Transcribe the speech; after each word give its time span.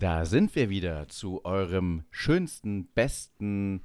Da 0.00 0.24
sind 0.24 0.54
wir 0.54 0.70
wieder 0.70 1.08
zu 1.08 1.44
eurem 1.44 2.04
schönsten, 2.10 2.86
besten 2.94 3.82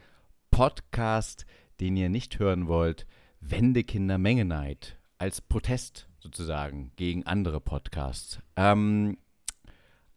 Podcast, 0.50 1.46
den 1.82 1.98
ihr 1.98 2.08
nicht 2.08 2.40
hören 2.40 2.70
wollt. 2.70 3.06
Wendekinder 3.42 4.18
Mengeneid. 4.18 4.98
Als 5.18 5.42
Protest 5.42 6.08
sozusagen 6.22 6.94
gegen 6.96 7.26
andere 7.26 7.60
Podcasts. 7.60 8.40
Ähm, 8.56 9.18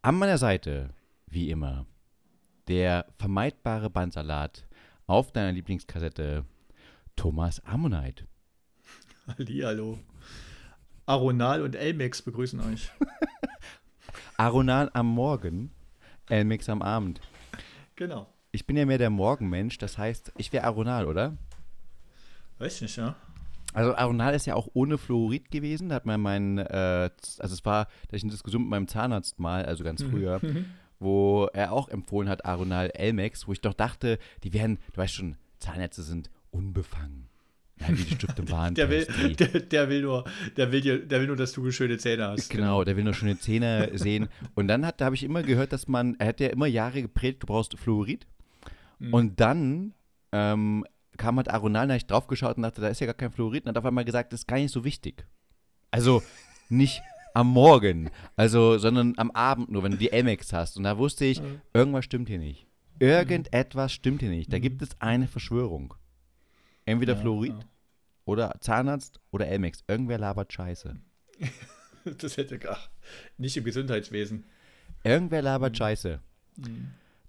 an 0.01 0.15
meiner 0.15 0.39
Seite, 0.39 0.95
wie 1.27 1.51
immer, 1.51 1.85
der 2.69 3.13
vermeidbare 3.19 3.91
Bandsalat 3.91 4.69
auf 5.09 5.33
deiner 5.33 5.51
Lieblingskassette, 5.51 6.45
Thomas 7.17 7.59
Ammonite. 7.65 8.29
Hallihallo. 9.27 9.99
Aronal 11.07 11.61
und 11.61 11.75
Elmex 11.75 12.23
begrüßen 12.23 12.61
euch. 12.61 12.89
Aronal 14.37 14.91
am 14.95 15.09
Morgen, 15.09 15.73
Elmix 16.29 16.69
am 16.69 16.83
Abend. 16.83 17.21
Genau. 17.97 18.27
Ich 18.53 18.67
bin 18.67 18.77
ja 18.77 18.87
mehr 18.87 18.99
der 18.99 19.11
Morgenmensch, 19.11 19.79
das 19.79 19.99
heißt, 19.99 20.33
ich 20.37 20.53
wäre 20.53 20.65
Aronal, 20.65 21.07
oder? 21.07 21.37
Weiß 22.59 22.81
nicht, 22.81 22.97
ja. 22.97 23.15
Also 23.75 23.95
Aronal 23.95 24.35
ist 24.35 24.47
ja 24.47 24.55
auch 24.55 24.69
ohne 24.73 24.97
Fluorid 24.99 25.51
gewesen. 25.51 25.91
Da 25.91 25.97
hat 25.97 26.07
man 26.07 26.21
meinen, 26.21 26.59
äh, 26.59 27.11
also 27.39 27.55
es 27.55 27.65
war, 27.65 27.87
da 28.09 28.17
ich 28.17 28.23
eine 28.23 28.33
Diskussion 28.33 28.63
mit 28.63 28.71
meinem 28.71 28.89
Zahnarzt 28.89 29.39
mal, 29.39 29.65
also 29.67 29.85
ganz 29.85 30.03
Mhm. 30.03 30.11
früher, 30.11 30.41
wo 30.99 31.47
er 31.53 31.73
auch 31.73 31.89
empfohlen 31.89 32.29
hat, 32.29 32.45
Aronal 32.47 32.91
Elmex, 32.95 33.47
wo 33.47 33.53
ich 33.53 33.61
doch 33.61 33.75
dachte, 33.75 34.19
die 34.43 34.53
wären, 34.55 34.79
du 34.93 34.97
weißt 34.99 35.15
schon, 35.15 35.37
Zahnärzte 35.59 36.03
sind 36.03 36.31
unbefangen. 36.51 37.28
Ja, 37.81 37.89
wie 37.91 38.03
die 38.03 38.15
Stift 38.15 38.39
im 38.39 38.51
Warentest. 38.51 38.79
Der 39.09 39.19
will, 39.19 39.35
der, 39.35 39.61
der 39.61 39.89
will 39.89 40.03
nur, 40.03 40.25
der 40.57 40.73
will 40.73 40.81
dir, 40.81 40.99
der 41.05 41.21
will 41.21 41.27
nur, 41.29 41.37
dass 41.37 41.53
du 41.53 41.71
schöne 41.71 41.99
Zähne 41.99 42.29
hast. 42.29 42.51
Genau, 42.51 42.83
der 42.85 42.97
will 42.97 43.05
nur 43.05 43.15
schöne 43.15 43.39
Zähne 43.39 43.91
sehen. 43.95 44.29
Und 44.55 44.69
dann 44.69 44.85
hat, 44.87 45.01
da 45.01 45.07
habe 45.07 45.15
ich 45.15 45.23
immer 45.23 45.43
gehört, 45.43 45.73
dass 45.73 45.87
man, 45.89 46.17
er 46.19 46.29
hat 46.29 46.41
ja 46.41 46.49
immer 46.49 46.67
Jahre 46.67 47.03
gepredigt, 47.03 47.43
du 47.43 47.47
brauchst 47.47 47.79
Fluorid. 47.79 48.27
Mhm. 48.99 49.15
Und 49.15 49.41
dann 49.41 49.95
ähm, 50.33 50.85
kam 51.17 51.37
halt 51.37 51.49
Aronal, 51.51 51.87
da 51.87 51.95
hab 51.95 51.99
ich 51.99 52.07
drauf 52.07 52.27
geschaut 52.27 52.57
und 52.57 52.63
dachte, 52.65 52.81
da 52.81 52.89
ist 52.89 53.01
ja 53.01 53.07
gar 53.07 53.15
kein 53.15 53.31
Fluorid. 53.31 53.65
Und 53.65 53.71
hat 53.71 53.79
auf 53.79 53.85
einmal 53.87 54.05
gesagt, 54.05 54.33
das 54.33 54.41
ist 54.41 54.47
gar 54.49 54.57
nicht 54.59 54.73
so 54.73 54.85
wichtig. 54.85 55.27
Also 55.91 56.23
nicht 56.69 57.03
am 57.35 57.49
Morgen, 57.49 58.11
also, 58.37 58.79
sondern 58.79 59.15
am 59.17 59.31
Abend 59.31 59.71
nur, 59.71 59.83
wenn 59.85 59.93
du 59.93 59.99
die 59.99 60.13
Amex 60.13 60.53
hast. 60.53 60.77
Und 60.77 60.83
da 60.83 60.99
wusste 60.99 61.25
ich, 61.25 61.41
Mhm. 61.41 61.61
irgendwas 61.73 62.05
stimmt 62.05 62.29
hier 62.29 62.39
nicht. 62.39 62.67
Irgendetwas 62.99 63.93
stimmt 63.93 64.21
hier 64.23 64.31
nicht. 64.31 64.53
Da 64.53 64.59
gibt 64.59 64.83
es 64.83 64.91
eine 65.01 65.29
Verschwörung. 65.29 65.95
Entweder 66.89 67.15
Ja, 67.15 67.21
Fluorid 67.21 67.55
oder 68.25 68.55
Zahnarzt 68.61 69.21
oder 69.31 69.47
Elmex. 69.47 69.85
Irgendwer 69.89 70.19
labert 70.19 70.53
Scheiße. 70.53 70.97
ja. 71.39 71.49
Das 72.19 72.37
hätte 72.39 72.59
gar 72.59 72.79
nicht 73.37 73.57
im 73.59 73.65
Gesundheitswesen. 73.65 74.45
Irgendwer 75.05 75.41
Mhm. 75.41 75.45
labert 75.45 75.77
Scheiße. 75.77 76.21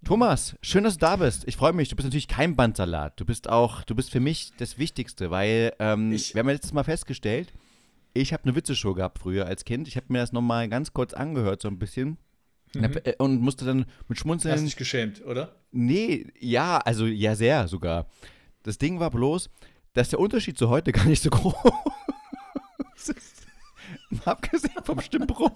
Thomas, 0.06 0.56
schön, 0.62 0.86
dass 0.86 0.94
du 0.94 1.00
da 1.02 1.18
bist. 1.18 1.44
Ich 1.48 1.58
freue 1.58 1.74
mich. 1.74 1.90
Du 1.90 1.96
bist 1.98 2.06
natürlich 2.06 2.30
kein 2.30 2.56
Bandsalat. 2.56 3.20
Du 3.20 3.26
bist 3.26 3.50
auch, 3.50 3.84
du 3.84 3.94
bist 3.96 4.10
für 4.12 4.22
mich 4.22 4.54
das 4.58 4.78
Wichtigste, 4.78 5.30
weil 5.32 5.74
ähm, 5.80 6.14
Ich- 6.14 6.34
wir 6.34 6.40
haben 6.40 6.48
ja 6.48 6.54
letztes 6.54 6.72
Mal 6.72 6.84
festgestellt, 6.86 7.52
ich 8.14 8.32
habe 8.32 8.44
eine 8.44 8.56
Witzeshow 8.56 8.94
gehabt 8.94 9.20
früher 9.20 9.46
als 9.46 9.66
Kind. 9.66 9.88
Ich 9.90 9.98
habe 9.98 10.06
mir 10.10 10.20
das 10.20 10.32
nochmal 10.32 10.70
ganz 10.70 10.94
kurz 10.94 11.14
angehört, 11.14 11.62
so 11.62 11.68
ein 11.68 11.78
bisschen. 11.80 12.18
Und 12.76 12.84
hab, 12.84 12.96
äh, 13.06 13.16
Und 13.20 13.42
musste 13.42 13.66
dann 13.66 13.80
mit 13.80 13.88
Mhm. 13.90 14.06
Hast 14.14 14.20
Schmunzeln. 14.20 14.66
dich 14.66 14.78
geschämt, 14.78 15.26
oder? 15.26 15.56
Nee, 15.72 16.28
ja, 16.40 16.78
also 16.78 17.06
ja, 17.06 17.36
sehr 17.36 17.68
sogar. 17.68 18.08
Das 18.64 18.78
Ding 18.78 19.00
war 19.00 19.10
bloß, 19.12 19.50
dass 19.94 20.10
der 20.10 20.20
Unterschied 20.20 20.58
zu 20.58 20.70
heute 20.70 20.92
gar 20.94 21.06
nicht 21.06 21.24
so 21.24 21.30
groß 21.30 21.54
ist. 23.08 23.36
Abgesehen 24.26 24.74
vom 24.84 25.02
Stimmbruch. 25.02 25.52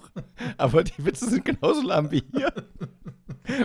Aber 0.57 0.83
die 0.83 1.05
Witze 1.05 1.29
sind 1.29 1.45
genauso 1.45 1.81
lahm 1.81 2.11
wie 2.11 2.23
hier. 2.33 2.51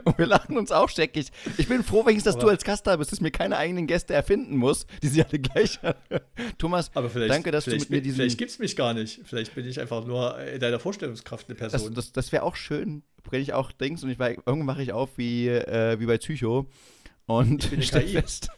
Und 0.05 0.19
wir 0.19 0.27
lachen 0.27 0.59
uns 0.59 0.73
auch 0.73 0.89
scheckig. 0.89 1.29
Ich 1.57 1.69
bin 1.69 1.85
froh, 1.85 2.05
wenigstens, 2.05 2.25
dass 2.25 2.35
Aber- 2.37 2.45
du 2.47 2.51
als 2.51 2.65
Gast 2.65 2.87
da 2.87 2.97
bist, 2.97 3.13
dass 3.13 3.19
ich 3.19 3.23
mir 3.23 3.31
keine 3.31 3.57
eigenen 3.57 3.87
Gäste 3.87 4.13
erfinden 4.13 4.57
muss, 4.57 4.87
die 5.03 5.09
sie 5.09 5.23
alle 5.23 5.39
gleich 5.39 5.79
anhören. 5.83 6.25
Thomas, 6.59 6.91
danke, 6.91 7.51
dass 7.53 7.65
du 7.67 7.71
mit 7.71 7.89
mir 7.89 8.03
diesen. 8.03 8.17
Vielleicht 8.17 8.39
gibt 8.39 8.51
es 8.51 8.59
mich 8.59 8.75
gar 8.77 8.93
nicht. 8.95 9.21
Vielleicht 9.25 9.55
bin 9.55 9.67
ich 9.67 9.81
einfach 9.81 10.05
nur 10.05 10.39
in 10.41 10.59
deiner 10.61 10.81
Vorstellungskraft 10.81 11.49
eine 11.49 11.57
Das, 11.59 11.73
Person. 11.73 11.95
das, 11.95 12.13
das 12.13 12.33
wäre 12.33 12.43
auch 12.43 12.57
schön, 12.57 13.03
wenn 13.31 13.41
ich 13.41 13.53
auch 13.53 13.71
denkst 13.73 14.03
und 14.03 14.11
ich 14.11 14.19
war, 14.19 14.31
irgendwann 14.31 14.65
mache 14.67 14.83
ich 14.83 14.93
auf 14.93 15.11
wie, 15.17 15.49
äh, 15.49 15.99
wie 16.01 16.07
bei 16.07 16.19
Psycho 16.19 16.67
und 17.27 17.65
Ich 17.65 17.71
bin 17.71 17.81
eine 18.01 18.05
KI. 18.05 18.13
fest, 18.21 18.49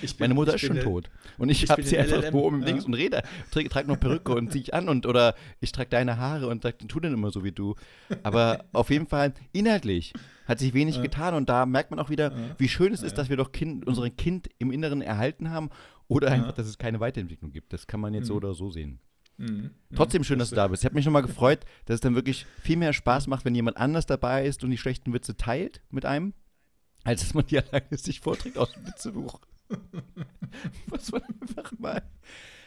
bin- 0.00 0.24
Meine 0.24 0.34
Mutter 0.34 0.54
ist 0.54 0.60
schon 0.62 0.72
eine- 0.72 0.80
tot. 0.82 1.10
Und 1.38 1.48
ich, 1.50 1.62
ich 1.64 1.70
habe 1.70 1.82
sie 1.82 1.96
in 1.96 2.02
einfach 2.02 2.18
LLM, 2.22 2.32
wo 2.32 2.40
um 2.40 2.60
ja. 2.60 2.66
links 2.66 2.84
und 2.84 2.94
rede. 2.94 3.22
Trage, 3.50 3.68
trage 3.68 3.88
noch 3.88 3.98
Perücke 4.00 4.34
und 4.34 4.50
ziehe 4.52 4.62
ich 4.62 4.74
an 4.74 4.88
und 4.88 5.06
oder 5.06 5.34
ich 5.60 5.72
trage 5.72 5.90
deine 5.90 6.16
Haare 6.18 6.48
und 6.48 6.62
sag, 6.62 6.78
tu 6.88 7.00
denn 7.00 7.12
immer 7.14 7.30
so 7.30 7.44
wie 7.44 7.52
du. 7.52 7.74
Aber 8.22 8.64
auf 8.72 8.90
jeden 8.90 9.06
Fall, 9.06 9.32
inhaltlich 9.52 10.12
hat 10.46 10.58
sich 10.58 10.74
wenig 10.74 10.96
Ja. 10.96 11.02
getan 11.02 11.34
und 11.34 11.48
da 11.48 11.66
merkt 11.66 11.90
man 11.90 11.98
auch 12.00 12.10
wieder, 12.10 12.32
Ja. 12.32 12.54
wie 12.58 12.68
schön 12.68 12.92
es 12.92 13.02
ist, 13.02 13.18
dass 13.18 13.28
wir 13.28 13.36
doch 13.36 13.52
kind, 13.52 13.86
unseren 13.86 14.16
Kind 14.16 14.48
im 14.58 14.72
Inneren 14.72 15.02
erhalten 15.02 15.50
haben 15.50 15.70
oder 16.08 16.30
einfach, 16.32 16.52
dass 16.52 16.66
es 16.66 16.76
keine 16.78 16.98
Weiterentwicklung 17.00 17.52
gibt. 17.52 17.72
Das 17.72 17.86
kann 17.86 18.00
man 18.00 18.14
jetzt 18.14 18.26
so 18.26 18.32
Mhm. 18.34 18.38
oder 18.38 18.54
so 18.54 18.70
sehen. 18.70 18.98
Mhm. 19.36 19.70
Trotzdem 19.94 20.22
schön, 20.22 20.38
dass 20.38 20.50
du 20.50 20.56
da 20.56 20.68
bist. 20.68 20.82
Ich 20.82 20.84
habe 20.84 20.94
mich 20.96 21.06
nochmal 21.06 21.22
gefreut, 21.22 21.60
dass 21.86 21.94
es 21.94 22.00
dann 22.00 22.14
wirklich 22.14 22.44
viel 22.62 22.76
mehr 22.76 22.92
Spaß 22.92 23.26
macht, 23.26 23.44
wenn 23.46 23.54
jemand 23.54 23.78
anders 23.78 24.04
dabei 24.04 24.44
ist 24.44 24.62
und 24.64 24.70
die 24.70 24.76
schlechten 24.76 25.14
Witze 25.14 25.34
teilt 25.36 25.80
mit 25.88 26.04
einem, 26.04 26.34
als 27.04 27.22
dass 27.22 27.32
man 27.32 27.46
die 27.46 27.58
alleine 27.58 27.96
sich 27.96 28.20
vorträgt 28.20 28.58
aus 28.58 28.70
dem 28.72 28.86
Witzebuch. 28.86 29.40
muss 30.90 31.12
man 31.12 31.22
einfach 31.40 31.72
mal, 31.78 32.02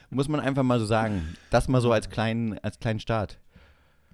muss 0.10 0.28
man 0.28 0.40
einfach 0.40 0.64
mal 0.64 0.80
so 0.80 0.86
sagen. 0.86 1.36
Das 1.50 1.68
mal 1.68 1.82
so 1.82 1.92
als 1.92 2.10
kleinen, 2.10 2.58
als 2.60 2.80
kleinen 2.80 3.00
Start. 3.00 3.40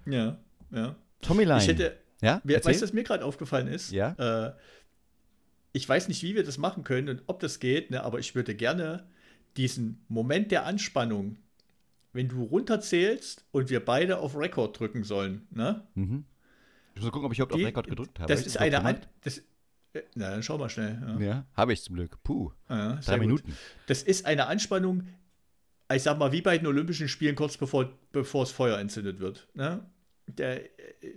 Ja, 0.06 0.38
ja. 0.70 0.96
Tommy 1.22 1.44
Line. 1.44 1.60
Ich 1.62 1.68
hätte, 1.68 1.98
ja? 2.22 2.40
wer, 2.44 2.64
weißt 2.64 2.80
du, 2.80 2.84
was 2.84 2.92
mir 2.92 3.04
gerade 3.04 3.24
aufgefallen 3.24 3.68
ist? 3.68 3.92
Ja? 3.92 4.12
Äh, 4.48 4.52
ich 5.72 5.88
weiß 5.88 6.08
nicht, 6.08 6.22
wie 6.22 6.34
wir 6.34 6.44
das 6.44 6.58
machen 6.58 6.84
können 6.84 7.08
und 7.08 7.22
ob 7.26 7.40
das 7.40 7.60
geht, 7.60 7.90
ne, 7.90 8.02
aber 8.02 8.18
ich 8.18 8.34
würde 8.34 8.54
gerne 8.54 9.06
diesen 9.56 10.04
Moment 10.08 10.50
der 10.50 10.64
Anspannung, 10.66 11.36
wenn 12.12 12.28
du 12.28 12.42
runterzählst 12.42 13.44
und 13.52 13.70
wir 13.70 13.84
beide 13.84 14.18
auf 14.18 14.36
Record 14.36 14.78
drücken 14.78 15.04
sollen, 15.04 15.46
ne? 15.50 15.86
mhm. 15.94 16.24
Ich 16.94 17.02
muss 17.02 17.04
mal 17.04 17.12
gucken, 17.12 17.26
ob 17.26 17.32
ich 17.32 17.38
überhaupt 17.38 17.54
Die- 17.54 17.62
auf 17.62 17.68
Rekord 17.68 17.86
gedrückt 17.86 18.18
habe. 18.18 18.32
Das 18.32 18.44
ist 18.44 18.56
eine 18.58 18.82
An 18.84 18.98
das, 19.22 19.42
Na, 20.14 20.30
dann 20.30 20.42
schau 20.42 20.56
mal 20.58 20.68
schnell. 20.68 20.98
Ja. 21.18 21.26
Ja, 21.26 21.46
habe 21.54 21.72
ich 21.72 21.82
zum 21.82 21.96
Glück. 21.96 22.22
Puh, 22.22 22.52
Ja, 22.68 22.94
drei 22.96 23.14
gut. 23.18 23.20
Minuten. 23.26 23.56
Das 23.86 24.02
ist 24.02 24.24
eine 24.26 24.46
Anspannung, 24.46 25.02
ich 25.92 26.02
sag 26.02 26.18
mal, 26.18 26.30
wie 26.32 26.42
bei 26.42 26.56
den 26.56 26.66
Olympischen 26.68 27.08
Spielen 27.08 27.34
kurz 27.34 27.56
bevor, 27.56 27.92
bevor 28.12 28.44
das 28.44 28.52
Feuer 28.52 28.78
entzündet 28.78 29.18
wird. 29.18 29.48
Ne? 29.54 29.84
Der, 30.28 30.60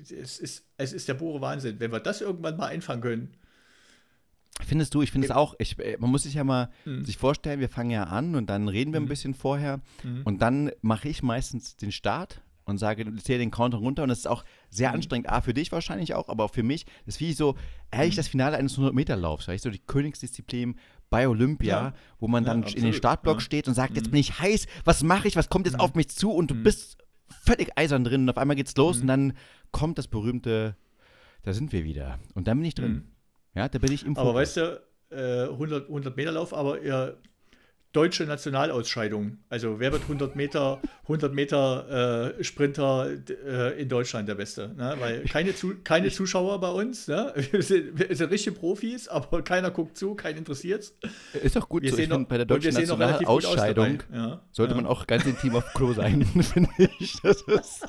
es, 0.09 0.39
ist, 0.39 0.65
es 0.77 0.93
ist 0.93 1.07
der 1.07 1.13
pure 1.13 1.39
Wahnsinn. 1.41 1.79
Wenn 1.79 1.91
wir 1.91 1.99
das 1.99 2.21
irgendwann 2.21 2.57
mal 2.57 2.67
einfangen 2.67 3.01
können. 3.01 3.37
Findest 4.65 4.93
du, 4.93 5.01
ich 5.01 5.11
finde 5.11 5.25
es 5.27 5.31
auch, 5.31 5.55
ich, 5.57 5.77
äh, 5.79 5.97
man 5.99 6.09
muss 6.11 6.23
sich 6.23 6.35
ja 6.35 6.43
mal 6.43 6.69
Mhm. 6.85 7.03
sich 7.05 7.17
vorstellen, 7.17 7.59
wir 7.59 7.69
fangen 7.69 7.89
ja 7.89 8.03
an 8.03 8.35
und 8.35 8.49
dann 8.51 8.67
reden 8.67 8.93
wir 8.93 8.99
ein 8.99 9.03
Mhm. 9.05 9.09
bisschen 9.09 9.33
vorher 9.33 9.81
Mhm. 10.03 10.21
und 10.25 10.41
dann 10.43 10.71
mache 10.81 11.09
ich 11.09 11.23
meistens 11.23 11.75
den 11.75 11.91
Start 11.91 12.41
und 12.65 12.77
sage, 12.77 13.13
zähle 13.17 13.39
den 13.39 13.51
Counter 13.51 13.77
runter 13.77 14.03
und 14.03 14.09
das 14.09 14.19
ist 14.19 14.27
auch 14.27 14.43
sehr 14.69 14.89
Mhm. 14.89 14.95
anstrengend, 14.95 15.29
A, 15.29 15.41
für 15.41 15.53
dich 15.53 15.71
wahrscheinlich 15.71 16.13
auch, 16.13 16.29
aber 16.29 16.45
auch 16.45 16.53
für 16.53 16.63
mich, 16.63 16.85
das 17.05 17.15
ist 17.15 17.19
wie 17.21 17.33
so, 17.33 17.55
ehrlich, 17.91 18.13
Mhm. 18.13 18.17
das 18.17 18.27
Finale 18.27 18.57
eines 18.57 18.77
100-Meter-Laufs, 18.77 19.47
weißt 19.47 19.65
du, 19.65 19.69
die 19.69 19.79
Königsdisziplin 19.79 20.75
bei 21.09 21.27
Olympia, 21.27 21.67
Ja. 21.87 21.93
wo 22.19 22.27
man 22.27 22.43
Ja, 22.45 22.53
dann 22.53 22.63
in 22.63 22.83
den. 22.83 22.93
Startblock 22.93 23.37
Ja. 23.37 23.41
steht 23.41 23.67
und 23.67 23.73
sagt, 23.73 23.95
jetzt 23.95 24.07
Mhm. 24.07 24.11
bin 24.11 24.19
ich 24.21 24.39
heiß, 24.39 24.65
was 24.85 25.03
mache 25.03 25.27
ich, 25.27 25.35
was 25.35 25.49
kommt 25.49 25.65
jetzt 25.65 25.75
Mhm. 25.75 25.81
auf 25.81 25.93
mich 25.95 26.09
zu 26.09 26.31
und 26.31 26.49
du 26.51 26.55
Mhm. 26.55 26.63
bist 26.63 26.97
völlig 27.45 27.77
eisern 27.77 28.03
drin 28.03 28.21
und 28.23 28.29
auf 28.29 28.37
einmal 28.37 28.55
geht's 28.55 28.75
los 28.77 29.01
und 29.01 29.07
dann 29.07 29.33
kommt 29.71 29.97
das 29.97 30.07
berühmte, 30.07 30.75
da 31.43 31.53
sind 31.53 31.71
wir 31.73 31.83
wieder 31.83 32.19
und 32.35 32.47
dann 32.47 32.57
bin 32.57 32.65
ich 32.65 32.75
drin. 32.75 33.09
Ja, 33.55 33.67
da 33.69 33.77
bin 33.79 33.91
ich 33.91 34.05
im 34.05 34.15
Aber 34.17 34.31
Fokus. 34.31 34.41
weißt 34.41 34.57
du, 34.57 34.83
äh, 35.11 35.47
100, 35.49 35.89
100 35.89 36.15
Meter 36.17 36.31
Lauf, 36.31 36.53
aber 36.53 36.81
deutsche 37.93 38.25
Nationalausscheidung. 38.25 39.37
Also 39.49 39.79
wer 39.79 39.91
wird 39.91 40.01
100 40.03 40.35
Meter, 40.35 40.81
100 41.03 41.33
Meter 41.33 42.33
äh, 42.37 42.43
Sprinter 42.43 43.07
äh, 43.47 43.81
in 43.81 43.87
Deutschland 43.87 44.27
der 44.27 44.35
Beste? 44.35 44.73
Ne? 44.75 44.95
Weil 44.99 45.23
keine, 45.25 45.55
zu, 45.55 45.75
keine 45.83 46.09
Zuschauer 46.09 46.59
bei 46.59 46.69
uns. 46.69 47.07
Ne? 47.07 47.33
Wir, 47.51 47.61
sind, 47.61 47.97
wir 47.97 48.15
sind 48.15 48.31
richtige 48.31 48.55
Profis, 48.55 49.07
aber 49.07 49.43
keiner 49.43 49.71
guckt 49.71 49.97
zu, 49.97 50.15
keinen 50.15 50.39
interessiert's. 50.39 50.95
Ist 51.41 51.55
doch 51.55 51.69
gut 51.69 51.83
Wir 51.83 51.91
so, 51.91 51.97
ich 51.97 52.01
sehen 52.03 52.09
noch, 52.09 52.17
finde, 52.17 52.29
bei 52.29 52.37
der 52.37 52.45
deutschen 52.47 52.73
noch 52.73 52.97
Nationalausscheidung. 52.97 54.03
Ja, 54.13 54.41
sollte 54.51 54.73
ja. 54.73 54.81
man 54.81 54.87
auch 54.87 55.07
ganz 55.07 55.25
intim 55.25 55.55
auf 55.55 55.71
Klo 55.73 55.93
sein, 55.93 56.25
finde 56.41 56.69
ich. 56.99 57.13
Das 57.21 57.43
ist, 57.43 57.83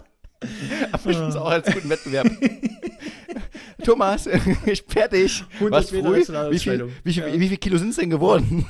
aber 0.92 1.10
ich 1.10 1.16
finde 1.16 1.28
es 1.28 1.36
auch 1.36 1.48
als 1.48 1.72
guten 1.72 1.88
Wettbewerb. 1.88 2.30
Thomas, 3.84 4.26
ich 4.66 4.84
fertig. 4.86 5.44
100 5.54 5.72
Was 5.72 5.90
früh? 5.90 5.96
Wie 5.96 6.02
viel, 6.02 6.12
Nationalausscheidung. 6.18 6.90
wie, 7.02 7.12
viel, 7.12 7.22
Ja. 7.22 7.40
wie 7.40 7.48
viel 7.48 7.56
Kilo 7.56 7.78
sind 7.78 7.90
es 7.90 7.96
denn 7.96 8.10
geworden? 8.10 8.66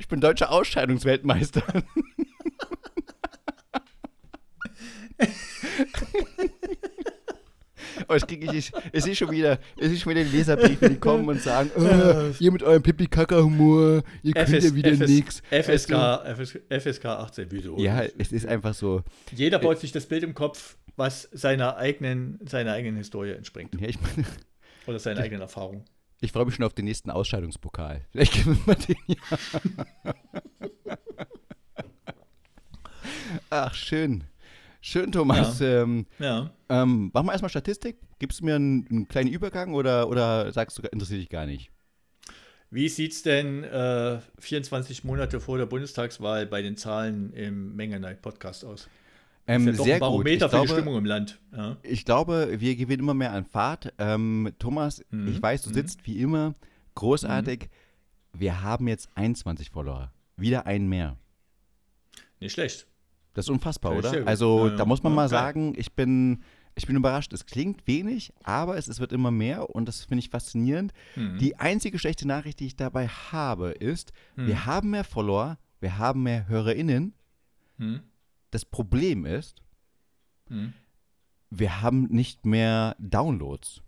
Ich 0.00 0.08
bin 0.08 0.20
deutscher 0.20 0.50
Ausscheidungsweltmeister. 0.50 1.62
Oh, 8.08 8.14
ich 8.14 8.26
kriege 8.26 8.56
ich, 8.56 8.72
ich 8.92 9.04
sehe 9.04 9.14
schon 9.14 9.30
wieder, 9.30 9.58
ich 9.76 9.88
sehe 9.88 9.98
schon 9.98 10.10
wieder 10.10 10.24
die 10.24 10.36
Leserbriefe, 10.36 10.88
die 10.88 10.96
kommen 10.96 11.28
und 11.28 11.40
sagen, 11.42 11.70
äh, 11.76 12.30
ihr 12.42 12.50
mit 12.50 12.62
eurem 12.62 12.82
Pipi-Kaka-Humor, 12.82 14.02
ihr 14.22 14.32
könnt 14.32 14.48
ja 14.48 14.74
wieder 14.74 14.92
nix. 14.92 15.42
FSK, 15.50 16.24
FSK, 16.34 16.60
FSK 16.70 17.04
18, 17.04 17.46
wieso? 17.50 17.78
Ja, 17.78 18.02
es 18.18 18.32
ist 18.32 18.46
einfach 18.46 18.74
so. 18.74 19.02
Jeder 19.32 19.58
baut 19.58 19.78
sich 19.78 19.92
das 19.92 20.06
Bild 20.06 20.24
im 20.24 20.34
Kopf, 20.34 20.78
was 20.96 21.28
seiner 21.32 21.76
eigenen, 21.76 22.40
seiner 22.46 22.72
eigenen 22.72 22.96
Historie 22.96 23.32
entspringt. 23.32 23.78
Ja, 23.78 23.88
ich, 23.88 23.98
Oder 24.86 24.98
seiner 24.98 25.20
eigenen 25.20 25.42
Erfahrung. 25.42 25.84
Ich 26.20 26.32
freue 26.32 26.44
mich 26.46 26.54
schon 26.54 26.64
auf 26.64 26.74
den 26.74 26.84
nächsten 26.84 27.10
Ausscheidungspokal. 27.10 28.06
Vielleicht 28.10 28.32
gewinnen 28.34 28.62
wir 28.66 28.74
den 28.74 28.96
ja. 29.06 29.16
Ach, 33.50 33.74
schön. 33.74 34.24
Schön, 34.80 35.12
Thomas. 35.12 35.60
Ähm, 35.60 36.06
Ja. 36.18 36.50
ähm, 36.68 37.10
machen 37.12 37.26
wir 37.26 37.32
erstmal 37.32 37.50
Statistik. 37.50 37.98
Gibst 38.18 38.40
du 38.40 38.44
mir 38.44 38.56
einen, 38.56 38.86
einen 38.88 39.08
kleinen 39.08 39.30
Übergang 39.30 39.74
oder, 39.74 40.08
oder 40.08 40.52
sagst 40.52 40.78
du, 40.78 40.82
interessiert 40.82 41.20
dich 41.20 41.28
gar 41.28 41.46
nicht? 41.46 41.70
Wie 42.70 42.88
sieht 42.88 43.12
es 43.12 43.22
denn 43.22 43.64
äh, 43.64 44.20
24 44.38 45.04
Monate 45.04 45.40
vor 45.40 45.58
der 45.58 45.66
Bundestagswahl 45.66 46.46
bei 46.46 46.62
den 46.62 46.76
Zahlen 46.76 47.32
im 47.32 47.74
Menge 47.74 47.98
Night 47.98 48.22
Podcast 48.22 48.64
aus? 48.64 48.88
Ähm, 49.50 49.68
ist 49.68 49.78
ja 49.78 49.84
sehr 49.84 49.94
ein 49.94 50.00
Barometer 50.00 50.46
gut. 50.48 50.50
für 50.50 50.56
Ich 50.56 50.62
die 50.62 50.66
glaube, 50.66 50.80
Stimmung 50.80 50.98
im 50.98 51.04
Land. 51.04 51.40
Ja. 51.56 51.76
Ich 51.82 52.04
glaube, 52.04 52.60
wir 52.60 52.76
gewinnen 52.76 53.00
immer 53.02 53.14
mehr 53.14 53.32
an 53.32 53.44
Fahrt. 53.44 53.92
Ähm, 53.98 54.52
Thomas, 54.58 55.02
Mhm. 55.10 55.28
ich 55.28 55.42
weiß, 55.42 55.62
du 55.62 55.70
Mhm. 55.70 55.74
sitzt 55.74 56.06
wie 56.06 56.20
immer 56.20 56.54
großartig. 56.94 57.68
Wir 58.32 58.62
haben 58.62 58.86
jetzt 58.88 59.08
21 59.14 59.70
Follower. 59.70 60.12
Wieder 60.36 60.66
einen 60.66 60.88
mehr. 60.88 61.16
Nicht 62.40 62.52
schlecht. 62.52 62.86
Das 63.34 63.46
ist 63.46 63.50
unfassbar, 63.50 63.96
oder? 63.96 64.26
Also, 64.26 64.68
Ja, 64.68 64.76
da 64.76 64.84
muss 64.84 65.02
man 65.02 65.14
mal 65.14 65.28
sagen, 65.28 65.74
ich 65.76 65.92
bin, 65.92 66.42
ich 66.74 66.86
bin 66.86 66.96
überrascht. 66.96 67.32
Es 67.32 67.46
klingt 67.46 67.86
wenig, 67.86 68.32
aber 68.42 68.76
es, 68.76 68.88
es 68.88 68.98
wird 69.00 69.12
immer 69.12 69.30
mehr 69.30 69.70
und 69.70 69.86
das 69.86 70.04
finde 70.04 70.20
ich 70.20 70.30
faszinierend. 70.30 70.92
Mhm. 71.16 71.38
Die 71.38 71.56
einzige 71.56 71.98
schlechte 71.98 72.26
Nachricht, 72.26 72.60
die 72.60 72.66
ich 72.66 72.76
dabei 72.76 73.08
habe, 73.08 73.70
ist, 73.70 74.12
Mhm. 74.36 74.46
wir 74.46 74.66
haben 74.66 74.90
mehr 74.90 75.04
Follower, 75.04 75.58
wir 75.80 75.98
haben 75.98 76.22
mehr 76.22 76.48
HörerInnen. 76.48 77.14
Das 78.50 78.64
Problem 78.64 79.24
ist, 79.26 79.62
Mhm. 80.48 80.72
wir 81.50 81.80
haben 81.82 82.04
nicht 82.10 82.44
mehr 82.44 82.96
Downloads. 82.98 83.82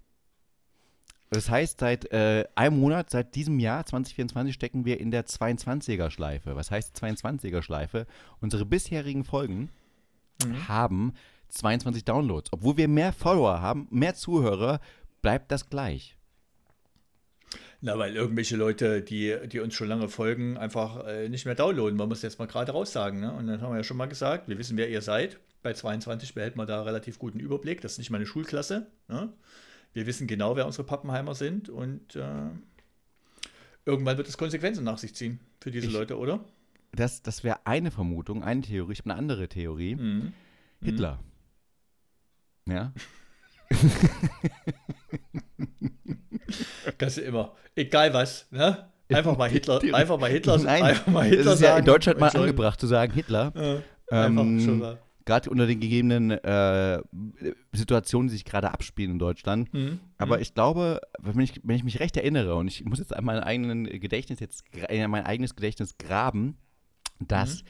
Das 1.30 1.48
heißt, 1.48 1.80
seit 1.80 2.12
äh, 2.12 2.44
einem 2.54 2.78
Monat, 2.78 3.08
seit 3.10 3.34
diesem 3.34 3.58
Jahr 3.58 3.86
2024, 3.86 4.54
stecken 4.54 4.84
wir 4.84 5.00
in 5.00 5.10
der 5.10 5.26
22er-Schleife. 5.26 6.54
Was 6.56 6.70
heißt 6.70 6.94
22er-Schleife? 7.02 8.06
Unsere 8.40 8.66
bisherigen 8.66 9.24
Folgen 9.24 9.70
Mhm. 10.44 10.68
haben 10.68 11.12
22 11.48 12.04
Downloads. 12.04 12.52
Obwohl 12.52 12.76
wir 12.76 12.88
mehr 12.88 13.12
Follower 13.12 13.60
haben, 13.60 13.86
mehr 13.90 14.14
Zuhörer, 14.14 14.80
bleibt 15.22 15.50
das 15.52 15.68
gleich. 15.70 16.16
Na, 17.84 17.98
weil 17.98 18.14
irgendwelche 18.14 18.54
Leute, 18.56 19.02
die, 19.02 19.36
die 19.48 19.58
uns 19.58 19.74
schon 19.74 19.88
lange 19.88 20.08
folgen, 20.08 20.56
einfach 20.56 21.04
äh, 21.04 21.28
nicht 21.28 21.46
mehr 21.46 21.56
downloaden. 21.56 21.96
Man 21.98 22.08
muss 22.08 22.22
jetzt 22.22 22.38
mal 22.38 22.46
gerade 22.46 22.70
raussagen. 22.70 23.18
Ne? 23.18 23.32
Und 23.32 23.48
dann 23.48 23.60
haben 23.60 23.72
wir 23.72 23.78
ja 23.78 23.82
schon 23.84 23.96
mal 23.96 24.06
gesagt, 24.06 24.48
wir 24.48 24.56
wissen, 24.56 24.76
wer 24.76 24.88
ihr 24.88 25.02
seid. 25.02 25.40
Bei 25.64 25.72
22 25.72 26.32
behält 26.34 26.54
man 26.54 26.68
da 26.68 26.82
relativ 26.82 27.18
guten 27.18 27.40
Überblick. 27.40 27.80
Das 27.80 27.92
ist 27.92 27.98
nicht 27.98 28.10
meine 28.10 28.24
Schulklasse. 28.24 28.86
Ne? 29.08 29.32
Wir 29.94 30.06
wissen 30.06 30.28
genau, 30.28 30.54
wer 30.54 30.64
unsere 30.66 30.84
Pappenheimer 30.84 31.34
sind. 31.34 31.68
Und 31.70 32.14
äh, 32.14 32.50
irgendwann 33.84 34.16
wird 34.16 34.28
es 34.28 34.38
Konsequenzen 34.38 34.84
nach 34.84 34.98
sich 34.98 35.14
ziehen 35.16 35.40
für 35.60 35.72
diese 35.72 35.88
Ich- 35.88 35.92
Leute, 35.92 36.16
oder? 36.18 36.44
Das, 36.94 37.22
das 37.22 37.42
wäre 37.42 37.66
eine 37.66 37.90
Vermutung, 37.90 38.44
eine 38.44 38.60
Theorie. 38.60 38.92
Ich 38.92 38.98
habe 39.00 39.10
eine 39.10 39.18
andere 39.18 39.48
Theorie. 39.48 39.96
Mhm. 39.96 40.32
Hitler. 40.82 41.18
Ja? 42.68 42.92
Kannst 46.98 47.18
du 47.18 47.22
immer. 47.22 47.52
Egal 47.74 48.12
was, 48.12 48.46
ne? 48.50 48.88
Einfach 49.08 49.36
mal 49.36 49.50
Hitler, 49.50 49.80
einfach 49.92 50.18
mal 50.18 50.30
Hitler, 50.30 50.58
Nein, 50.58 50.82
einfach 50.82 51.06
mal 51.06 51.24
Hitler 51.24 51.52
ist 51.52 51.60
ja 51.60 51.70
in 51.70 51.74
sagen 51.74 51.86
Deutschland 51.86 52.18
mal 52.20 52.30
angebracht 52.30 52.80
zu 52.80 52.86
sagen, 52.86 53.12
Hitler. 53.12 53.52
Äh, 53.54 54.14
einfach 54.14 54.42
Ähm, 54.42 54.60
schon 54.60 54.78
mal. 54.78 54.98
Gerade 55.24 55.50
unter 55.50 55.66
den 55.66 55.78
gegebenen 55.78 56.32
äh, 56.32 57.00
Situationen, 57.72 58.28
die 58.28 58.34
sich 58.34 58.44
gerade 58.44 58.72
abspielen 58.72 59.12
in 59.12 59.18
Deutschland. 59.18 59.72
Mhm. 59.72 60.00
Aber 60.18 60.40
ich 60.40 60.54
glaube, 60.54 61.00
wenn 61.20 61.38
ich, 61.40 61.60
wenn 61.62 61.76
ich 61.76 61.84
mich 61.84 62.00
recht 62.00 62.16
erinnere, 62.16 62.56
und 62.56 62.66
ich 62.66 62.84
muss 62.84 62.98
jetzt 62.98 63.14
an 63.14 63.24
meinem 63.24 63.42
eigenen 63.42 63.84
Gedächtnis 63.84 64.40
jetzt, 64.40 64.64
in 64.88 65.10
mein 65.10 65.24
eigenes 65.24 65.54
Gedächtnis 65.54 65.96
graben, 65.96 66.56
dass 67.20 67.60
äh, 67.60 67.64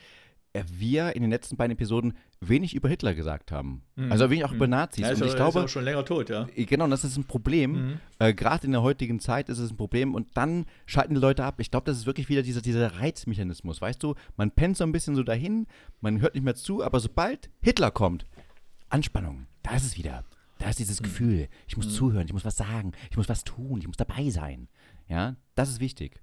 wir 0.67 1.15
in 1.15 1.21
den 1.23 1.31
letzten 1.31 1.57
beiden 1.57 1.71
Episoden 1.73 2.13
wenig 2.39 2.75
über 2.75 2.87
Hitler 2.89 3.15
gesagt 3.15 3.51
haben. 3.51 3.81
Mhm. 3.95 4.11
Also 4.11 4.29
wenig 4.29 4.45
auch 4.45 4.51
Mhm. 4.51 4.55
über 4.57 4.67
Nazis. 4.67 5.01
Ja, 5.03 5.13
und 5.13 5.23
auch- 5.23 5.25
ich 5.27 5.35
glaube, 5.35 5.59
ist 5.59 5.65
auch 5.65 5.69
schon 5.69 5.83
länger 5.83 6.05
tot, 6.05 6.29
ja. 6.29 6.47
äh, 6.55 6.65
Genau, 6.65 6.87
das 6.87 7.03
ist 7.03 7.17
ein 7.17 7.23
Problem. 7.23 7.71
Mhm. 7.71 7.99
Äh, 8.19 8.33
Gerade 8.33 8.65
in 8.67 8.71
der 8.73 8.81
heutigen 8.83 9.19
Zeit 9.19 9.49
ist 9.49 9.57
es 9.57 9.71
ein 9.71 9.77
Problem. 9.77 10.13
Und 10.13 10.27
dann 10.37 10.65
schalten 10.85 11.15
die 11.15 11.19
Leute 11.21 11.43
ab. 11.43 11.55
Ich 11.59 11.71
glaube, 11.71 11.85
das 11.85 11.97
ist 11.97 12.05
wirklich 12.05 12.29
wieder 12.29 12.43
dieser, 12.43 12.61
dieser 12.61 12.99
Reizmechanismus. 12.99 13.81
Weißt 13.81 14.03
du, 14.03 14.13
man 14.37 14.51
pennt 14.51 14.77
so 14.77 14.83
ein 14.83 14.91
bisschen 14.91 15.15
so 15.15 15.23
dahin, 15.23 15.65
man 16.01 16.21
hört 16.21 16.35
nicht 16.35 16.43
mehr 16.43 16.55
zu, 16.55 16.83
aber 16.83 16.99
sobald 16.99 17.49
Hitler 17.61 17.89
kommt, 17.91 18.25
Anspannung, 18.89 19.47
da 19.63 19.75
ist 19.75 19.85
es 19.85 19.97
wieder. 19.97 20.23
Da 20.59 20.69
ist 20.69 20.79
dieses 20.79 21.01
Gefühl, 21.01 21.47
ich 21.67 21.75
muss 21.77 21.93
zuhören, 21.93 22.25
ich 22.27 22.33
muss 22.33 22.45
was 22.45 22.55
sagen, 22.57 22.91
ich 23.09 23.17
muss 23.17 23.27
was 23.27 23.43
tun, 23.43 23.79
ich 23.79 23.87
muss 23.87 23.97
dabei 23.97 24.29
sein. 24.29 24.67
Ja, 25.09 25.35
das 25.55 25.69
ist 25.69 25.79
wichtig. 25.79 26.21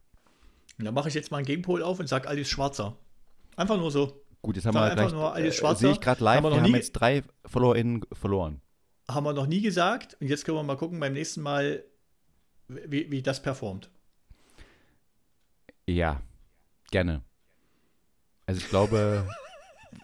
Und 0.79 0.85
dann 0.87 0.95
mache 0.95 1.09
ich 1.09 1.15
jetzt 1.15 1.31
mal 1.31 1.39
einen 1.39 1.47
Gegenpol 1.47 1.83
auf 1.83 1.99
und 2.01 2.09
sage 2.09 2.29
Alice 2.29 2.49
Schwarzer. 2.49 2.97
Einfach 3.61 3.77
nur 3.77 3.91
so. 3.91 4.25
Gut, 4.41 4.57
jetzt 4.57 4.65
haben 4.65 4.75
wir 4.75 4.95
gleich, 4.95 5.13
nur 5.13 5.35
Alice 5.35 5.55
äh, 5.55 5.59
Schwarzer. 5.59 5.81
sehe 5.81 5.93
ich 5.93 6.01
gerade 6.01 6.25
live, 6.25 6.37
Haben 6.39 6.45
wir 6.45 6.51
wir 6.53 6.57
noch 6.57 6.63
haben 6.65 6.71
nie- 6.73 6.77
jetzt 6.79 6.93
drei 6.93 7.23
FollowerInnen 7.45 8.07
verloren. 8.13 8.63
Haben 9.07 9.25
wir 9.27 9.33
noch 9.35 9.47
nie 9.47 9.61
gesagt. 9.61 10.17
Und 10.21 10.29
jetzt 10.29 10.47
können 10.47 10.57
wir 10.57 10.63
mal 10.63 10.77
gucken 10.77 10.99
beim 10.99 11.13
nächsten 11.13 11.43
Mal, 11.43 11.85
wie, 12.69 13.11
wie 13.11 13.21
das 13.21 13.43
performt. 13.43 13.91
Ja, 15.87 16.23
gerne. 16.91 17.23
Also 18.47 18.61
ich 18.63 18.69
glaube, 18.71 19.29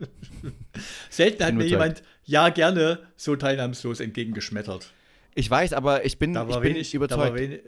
Selten 1.10 1.44
hat 1.44 1.54
mir 1.54 1.64
überzeugt. 1.64 1.70
jemand 1.70 2.02
ja 2.24 2.48
gerne 2.50 3.06
so 3.16 3.36
teilnahmslos 3.36 4.00
entgegengeschmettert. 4.00 4.92
ich 5.34 5.50
weiß, 5.50 5.72
aber 5.72 6.04
ich 6.04 6.18
bin, 6.18 6.34
Da 6.34 6.46
ich 6.46 6.54
bin 6.56 6.62
wenig, 6.74 6.94
überzeugt. 6.94 7.34
Wenig, 7.36 7.62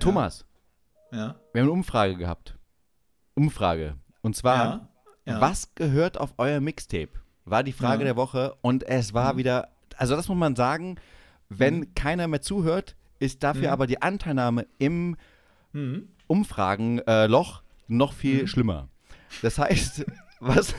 Thomas, 0.00 0.44
ja, 1.12 1.18
wir 1.52 1.62
haben 1.62 1.68
eine 1.68 1.70
Umfrage 1.70 2.16
gehabt. 2.16 2.58
Umfrage. 3.34 3.96
Und 4.26 4.34
zwar, 4.34 4.88
ja, 5.24 5.34
ja. 5.34 5.40
was 5.40 5.72
gehört 5.76 6.18
auf 6.18 6.34
euer 6.38 6.58
Mixtape? 6.58 7.10
War 7.44 7.62
die 7.62 7.72
Frage 7.72 8.00
Ja. 8.02 8.06
der 8.06 8.16
Woche 8.16 8.56
und 8.60 8.82
es 8.82 9.14
war 9.14 9.34
Mhm. 9.34 9.38
wieder, 9.38 9.68
also 9.96 10.16
das 10.16 10.26
muss 10.26 10.36
man 10.36 10.56
sagen, 10.56 10.96
wenn 11.48 11.94
keiner 11.94 12.26
mehr 12.26 12.42
zuhört, 12.42 12.96
ist 13.20 13.44
dafür 13.44 13.68
Mhm. 13.68 13.72
aber 13.72 13.86
die 13.86 14.02
Anteilnahme 14.02 14.66
im 14.78 15.16
Mhm. 15.72 16.08
Umfragenloch 16.26 17.62
noch 17.86 18.12
viel 18.14 18.42
Mhm. 18.42 18.46
schlimmer. 18.48 18.88
Das 19.42 19.58
heißt, 19.58 20.04
was 20.40 20.74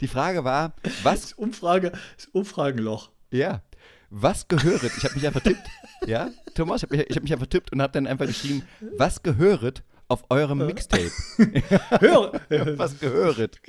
die 0.00 0.08
Frage 0.08 0.42
war, 0.44 0.72
was 1.02 1.20
Das 1.20 1.32
Umfrage, 1.34 1.92
das 2.16 2.26
Umfragenloch. 2.32 3.10
Ja. 3.30 3.60
Was 4.08 4.48
gehöret? 4.48 4.92
Ich 4.96 5.04
habe 5.04 5.12
mich 5.14 5.22
ja 5.24 5.30
vertippt. 5.30 5.68
Ja, 6.06 6.30
Thomas, 6.54 6.82
ich 6.82 6.88
habe 6.88 6.96
mich, 6.96 7.10
ich 7.10 7.16
hab 7.16 7.22
mich 7.22 7.30
ja 7.30 7.36
vertippt 7.36 7.70
und 7.72 7.82
habe 7.82 7.92
dann 7.92 8.06
einfach 8.06 8.26
geschrieben, 8.26 8.62
was 8.96 9.22
gehöret 9.22 9.82
auf 10.12 10.24
eurem 10.30 10.58
Mixtape? 10.58 11.10
Hör, 12.00 12.32
Was 12.78 13.00
gehöret? 13.00 13.60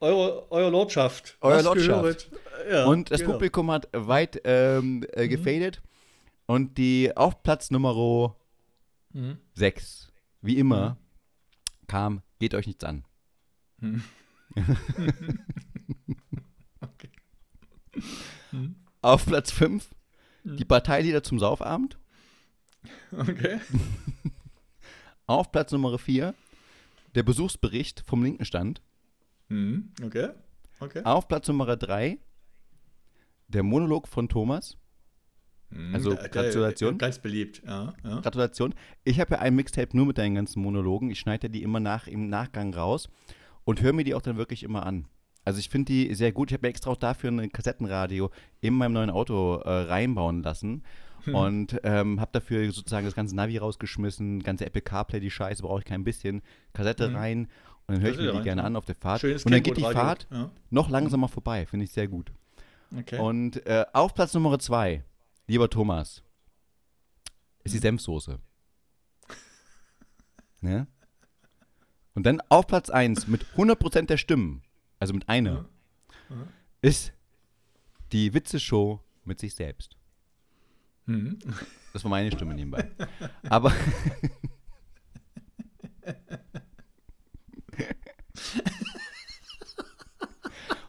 eure, 0.00 0.52
eure 0.52 0.70
Lordschaft. 0.70 1.38
Euer 1.40 1.56
Was 1.56 1.64
Lordschaft. 1.64 2.30
Ja, 2.70 2.84
Und 2.86 3.10
das 3.10 3.20
genau. 3.20 3.32
Publikum 3.32 3.70
hat 3.70 3.88
weit 3.92 4.40
ähm, 4.44 5.04
äh, 5.12 5.26
gefadet. 5.26 5.80
Und 6.46 6.76
die 6.78 7.16
auf 7.16 7.42
Platz 7.42 7.70
Nummer 7.70 8.34
Mhm. 9.14 9.38
6, 9.54 10.12
wie 10.42 10.58
immer, 10.58 10.98
kam, 11.86 12.20
geht 12.38 12.54
euch 12.54 12.66
nichts 12.66 12.84
an. 12.84 13.04
Mhm. 13.80 14.02
okay. 16.82 17.10
Mhm. 18.52 18.76
Auf 19.00 19.24
Platz 19.24 19.50
5, 19.50 19.88
die 20.44 20.64
Parteilieder 20.66 21.22
zum 21.22 21.38
Saufabend. 21.38 21.98
okay. 23.12 23.60
Auf 25.28 25.52
Platz 25.52 25.72
Nummer 25.72 25.98
4, 25.98 26.34
der 27.14 27.22
Besuchsbericht 27.22 28.02
vom 28.06 28.24
linken 28.24 28.44
Stand. 28.46 28.80
Mhm. 29.48 29.90
Okay. 30.02 30.30
Okay. 30.80 31.02
Auf 31.04 31.28
Platz 31.28 31.46
Nummer 31.48 31.76
3 31.76 32.18
der 33.48 33.62
Monolog 33.62 34.08
von 34.08 34.28
Thomas. 34.30 34.76
Mhm. 35.70 35.94
also 35.94 36.10
Der- 36.14 36.22
der- 36.22 36.28
Gratulation. 36.30 36.96
Ganz 36.96 37.18
beliebt, 37.18 37.62
ja. 37.66 37.92
ja. 38.04 38.20
Gratulation. 38.20 38.74
Ich 39.04 39.20
habe 39.20 39.34
ja 39.34 39.40
ein 39.40 39.54
Mixtape 39.54 39.94
nur 39.94 40.06
mit 40.06 40.16
deinen 40.16 40.34
ganzen 40.34 40.62
Monologen. 40.62 41.10
Ich 41.10 41.20
schneide 41.20 41.50
die 41.50 41.62
immer 41.62 41.78
nach 41.80 42.06
im 42.06 42.30
Nachgang 42.30 42.72
raus 42.72 43.10
und 43.64 43.82
höre 43.82 43.92
mir 43.92 44.04
die 44.04 44.14
auch 44.14 44.22
dann 44.22 44.38
wirklich 44.38 44.62
immer 44.62 44.86
an. 44.86 45.08
Also 45.44 45.58
ich 45.60 45.68
finde 45.68 45.92
die 45.92 46.14
sehr 46.14 46.32
gut. 46.32 46.50
Ich 46.50 46.54
habe 46.54 46.66
mir 46.66 46.70
extra 46.70 46.90
auch 46.90 46.96
dafür 46.96 47.30
ein 47.30 47.52
Kassettenradio 47.52 48.30
in 48.62 48.72
meinem 48.74 48.92
neuen 48.94 49.10
Auto 49.10 49.56
äh, 49.56 49.68
reinbauen 49.82 50.42
lassen. 50.42 50.84
Hm. 51.28 51.34
Und 51.74 51.80
ähm, 51.84 52.20
habe 52.20 52.30
dafür 52.32 52.70
sozusagen 52.72 53.04
das 53.06 53.14
ganze 53.14 53.34
Navi 53.36 53.56
rausgeschmissen, 53.58 54.42
ganze 54.42 54.66
Apple 54.66 54.82
CarPlay, 54.82 55.20
die 55.20 55.30
Scheiße, 55.30 55.62
brauche 55.62 55.80
ich 55.80 55.84
kein 55.84 56.04
bisschen. 56.04 56.42
Kassette 56.72 57.08
Hm. 57.08 57.16
rein 57.16 57.48
und 57.86 57.94
dann 57.94 58.00
höre 58.02 58.10
ich 58.10 58.16
mir 58.18 58.22
die 58.30 58.36
rein, 58.36 58.44
gerne 58.44 58.64
an 58.64 58.76
auf 58.76 58.84
der 58.84 58.94
Fahrt. 58.94 59.20
Schönes 59.20 59.44
und 59.44 59.52
dann 59.52 59.62
geht 59.62 59.76
die 59.76 59.80
Kleinboot-Radio. 59.82 60.06
Fahrt 60.08 60.26
Ja. 60.30 60.50
noch 60.70 60.88
langsamer 60.90 61.28
vorbei, 61.28 61.64
finde 61.66 61.84
ich 61.84 61.92
sehr 61.92 62.08
gut. 62.08 62.32
Okay. 62.96 63.18
Und 63.18 63.64
äh, 63.66 63.84
auf 63.92 64.14
Platz 64.14 64.32
Nummer 64.34 64.58
zwei, 64.58 65.04
lieber 65.46 65.68
Thomas, 65.70 66.22
ist 67.64 67.74
die 67.74 67.78
Senfsoße. 67.78 68.38
ne? 70.60 70.86
Und 72.14 72.24
dann 72.24 72.40
auf 72.48 72.66
Platz 72.66 72.90
1 72.90 73.28
mit 73.28 73.44
100% 73.56 74.06
der 74.06 74.16
Stimmen, 74.16 74.62
also 74.98 75.14
mit 75.14 75.28
einer, 75.28 75.66
Ja. 76.30 76.36
Ja. 76.36 76.36
ist 76.82 77.12
Die 78.12 78.32
Witzeshow 78.32 79.00
mit 79.24 79.38
sich 79.38 79.54
selbst. 79.54 79.96
Mhm. 81.08 81.38
Das 81.94 82.04
war 82.04 82.10
meine 82.10 82.30
Stimme 82.30 82.54
nebenbei. 82.54 82.90
Aber. 83.48 83.72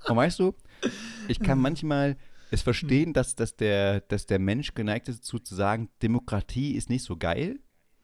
Und 0.07 0.15
weißt 0.15 0.39
du, 0.39 0.53
ich 1.27 1.39
kann 1.39 1.59
manchmal 1.59 2.17
es 2.51 2.61
verstehen, 2.63 3.13
dass, 3.13 3.35
dass, 3.35 3.55
der, 3.55 4.01
dass 4.01 4.25
der 4.25 4.39
Mensch 4.39 4.73
geneigt 4.73 5.07
ist 5.07 5.23
zu 5.23 5.39
sagen, 5.55 5.89
Demokratie 6.01 6.73
ist 6.73 6.89
nicht 6.89 7.03
so 7.03 7.15
geil. 7.15 7.59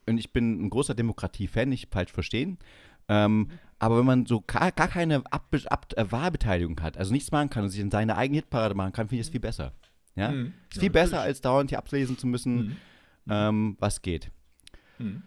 Und 0.08 0.18
ich 0.18 0.32
bin 0.32 0.64
ein 0.64 0.70
großer 0.70 0.94
Demokratie-Fan, 0.94 1.68
nicht 1.68 1.92
falsch 1.92 2.14
verstehen. 2.14 2.60
Ähm, 3.10 3.50
aber 3.78 3.98
wenn 3.98 4.06
man 4.06 4.26
so 4.26 4.42
gar, 4.42 4.72
gar 4.72 4.88
keine 4.88 5.24
Ab 5.32 5.54
Ab 5.66 5.88
Wahlbeteiligung 5.98 6.80
hat, 6.82 6.98
also 6.98 7.12
nichts 7.12 7.32
machen 7.32 7.50
kann 7.50 7.64
und 7.64 7.72
sich 7.72 7.82
in 7.82 7.92
seine 7.92 8.16
eigene 8.16 8.38
Hitparade 8.38 8.76
machen 8.76 8.94
kann, 8.94 9.10
finde 9.10 9.22
ich 9.22 9.28
das 9.28 9.32
viel 9.32 9.42
besser. 9.42 9.74
Ja? 10.16 10.32
Mhm. 10.32 10.54
Ist 10.72 10.80
viel 10.80 10.84
Ja, 10.84 10.92
besser, 10.92 11.22
als 11.22 11.42
dauernd 11.42 11.70
hier 11.70 11.78
ablesen 11.80 12.18
zu 12.18 12.28
müssen, 12.28 12.56
Mhm. 12.56 12.76
ähm, 13.30 13.78
was 13.80 14.02
geht. 14.02 14.32
Mhm. 15.00 15.24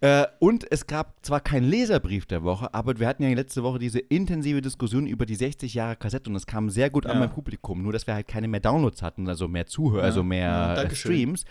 Äh, 0.00 0.26
und 0.38 0.64
es 0.70 0.86
gab 0.86 1.16
zwar 1.26 1.40
keinen 1.40 1.68
Leserbrief 1.68 2.24
der 2.26 2.44
Woche, 2.44 2.72
aber 2.72 3.00
wir 3.00 3.08
hatten 3.08 3.24
ja 3.24 3.30
letzte 3.34 3.64
Woche 3.64 3.80
diese 3.80 3.98
intensive 3.98 4.62
Diskussion 4.62 5.08
über 5.08 5.26
die 5.26 5.34
60 5.34 5.74
Jahre 5.74 5.96
Kassette 5.96 6.30
und 6.30 6.36
es 6.36 6.46
kam 6.46 6.70
sehr 6.70 6.88
gut 6.88 7.04
an 7.04 7.14
Ja. 7.14 7.26
beim 7.26 7.34
Publikum. 7.34 7.82
Nur, 7.82 7.92
dass 7.92 8.06
wir 8.06 8.14
halt 8.14 8.28
keine 8.28 8.46
mehr 8.46 8.60
Downloads 8.60 9.02
hatten, 9.02 9.28
also 9.28 9.48
mehr 9.48 9.66
Zuhörer, 9.66 10.02
Ja, 10.02 10.04
also 10.04 10.20
ja, 10.20 10.26
mehr 10.26 10.74
Dankeschön. 10.76 11.12
Streams. 11.12 11.44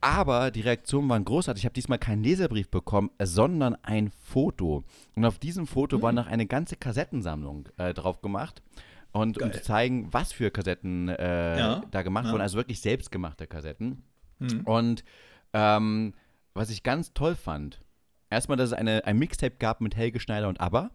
Aber 0.00 0.50
die 0.52 0.60
Reaktionen 0.60 1.08
waren 1.08 1.24
großartig. 1.24 1.62
Ich 1.62 1.64
habe 1.64 1.74
diesmal 1.74 1.98
keinen 1.98 2.22
Leserbrief 2.22 2.68
bekommen, 2.68 3.10
äh, 3.18 3.26
sondern 3.26 3.76
ein 3.82 4.10
Foto. 4.10 4.84
Und 5.16 5.24
auf 5.24 5.38
diesem 5.40 5.66
Foto 5.66 5.96
Hm. 5.96 6.02
war 6.02 6.12
noch 6.12 6.26
eine 6.28 6.46
ganze 6.46 6.76
Kassettensammlung 6.76 7.68
äh, 7.78 7.92
drauf 7.94 8.20
gemacht. 8.22 8.62
Und 9.12 9.40
um 9.42 9.52
zu 9.52 9.62
zeigen, 9.62 10.12
was 10.12 10.32
für 10.32 10.50
Kassetten 10.50 11.08
äh, 11.08 11.58
Ja, 11.58 11.82
da 11.90 12.02
gemacht 12.02 12.26
ja. 12.26 12.32
wurden, 12.32 12.40
also 12.42 12.56
wirklich 12.56 12.80
selbstgemachte 12.80 13.46
Kassetten. 13.46 14.02
Mhm. 14.38 14.60
Und 14.62 15.04
ähm, 15.52 16.14
was 16.54 16.70
ich 16.70 16.82
ganz 16.82 17.12
toll 17.12 17.34
fand, 17.34 17.82
erstmal, 18.30 18.56
dass 18.56 18.68
es 18.68 18.72
eine, 18.72 19.04
ein 19.04 19.18
Mixtape 19.18 19.56
gab 19.56 19.80
mit 19.82 19.96
Helge 19.96 20.18
Schneider 20.20 20.48
und 20.48 20.60
ABBA. 20.60 20.90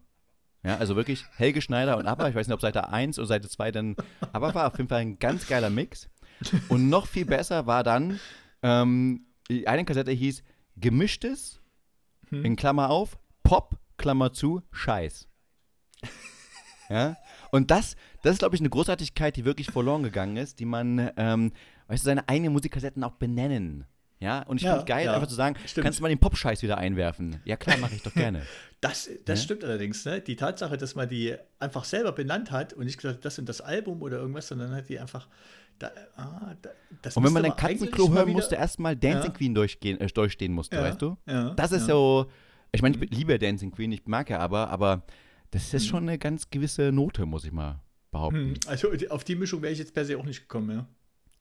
Ja, 0.64 0.76
also 0.78 0.96
wirklich 0.96 1.24
Helge 1.36 1.62
Schneider 1.62 1.96
und 1.96 2.06
ABBA. 2.06 2.28
Ich 2.30 2.34
weiß 2.34 2.48
nicht, 2.48 2.54
ob 2.54 2.60
Seite 2.60 2.88
1 2.88 3.18
oder 3.20 3.28
Seite 3.28 3.48
2 3.48 3.70
dann 3.70 3.96
ABBA 4.32 4.54
war. 4.54 4.66
Auf 4.66 4.76
jeden 4.78 4.88
Fall 4.88 5.00
ein 5.00 5.18
ganz 5.20 5.46
geiler 5.46 5.70
Mix. 5.70 6.08
Und 6.68 6.88
noch 6.88 7.06
viel 7.06 7.24
besser 7.24 7.66
war 7.66 7.84
dann, 7.84 8.18
ähm, 8.62 9.26
eine 9.66 9.84
Kassette 9.84 10.10
hieß 10.10 10.42
Gemischtes, 10.76 11.60
Hm. 12.30 12.44
in 12.44 12.56
Klammer 12.56 12.90
auf, 12.90 13.18
Pop, 13.42 13.78
Klammer 13.96 14.32
zu, 14.32 14.62
Scheiß. 14.72 15.26
Ja, 16.90 17.16
und 17.50 17.70
das, 17.70 17.96
das 18.22 18.34
ist, 18.34 18.38
glaube 18.40 18.54
ich, 18.56 18.60
eine 18.60 18.70
Großartigkeit, 18.70 19.36
die 19.36 19.44
wirklich 19.44 19.70
verloren 19.70 20.02
gegangen 20.02 20.36
ist, 20.36 20.58
die 20.60 20.64
man, 20.64 21.10
ähm, 21.16 21.52
weißt 21.88 22.02
du, 22.04 22.06
seine 22.06 22.28
eigenen 22.28 22.52
Musikkassetten 22.52 23.02
auch 23.04 23.12
benennen. 23.12 23.84
Ja, 24.20 24.42
und 24.42 24.56
ich 24.56 24.64
Ja, 24.64 24.70
finde 24.72 24.80
es 24.82 24.86
geil, 24.86 25.04
ja, 25.06 25.14
einfach 25.14 25.28
zu 25.28 25.36
sagen, 25.36 25.54
stimmt. 25.64 25.84
kannst 25.84 26.00
du 26.00 26.02
mal 26.02 26.08
den 26.08 26.18
Pop-Scheiß 26.18 26.62
wieder 26.64 26.76
einwerfen? 26.76 27.40
Ja, 27.44 27.56
klar, 27.56 27.76
mache 27.78 27.94
ich 27.94 28.02
doch 28.02 28.14
gerne. 28.14 28.42
Das, 28.80 29.10
das 29.24 29.40
Ja. 29.40 29.44
stimmt 29.44 29.64
allerdings, 29.64 30.04
ne? 30.04 30.20
Die 30.20 30.36
Tatsache, 30.36 30.76
dass 30.76 30.94
man 30.94 31.08
die 31.08 31.34
einfach 31.58 31.82
selber 31.84 32.12
benannt 32.12 32.52
hat 32.52 32.72
und 32.74 32.84
nicht 32.84 33.00
gesagt, 33.00 33.24
das 33.24 33.36
und 33.40 33.48
das 33.48 33.60
Album 33.60 34.02
oder 34.02 34.18
irgendwas, 34.18 34.46
sondern 34.46 34.72
hat 34.72 34.88
die 34.88 35.00
einfach. 35.00 35.26
Da, 35.80 35.90
ah, 36.16 36.54
da, 36.62 36.70
das 37.02 37.16
Und 37.16 37.24
wenn 37.24 37.32
man 37.32 37.42
dann 37.42 37.56
Katzenklo 37.56 38.08
hören 38.12 38.26
wieder- 38.28 38.36
musste, 38.36 38.54
erstmal 38.54 38.94
Dancing. 38.94 39.32
Queen 39.32 39.52
durchgehen, 39.54 40.00
äh, 40.00 40.06
durchstehen 40.06 40.52
musste, 40.52 40.80
weißt 40.80 41.02
du? 41.02 41.16
ja, 41.26 41.50
Das 41.54 41.72
ist 41.72 41.88
ja. 41.88 41.94
So, 41.94 42.26
ich 42.70 42.80
meine, 42.82 42.96
ich 43.04 43.10
liebe 43.10 43.36
Dancing 43.36 43.72
Queen, 43.72 43.90
ich 43.90 44.06
mag 44.06 44.30
ja 44.30 44.38
aber, 44.38 44.68
aber 44.70 45.02
das 45.50 45.72
ist 45.74 45.84
Mhm. 45.84 45.88
schon 45.88 46.02
eine 46.08 46.18
ganz 46.18 46.50
gewisse 46.50 46.92
Note, 46.92 47.24
muss 47.26 47.44
ich 47.44 47.52
mal 47.52 47.80
behaupten. 48.10 48.54
Hm, 48.54 48.54
Also 48.66 48.88
auf 49.10 49.24
die 49.24 49.34
Mischung 49.36 49.62
wäre 49.62 49.72
ich 49.72 49.78
jetzt 49.78 49.94
per 49.94 50.04
se 50.04 50.18
auch 50.18 50.24
nicht 50.24 50.40
gekommen, 50.42 50.70
ja. 50.76 50.86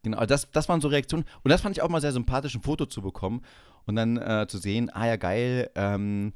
Genau, 0.04 0.26
das, 0.26 0.50
das 0.52 0.70
waren 0.70 0.80
so 0.80 0.88
Reaktionen. 0.88 1.26
Und 1.44 1.50
das 1.52 1.62
fand 1.62 1.76
ich 1.76 1.82
auch 1.82 1.90
mal 1.90 2.00
sehr 2.02 2.12
sympathisch, 2.14 2.56
ein 2.56 2.62
Foto 2.62 2.86
zu 2.86 3.02
bekommen 3.02 3.42
und 3.86 3.96
dann 3.96 4.18
äh, 4.18 4.46
zu 4.48 4.58
sehen, 4.58 4.90
ah 4.94 5.08
ja, 5.08 5.16
geil, 5.18 5.70
ähm, 5.76 6.34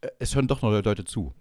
äh, 0.00 0.08
es 0.18 0.34
hören 0.34 0.46
doch 0.48 0.62
noch 0.62 0.70
Leute 0.70 1.04
zu. 1.04 1.34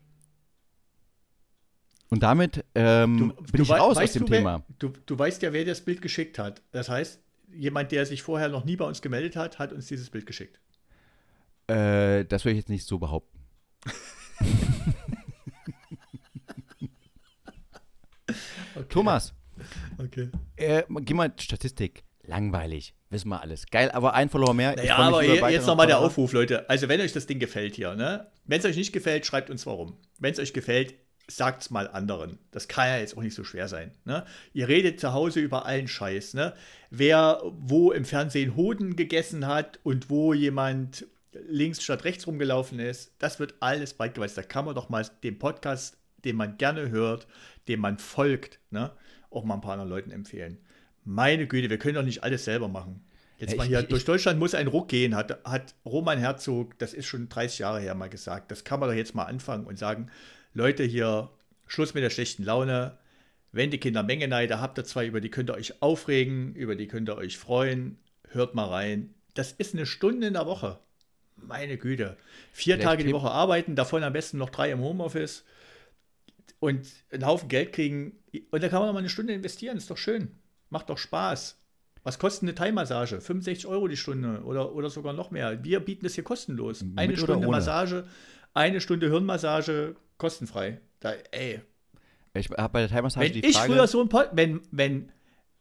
Und 2.10 2.24
damit 2.24 2.63
ähm, 2.74 3.34
bin 3.51 3.62
ich 3.62 3.70
wei- 3.70 3.80
raus 3.80 3.98
aus 3.98 4.13
dem 4.13 4.25
du, 4.25 4.32
wer- 4.32 4.38
Thema. 4.39 4.63
Du, 4.80 4.89
du 5.06 5.20
weißt 5.20 5.42
ja, 5.42 5.51
wer 5.54 5.63
das 5.66 5.82
Bild 5.82 6.01
geschickt 6.01 6.39
hat. 6.39 6.62
Das 6.72 6.88
heißt, 6.89 7.20
jemand, 7.54 7.92
der 7.92 8.06
sich 8.06 8.24
vorher 8.24 8.48
noch 8.50 8.63
nie 8.66 8.75
bei 8.77 8.86
uns 8.86 9.01
gemeldet 9.01 9.36
hat, 9.36 9.60
hat 9.60 9.72
uns 9.74 9.88
dieses 9.88 10.10
Bild 10.10 10.25
geschickt. 10.25 10.60
Äh, 11.68 12.24
das 12.25 12.44
würde 12.46 12.54
ich 12.54 12.58
jetzt 12.60 12.70
nicht 12.70 12.86
so 12.88 12.98
behaupten. 12.98 13.38
Okay. 18.75 18.87
Thomas, 18.98 19.34
Okay. 20.00 20.30
äh, 20.56 20.84
geh 21.01 21.13
mal 21.13 21.32
Statistik. 21.39 22.04
Langweilig, 22.24 22.94
wissen 23.10 23.30
wir 23.30 23.42
alles. 23.42 23.68
Geil, 23.68 23.89
aber 23.92 24.13
ein 24.13 24.30
Follower 24.30 24.54
mehr. 24.54 24.75
Naja, 24.75 24.98
aber 24.98 25.50
jetzt 25.50 25.66
nochmal 25.68 25.88
der. 25.88 26.00
Aufruf, 26.00 26.34
Leute. 26.34 26.70
Also, 26.70 26.89
wenn 26.89 27.00
euch 27.00 27.13
das 27.13 27.25
Ding 27.27 27.39
gefällt 27.39 27.75
hier, 27.75 27.96
ne? 27.96 28.27
Wenn 28.46 28.60
es 28.60 28.66
euch 28.66 28.75
nicht 28.75 28.92
gefällt, 28.92 29.25
schreibt 29.25 29.50
uns 29.50 29.66
warum. 29.66 29.98
Wenn 30.20 30.34
es 30.34 30.39
euch 30.39 30.51
gefällt, 30.51 30.96
sagt 31.30 31.62
es 31.62 31.70
mal 31.70 31.88
anderen. 31.88 32.39
Das 32.51 32.68
kann 32.68 32.88
ja 32.88 32.98
jetzt 32.98 33.16
auch 33.16 33.22
nicht 33.22 33.36
so 33.36 33.44
schwer 33.44 33.68
sein. 33.68 33.92
Ne? 34.06 34.25
Ihr 34.54 34.68
redet 34.68 35.00
zu 35.00 35.13
Hause 35.13 35.42
über 35.42 35.66
allen 35.66 35.88
Scheiß. 35.88 36.34
Ne? 36.34 36.54
Wer 36.89 37.42
wo 37.44 37.92
im 37.92 38.06
Fernsehen 38.06 38.56
Hoden 38.56 38.96
gegessen 38.96 39.46
hat 39.46 39.80
und 39.84 40.10
wo 40.10 40.34
jemand 40.34 41.06
links 41.48 41.84
statt 41.84 42.04
rechts 42.06 42.27
rumgelaufen 42.27 42.80
ist, 42.80 43.13
das 43.20 43.39
wird 43.39 43.56
alles 43.60 43.94
breit 43.94 44.16
gewalzt. 44.16 44.38
Da 44.38 44.42
kann 44.42 44.66
man 44.66 44.75
doch 44.75 44.89
mal 44.89 45.06
den 45.24 45.38
Podcast, 45.38 45.98
den 46.24 46.36
man 46.38 46.58
gerne 46.58 46.89
hört, 46.89 47.27
dem 47.68 47.80
man 47.80 47.98
folgt, 47.98 48.60
ne? 48.72 48.92
auch 49.30 49.44
mal 49.44 49.56
ein 49.56 49.62
paar 49.62 49.74
anderen 49.74 49.90
Leuten 49.90 50.12
empfehlen. 50.12 50.58
Meine 51.04 51.48
Güte, 51.48 51.70
wir 51.70 51.78
können 51.78 51.96
doch 51.96 52.04
nicht 52.04 52.24
alles 52.24 52.46
selber 52.46 52.68
machen. 52.68 53.04
Jetzt 53.38 53.52
Ja, 53.52 53.58
mal 53.58 53.68
hier, 53.68 53.80
ich- 53.82 53.88
durch 53.88 54.04
Deutschland 54.06 54.40
muss 54.40 54.56
ein 54.56 54.68
Ruck 54.68 54.88
gehen, 54.90 55.16
hat, 55.16 55.40
hat 55.46 55.76
Roman 55.86 56.18
Herzog, 56.18 56.78
das 56.80 56.94
ist 56.94 57.06
schon 57.06 57.30
30 57.30 57.60
Jahre 57.60 57.80
her, 57.80 57.94
mal 57.96 58.10
gesagt. 58.10 58.50
Das 58.52 58.64
kann 58.64 58.80
man 58.80 58.90
doch 58.90 58.96
jetzt 58.96 59.14
mal 59.16 59.26
anfangen 59.26 59.66
und 59.68 59.78
sagen, 59.78 60.10
Leute, 60.54 60.84
hier, 60.84 61.30
Schluss 61.68 61.94
mit 61.94 62.04
der 62.04 62.10
schlechten 62.10 62.44
Laune. 62.44 62.98
Wenn 63.52 63.70
die 63.72 63.78
Kinder 63.80 64.04
Menge 64.04 64.28
Neide 64.28 64.60
habt 64.60 64.78
ihr 64.80 64.86
zwei, 64.86 65.06
über 65.06 65.22
die 65.22 65.30
könnt 65.30 65.50
ihr 65.50 65.56
euch 65.56 65.82
aufregen, 65.82 66.54
über 66.56 66.76
die 66.76 66.88
könnt 66.88 67.10
ihr 67.10 67.18
euch 67.18 67.38
freuen. 67.38 67.98
Hört 68.30 68.56
mal 68.56 68.66
rein. 68.66 69.14
Das 69.34 69.52
ist 69.52 69.74
eine 69.76 69.86
Stunde 69.86 70.28
in 70.28 70.34
der 70.34 70.46
Woche. 70.48 70.80
Meine 71.36 71.78
Güte. 71.78 72.18
Vier 72.52 72.76
Vielleicht 72.76 72.88
Tage 72.88 73.04
die 73.06 73.14
Woche 73.14 73.30
arbeiten, 73.30 73.76
davon 73.76 74.04
am 74.04 74.14
besten 74.14 74.38
noch 74.40 74.50
drei 74.50 74.72
im 74.72 74.80
Homeoffice 74.80 75.44
und 76.60 76.88
einen 77.12 77.25
Haufen 77.25 77.50
Geld 77.50 77.74
kriegen. 77.74 78.20
Und 78.51 78.63
da 78.63 78.70
kann 78.70 78.80
man 78.80 78.88
noch 78.88 78.94
mal 78.94 79.00
eine 79.00 79.10
Stunde 79.10 79.34
investieren. 79.34 79.77
Ist 79.77 79.89
doch 79.89 79.98
schön. 79.98 80.36
Macht 80.70 80.89
doch 80.89 80.98
Spaß. 80.98 81.62
Was 82.04 82.20
kostet 82.20 82.44
eine 82.44 82.56
Thai-Massage? 82.56 83.20
65 83.20 83.68
Euro 83.68 83.88
die 83.88 83.98
Stunde 83.98 84.42
oder, 84.44 84.74
oder 84.74 84.89
sogar 84.89 85.13
noch 85.13 85.30
mehr. 85.32 85.63
Wir 85.63 85.80
bieten 85.80 86.06
das 86.06 86.16
hier 86.16 86.24
kostenlos. 86.24 86.82
Mit 86.82 86.98
Eine 86.98 87.13
oder 87.13 87.22
Stunde? 87.22 87.48
Massage, 87.48 88.06
eine 88.54 88.80
Stunde 88.82 89.10
Hirnmassage, 89.10 89.96
kostenfrei. 90.18 90.80
Da, 91.00 91.12
ey, 91.32 91.62
Ich 92.34 92.50
habe 92.50 92.72
bei 92.72 92.80
der 92.80 92.89
Time 92.89 93.04
Massage 93.04 93.25
wenn 93.25 93.34
die 93.34 93.46
ich 93.46 93.58
Frage. 93.58 93.74
früher 93.74 93.88
so 93.88 94.01
ein 94.01 94.10
Pod, 94.10 94.30
wenn, 94.32 94.62
wenn, 94.72 95.12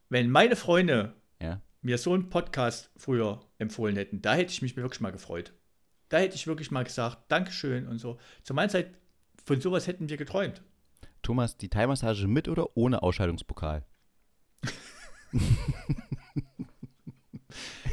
wenn 0.08 0.30
meine 0.30 0.54
Freunde 0.56 1.14
ja. 1.42 1.60
mir 1.82 1.98
so 1.98 2.12
einen 2.14 2.28
Podcast 2.30 2.90
früher 2.96 3.40
empfohlen 3.58 3.96
hätten, 3.96 4.22
da 4.22 4.34
hätte 4.34 4.52
ich 4.52 4.62
mich 4.62 4.76
wirklich 4.76 5.00
mal 5.00 5.12
gefreut. 5.12 5.52
Da 6.10 6.18
hätte 6.18 6.36
ich 6.36 6.46
wirklich 6.46 6.70
mal 6.70 6.84
gesagt, 6.84 7.24
Dankeschön 7.28 7.88
und 7.88 7.98
so. 7.98 8.18
Zu 8.44 8.54
meiner 8.54 8.68
Zeit, 8.68 8.90
von 9.44 9.60
sowas 9.60 9.88
hätten 9.88 10.08
wir 10.08 10.16
geträumt. 10.16 10.62
Thomas, 11.26 11.56
die 11.56 11.68
Time 11.68 11.88
Massage 11.88 12.28
mit 12.28 12.46
oder 12.48 12.76
ohne 12.76 13.02
Ausscheidungspokal? 13.02 13.84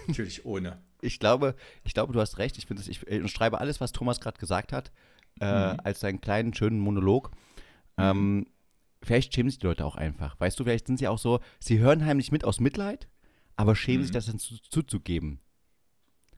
Natürlich 0.07 0.45
ohne. 0.45 0.81
Ich 1.01 1.19
glaube, 1.19 1.55
ich 1.83 1.95
glaube, 1.95 2.13
du 2.13 2.21
hast 2.21 2.37
recht. 2.37 2.59
Ich 2.59 2.67
finde 2.67 2.81
es, 2.83 2.87
ich 2.87 3.07
äh, 3.07 3.27
schreibe 3.27 3.59
alles, 3.59 3.81
was 3.81 3.91
Thomas 3.91 4.19
gerade 4.21 4.39
gesagt 4.39 4.71
hat, 4.71 4.91
äh, 5.39 5.73
Mhm. 5.73 5.77
als 5.83 6.03
einen 6.03 6.21
kleinen, 6.21 6.53
schönen 6.53 6.79
Monolog. 6.79 7.31
Ähm, 7.97 8.45
vielleicht 9.01 9.33
schämen 9.33 9.49
sich 9.49 9.57
die 9.59 9.65
Leute 9.65 9.83
auch 9.85 9.95
einfach. 9.95 10.39
Weißt 10.39 10.59
du, 10.59 10.63
vielleicht 10.63 10.85
sind 10.87 10.97
sie 10.99 11.07
auch 11.07 11.17
so, 11.17 11.39
sie 11.59 11.79
hören 11.79 12.05
heimlich 12.05 12.31
mit 12.31 12.45
aus 12.45 12.59
Mitleid, 12.59 13.07
aber 13.55 13.75
schämen 13.75 14.01
Mhm. 14.01 14.03
sich 14.03 14.11
das 14.11 14.27
dann 14.27 14.37
zu, 14.39 14.61
zuzugeben. 14.61 15.39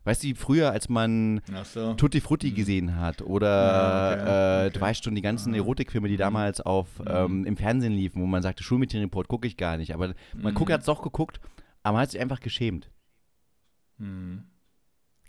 Weißt 0.06 0.24
du, 0.24 0.34
früher, 0.36 0.72
als 0.72 0.88
man 0.88 1.42
so. 1.66 1.94
Tutti 1.96 2.22
Frutti 2.22 2.52
gesehen 2.52 2.96
hat 2.98 3.22
oder 3.22 3.48
Ja, 3.50 4.12
okay, 4.14 4.22
äh, 4.22 4.68
okay. 4.68 4.74
du 4.76 4.82
weißt 4.82 5.04
schon, 5.04 5.16
die 5.16 5.22
ganzen 5.22 5.54
Ah. 5.54 5.58
Erotikfilme, 5.58 6.08
die 6.08 6.16
damals 6.18 6.62
auf 6.62 6.88
ähm, 7.06 7.44
im 7.46 7.58
Fernsehen 7.58 7.92
liefen, 7.94 8.22
wo 8.22 8.26
man 8.28 8.42
sagte, 8.44 8.64
Schulmädchenreport 8.64 9.28
gucke 9.28 9.48
ich 9.48 9.58
gar 9.58 9.78
nicht. 9.78 9.94
Aber 9.94 10.14
man 10.36 10.54
Mhm. 10.54 10.56
guckt, 10.56 10.72
hat 10.72 10.82
es 10.82 10.86
doch 10.86 11.02
geguckt, 11.02 11.40
aber 11.84 11.94
man 11.94 12.04
hat 12.04 12.12
sich 12.12 12.22
einfach 12.22 12.40
geschämt. 12.40 12.90
Hm. 13.98 14.44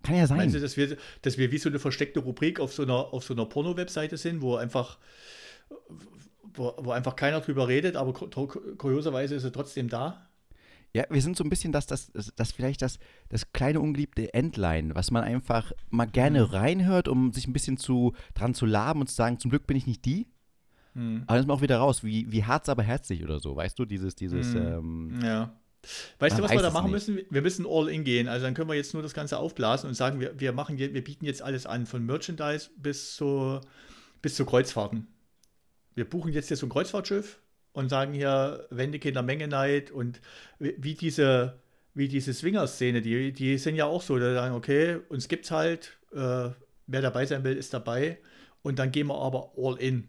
Kann 0.02 0.14
ja 0.16 0.26
sein. 0.26 0.37
Meinst 0.37 0.54
du, 0.54 0.61
dass 0.61 0.76
wir, 0.76 0.97
dass 1.23 1.38
wir 1.38 1.50
wie 1.50 1.59
so 1.59 1.68
eine 1.68 1.78
versteckte 1.78 2.21
Rubrik 2.21 2.61
auf 2.61 2.73
so 2.73 2.83
einer, 2.83 2.95
auf 3.12 3.25
so 3.25 3.35
einer 3.35 3.47
Porno-Webseite 3.47 4.16
sind, 4.18 4.40
wo 4.42 4.56
einfach, 4.56 4.99
wo, 6.54 6.75
wo 6.78 6.90
einfach 6.92 7.16
keiner 7.16 7.40
drüber 7.40 7.66
redet, 7.66 7.97
aber 7.97 8.12
kur- 8.12 8.76
kurioserweise 8.76 9.35
ist 9.35 9.45
er 9.45 9.52
trotzdem 9.52 9.88
da? 9.88 10.28
Ja, 10.97 11.05
wir 11.11 11.21
sind 11.21 11.37
so 11.37 11.45
ein 11.45 11.50
bisschen 11.50 11.73
das, 11.73 11.87
das, 11.87 12.11
das, 12.12 12.33
das 12.35 12.53
vielleicht 12.53 12.81
das, 12.81 12.99
das 13.29 13.53
kleine 13.53 13.81
ungeliebte 13.81 14.33
Endline, 14.33 14.95
was 14.95 15.11
man 15.11 15.25
einfach 15.25 15.73
mal 15.91 16.07
gerne 16.07 16.47
Mhm. 16.47 16.47
reinhört, 16.47 17.07
um 17.07 17.35
sich 17.35 17.47
ein 17.47 17.53
bisschen 17.53 17.76
zu 17.76 18.15
dran 18.33 18.55
zu 18.55 18.65
laben 18.65 19.00
und 19.00 19.09
zu 19.09 19.15
sagen, 19.15 19.38
zum 19.38 19.50
Glück 19.50 19.67
bin 19.67 19.76
ich 19.76 19.87
nicht 19.87 20.07
die. 20.07 20.26
Mhm. 20.95 21.25
Aber 21.26 21.35
dann 21.35 21.41
ist 21.41 21.49
man 21.49 21.57
auch 21.59 21.61
wieder 21.61 21.76
raus, 21.76 22.03
wie, 22.03 22.33
wie 22.33 22.45
Harz 22.45 22.71
aber 22.71 22.83
herzlich 22.83 23.23
oder 23.23 23.41
so, 23.41 23.55
weißt 23.55 23.79
du, 23.79 23.85
dieses, 23.85 24.15
dieses, 24.15 24.55
mhm. 24.55 25.12
ähm, 25.12 25.21
ja. 25.23 25.61
Weißt 26.19 26.38
du, 26.38 26.43
was 26.43 26.50
wir 26.50 26.62
da 26.62 26.71
machen 26.71 26.91
müssen? 26.91 27.21
Wir 27.29 27.43
müssen 27.43 27.67
all 27.69 27.91
in 27.91 28.03
gehen. 28.03 28.26
Also 28.26 28.47
dann 28.47 28.55
können 28.55 28.71
wir 28.71 28.75
jetzt 28.75 28.95
nur 28.95 29.03
das 29.03 29.12
Ganze 29.12 29.37
aufblasen 29.37 29.88
und 29.88 29.95
sagen, 29.95 30.19
wir, 30.19 30.41
wir 30.41 30.55
machen 30.55 30.79
wir 30.79 31.05
bieten 31.05 31.26
jetzt 31.26 31.43
alles 31.43 31.67
an, 31.67 31.85
von 31.85 32.07
Merchandise 32.07 32.71
bis 32.79 33.17
zu, 33.17 33.61
bis 34.23 34.35
zu 34.35 34.47
Kreuzfahrten. 34.47 35.09
Wir 35.95 36.09
buchen 36.09 36.33
jetzt 36.33 36.49
hier 36.49 36.57
so 36.57 36.65
ein 36.65 36.71
Kreuzfahrtschiff 36.71 37.38
und 37.76 37.90
sagen 37.90 38.14
hier 38.14 38.66
Wendekinder 38.71 39.23
Menge 39.23 39.49
Night 39.49 39.90
und 39.90 40.23
wie 40.59 40.95
diese, 40.95 41.61
wie 41.92 42.09
diese 42.09 42.33
Swinger-Szene, 42.33 43.02
die, 43.02 43.33
die 43.33 43.59
sind 43.59 43.76
ja 43.76 43.85
auch 43.85 44.00
so, 44.00 44.18
da 44.18 44.33
sagen, 44.33 44.54
okay, 44.54 44.97
uns 45.11 45.28
gibt's 45.28 45.50
halt, 45.50 45.99
äh, 46.12 46.49
wer 46.87 47.02
dabei 47.02 47.26
sein 47.26 47.45
will, 47.45 47.54
ist 47.54 47.75
dabei. 47.75 48.16
Und 48.62 48.78
dann 48.78 48.92
gehen 48.92 49.09
wir 49.09 49.21
aber 49.21 49.52
all 49.59 49.76
in. 49.76 50.09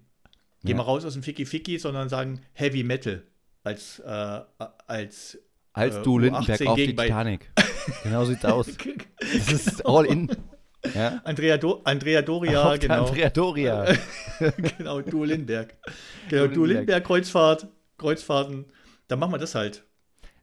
Gehen 0.63 0.77
ja. 0.77 0.77
wir 0.77 0.83
raus 0.83 1.03
aus 1.03 1.13
dem 1.13 1.23
Ficky 1.23 1.45
Ficky, 1.45 1.77
sondern 1.77 2.07
sagen 2.07 2.39
Heavy 2.53 2.83
Metal 2.83 3.21
als, 3.65 3.99
äh, 3.99 4.41
als 4.87 5.37
als 5.73 5.95
äh, 5.97 6.01
du 6.03 6.19
Lindenberg 6.19 6.67
auf 6.67 6.75
die 6.77 6.95
Titanic. 6.95 7.51
genau 8.03 8.23
sieht's 8.23 8.45
aus. 8.45 8.67
Das 9.19 9.51
ist 9.51 9.85
all 9.85 10.05
in. 10.05 10.31
Ja? 10.93 11.21
Andrea, 11.23 11.57
Do 11.57 11.81
Andrea 11.83 12.21
Doria, 12.21 12.63
auf 12.63 12.79
genau. 12.79 13.05
Andrea 13.05 13.29
Doria. 13.29 13.85
genau, 14.77 15.01
du 15.01 15.23
Lindenberg. 15.23 15.75
Genau, 16.29 16.47
du 16.47 16.65
Lindenberg, 16.65 17.05
Kreuzfahrt, 17.05 17.67
Kreuzfahrten. 17.97 18.65
Dann 19.07 19.19
machen 19.19 19.31
wir 19.31 19.37
das 19.37 19.55
halt. 19.55 19.85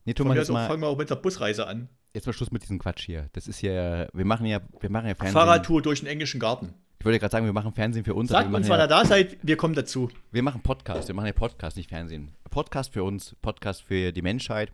Nee, 0.07 0.15
Thomas, 0.15 0.37
jetzt 0.37 0.51
mal, 0.51 0.67
fangen 0.67 0.81
wir 0.83 0.89
auch 0.89 0.97
mit 0.97 1.11
der 1.11 1.17
Busreise 1.17 1.67
an. 1.67 1.89
Jetzt 2.15 2.27
mal 2.27 2.33
Schluss 2.33 2.51
mit 2.51 2.63
diesem 2.63 2.79
Quatsch 2.79 3.05
hier. 3.05 3.29
Das 3.33 3.47
ist 3.49 3.61
ja, 3.61 4.07
wir 4.13 4.25
machen 4.25 4.47
ja, 4.47 4.61
wir 4.81 4.91
machen 4.91 5.09
ja 5.09 5.15
Fernsehen. 5.15 5.35
Fahrradtour 5.35 5.83
durch 5.83 6.01
den 6.01 6.09
englischen 6.09 6.41
Garten. 6.41 6.75
Ich 6.99 7.05
wollte 7.05 7.19
gerade 7.19 7.33
sagen, 7.33 7.45
wir 7.45 7.53
machen 7.53 7.73
Fernsehen 7.73 8.05
für 8.05 8.15
uns. 8.15 8.31
Sagt 8.31 8.53
uns, 8.53 8.69
wann 8.69 8.81
ihr 8.81 8.87
da 8.87 9.05
seid, 9.05 9.37
wir 9.43 9.59
kommen 9.59 9.75
dazu. 9.75 10.09
Wir 10.33 10.43
machen 10.43 10.63
Podcast, 10.63 11.09
wir 11.09 11.15
machen 11.15 11.27
ja 11.27 11.33
Podcast, 11.33 11.77
nicht 11.77 11.91
Fernsehen. 11.91 12.31
Podcast 12.49 12.95
für 12.95 13.05
uns, 13.05 13.37
Podcast 13.43 13.83
für 13.83 14.11
die 14.11 14.23
Menschheit. 14.23 14.73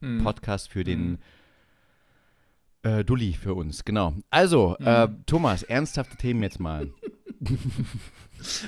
Mhm. 0.00 0.22
Podcast 0.22 0.70
für 0.70 0.84
den 0.84 1.00
mhm. 1.00 1.18
Äh, 2.86 3.04
Dulli 3.04 3.32
für 3.32 3.54
uns, 3.54 3.84
genau. 3.84 4.14
Also, 4.30 4.76
mhm. 4.78 4.86
äh, 4.86 5.08
Thomas, 5.26 5.62
ernsthafte 5.64 6.16
Themen 6.16 6.42
jetzt 6.42 6.60
mal. 6.60 6.88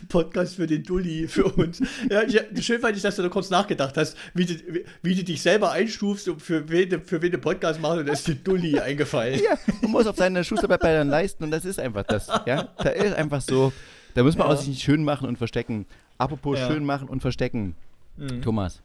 Podcast 0.08 0.56
für 0.56 0.66
den 0.66 0.82
Dulli, 0.82 1.28
für 1.28 1.44
uns. 1.44 1.80
Ja, 2.10 2.22
ich, 2.22 2.66
schön 2.66 2.80
fand 2.80 2.96
ich, 2.96 3.02
dass 3.02 3.16
du 3.16 3.22
da 3.22 3.28
kurz 3.28 3.50
nachgedacht 3.50 3.96
hast, 3.96 4.16
wie 4.34 4.46
du, 4.46 4.54
wie, 4.54 4.84
wie 5.02 5.14
du 5.14 5.24
dich 5.24 5.40
selber 5.40 5.70
einstufst 5.70 6.28
und 6.28 6.42
für 6.42 6.68
wen, 6.68 7.02
für 7.02 7.22
wen 7.22 7.30
du 7.30 7.38
Podcast 7.38 7.80
machst 7.80 7.98
und 7.98 8.06
da 8.06 8.12
ist 8.12 8.26
dir 8.26 8.34
Dulli 8.34 8.80
eingefallen. 8.80 9.40
Ja, 9.40 9.56
man 9.82 9.92
muss 9.92 10.06
auf 10.06 10.16
seine 10.16 10.42
Schusterarbeit 10.42 10.82
dann 10.82 11.08
leisten 11.08 11.44
und 11.44 11.50
das 11.50 11.64
ist 11.64 11.78
einfach 11.78 12.02
das. 12.02 12.28
Ja, 12.46 12.68
da 12.78 12.90
ist 12.90 13.14
einfach 13.14 13.40
so, 13.40 13.72
da 14.14 14.22
muss 14.24 14.36
man 14.36 14.48
ja. 14.48 14.54
auch 14.54 14.58
sich 14.58 14.68
nicht 14.68 14.82
schön 14.82 15.04
machen 15.04 15.28
und 15.28 15.36
verstecken. 15.36 15.86
Apropos 16.16 16.58
ja. 16.58 16.66
schön 16.66 16.84
machen 16.84 17.08
und 17.08 17.20
verstecken. 17.20 17.76
Mhm. 18.16 18.42
Thomas, 18.42 18.82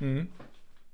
mhm. 0.00 0.28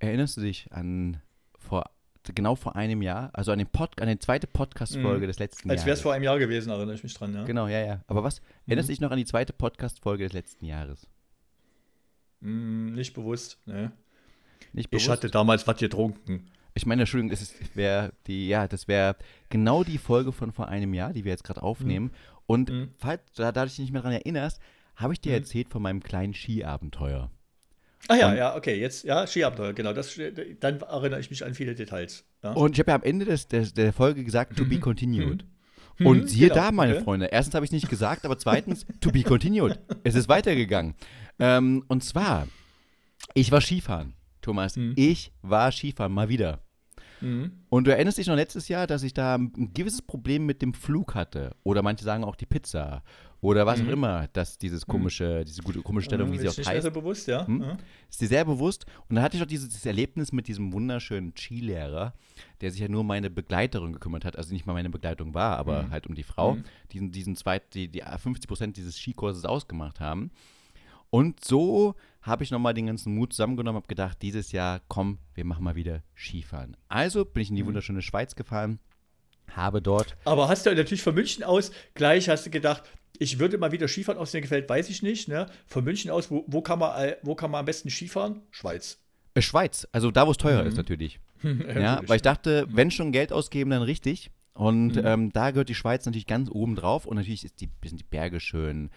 Erinnerst 0.00 0.36
du 0.36 0.42
dich 0.42 0.68
an 0.70 1.22
vor 1.58 1.90
genau 2.34 2.54
vor 2.54 2.76
einem 2.76 3.02
Jahr, 3.02 3.30
also 3.32 3.52
an, 3.52 3.58
den 3.58 3.68
Pod, 3.68 4.00
an 4.00 4.08
die 4.08 4.18
zweite 4.18 4.46
Podcast-Folge 4.46 5.24
mhm. 5.24 5.28
des 5.28 5.38
letzten 5.38 5.68
Jahres. 5.68 5.80
Als 5.80 5.86
wäre 5.86 5.94
es 5.94 6.00
vor 6.02 6.12
einem 6.12 6.24
Jahr 6.24 6.38
gewesen, 6.38 6.70
erinnere 6.70 6.94
ich 6.94 7.02
mich 7.02 7.14
dran, 7.14 7.34
ja. 7.34 7.44
Genau, 7.44 7.66
ja, 7.66 7.84
ja. 7.84 8.04
Aber 8.06 8.24
was, 8.24 8.40
erinnerst 8.66 8.88
du 8.88 8.92
mhm. 8.92 8.94
dich 8.94 9.00
noch 9.00 9.10
an 9.10 9.18
die 9.18 9.24
zweite 9.24 9.52
Podcast-Folge 9.52 10.24
des 10.24 10.32
letzten 10.32 10.64
Jahres? 10.64 11.06
Mm, 12.40 12.92
nicht 12.94 13.14
bewusst, 13.14 13.58
ne. 13.66 13.92
Nicht 14.72 14.90
bewusst. 14.90 15.06
Ich 15.06 15.10
hatte 15.10 15.30
damals 15.30 15.66
was 15.66 15.78
getrunken. 15.78 16.50
Ich 16.74 16.86
meine, 16.86 17.02
Entschuldigung, 17.02 17.30
das 17.30 17.52
wäre 17.74 18.12
die, 18.26 18.48
ja, 18.48 18.68
das 18.68 18.86
wäre 18.86 19.16
genau 19.48 19.82
die 19.82 19.98
Folge 19.98 20.32
von 20.32 20.52
vor 20.52 20.68
einem 20.68 20.94
Jahr, 20.94 21.12
die 21.12 21.24
wir 21.24 21.32
jetzt 21.32 21.44
gerade 21.44 21.62
aufnehmen. 21.62 22.06
Mhm. 22.06 22.38
Und 22.46 22.70
mhm. 22.70 22.88
falls 22.98 23.20
du 23.32 23.50
da 23.50 23.64
dich 23.64 23.78
nicht 23.78 23.92
mehr 23.92 24.02
daran 24.02 24.16
erinnerst, 24.16 24.60
habe 24.96 25.12
ich 25.12 25.20
dir 25.20 25.32
mhm. 25.32 25.38
erzählt 25.38 25.68
von 25.70 25.82
meinem 25.82 26.02
kleinen 26.02 26.34
Skiabenteuer. 26.34 27.30
Ah 28.06 28.16
ja, 28.16 28.30
und, 28.30 28.36
ja, 28.36 28.56
okay, 28.56 28.78
jetzt, 28.78 29.04
ja, 29.04 29.26
Skiabenteuer, 29.26 29.72
genau, 29.72 29.92
das, 29.92 30.18
dann 30.60 30.80
erinnere 30.80 31.20
ich 31.20 31.30
mich 31.30 31.44
an 31.44 31.54
viele 31.54 31.74
Details. 31.74 32.24
Ja. 32.42 32.52
Und 32.52 32.72
ich 32.72 32.78
habe 32.78 32.92
ja 32.92 32.94
am 32.94 33.02
Ende 33.02 33.24
des, 33.24 33.48
des, 33.48 33.74
der 33.74 33.92
Folge 33.92 34.24
gesagt, 34.24 34.56
to 34.56 34.64
be 34.64 34.76
mhm. 34.76 34.80
continued. 34.80 35.44
Mhm. 35.98 36.06
Und 36.06 36.18
mhm, 36.22 36.26
siehe 36.28 36.48
genau, 36.48 36.60
da, 36.62 36.72
meine 36.72 36.94
okay. 36.94 37.04
Freunde, 37.04 37.26
erstens 37.26 37.54
habe 37.54 37.64
ich 37.64 37.70
es 37.70 37.72
nicht 37.72 37.90
gesagt, 37.90 38.24
aber 38.24 38.38
zweitens, 38.38 38.86
to 39.00 39.10
be 39.10 39.22
continued. 39.22 39.78
Es 40.04 40.14
ist 40.14 40.28
weitergegangen. 40.28 40.94
Ähm, 41.40 41.84
und 41.88 42.04
zwar, 42.04 42.46
ich 43.34 43.50
war 43.50 43.60
Skifahren, 43.60 44.14
Thomas. 44.40 44.76
Mhm. 44.76 44.92
Ich 44.96 45.32
war 45.42 45.72
Skifahren, 45.72 46.12
mal 46.12 46.28
wieder. 46.28 46.60
Mhm. 47.20 47.52
Und 47.68 47.86
du 47.86 47.92
erinnerst 47.92 48.18
dich 48.18 48.26
noch 48.26 48.36
letztes 48.36 48.68
Jahr, 48.68 48.86
dass 48.86 49.02
ich 49.02 49.14
da 49.14 49.36
ein 49.36 49.72
gewisses 49.74 50.02
Problem 50.02 50.46
mit 50.46 50.62
dem 50.62 50.74
Flug 50.74 51.14
hatte. 51.14 51.54
Oder 51.62 51.82
manche 51.82 52.04
sagen 52.04 52.24
auch 52.24 52.36
die 52.36 52.46
Pizza. 52.46 53.02
Oder 53.40 53.66
was 53.66 53.80
mhm. 53.80 53.88
auch 53.88 53.92
immer, 53.92 54.28
dass 54.32 54.58
dieses 54.58 54.86
mhm. 54.86 54.92
komische, 54.92 55.44
diese 55.44 55.62
gute 55.62 55.80
komische 55.80 56.06
Stellung, 56.06 56.32
wie 56.32 56.38
sie 56.38 56.48
auch 56.48 56.56
heißt. 56.56 56.70
Ist 56.70 56.84
dir 56.84 56.90
bewusst, 56.90 57.28
ja. 57.28 57.46
Hm? 57.46 57.62
ja. 57.62 57.76
Ist 58.10 58.20
dir 58.20 58.26
sehr 58.26 58.44
bewusst. 58.44 58.84
Und 59.08 59.16
dann 59.16 59.22
hatte 59.22 59.36
ich 59.36 59.42
auch 59.42 59.46
dieses, 59.46 59.68
dieses 59.68 59.86
Erlebnis 59.86 60.32
mit 60.32 60.48
diesem 60.48 60.72
wunderschönen 60.72 61.32
Skilehrer, 61.36 62.14
der 62.60 62.72
sich 62.72 62.80
ja 62.80 62.88
nur 62.88 63.02
um 63.02 63.06
meine 63.06 63.30
Begleiterin 63.30 63.92
gekümmert 63.92 64.24
hat. 64.24 64.36
Also 64.36 64.52
nicht 64.52 64.66
mal 64.66 64.72
meine 64.72 64.90
Begleitung 64.90 65.34
war, 65.34 65.56
aber 65.56 65.84
mhm. 65.84 65.90
halt 65.90 66.06
um 66.08 66.16
die 66.16 66.24
Frau, 66.24 66.56
mhm. 66.56 66.64
diesen, 66.92 67.12
diesen 67.12 67.36
zweit, 67.36 67.74
die, 67.74 67.88
die 67.88 68.02
50 68.02 68.48
Prozent 68.48 68.76
dieses 68.76 68.98
Skikurses 68.98 69.44
ausgemacht 69.44 70.00
haben. 70.00 70.30
Und 71.10 71.44
so 71.44 71.94
habe 72.22 72.44
ich 72.44 72.50
nochmal 72.50 72.74
den 72.74 72.86
ganzen 72.86 73.14
Mut 73.14 73.32
zusammengenommen, 73.32 73.76
habe 73.76 73.88
gedacht, 73.88 74.18
dieses 74.22 74.52
Jahr, 74.52 74.80
komm, 74.88 75.18
wir 75.34 75.44
machen 75.44 75.64
mal 75.64 75.76
wieder 75.76 76.02
Skifahren. 76.14 76.76
Also 76.88 77.24
bin 77.24 77.42
ich 77.42 77.50
in 77.50 77.56
die 77.56 77.62
mhm. 77.62 77.68
wunderschöne 77.68 78.02
Schweiz 78.02 78.34
gefahren, 78.34 78.78
habe 79.50 79.80
dort. 79.80 80.16
Aber 80.24 80.48
hast 80.48 80.66
du 80.66 80.74
natürlich 80.74 81.02
von 81.02 81.14
München 81.14 81.44
aus 81.44 81.70
gleich 81.94 82.28
hast 82.28 82.46
du 82.46 82.50
gedacht, 82.50 82.82
ich 83.18 83.38
würde 83.38 83.58
mal 83.58 83.72
wieder 83.72 83.88
Skifahren 83.88 84.20
aus 84.20 84.32
der 84.32 84.40
gefällt, 84.40 84.68
weiß 84.68 84.90
ich 84.90 85.02
nicht. 85.02 85.28
Ne? 85.28 85.46
Von 85.66 85.84
München 85.84 86.10
aus, 86.10 86.30
wo, 86.30 86.44
wo, 86.46 86.60
kann 86.60 86.78
man, 86.78 87.14
wo 87.22 87.34
kann 87.34 87.50
man 87.50 87.60
am 87.60 87.66
besten 87.66 87.90
Skifahren? 87.90 88.42
Schweiz. 88.50 88.98
Äh, 89.34 89.42
Schweiz, 89.42 89.88
also 89.92 90.10
da, 90.10 90.26
wo 90.26 90.30
es 90.30 90.36
teuer 90.36 90.62
mhm. 90.62 90.68
ist 90.68 90.76
natürlich. 90.76 91.20
ja, 91.42 92.00
weil 92.06 92.16
ich 92.16 92.22
dachte, 92.22 92.66
wenn 92.70 92.90
schon 92.90 93.12
Geld 93.12 93.32
ausgeben, 93.32 93.70
dann 93.70 93.82
richtig. 93.82 94.30
Und 94.54 94.96
mhm. 94.96 95.06
ähm, 95.06 95.32
da 95.32 95.50
gehört 95.52 95.68
die 95.68 95.74
Schweiz 95.74 96.04
natürlich 96.04 96.26
ganz 96.26 96.50
oben 96.50 96.74
drauf. 96.74 97.06
Und 97.06 97.16
natürlich 97.16 97.44
ist 97.44 97.60
die, 97.60 97.70
sind 97.84 98.00
die 98.00 98.04
Berge 98.04 98.40
schön. 98.40 98.90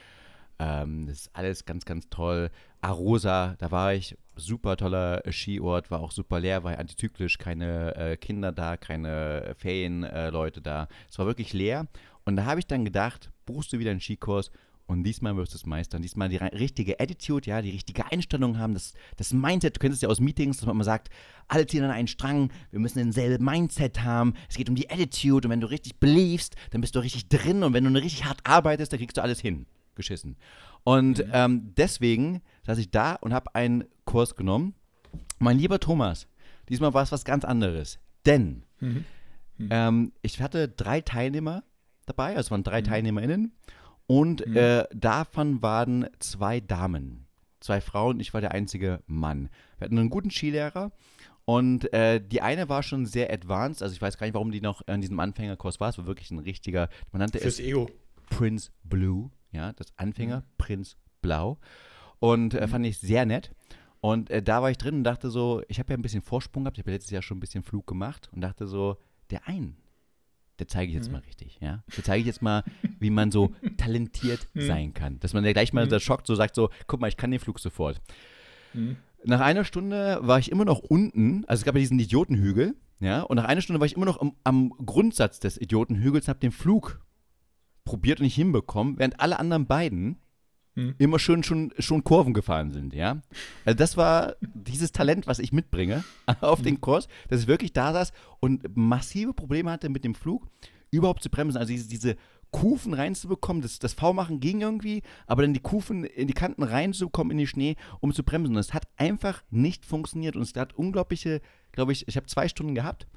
Ähm, 0.62 1.08
das 1.08 1.21
ist 1.21 1.30
alles 1.34 1.65
ganz, 1.65 1.86
ganz 1.86 2.08
toll. 2.10 2.52
Arosa, 2.82 3.56
da 3.58 3.71
war 3.71 3.93
ich. 3.95 4.15
Super 4.36 4.78
toller 4.78 5.21
Skiort, 5.30 5.91
war 5.91 6.00
auch 6.00 6.12
super 6.12 6.39
leer, 6.39 6.63
war 6.63 6.78
antizyklisch, 6.78 7.38
keine 7.38 7.95
äh, 7.95 8.17
Kinder 8.17 8.52
da, 8.52 8.78
keine 8.78 9.56
Ferienleute 9.58 10.60
äh, 10.60 10.63
da. 10.63 10.88
Es 11.10 11.19
war 11.19 11.26
wirklich 11.26 11.54
leer. 11.54 11.88
Und 12.26 12.36
da 12.36 12.45
habe 12.45 12.60
ich 12.60 12.67
dann 12.67 12.86
gedacht, 12.86 13.32
buchst 13.45 13.74
du 13.74 13.80
wieder 13.80 13.91
einen 13.91 14.00
Skikurs 14.00 14.52
und 14.86 15.04
diesmal 15.04 15.36
wirst 15.36 15.54
du 15.54 15.58
es 15.58 15.65
meistern. 15.65 16.02
Diesmal 16.02 16.30
die 16.30 16.38
richtige 16.38 17.00
Attitude, 17.00 17.50
ja, 17.50 17.62
die 17.62 17.71
richtige 17.71 18.12
Einstellung 18.12 18.58
haben, 18.58 18.74
das, 18.74 18.93
das 19.17 19.34
Mindset. 19.34 19.76
Du 19.76 19.80
kennst 19.80 19.97
es 19.97 20.02
ja 20.02 20.10
aus 20.10 20.19
Meetings, 20.19 20.58
dass 20.58 20.65
man 20.65 20.76
immer 20.76 20.84
sagt, 20.84 21.10
alle 21.47 21.65
ziehen 21.65 21.84
an 21.84 21.91
einen 21.91 22.08
Strang, 22.08 22.52
wir 22.69 22.80
müssen 22.80 23.00
denselben 23.00 23.43
Mindset 23.43 24.04
haben. 24.04 24.34
Es 24.47 24.56
geht 24.56 24.69
um 24.69 24.76
die 24.76 24.89
Attitude 24.89 25.47
und 25.47 25.52
wenn 25.52 25.62
du 25.62 25.69
richtig 25.69 26.00
beliefst, 26.00 26.56
dann 26.69 26.82
bist 26.82 26.95
du 26.95 27.00
richtig 27.00 27.28
drin 27.30 27.63
und 27.63 27.74
wenn 27.74 27.84
du 27.84 28.00
richtig 28.00 28.26
hart 28.26 28.41
arbeitest, 28.43 28.93
dann 28.93 29.00
kriegst 29.00 29.17
du 29.17 29.24
alles 29.24 29.39
hin 29.39 29.65
geschissen. 29.96 30.38
Und 30.84 31.20
mhm. 31.20 31.32
ähm, 31.34 31.74
deswegen 31.78 32.42
saß 32.66 32.78
ich 32.78 32.92
da 32.92 33.16
und 33.16 33.34
habe 33.34 33.56
einen 33.56 33.86
Kurs 34.06 34.36
genommen. 34.36 34.76
Mein 35.40 35.58
lieber 35.58 35.80
Thomas, 35.80 36.28
diesmal 36.70 36.94
war 36.94 37.04
es 37.04 37.12
was 37.12 37.26
ganz 37.26 37.46
anderes. 37.46 38.00
Denn 38.26 38.64
mhm. 38.80 39.06
Mhm. 39.58 39.68
Ähm, 39.70 40.12
ich 40.22 40.42
hatte 40.42 40.68
drei 40.68 41.02
Teilnehmer 41.02 41.64
dabei, 42.06 42.30
also 42.30 42.40
es 42.40 42.52
waren 42.52 42.64
drei 42.64 42.82
mhm. 42.82 42.86
TeilnehmerInnen. 42.86 43.52
Und 44.08 44.46
mhm. 44.46 44.58
äh, 44.58 44.86
davon 44.94 45.62
waren 45.62 46.08
zwei 46.20 46.60
Damen, 46.60 47.28
zwei 47.60 47.80
Frauen, 47.80 48.20
ich 48.20 48.34
war 48.34 48.42
der 48.42 48.52
einzige 48.52 49.02
Mann. 49.06 49.50
Wir 49.78 49.86
hatten 49.86 49.98
einen 49.98 50.10
guten 50.10 50.32
Skilehrer 50.32 50.92
und 51.46 51.92
äh, 51.94 52.20
die 52.20 52.42
eine 52.42 52.68
war 52.68 52.84
schon 52.84 53.06
sehr 53.06 53.32
advanced, 53.32 53.82
also 53.82 53.94
ich 53.94 54.02
weiß 54.02 54.18
gar 54.18 54.26
nicht, 54.26 54.34
warum 54.34 54.52
die 54.52 54.62
noch 54.62 54.86
an 54.88 55.02
diesem 55.02 55.20
Anfängerkurs 55.20 55.80
war. 55.80 55.90
Es 55.90 55.98
war 55.98 56.08
wirklich 56.08 56.32
ein 56.32 56.40
richtiger, 56.40 56.90
man 57.12 57.20
nannte 57.22 57.40
Fürs 57.40 57.56
es 57.56 57.66
Ego. 57.66 57.90
Prince 58.30 58.72
Blue 58.84 59.32
ja, 59.52 59.74
das 59.74 59.88
Anfänger, 59.98 60.40
mhm. 60.40 60.44
Prinz 60.58 60.98
Blau. 61.22 61.60
Und 62.20 62.54
äh, 62.54 62.66
mhm. 62.66 62.70
fand 62.70 62.86
ich 62.86 63.00
sehr 63.00 63.26
nett. 63.26 63.52
Und 64.00 64.30
äh, 64.30 64.42
da 64.42 64.62
war 64.62 64.72
ich 64.72 64.78
drin 64.78 64.96
und 64.96 65.04
dachte 65.04 65.30
so, 65.30 65.62
ich 65.68 65.80
habe 65.80 65.94
ja 65.94 65.98
ein 65.98 66.02
bisschen 66.02 66.24
Vorsprung 66.24 66.64
gehabt, 66.64 66.78
ich 66.78 66.84
habe 66.84 66.92
letztes 66.92 67.12
Jahr 67.12 67.22
schon 67.22 67.38
ein 67.38 67.42
bisschen 67.42 67.64
Flug 67.64 67.86
gemacht 67.86 68.30
und 68.32 68.42
dachte 68.42 68.66
so, 68.66 68.98
der 69.30 69.48
einen, 69.48 69.78
der 70.58 70.68
zeige 70.68 70.90
ich 70.90 70.96
jetzt 70.96 71.08
mhm. 71.08 71.14
mal 71.14 71.22
richtig, 71.22 71.60
ja. 71.62 71.84
Der 71.96 72.04
zeige 72.04 72.22
ich 72.22 72.28
jetzt 72.28 72.42
mal, 72.42 72.64
wie 73.00 73.12
man 73.12 73.32
so 73.32 73.54
talentiert 73.78 74.48
mhm. 74.54 74.62
sein 74.62 74.94
kann. 74.94 75.20
Dass 75.20 75.34
man 75.34 75.46
ja 75.46 75.54
gleich 75.54 75.72
mal 75.72 75.86
mhm. 75.86 75.90
der 75.90 76.00
Schock 76.00 76.22
so 76.26 76.36
sagt, 76.36 76.56
so, 76.56 76.70
guck 76.88 77.00
mal, 77.00 77.08
ich 77.08 77.18
kann 77.18 77.32
den 77.32 77.40
Flug 77.40 77.60
sofort. 77.60 78.02
Mhm. 78.74 78.98
Nach 79.24 79.40
einer 79.40 79.66
Stunde 79.66 80.20
war 80.22 80.40
ich 80.40 80.52
immer 80.52 80.66
noch 80.66 80.80
unten, 80.80 81.46
also 81.46 81.62
es 81.62 81.66
gab 81.66 81.76
ja 81.76 81.80
diesen 81.80 82.00
Idiotenhügel, 82.00 82.76
ja, 83.00 83.22
und 83.22 83.36
nach 83.38 83.46
einer 83.46 83.62
Stunde 83.62 83.80
war 83.80 83.86
ich 83.86 83.96
immer 83.96 84.06
noch 84.06 84.20
am, 84.20 84.36
am 84.44 84.70
Grundsatz 84.86 85.40
des 85.40 85.60
Idiotenhügels 85.60 86.26
und 86.26 86.30
habe 86.30 86.40
den 86.40 86.52
Flug 86.52 87.02
probiert 87.86 88.20
und 88.20 88.26
nicht 88.26 88.36
hinbekommen, 88.36 89.00
während 89.00 89.20
alle 89.20 89.39
anderen 89.39 89.65
beiden 89.65 90.17
hm. 90.76 90.96
immer 90.98 91.20
schön 91.20 91.44
schon, 91.44 91.74
schon 91.80 92.04
Kurven 92.04 92.34
gefahren 92.34 92.72
sind, 92.72 92.94
ja. 92.94 93.22
Also 93.65 93.78
das 93.78 93.98
war 93.98 94.36
dieses 94.41 94.91
Talent, 94.91 95.28
was 95.28 95.39
ich 95.39 95.52
mitbringe 95.52 96.04
auf 96.41 96.60
hm. 96.60 96.65
den 96.65 96.82
Kurs, 96.82 97.08
dass 97.30 97.41
ich 97.41 97.48
wirklich 97.48 97.74
da 97.74 97.94
saß 97.94 98.13
und 98.39 98.76
massive 98.76 99.34
Probleme 99.34 99.72
hatte 99.72 99.89
mit 99.89 100.04
dem 100.04 100.15
Flug, 100.15 100.48
überhaupt 100.91 101.24
zu 101.24 101.30
bremsen. 101.30 101.58
Also 101.58 101.72
diese, 101.72 101.88
diese 101.88 102.15
Kufen 102.52 102.94
reinzubekommen. 102.94 103.62
Das, 103.62 103.80
das 103.80 103.94
V-Machen 103.94 104.39
ging 104.39 104.62
irgendwie, 104.62 105.02
aber 105.26 105.41
dann 105.41 105.54
die 105.54 105.62
Kufen 105.62 106.04
in 106.04 106.28
die 106.28 106.34
Kanten 106.34 106.63
reinzubekommen 106.63 107.32
in 107.32 107.38
den 107.38 107.48
Schnee, 107.48 107.76
um 108.00 108.13
zu 108.13 108.24
bremsen. 108.24 108.56
Und 108.56 108.60
es 108.60 108.74
hat 108.74 108.88
einfach 108.98 109.41
nicht 109.50 109.86
funktioniert. 109.86 110.36
Und 110.36 110.44
es 110.44 110.54
hat 110.56 110.74
unglaubliche, 110.74 111.41
glaube 111.72 111.94
ich, 111.94 112.08
ich 112.08 112.17
habe 112.17 112.28
zwei 112.28 112.48
Stunden 112.48 112.76
gehabt, 112.76 113.08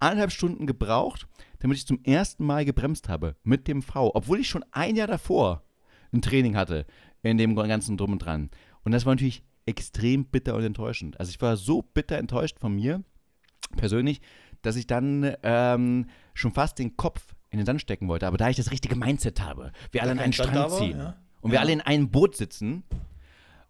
eineinhalb 0.00 0.32
Stunden 0.32 0.66
gebraucht, 0.66 1.26
damit 1.60 1.78
ich 1.78 1.86
zum 1.86 2.02
ersten 2.04 2.44
Mal 2.44 2.64
gebremst 2.64 3.08
habe 3.08 3.36
mit 3.42 3.68
dem 3.68 3.82
V. 3.82 4.14
Obwohl 4.14 4.40
ich 4.40 4.48
schon 4.48 4.64
ein 4.72 4.96
Jahr 4.96 5.06
davor 5.06 5.62
ein 6.12 6.22
Training 6.22 6.56
hatte 6.56 6.86
in 7.22 7.38
dem 7.38 7.56
ganzen 7.56 7.96
Drum 7.96 8.12
und 8.12 8.18
Dran. 8.18 8.50
Und 8.84 8.92
das 8.92 9.06
war 9.06 9.14
natürlich 9.14 9.42
extrem 9.66 10.26
bitter 10.26 10.54
und 10.54 10.64
enttäuschend. 10.64 11.18
Also 11.18 11.30
ich 11.30 11.40
war 11.40 11.56
so 11.56 11.82
bitter 11.82 12.18
enttäuscht 12.18 12.58
von 12.58 12.74
mir 12.74 13.02
persönlich, 13.76 14.20
dass 14.62 14.76
ich 14.76 14.86
dann 14.86 15.34
ähm, 15.42 16.06
schon 16.34 16.52
fast 16.52 16.78
den 16.78 16.96
Kopf 16.96 17.34
in 17.50 17.58
den 17.58 17.66
Sand 17.66 17.80
stecken 17.80 18.08
wollte. 18.08 18.26
Aber 18.26 18.36
da 18.36 18.48
ich 18.48 18.56
das 18.56 18.70
richtige 18.70 18.96
Mindset 18.96 19.40
habe, 19.40 19.72
wir 19.92 20.02
alle 20.02 20.12
an 20.12 20.18
einen 20.18 20.32
Strang 20.32 20.54
war, 20.54 20.68
ziehen 20.68 20.98
ja. 20.98 21.16
und 21.40 21.50
wir 21.50 21.56
ja. 21.56 21.60
alle 21.60 21.72
in 21.72 21.80
einem 21.80 22.10
Boot 22.10 22.36
sitzen, 22.36 22.84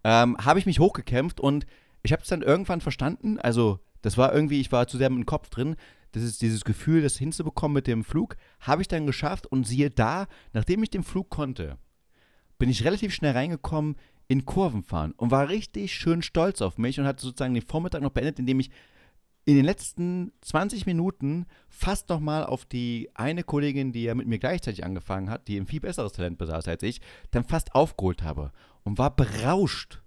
ähm, 0.02 0.36
habe 0.38 0.58
ich 0.58 0.66
mich 0.66 0.80
hochgekämpft 0.80 1.40
und 1.40 1.66
ich 2.02 2.12
habe 2.12 2.22
es 2.22 2.28
dann 2.28 2.42
irgendwann 2.42 2.80
verstanden. 2.80 3.38
Also 3.38 3.80
das 4.02 4.18
war 4.18 4.34
irgendwie, 4.34 4.60
ich 4.60 4.72
war 4.72 4.86
zu 4.86 4.98
sehr 4.98 5.08
im 5.08 5.26
Kopf 5.26 5.48
drin. 5.48 5.76
Das 6.14 6.22
ist 6.22 6.42
dieses 6.42 6.64
Gefühl, 6.64 7.02
das 7.02 7.16
hinzubekommen 7.16 7.74
mit 7.74 7.88
dem 7.88 8.04
Flug, 8.04 8.36
habe 8.60 8.82
ich 8.82 8.88
dann 8.88 9.04
geschafft 9.04 9.48
und 9.48 9.66
siehe 9.66 9.90
da, 9.90 10.28
nachdem 10.52 10.80
ich 10.84 10.90
den 10.90 11.02
Flug 11.02 11.28
konnte, 11.28 11.76
bin 12.56 12.70
ich 12.70 12.84
relativ 12.84 13.12
schnell 13.12 13.32
reingekommen 13.32 13.96
in 14.28 14.46
Kurven 14.46 14.84
fahren 14.84 15.12
und 15.16 15.32
war 15.32 15.48
richtig 15.48 15.92
schön 15.92 16.22
stolz 16.22 16.62
auf 16.62 16.78
mich 16.78 17.00
und 17.00 17.06
hatte 17.06 17.26
sozusagen 17.26 17.54
den 17.54 17.66
Vormittag 17.66 18.00
noch 18.00 18.12
beendet, 18.12 18.38
indem 18.38 18.60
ich 18.60 18.70
in 19.44 19.56
den 19.56 19.64
letzten 19.64 20.32
20 20.42 20.86
Minuten 20.86 21.46
fast 21.68 22.08
nochmal 22.08 22.46
auf 22.46 22.64
die 22.64 23.10
eine 23.14 23.42
Kollegin, 23.42 23.90
die 23.90 24.04
ja 24.04 24.14
mit 24.14 24.28
mir 24.28 24.38
gleichzeitig 24.38 24.84
angefangen 24.84 25.30
hat, 25.30 25.48
die 25.48 25.58
ein 25.58 25.66
viel 25.66 25.80
besseres 25.80 26.12
Talent 26.12 26.38
besaß 26.38 26.68
als 26.68 26.84
ich, 26.84 27.00
dann 27.32 27.42
fast 27.42 27.74
aufgeholt 27.74 28.22
habe 28.22 28.52
und 28.84 28.98
war 28.98 29.14
berauscht 29.14 30.03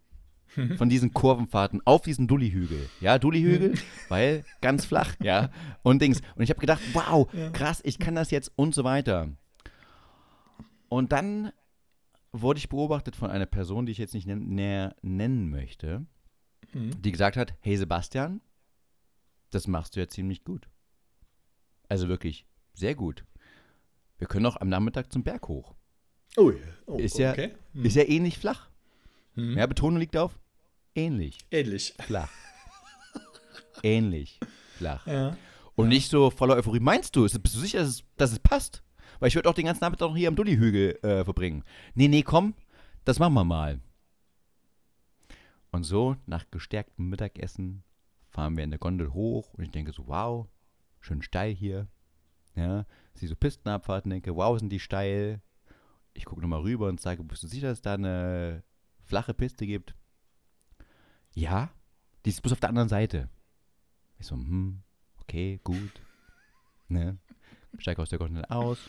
von 0.77 0.89
diesen 0.89 1.13
Kurvenfahrten 1.13 1.81
auf 1.85 2.01
diesen 2.01 2.27
Dulli-Hügel. 2.27 2.89
Ja, 2.99 3.19
Dulli-Hügel, 3.19 3.75
weil 4.09 4.43
ganz 4.61 4.85
flach, 4.85 5.15
ja, 5.21 5.51
und 5.83 6.01
Dings. 6.01 6.21
Und 6.35 6.43
ich 6.43 6.49
habe 6.49 6.59
gedacht, 6.59 6.81
wow, 6.93 7.29
krass, 7.53 7.81
ich 7.83 7.99
kann 7.99 8.15
das 8.15 8.31
jetzt 8.31 8.51
und 8.55 8.73
so 8.73 8.83
weiter. 8.83 9.29
Und 10.89 11.11
dann 11.11 11.51
wurde 12.31 12.59
ich 12.59 12.69
beobachtet 12.69 13.15
von 13.15 13.29
einer 13.29 13.45
Person, 13.45 13.85
die 13.85 13.91
ich 13.91 13.97
jetzt 13.97 14.13
nicht 14.13 14.27
näher 14.27 14.95
nennen 15.01 15.49
möchte, 15.49 16.05
mhm. 16.73 17.01
die 17.01 17.11
gesagt 17.11 17.37
hat, 17.37 17.53
hey 17.61 17.77
Sebastian, 17.77 18.41
das 19.51 19.67
machst 19.67 19.95
du 19.95 19.99
ja 19.99 20.07
ziemlich 20.07 20.43
gut. 20.43 20.67
Also 21.89 22.07
wirklich 22.07 22.45
sehr 22.73 22.95
gut. 22.95 23.25
Wir 24.17 24.27
können 24.27 24.45
auch 24.45 24.57
am 24.59 24.69
Nachmittag 24.69 25.11
zum 25.11 25.23
Berg 25.23 25.47
hoch. 25.47 25.75
Oh, 26.35 26.51
oh 26.85 26.97
ist 26.97 27.17
ja, 27.17 27.31
okay. 27.31 27.53
hm. 27.73 27.85
ist 27.85 27.95
ja 27.95 28.03
ähnlich 28.03 28.37
flach. 28.37 28.69
Hm. 29.35 29.57
Ja, 29.57 29.65
Betonung 29.65 29.99
liegt 29.99 30.17
auf 30.17 30.37
ähnlich. 30.97 31.37
Ähnlich. 31.51 31.93
Flach. 31.99 32.29
ähnlich 33.83 34.39
flach. 34.77 35.05
Ja. 35.07 35.37
Und 35.75 35.89
nicht 35.89 36.09
so 36.09 36.29
voller 36.29 36.55
Euphorie. 36.55 36.79
Meinst 36.79 37.15
du, 37.15 37.21
bist 37.21 37.55
du 37.55 37.59
sicher, 37.59 37.79
dass 37.79 37.89
es, 37.89 38.03
dass 38.15 38.31
es 38.31 38.39
passt? 38.39 38.83
Weil 39.19 39.29
ich 39.29 39.35
würde 39.35 39.49
auch 39.49 39.53
den 39.53 39.65
ganzen 39.65 39.81
Nachmittag 39.81 40.09
noch 40.09 40.15
hier 40.15 40.27
am 40.27 40.35
Dulli-Hügel 40.35 40.99
äh, 41.03 41.23
verbringen. 41.23 41.63
Nee, 41.95 42.07
nee, 42.07 42.23
komm, 42.23 42.53
das 43.05 43.19
machen 43.19 43.33
wir 43.33 43.43
mal. 43.43 43.79
Und 45.71 45.83
so, 45.83 46.15
nach 46.25 46.45
gestärktem 46.49 47.09
Mittagessen, 47.09 47.83
fahren 48.29 48.55
wir 48.55 48.63
in 48.63 48.71
der 48.71 48.79
Gondel 48.79 49.13
hoch 49.13 49.53
und 49.53 49.63
ich 49.63 49.71
denke 49.71 49.91
so, 49.91 50.07
wow, 50.07 50.47
schön 50.99 51.21
steil 51.21 51.53
hier. 51.53 51.87
Ja, 52.55 52.85
sehe 53.13 53.29
so 53.29 53.35
Pistenabfahrten, 53.35 54.09
denke, 54.09 54.35
wow, 54.35 54.57
sind 54.57 54.69
die 54.69 54.79
steil. 54.79 55.41
Ich 56.13 56.25
gucke 56.25 56.41
nochmal 56.41 56.61
rüber 56.61 56.87
und 56.87 56.99
sage, 56.99 57.23
bist 57.23 57.43
du 57.43 57.47
sicher, 57.47 57.67
dass 57.67 57.79
es 57.79 57.81
da 57.83 57.93
eine 57.93 58.63
flache 59.03 59.35
Piste 59.35 59.67
gibt? 59.67 59.95
Ja, 61.37 61.69
die 62.25 62.31
ist 62.31 62.41
bloß 62.41 62.53
auf 62.53 62.59
der 62.59 62.69
anderen 62.69 62.89
Seite. 62.89 63.29
Ich 64.17 64.25
so, 64.25 64.33
hm, 64.33 64.81
okay, 65.21 65.59
gut. 65.63 65.91
Ne? 66.87 67.19
Steige 67.77 68.01
aus 68.01 68.09
der 68.09 68.17
Gondel 68.17 68.43
aus. 68.45 68.79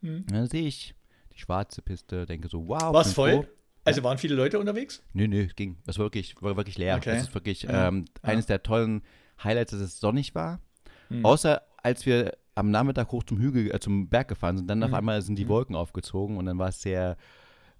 Hm. 0.00 0.24
Dann 0.28 0.46
sehe 0.46 0.68
ich 0.68 0.94
die 1.32 1.40
schwarze 1.40 1.82
Piste, 1.82 2.24
denke 2.24 2.46
so, 2.46 2.68
wow. 2.68 2.94
Was 2.94 3.12
voll? 3.12 3.32
Froh. 3.32 3.46
Also 3.82 4.04
waren 4.04 4.16
viele 4.16 4.36
Leute 4.36 4.60
unterwegs? 4.60 5.02
Nö, 5.12 5.26
nö, 5.26 5.42
es 5.42 5.56
ging. 5.56 5.76
Es 5.84 5.98
war 5.98 6.04
wirklich, 6.04 6.40
war 6.40 6.56
wirklich 6.56 6.78
leer. 6.78 6.98
Okay. 6.98 7.16
Es 7.16 7.22
ist 7.22 7.34
wirklich 7.34 7.62
ja. 7.62 7.88
ähm, 7.88 8.04
ja. 8.22 8.30
eines 8.30 8.46
der 8.46 8.62
tollen 8.62 9.02
Highlights, 9.42 9.72
dass 9.72 9.80
es 9.80 9.98
sonnig 9.98 10.36
war. 10.36 10.60
Hm. 11.08 11.24
Außer 11.24 11.62
als 11.78 12.06
wir 12.06 12.38
am 12.54 12.70
Nachmittag 12.70 13.10
hoch 13.10 13.24
zum 13.24 13.40
Hügel, 13.40 13.74
äh, 13.74 13.80
zum 13.80 14.08
Berg 14.08 14.28
gefahren 14.28 14.56
sind, 14.56 14.70
dann 14.70 14.84
hm. 14.84 14.88
auf 14.88 14.96
einmal 14.96 15.20
sind 15.20 15.34
die 15.34 15.42
hm. 15.42 15.48
Wolken 15.48 15.74
aufgezogen 15.74 16.36
und 16.36 16.46
dann 16.46 16.60
war 16.60 16.68
es 16.68 16.80
sehr 16.80 17.16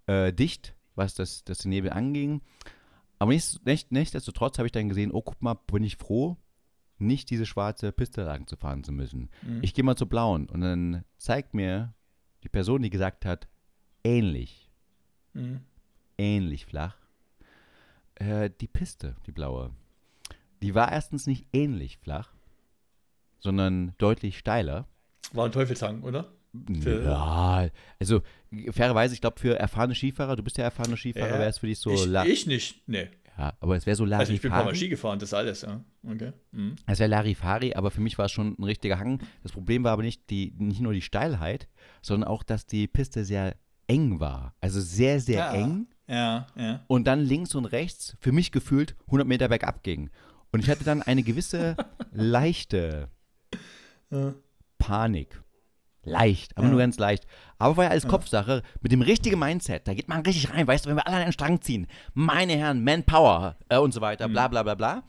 äh, 0.08 0.32
dicht, 0.32 0.74
was 0.96 1.14
das, 1.14 1.44
das 1.44 1.64
Nebel 1.66 1.92
anging. 1.92 2.40
Aber 3.22 3.32
nicht, 3.32 3.64
nicht, 3.64 3.92
nichtsdestotrotz 3.92 4.58
habe 4.58 4.66
ich 4.66 4.72
dann 4.72 4.88
gesehen, 4.88 5.12
oh, 5.12 5.22
guck 5.22 5.40
mal, 5.42 5.54
bin 5.54 5.84
ich 5.84 5.96
froh, 5.96 6.36
nicht 6.98 7.30
diese 7.30 7.46
schwarze 7.46 7.92
Piste 7.92 8.24
lang 8.24 8.46
zu 8.46 8.56
fahren 8.56 8.84
zu 8.84 8.92
müssen. 8.92 9.30
Mhm. 9.42 9.60
Ich 9.62 9.74
gehe 9.74 9.84
mal 9.84 9.96
zur 9.96 10.08
blauen 10.08 10.48
und 10.48 10.60
dann 10.60 11.04
zeigt 11.18 11.54
mir 11.54 11.94
die 12.42 12.48
Person, 12.48 12.82
die 12.82 12.90
gesagt 12.90 13.24
hat, 13.24 13.48
ähnlich. 14.04 14.70
Mhm 15.34 15.60
ähnlich 16.18 16.66
flach. 16.66 16.96
Äh, 18.14 18.50
die 18.60 18.68
Piste, 18.68 19.16
die 19.26 19.32
blaue, 19.32 19.70
die 20.62 20.74
war 20.74 20.92
erstens 20.92 21.26
nicht 21.26 21.46
ähnlich 21.52 21.98
flach, 21.98 22.32
sondern 23.40 23.94
deutlich 23.98 24.38
steiler. 24.38 24.86
War 25.32 25.46
ein 25.46 25.52
Teufelshang, 25.52 26.02
oder? 26.02 26.32
Ja, 26.52 27.68
also 27.98 28.20
fairerweise, 28.70 29.14
ich 29.14 29.20
glaube, 29.20 29.40
für 29.40 29.58
erfahrene 29.58 29.94
Skifahrer, 29.94 30.36
du 30.36 30.42
bist 30.42 30.58
ja 30.58 30.64
erfahrener 30.64 30.96
Skifahrer, 30.96 31.28
ja, 31.28 31.38
wäre 31.38 31.48
es 31.48 31.58
für 31.58 31.66
dich 31.66 31.78
so. 31.78 31.92
Ich, 31.92 32.06
ich 32.26 32.46
nicht, 32.46 32.82
nee. 32.86 33.08
Ja, 33.38 33.54
aber 33.60 33.76
es 33.76 33.86
wäre 33.86 33.96
so 33.96 34.04
Larifari. 34.04 34.20
Also 34.20 34.32
ich 34.34 34.42
bin 34.42 34.50
mal 34.50 34.74
Ski 34.74 34.88
gefahren, 34.88 35.18
das 35.18 35.32
alles, 35.32 35.62
ja. 35.62 35.82
Okay. 36.06 36.32
Mhm. 36.50 36.76
Es 36.86 36.98
wäre 36.98 37.08
Larifari, 37.08 37.74
aber 37.74 37.90
für 37.90 38.00
mich 38.00 38.18
war 38.18 38.26
es 38.26 38.32
schon 38.32 38.54
ein 38.58 38.64
richtiger 38.64 38.98
Hang. 38.98 39.20
Das 39.42 39.52
Problem 39.52 39.84
war 39.84 39.92
aber 39.92 40.02
nicht, 40.02 40.28
die, 40.30 40.52
nicht 40.58 40.80
nur 40.80 40.92
die 40.92 41.02
Steilheit, 41.02 41.68
sondern 42.02 42.28
auch, 42.28 42.42
dass 42.42 42.66
die 42.66 42.86
Piste 42.86 43.24
sehr 43.24 43.56
eng 43.86 44.20
war. 44.20 44.54
Also 44.60 44.80
sehr, 44.80 45.20
sehr 45.20 45.38
ja. 45.38 45.54
eng. 45.54 45.86
Ja, 46.06 46.46
ja. 46.56 46.84
Und 46.88 47.06
dann 47.06 47.20
links 47.20 47.54
und 47.54 47.64
rechts, 47.64 48.16
für 48.20 48.32
mich 48.32 48.52
gefühlt, 48.52 48.96
100 49.06 49.26
Meter 49.26 49.48
bergab 49.48 49.82
ging. 49.82 50.10
Und 50.50 50.60
ich 50.60 50.68
hatte 50.68 50.84
dann 50.84 51.00
eine 51.00 51.22
gewisse 51.22 51.76
leichte. 52.12 53.08
Panik. 54.76 55.42
Leicht, 56.04 56.56
aber 56.56 56.66
ja. 56.66 56.70
nur 56.70 56.80
ganz 56.80 56.98
leicht. 56.98 57.26
Aber 57.58 57.76
war 57.76 57.84
ja 57.84 57.90
als 57.90 58.08
Kopfsache 58.08 58.62
mit 58.80 58.90
dem 58.90 59.02
richtigen 59.02 59.38
Mindset. 59.38 59.86
Da 59.86 59.94
geht 59.94 60.08
man 60.08 60.22
richtig 60.22 60.52
rein, 60.52 60.66
weißt 60.66 60.84
du, 60.84 60.90
wenn 60.90 60.96
wir 60.96 61.06
alle 61.06 61.16
an 61.16 61.22
den 61.22 61.32
Strang 61.32 61.60
ziehen. 61.60 61.86
Meine 62.12 62.54
Herren, 62.54 62.82
Manpower 62.82 63.56
äh, 63.68 63.78
und 63.78 63.92
so 63.94 64.00
weiter, 64.00 64.28
bla 64.28 64.48
bla 64.48 64.64
bla 64.64 64.74
bla. 64.74 65.04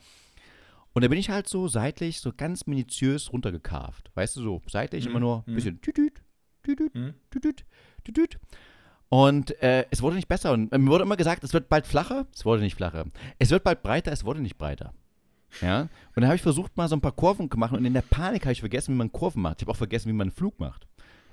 Und 0.92 1.02
da 1.02 1.08
bin 1.08 1.18
ich 1.18 1.28
halt 1.28 1.48
so 1.48 1.66
seitlich, 1.66 2.20
so 2.20 2.32
ganz 2.32 2.66
minutiös 2.66 3.32
runtergekarft. 3.32 4.12
Weißt 4.14 4.36
du, 4.36 4.42
so 4.42 4.62
seitlich 4.68 5.04
mhm. 5.04 5.10
immer 5.10 5.20
nur 5.20 5.38
ein 5.38 5.50
mhm. 5.50 5.54
bisschen 5.56 5.80
tütüt, 5.80 6.22
tütüt, 6.62 6.94
mhm. 6.94 7.14
tütüt, 7.30 7.64
tütüt. 8.04 8.38
Und 9.08 9.60
äh, 9.62 9.86
es 9.90 10.02
wurde 10.02 10.16
nicht 10.16 10.28
besser. 10.28 10.52
Und 10.52 10.70
mir 10.70 10.90
wurde 10.90 11.04
immer 11.04 11.16
gesagt, 11.16 11.42
es 11.42 11.52
wird 11.52 11.68
bald 11.68 11.86
flacher. 11.86 12.26
Es 12.32 12.44
wurde 12.44 12.62
nicht 12.62 12.76
flacher. 12.76 13.06
Es 13.38 13.50
wird 13.50 13.64
bald 13.64 13.82
breiter. 13.82 14.12
Es 14.12 14.24
wurde 14.24 14.40
nicht 14.40 14.58
breiter. 14.58 14.94
Ja. 15.60 15.82
Und 15.82 15.90
dann 16.16 16.26
habe 16.26 16.36
ich 16.36 16.42
versucht, 16.42 16.76
mal 16.76 16.88
so 16.88 16.96
ein 16.96 17.00
paar 17.00 17.12
Kurven 17.12 17.50
zu 17.50 17.58
machen. 17.58 17.78
Und 17.78 17.84
in 17.84 17.94
der 17.94 18.02
Panik 18.02 18.42
habe 18.44 18.52
ich 18.52 18.60
vergessen, 18.60 18.94
wie 18.94 18.98
man 18.98 19.12
Kurven 19.12 19.42
macht. 19.42 19.60
Ich 19.60 19.62
habe 19.62 19.72
auch 19.72 19.76
vergessen, 19.76 20.08
wie 20.08 20.14
man 20.14 20.28
einen 20.28 20.36
Flug 20.36 20.58
macht. 20.60 20.86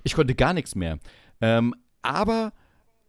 Ich 0.03 0.13
konnte 0.13 0.35
gar 0.35 0.53
nichts 0.53 0.75
mehr. 0.75 0.99
Ähm, 1.41 1.75
aber 2.01 2.53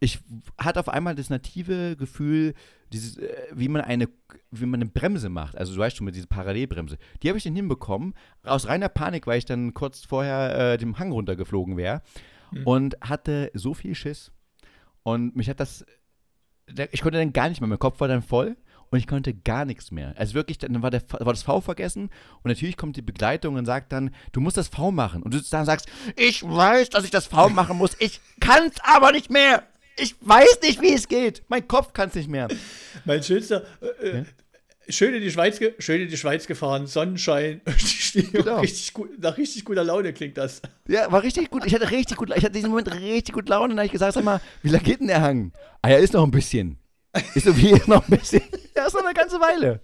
ich 0.01 0.21
hatte 0.59 0.81
auf 0.81 0.89
einmal 0.89 1.15
das 1.15 1.31
native 1.31 1.97
Gefühl, 1.97 2.55
dieses, 2.93 3.19
äh, 3.19 3.29
wie 3.53 3.69
man 3.69 3.83
eine, 3.83 4.09
wie 4.51 4.67
man 4.67 4.81
eine 4.83 4.91
Bremse 4.91 5.29
macht. 5.29 5.57
Also 5.57 5.75
du 5.75 5.79
weißt 5.81 5.97
schon 5.97 6.05
mit 6.05 6.15
dieser 6.15 6.27
Parallelbremse. 6.27 6.99
Die 7.23 7.29
habe 7.29 7.39
ich 7.39 7.45
dann 7.45 7.55
hinbekommen. 7.55 8.15
Aus 8.43 8.67
reiner 8.67 8.89
Panik, 8.89 9.27
weil 9.27 9.39
ich 9.39 9.45
dann 9.45 9.75
kurz 9.75 10.05
vorher 10.05 10.73
äh, 10.73 10.79
dem 10.79 10.99
Hang 10.99 11.13
runtergeflogen 11.13 11.77
wäre. 11.77 12.03
Mhm. 12.51 12.67
Und 12.67 12.97
hatte 13.01 13.51
so 13.55 13.75
viel 13.75 13.95
Schiss 13.95 14.33
und 15.03 15.35
mich 15.37 15.49
hat 15.49 15.61
das, 15.61 15.85
ich 16.91 17.03
konnte 17.03 17.19
dann 17.19 17.33
gar 17.33 17.49
nicht 17.49 17.61
mehr, 17.61 17.69
mein 17.69 17.79
Kopf 17.79 18.01
war 18.01 18.09
dann 18.09 18.23
voll 18.23 18.57
und 18.93 18.99
ich 18.99 19.07
konnte 19.07 19.33
gar 19.33 19.65
nichts 19.65 19.91
mehr. 19.91 20.13
Also 20.19 20.35
wirklich, 20.35 20.59
dann 20.59 20.83
war, 20.83 20.91
der, 20.91 21.03
war 21.09 21.33
das 21.33 21.43
V 21.43 21.63
vergessen 21.63 22.11
und 22.43 22.49
natürlich 22.51 22.77
kommt 22.77 22.97
die 22.97 23.03
Begleitung 23.03 23.55
und 23.55 23.65
sagt 23.65 23.91
dann, 23.91 24.15
du 24.33 24.41
musst 24.41 24.59
das 24.59 24.69
V 24.69 24.93
machen. 24.93 25.23
Und 25.23 25.33
du 25.33 25.41
dann 25.51 25.65
sagst, 25.65 25.89
ich 26.15 26.43
weiß, 26.43 26.91
dass 26.91 27.05
ich 27.05 27.11
das 27.11 27.27
V 27.27 27.49
machen 27.49 27.79
muss, 27.79 27.97
ich 27.99 28.21
kann 28.39 28.67
es 28.67 28.75
aber 28.85 29.13
nicht 29.13 29.31
mehr. 29.31 29.65
Ich 29.99 30.15
weiß 30.21 30.61
nicht, 30.63 30.83
wie 30.83 30.93
es 30.93 31.09
geht. 31.09 31.43
Mein 31.49 31.67
Kopf 31.67 31.95
kann 31.95 32.11
es 32.11 32.15
nicht 32.15 32.29
mehr. 32.29 32.49
Mein 33.07 33.23
schönster, 33.23 33.65
äh, 34.03 34.19
ja? 34.19 34.25
schön, 34.91 35.15
in 35.15 35.23
die 35.23 35.31
Schweiz, 35.31 35.59
schön 35.79 36.03
in 36.03 36.09
die 36.09 36.17
Schweiz 36.19 36.47
gefahren, 36.47 36.87
Sonnenschein, 36.87 37.63
genau. 38.13 38.61
richtig 38.61 38.93
gut, 38.93 39.19
nach 39.23 39.39
richtig 39.39 39.65
guter 39.65 39.85
Laune 39.85 40.13
klingt 40.13 40.37
das. 40.37 40.61
Ja, 40.87 41.11
war 41.11 41.23
richtig 41.23 41.49
gut. 41.49 41.65
Ich 41.65 41.75
hatte 41.75 41.91
richtig 41.91 42.19
gut, 42.19 42.29
ich 42.29 42.45
hatte 42.45 42.53
diesen 42.53 42.69
Moment 42.69 42.93
richtig 42.93 43.35
gut 43.35 43.49
Laune 43.49 43.65
und 43.65 43.71
dann 43.71 43.79
habe 43.79 43.87
ich 43.87 43.93
gesagt, 43.93 44.13
sag 44.13 44.25
mal, 44.25 44.43
wie 44.63 44.69
lange 44.69 44.85
geht 44.85 45.01
denn 45.01 45.09
der 45.09 45.23
Hang? 45.23 45.53
Ah 45.81 45.89
ja, 45.89 45.97
ist 45.97 46.13
noch 46.13 46.25
ein 46.25 46.31
bisschen. 46.31 46.79
Ist 47.35 47.45
so 47.47 47.57
wie 47.57 47.73
noch 47.87 48.09
ein 48.09 48.19
bisschen. 48.19 48.43
Ja, 48.77 48.87
ist 48.87 48.95
noch 48.95 49.05
eine 49.05 49.15
ganze 49.15 49.41
Weile. 49.41 49.81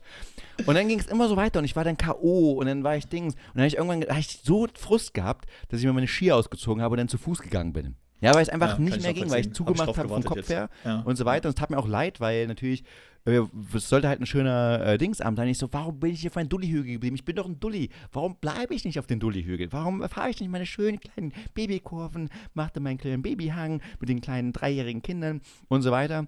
Und 0.67 0.75
dann 0.75 0.89
ging 0.89 0.99
es 0.99 1.07
immer 1.07 1.29
so 1.29 1.37
weiter 1.37 1.61
und 1.61 1.65
ich 1.65 1.77
war 1.77 1.85
dann 1.85 1.97
K.O. 1.97 2.53
und 2.53 2.67
dann 2.67 2.83
war 2.83 2.97
ich 2.97 3.07
Dings. 3.07 3.35
Und 3.35 3.43
dann 3.55 3.63
habe 3.63 3.69
ich 3.69 3.77
irgendwann 3.77 4.03
hab 4.03 4.19
ich 4.19 4.41
so 4.43 4.67
Frust 4.75 5.15
gehabt, 5.15 5.49
dass 5.69 5.81
ich 5.81 5.87
mir 5.87 5.93
meine 5.93 6.09
Skier 6.09 6.37
ausgezogen 6.37 6.83
habe 6.83 6.95
und 6.95 6.99
dann 6.99 7.09
zu 7.09 7.19
Fuß 7.19 7.41
gegangen 7.41 7.73
bin. 7.73 7.95
Ja, 8.21 8.35
weil 8.35 8.43
es 8.43 8.49
einfach 8.49 8.79
Ja, 8.79 8.85
nicht 8.85 8.97
ich 8.97 9.03
mehr 9.03 9.15
ging, 9.15 9.31
weil 9.31 9.41
ich. 9.41 9.47
Hab 9.47 9.53
ich 9.53 9.57
zugemacht 9.57 9.89
habe 9.97 10.09
vom 10.09 10.09
gewartet 10.09 10.27
Kopf 10.27 10.49
her 10.49 10.69
jetzt. 10.75 10.85
Ja. 10.85 11.01
und 11.03 11.17
so 11.17 11.25
weiter. 11.25 11.49
Und 11.49 11.51
es 11.51 11.61
tat 11.61 11.71
mir 11.71 11.79
auch 11.79 11.87
leid, 11.87 12.19
weil 12.19 12.49
natürlich, 12.49 12.83
äh, 13.25 13.43
es 13.73 13.89
sollte 13.89 14.09
halt 14.09 14.21
ein 14.21 14.27
schöner 14.27 14.81
äh, 14.85 14.99
Dingsabend 14.99 15.39
sein. 15.39 15.47
Ich 15.47 15.59
so, 15.59 15.73
warum 15.73 16.01
bin 16.01 16.11
ich 16.11 16.23
hier 16.23 16.31
auf 16.31 16.37
einen 16.37 16.49
Dulli-Hügel 16.49 16.95
geblieben? 16.95 17.15
Ich 17.15 17.25
bin 17.25 17.37
doch 17.37 17.47
ein 17.47 17.61
Dulli. 17.61 17.91
Warum 18.11 18.35
bleibe 18.41 18.75
ich 18.75 18.85
nicht 18.85 18.99
auf 18.99 19.07
den 19.07 19.21
Dulli-Hügel? 19.21 19.71
Warum 19.71 20.03
fahre 20.09 20.31
ich 20.31 20.41
nicht 20.41 20.51
meine 20.51 20.67
schönen 20.67 20.99
kleinen 20.99 21.33
Babykurven, 21.55 22.31
machte 22.55 22.81
meinen 22.81 22.99
kleinen 22.99 23.23
Babyhang 23.23 23.81
mit 24.01 24.09
den 24.09 24.21
kleinen 24.21 24.53
dreijährigen 24.53 25.03
Kindern 25.03 25.41
und 25.69 25.83
so 25.83 25.93
weiter? 25.93 26.27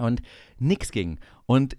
Und 0.00 0.22
nix 0.58 0.90
ging. 0.90 1.18
Und 1.46 1.76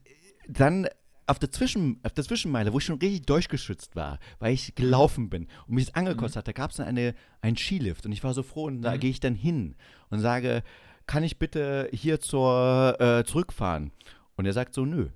dann 0.48 0.88
auf 1.26 1.40
der, 1.40 1.52
Zwischen, 1.52 2.00
auf 2.04 2.14
der 2.14 2.24
Zwischenmeile, 2.24 2.74
wo 2.74 2.80
ich 2.80 2.86
schon 2.86 3.00
richtig 3.00 3.26
durchgeschützt 3.26 3.96
war, 3.96 4.20
weil 4.40 4.54
ich 4.54 4.76
gelaufen 4.76 5.30
bin 5.30 5.48
und 5.68 5.76
mich 5.76 5.86
das 5.86 5.96
angekostet 5.96 6.38
hat, 6.40 6.48
da 6.48 6.52
gab 6.52 6.72
es 6.72 6.78
dann 6.78 6.88
eine, 6.88 7.16
einen 7.42 7.56
Skilift 7.58 8.06
und 8.06 8.12
ich 8.12 8.24
war 8.24 8.34
so 8.34 8.44
froh 8.44 8.66
und 8.66 8.82
da 8.82 8.98
gehe 8.98 9.10
ich 9.10 9.22
dann 9.22 9.34
hin 9.36 9.76
und 10.10 10.20
sage, 10.20 10.64
kann 11.08 11.24
ich 11.24 11.40
bitte 11.40 11.90
hier 11.94 12.20
zur, 12.20 12.98
äh, 13.00 13.24
zurückfahren? 13.24 13.92
Und 14.36 14.46
er 14.46 14.54
sagt 14.54 14.74
so, 14.74 14.84
nö. 14.86 15.10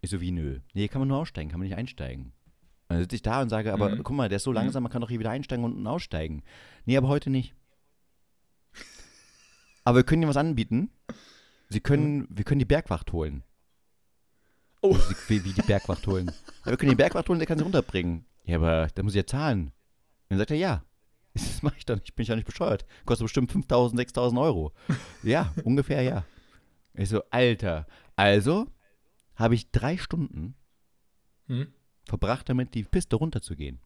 Ich 0.00 0.10
so, 0.10 0.20
wie 0.20 0.30
nö? 0.30 0.60
Nee, 0.74 0.88
kann 0.88 1.00
man 1.00 1.08
nur 1.08 1.18
aussteigen, 1.18 1.50
kann 1.50 1.58
man 1.58 1.68
nicht 1.68 1.76
einsteigen. 1.76 2.26
Und 2.26 2.94
dann 2.94 3.00
sitze 3.00 3.16
ich 3.16 3.22
da 3.22 3.42
und 3.42 3.48
sage, 3.50 3.72
aber 3.72 3.90
Mhm. 3.90 4.02
guck 4.04 4.16
mal, 4.16 4.28
der 4.28 4.36
ist 4.36 4.44
so 4.44 4.52
langsam, 4.52 4.82
man 4.84 4.92
kann 4.92 5.00
doch 5.02 5.08
hier 5.10 5.18
wieder 5.18 5.30
einsteigen 5.30 5.64
und 5.64 5.86
aussteigen. 5.86 6.42
Nee, 6.86 6.96
aber 6.96 7.08
heute 7.08 7.30
nicht. 7.30 7.54
aber 9.84 9.98
wir 9.98 10.04
können 10.04 10.22
ihm 10.22 10.28
was 10.28 10.36
anbieten. 10.36 10.90
Sie 11.70 11.80
können, 11.80 12.26
wir 12.30 12.44
können 12.44 12.58
die 12.58 12.64
Bergwacht 12.64 13.12
holen. 13.12 13.42
Oh. 14.82 14.94
Sie, 14.96 15.14
wie, 15.28 15.44
wie 15.44 15.52
die 15.52 15.62
Bergwacht 15.62 16.06
holen. 16.06 16.26
Ja, 16.64 16.70
wir 16.72 16.76
können 16.76 16.90
die 16.90 16.96
Bergwacht 16.96 17.28
holen, 17.28 17.38
der 17.38 17.46
kann 17.46 17.58
sie 17.58 17.64
runterbringen. 17.64 18.26
Ja, 18.44 18.56
aber 18.56 18.88
da 18.94 19.02
muss 19.02 19.12
ich 19.12 19.18
ja 19.18 19.26
zahlen. 19.26 19.66
Und 19.66 19.72
dann 20.30 20.38
sagt 20.38 20.50
er, 20.50 20.56
ja. 20.56 20.84
Das 21.32 21.62
mache 21.62 21.76
ich 21.78 21.86
doch 21.86 21.94
nicht, 21.94 22.16
bin 22.16 22.24
ich 22.24 22.28
ja 22.28 22.34
nicht 22.34 22.46
bescheuert. 22.46 22.84
Kostet 23.04 23.24
bestimmt 23.24 23.52
5.000, 23.52 23.94
6.000 23.94 24.40
Euro. 24.42 24.72
Ja, 25.22 25.54
ungefähr, 25.64 26.02
ja. 26.02 26.24
Ich 26.94 27.08
so, 27.08 27.22
Alter. 27.30 27.86
Also 28.16 28.66
habe 29.36 29.54
ich 29.54 29.70
drei 29.70 29.96
Stunden 29.96 30.56
Hm? 31.46 31.68
verbracht 32.06 32.48
damit, 32.48 32.74
die 32.74 32.82
Piste 32.84 33.16
runterzugehen. 33.16 33.80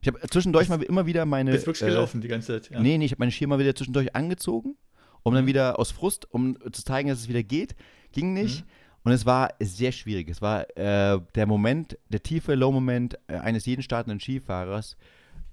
Ich 0.00 0.08
habe 0.08 0.20
zwischendurch 0.28 0.68
mal 0.68 0.80
immer 0.82 1.06
wieder 1.06 1.26
meine. 1.26 1.50
Bist 1.50 1.66
wirklich 1.66 1.82
äh, 1.82 1.90
gelaufen 1.90 2.20
die 2.20 2.28
ganze 2.28 2.60
Zeit. 2.60 2.70
Ja. 2.70 2.80
Nee, 2.80 2.98
nee, 2.98 3.04
ich 3.06 3.10
habe 3.12 3.20
meine 3.20 3.32
Skier 3.32 3.48
mal 3.48 3.58
wieder 3.58 3.74
zwischendurch 3.74 4.14
angezogen, 4.14 4.76
um 5.22 5.34
dann 5.34 5.46
wieder 5.46 5.78
aus 5.78 5.90
Frust, 5.90 6.32
um 6.32 6.56
zu 6.72 6.84
zeigen, 6.84 7.08
dass 7.08 7.18
es 7.20 7.28
wieder 7.28 7.42
geht. 7.42 7.74
Ging 8.12 8.32
nicht. 8.32 8.64
Und 9.04 9.12
es 9.12 9.24
war 9.24 9.54
sehr 9.60 9.92
schwierig. 9.92 10.28
Es 10.28 10.42
war 10.42 10.66
äh, 10.76 11.20
der 11.34 11.46
Moment, 11.46 11.96
der 12.08 12.22
tiefe 12.22 12.54
Low-Moment 12.54 13.18
äh, 13.28 13.36
eines 13.38 13.64
jeden 13.64 13.82
startenden 13.82 14.20
Skifahrers, 14.20 14.96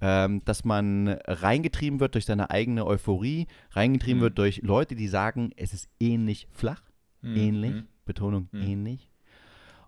ähm, 0.00 0.44
dass 0.44 0.64
man 0.64 1.08
reingetrieben 1.26 2.00
wird 2.00 2.14
durch 2.14 2.26
seine 2.26 2.50
eigene 2.50 2.84
Euphorie, 2.86 3.46
reingetrieben 3.70 4.18
Mhm. 4.18 4.22
wird 4.24 4.38
durch 4.38 4.60
Leute, 4.62 4.94
die 4.94 5.08
sagen, 5.08 5.52
es 5.56 5.72
ist 5.72 5.88
ähnlich 6.00 6.48
flach, 6.50 6.82
Hm, 7.22 7.36
ähnlich, 7.36 7.74
hm. 7.76 7.86
Betonung 8.04 8.48
Mhm. 8.52 8.62
ähnlich. 8.62 9.10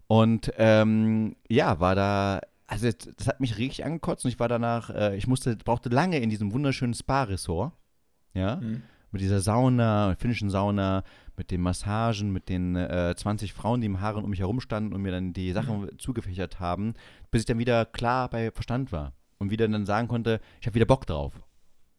Und 0.07 0.51
ähm, 0.57 1.37
ja, 1.49 1.79
war 1.81 1.95
da, 1.95 2.41
also 2.67 2.89
das, 3.17 3.27
hat 3.27 3.41
mich 3.41 3.59
richtig 3.59 3.85
angekotzt 3.85 4.25
und 4.25 4.31
ich 4.31 4.41
war 4.41 4.49
danach, 4.49 4.89
äh, 4.89 5.17
ich 5.17 5.27
musste, 5.27 5.57
brauchte 5.57 5.91
lange 5.91 6.19
in 6.21 6.31
diesem 6.31 6.53
wunderschönen 6.53 6.95
Spa-Ressort, 6.95 7.73
ja, 8.33 8.61
Hm. 8.61 8.83
Mit 9.11 9.21
dieser 9.23 9.41
Sauna, 9.41 10.15
finnischen 10.19 10.51
Sauna, 10.51 11.03
mit 11.37 11.51
den 11.51 11.61
Massagen, 11.61 12.33
mit 12.33 12.49
den 12.49 12.77
äh, 12.77 13.15
20 13.17 13.53
Frauen, 13.53 13.81
die 13.81 13.87
im 13.87 14.01
Haaren 14.01 14.25
um 14.25 14.31
mich 14.31 14.41
herum 14.41 14.61
standen 14.61 14.93
und 14.93 15.03
mir 15.03 15.13
dann 15.13 15.33
die 15.33 15.53
Sachen 15.53 15.89
zugefächert 15.99 16.61
haben, 16.61 16.95
bis 17.31 17.43
ich 17.43 17.47
dann 17.47 17.59
wieder 17.59 17.85
klar 17.87 18.29
bei 18.29 18.51
Verstand 18.51 18.93
war 18.93 19.13
und 19.39 19.51
wieder 19.51 19.69
dann 19.69 19.87
sagen 19.87 20.09
konnte, 20.09 20.41
ich 20.61 20.67
habe 20.67 20.75
wieder 20.75 20.87
Bock 20.87 21.07
drauf. 21.07 21.41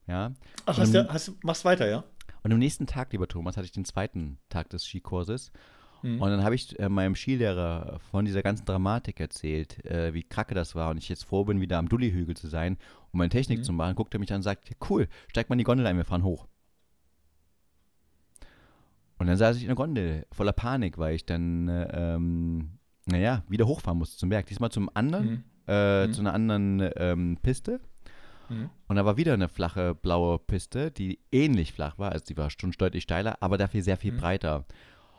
Ja. 0.08 0.34
Ach, 0.66 0.78
hast 0.78 0.94
du, 0.94 1.08
hast, 1.08 1.44
machst 1.44 1.66
weiter, 1.66 1.88
ja? 1.90 2.04
Und 2.44 2.52
am 2.52 2.60
nächsten 2.60 2.88
Tag, 2.88 3.12
lieber 3.12 3.28
Thomas, 3.28 3.58
hatte 3.58 3.66
ich 3.66 3.72
den 3.72 3.86
zweiten 3.86 4.38
Tag 4.50 4.70
des 4.70 4.86
Skikurses. 4.86 5.52
Hm. 6.02 6.22
Und 6.22 6.30
dann 6.30 6.44
habe 6.44 6.56
ich 6.56 6.80
äh, 6.80 6.90
meinem 6.90 7.16
Skilehrer 7.16 8.00
von 8.12 8.26
dieser 8.26 8.42
ganzen 8.42 8.66
Dramatik 8.66 9.20
erzählt, 9.20 9.84
äh, 9.86 10.14
wie 10.14 10.24
kacke 10.24 10.56
das 10.56 10.74
war 10.74 10.90
und 10.92 10.98
ich 10.98 11.10
jetzt 11.10 11.26
froh 11.26 11.44
bin, 11.44 11.60
wieder 11.60 11.78
am 11.78 11.90
Dulli-Hügel 11.90 12.38
zu 12.38 12.48
sein, 12.48 12.78
um 13.12 13.20
meine 13.20 13.30
Technik 13.30 13.60
Mhm. 13.60 13.64
zu 13.64 13.74
machen. 13.74 13.96
Guckt 13.96 14.14
er 14.14 14.20
mich 14.20 14.32
an 14.32 14.38
und 14.38 14.44
sagt, 14.44 14.70
cool, 14.90 15.08
steig 15.28 15.50
mal 15.50 15.56
in 15.56 15.60
die 15.60 15.64
Gondel 15.66 15.86
ein, 15.86 15.98
wir 15.98 16.06
fahren 16.06 16.24
hoch. 16.24 16.48
Und 19.20 19.28
dann 19.28 19.38
saß 19.38 19.58
ich 19.58 19.64
in 19.64 19.68
der 19.68 19.76
Gondel, 19.76 20.26
voller 20.32 20.54
Panik, 20.54 20.98
weil 20.98 21.14
ich 21.16 21.26
dann, 21.26 21.68
äh, 21.68 22.16
ähm, 22.16 22.80
naja, 23.06 23.44
wieder 23.50 23.68
hochfahren 23.68 23.98
musste 24.00 24.18
zum 24.18 24.30
Berg. 24.30 24.46
Diesmal 24.48 24.72
zum 24.72 24.90
anderen, 24.94 25.28
Hm. 25.30 25.44
äh, 25.68 26.08
Mhm. 26.08 26.14
zu 26.14 26.22
einer 26.22 26.34
anderen 26.34 26.90
ähm, 26.96 27.38
Piste. 27.42 27.80
Hm. 28.48 28.70
Und 28.88 28.96
da 28.96 29.06
war 29.06 29.18
wieder 29.18 29.34
eine 29.34 29.50
flache 29.50 29.94
blaue 29.94 30.40
Piste, 30.40 30.90
die 30.90 31.20
ähnlich 31.32 31.74
flach 31.74 32.00
war, 32.00 32.12
also 32.14 32.26
die 32.26 32.38
war 32.38 32.50
schon 32.50 32.72
deutlich 32.72 33.04
steiler, 33.04 33.38
aber 33.42 33.58
dafür 33.58 33.84
sehr 33.84 33.98
viel 33.98 34.14
Mhm. 34.14 34.18
breiter. 34.18 34.66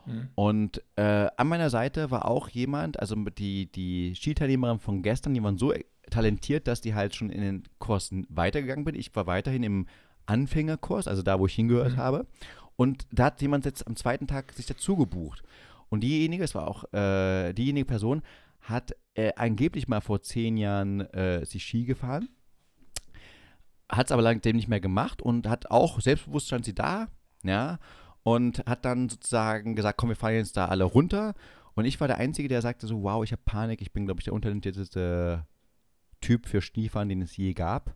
Hm. 0.06 0.28
Und 0.34 0.82
äh, 0.96 1.28
an 1.36 1.46
meiner 1.48 1.68
Seite 1.70 2.10
war 2.10 2.24
auch 2.26 2.48
jemand, 2.48 2.98
also 2.98 3.14
die, 3.16 3.70
die 3.70 4.14
Skiteilnehmerin 4.16 4.78
von 4.78 5.02
gestern, 5.02 5.34
die 5.34 5.42
waren 5.42 5.58
so 5.58 5.72
talentiert, 6.10 6.66
dass 6.66 6.80
die 6.80 6.94
halt 6.94 7.14
schon 7.14 7.28
in 7.30 7.42
den 7.42 7.62
Kursen 7.78 8.26
weitergegangen 8.30 8.84
bin. 8.84 8.94
Ich 8.94 9.14
war 9.14 9.26
weiterhin 9.26 9.62
im 9.62 9.86
Anfängerkurs, 10.26 11.06
also 11.08 11.22
da, 11.22 11.38
wo 11.38 11.46
ich 11.46 11.54
hingehört 11.54 11.92
Mhm. 11.92 11.96
habe. 11.98 12.26
Und 12.80 13.06
da 13.12 13.26
hat 13.26 13.42
jemand 13.42 13.66
jetzt 13.66 13.86
am 13.86 13.94
zweiten 13.94 14.26
Tag 14.26 14.54
sich 14.54 14.64
dazu 14.64 14.96
gebucht. 14.96 15.42
Und 15.90 16.00
diejenige, 16.00 16.42
es 16.42 16.54
war 16.54 16.66
auch 16.66 16.90
äh, 16.94 17.52
diejenige 17.52 17.84
Person, 17.84 18.22
hat 18.62 18.96
äh, 19.12 19.34
angeblich 19.36 19.86
mal 19.86 20.00
vor 20.00 20.22
zehn 20.22 20.56
Jahren 20.56 21.02
äh, 21.12 21.44
sich 21.44 21.62
Ski 21.62 21.84
gefahren, 21.84 22.30
hat 23.86 24.06
es 24.06 24.12
aber 24.12 24.22
langsam 24.22 24.56
nicht 24.56 24.68
mehr 24.68 24.80
gemacht 24.80 25.20
und 25.20 25.46
hat 25.46 25.70
auch 25.70 26.00
selbstbewusst 26.00 26.46
stand 26.46 26.64
sie 26.64 26.74
da, 26.74 27.08
ja, 27.42 27.80
und 28.22 28.64
hat 28.64 28.86
dann 28.86 29.10
sozusagen 29.10 29.76
gesagt, 29.76 29.98
komm, 29.98 30.08
wir 30.08 30.16
fahren 30.16 30.36
jetzt 30.36 30.56
da 30.56 30.64
alle 30.64 30.84
runter. 30.84 31.34
Und 31.74 31.84
ich 31.84 32.00
war 32.00 32.08
der 32.08 32.16
Einzige, 32.16 32.48
der 32.48 32.62
sagte 32.62 32.86
so, 32.86 33.02
wow, 33.02 33.22
ich 33.22 33.32
habe 33.32 33.42
Panik, 33.44 33.82
ich 33.82 33.92
bin, 33.92 34.06
glaube 34.06 34.20
ich, 34.20 34.24
der 34.24 34.32
untalentierteste 34.32 35.46
Typ 36.22 36.46
für 36.46 36.62
Schneefahren, 36.62 37.10
den 37.10 37.20
es 37.20 37.36
je 37.36 37.52
gab. 37.52 37.94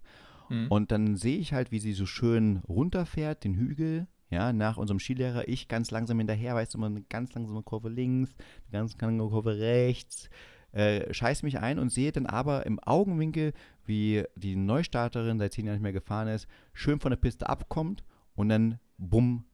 Hm. 0.49 0.66
Und 0.68 0.92
dann 0.92 1.16
sehe 1.16 1.38
ich 1.38 1.55
halt, 1.55 1.70
wie 1.70 1.79
sie 1.79 1.94
so 1.94 2.05
schön 2.05 2.59
runterfährt, 2.68 3.44
den 3.44 3.55
Hügel, 3.55 4.09
ja, 4.35 4.53
nach 4.53 4.77
unserem 4.77 4.99
Skilehrer, 4.99 5.49
ich 5.49 5.68
ganz 5.68 5.90
langsam 5.90 6.18
hinterher, 6.18 6.55
weißt 6.55 6.75
du, 6.75 6.79
mal 6.79 6.87
eine 6.87 7.03
ganz 7.03 7.33
langsame 7.35 7.62
Kurve 7.62 7.88
links, 7.88 8.35
eine 8.64 8.81
ganz 8.81 9.01
langsame 9.01 9.31
Kurve 9.31 9.59
rechts, 9.59 10.29
äh, 10.73 11.12
scheiß 11.14 11.44
mich 11.44 11.61
ein 11.61 11.79
und 11.79 11.90
sehe 11.90 12.12
dann 12.12 12.27
aber 12.27 12.66
im 12.66 12.81
Augenwinkel, 12.81 13.53
wie 13.87 14.25
die 14.35 14.57
Neustarterin 14.57 15.38
seit 15.38 15.53
zehn 15.53 15.66
Jahren 15.66 15.77
nicht 15.77 15.83
mehr 15.83 15.92
gefahren 15.92 16.29
ist, 16.29 16.49
schön 16.73 16.99
von 17.01 17.11
der 17.11 17.16
Piste 17.16 17.49
abkommt 17.49 18.05
und 18.35 18.49
dann 18.49 18.81
bumm 18.99 19.44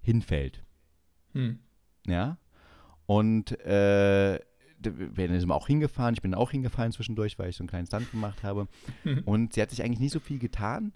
hinfällt. 0.00 0.64
Hm. 1.32 1.60
Ja. 2.06 2.38
Und 3.06 3.58
äh, 3.60 4.40
wir 4.80 5.40
sind 5.40 5.50
auch 5.50 5.66
hingefahren, 5.66 6.14
ich 6.14 6.22
bin 6.22 6.34
auch 6.34 6.50
hingefallen 6.50 6.92
zwischendurch, 6.92 7.38
weil 7.38 7.50
ich 7.50 7.56
so 7.56 7.62
einen 7.62 7.68
kleinen 7.68 7.86
Stunt 7.86 8.10
gemacht 8.10 8.42
habe. 8.42 8.68
Und 9.24 9.54
sie 9.54 9.62
hat 9.62 9.70
sich 9.70 9.82
eigentlich 9.82 10.00
nicht 10.00 10.12
so 10.12 10.20
viel 10.20 10.38
getan, 10.38 10.92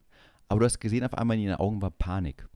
aber 0.49 0.61
du 0.61 0.67
hast 0.67 0.79
gesehen, 0.79 1.05
auf 1.05 1.15
einmal 1.15 1.37
in 1.37 1.45
ihren 1.45 1.57
Augen 1.57 1.81
war 1.81 1.91
Panik. 1.91 2.49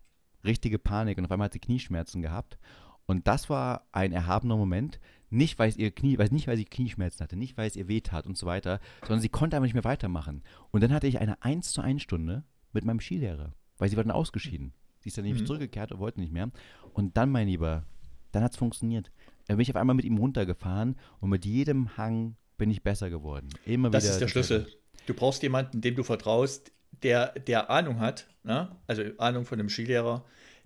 Richtige 0.44 0.78
Panik. 0.78 1.18
Und 1.18 1.24
auf 1.24 1.30
einmal 1.30 1.46
hat 1.46 1.52
sie 1.52 1.58
Knieschmerzen 1.58 2.22
gehabt. 2.22 2.58
Und 3.06 3.26
das 3.26 3.50
war 3.50 3.86
ein 3.92 4.12
erhabener 4.12 4.56
Moment. 4.56 5.00
Nicht, 5.30 5.58
weil 5.58 5.68
es 5.70 5.76
ihr 5.76 5.90
Knie, 5.90 6.18
weil, 6.18 6.28
nicht, 6.28 6.46
weil 6.46 6.56
sie 6.56 6.64
Knieschmerzen 6.64 7.20
hatte, 7.22 7.36
nicht, 7.36 7.56
weil 7.56 7.66
es 7.66 7.76
ihr 7.76 7.88
wehtat 7.88 8.26
und 8.26 8.36
so 8.36 8.46
weiter, 8.46 8.80
sondern 9.00 9.20
sie 9.20 9.28
konnte 9.30 9.56
einfach 9.56 9.64
nicht 9.66 9.74
mehr 9.74 9.84
weitermachen. 9.84 10.42
Und 10.70 10.82
dann 10.82 10.92
hatte 10.92 11.06
ich 11.06 11.20
eine 11.20 11.42
1 11.42 11.72
zu 11.72 11.80
1 11.80 12.02
Stunde 12.02 12.44
mit 12.72 12.84
meinem 12.84 13.00
Skilehrer, 13.00 13.54
weil 13.78 13.88
sie 13.88 13.96
war 13.96 14.04
dann 14.04 14.10
ausgeschieden. 14.12 14.72
Sie 15.00 15.08
ist 15.08 15.16
dann 15.16 15.24
nämlich 15.24 15.42
Mhm. 15.42 15.46
zurückgekehrt 15.46 15.90
und 15.90 15.98
wollte 16.00 16.20
nicht 16.20 16.32
mehr. 16.32 16.50
Und 16.92 17.16
dann, 17.16 17.30
mein 17.30 17.48
Lieber, 17.48 17.84
dann 18.30 18.42
hat 18.44 18.52
es 18.52 18.58
funktioniert. 18.58 19.10
Dann 19.48 19.56
bin 19.56 19.62
ich 19.62 19.70
auf 19.70 19.76
einmal 19.76 19.96
mit 19.96 20.04
ihm 20.04 20.18
runtergefahren 20.18 20.96
und 21.20 21.30
mit 21.30 21.44
jedem 21.46 21.96
Hang 21.96 22.36
bin 22.58 22.70
ich 22.70 22.82
besser 22.82 23.08
geworden. 23.10 23.48
Immer 23.64 23.90
Das 23.90 24.04
wieder. 24.04 24.12
ist 24.12 24.20
der 24.20 24.28
Schlüssel. 24.28 24.66
Du 25.06 25.14
brauchst 25.14 25.42
jemanden, 25.42 25.80
dem 25.80 25.96
du 25.96 26.02
vertraust, 26.04 26.70
der, 27.02 27.32
der 27.38 27.70
Ahnung 27.70 28.00
hat, 28.00 28.26
ne? 28.44 28.74
also 28.86 29.02
Ahnung 29.18 29.44
von 29.44 29.58
einem 29.58 29.68
Skilehrer, 29.68 30.24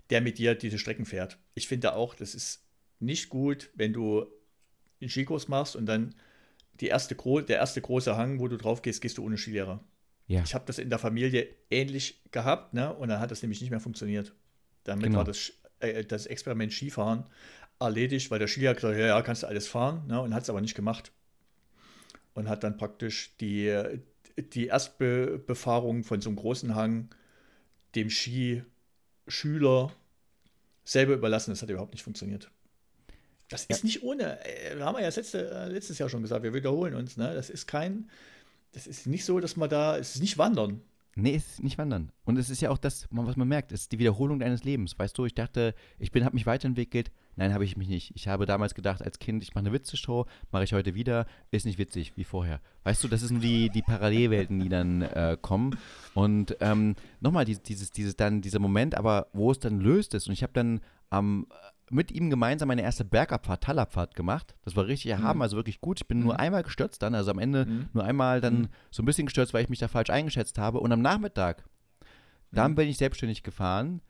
der 0.09 0.21
mit 0.21 0.37
dir 0.37 0.55
diese 0.55 0.77
Strecken 0.77 1.05
fährt. 1.05 1.37
Ich 1.53 1.67
finde 1.67 1.93
auch, 1.93 2.15
das 2.15 2.35
ist 2.35 2.63
nicht 2.99 3.29
gut, 3.29 3.69
wenn 3.75 3.93
du 3.93 4.25
einen 5.01 5.09
Skikurs 5.09 5.47
machst 5.47 5.75
und 5.75 5.85
dann 5.85 6.15
die 6.79 6.87
erste, 6.87 7.15
der 7.15 7.57
erste 7.57 7.81
große 7.81 8.15
Hang, 8.17 8.39
wo 8.39 8.47
du 8.47 8.57
drauf 8.57 8.81
gehst, 8.81 9.01
gehst 9.01 9.17
du 9.17 9.23
ohne 9.25 9.37
Skilehrer. 9.37 9.83
Ja. 10.27 10.41
Ich 10.43 10.53
habe 10.53 10.65
das 10.65 10.77
in 10.77 10.89
der 10.89 10.99
Familie 10.99 11.47
ähnlich 11.71 12.21
gehabt, 12.31 12.73
ne? 12.73 12.93
Und 12.93 13.09
dann 13.09 13.19
hat 13.19 13.31
das 13.31 13.41
nämlich 13.41 13.61
nicht 13.61 13.69
mehr 13.71 13.79
funktioniert. 13.79 14.33
Damit 14.83 15.05
Genau. 15.05 15.19
war 15.19 15.25
das, 15.25 15.37
Sch- 15.37 15.53
äh, 15.79 16.03
das 16.03 16.25
Experiment 16.25 16.73
Skifahren 16.73 17.23
erledigt, 17.79 18.29
weil 18.29 18.39
der 18.39 18.47
Skilehrer 18.47 18.73
gesagt 18.75 18.93
hat, 18.93 18.99
ja, 18.99 19.07
ja, 19.07 19.21
kannst 19.21 19.43
du 19.43 19.47
alles 19.47 19.67
fahren, 19.67 20.05
ne? 20.07 20.21
Und 20.21 20.33
hat 20.33 20.43
es 20.43 20.49
aber 20.49 20.61
nicht 20.61 20.75
gemacht. 20.75 21.11
Und 22.33 22.49
hat 22.49 22.63
dann 22.63 22.77
praktisch 22.77 23.35
die, 23.39 23.99
die 24.37 24.67
Erstbefahrung 24.67 26.03
von 26.03 26.21
so 26.21 26.29
einem 26.29 26.37
großen 26.37 26.75
Hang 26.75 27.09
dem 27.95 28.09
Skischüler 28.09 29.91
selber 30.83 31.13
überlassen. 31.13 31.51
Das 31.51 31.61
hat 31.61 31.69
überhaupt 31.69 31.93
nicht 31.93 32.03
funktioniert. 32.03 32.51
Das 33.49 33.65
ist 33.65 33.83
nicht 33.83 34.03
ohne. 34.03 34.43
äh, 34.45 34.75
Wir 34.77 34.85
haben 34.85 34.97
ja 34.99 35.07
letzte, 35.07 35.49
äh, 35.49 35.67
letztes 35.69 35.97
Jahr 35.97 36.09
schon 36.09 36.21
gesagt, 36.21 36.43
wir 36.43 36.53
wiederholen 36.53 36.95
uns. 36.95 37.17
Ne? 37.17 37.33
Das 37.33 37.49
ist 37.49 37.65
kein, 37.65 38.09
das 38.73 38.87
ist 38.87 39.07
nicht 39.07 39.25
so, 39.25 39.39
dass 39.39 39.55
man 39.55 39.69
da, 39.69 39.97
es 39.97 40.15
ist 40.15 40.21
nicht 40.21 40.37
Wandern. 40.37 40.81
Nee, 41.15 41.35
es 41.35 41.53
ist 41.53 41.63
nicht 41.63 41.79
wandern. 41.79 42.11
Und 42.25 42.37
es 42.37 42.51
ist 42.51 42.61
ja 42.61 42.69
auch 42.69 42.77
das, 42.77 43.07
was 43.09 43.35
man 43.35 43.47
merkt, 43.47 43.71
es 43.71 43.81
ist 43.81 43.91
die 43.91 43.97
Wiederholung 43.97 44.37
deines 44.37 44.63
Lebens. 44.63 44.99
Weißt 44.99 45.17
du, 45.17 45.25
ich 45.25 45.33
dachte, 45.33 45.73
ich 45.97 46.11
bin, 46.11 46.23
habe 46.23 46.35
mich 46.35 46.45
weiterentwickelt. 46.45 47.09
Nein, 47.37 47.53
habe 47.53 47.63
ich 47.63 47.77
mich 47.77 47.87
nicht. 47.87 48.11
Ich 48.15 48.27
habe 48.27 48.47
damals 48.47 48.73
gedacht, 48.73 49.03
als 49.03 49.19
Kind, 49.19 49.43
ich 49.43 49.53
mache 49.53 49.63
eine 49.63 49.71
Witzeshow, 49.71 50.25
mache 50.51 50.63
ich 50.63 50.73
heute 50.73 50.95
wieder, 50.95 51.27
ist 51.51 51.67
nicht 51.67 51.77
witzig, 51.77 52.17
wie 52.17 52.23
vorher. 52.23 52.59
Weißt 52.83 53.03
du, 53.03 53.07
das 53.07 53.21
sind 53.21 53.41
die, 53.41 53.69
die 53.69 53.83
Parallelwelten, 53.83 54.59
die 54.59 54.69
dann 54.69 55.03
äh, 55.03 55.37
kommen. 55.39 55.77
Und 56.15 56.57
ähm, 56.61 56.95
nochmal, 57.19 57.45
dieses, 57.45 57.91
dieses, 57.91 58.15
dann, 58.15 58.41
dieser 58.41 58.59
Moment, 58.59 58.95
aber 58.95 59.27
wo 59.33 59.51
es 59.51 59.59
dann 59.59 59.79
löst 59.79 60.15
ist. 60.15 60.27
Und 60.27 60.33
ich 60.33 60.41
habe 60.41 60.53
dann 60.53 60.81
am 61.11 61.45
mit 61.89 62.11
ihm 62.11 62.29
gemeinsam 62.29 62.67
meine 62.67 62.81
erste 62.81 63.05
Bergabfahrt, 63.05 63.63
Talabfahrt 63.63 64.13
gemacht. 64.13 64.55
Das 64.65 64.75
war 64.75 64.87
richtig 64.87 65.11
erhaben, 65.11 65.39
mhm. 65.39 65.43
also 65.43 65.55
wirklich 65.55 65.79
gut. 65.79 66.01
Ich 66.01 66.07
bin 66.07 66.17
mhm. 66.19 66.25
nur 66.25 66.39
einmal 66.39 66.63
gestürzt 66.63 67.01
dann, 67.01 67.15
also 67.15 67.31
am 67.31 67.39
Ende 67.39 67.65
mhm. 67.65 67.89
nur 67.93 68.03
einmal 68.03 68.41
dann 68.41 68.61
mhm. 68.61 68.67
so 68.91 69.01
ein 69.01 69.05
bisschen 69.05 69.27
gestürzt, 69.27 69.53
weil 69.53 69.63
ich 69.63 69.69
mich 69.69 69.79
da 69.79 69.87
falsch 69.87 70.09
eingeschätzt 70.09 70.57
habe. 70.57 70.79
Und 70.79 70.91
am 70.91 71.01
Nachmittag, 71.01 71.63
dann 72.51 72.71
mhm. 72.71 72.75
bin 72.75 72.89
ich 72.89 72.97
selbstständig 72.97 73.43
gefahren, 73.43 74.01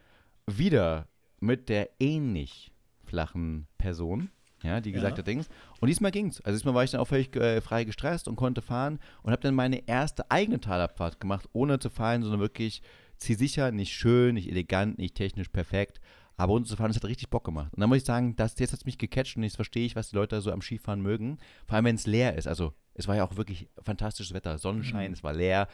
wieder 0.48 1.08
mit 1.40 1.70
der 1.70 1.90
ähnlich 2.00 2.72
flachen 3.08 3.67
Person, 3.78 4.30
ja, 4.63 4.82
die 4.82 4.91
gesagt 4.91 5.17
ja. 5.17 5.20
hat 5.20 5.28
Dings. 5.28 5.50
Und 5.80 5.88
diesmal 5.88 6.12
ging 6.12 6.28
es. 6.28 6.41
Also 6.41 6.58
diesmal 6.58 6.74
war 6.74 6.84
ich 6.84 6.91
dann 6.91 7.02
auch 7.02 7.08
völlig 7.08 7.36
äh, 7.36 7.62
frei 7.62 7.84
gestresst 7.84 8.28
und 8.28 8.36
konnte 8.36 8.62
fahren 8.62 9.00
und 9.24 9.32
habe 9.32 9.41
dann 9.41 9.56
meine 9.56 9.88
erste 9.88 10.30
eigene 10.32 10.60
Talabfahrt 10.60 11.20
gemacht, 11.20 11.48
ohne 11.54 11.80
zu 11.80 11.89
fallen, 11.89 12.24
sondern 12.24 12.39
wirklich 12.39 12.82
zielsicher, 13.17 13.72
nicht 13.72 13.93
schön, 13.93 14.36
nicht 14.36 14.50
elegant, 14.50 14.98
nicht 14.98 15.15
technisch 15.15 15.50
perfekt, 15.50 16.00
aber 16.38 16.54
uns 16.54 16.70
zu 16.70 16.76
fahren, 16.76 16.89
das 16.89 16.98
hat 16.98 17.06
richtig 17.06 17.30
Bock 17.30 17.43
gemacht. 17.43 17.74
Und 17.74 17.82
dann 17.82 17.89
muss 17.89 18.00
ich 18.00 18.06
sagen, 18.06 18.36
das, 18.36 18.58
jetzt 18.60 18.72
hat 18.72 18.80
es 18.80 18.86
mich 18.86 19.00
gecatcht 19.00 19.36
und 19.38 19.43
jetzt 19.43 19.56
verstehe 19.56 19.86
ich, 19.86 19.96
was 19.96 20.10
die 20.10 20.15
Leute 20.15 20.39
so 20.41 20.52
am 20.52 20.62
Skifahren 20.62 21.02
mögen. 21.02 21.39
Vor 21.65 21.76
allem, 21.76 21.86
wenn 21.86 21.96
es 21.96 22.06
leer 22.06 22.36
ist. 22.36 22.48
Also, 22.48 22.74
es 22.93 23.08
war 23.08 23.15
ja 23.15 23.26
auch 23.26 23.38
wirklich 23.38 23.67
fantastisches 23.82 24.34
Wetter. 24.34 24.60
Sonnenschein, 24.60 25.08
mhm. 25.08 25.13
es 25.13 25.24
war 25.24 25.34
leer. 25.34 25.67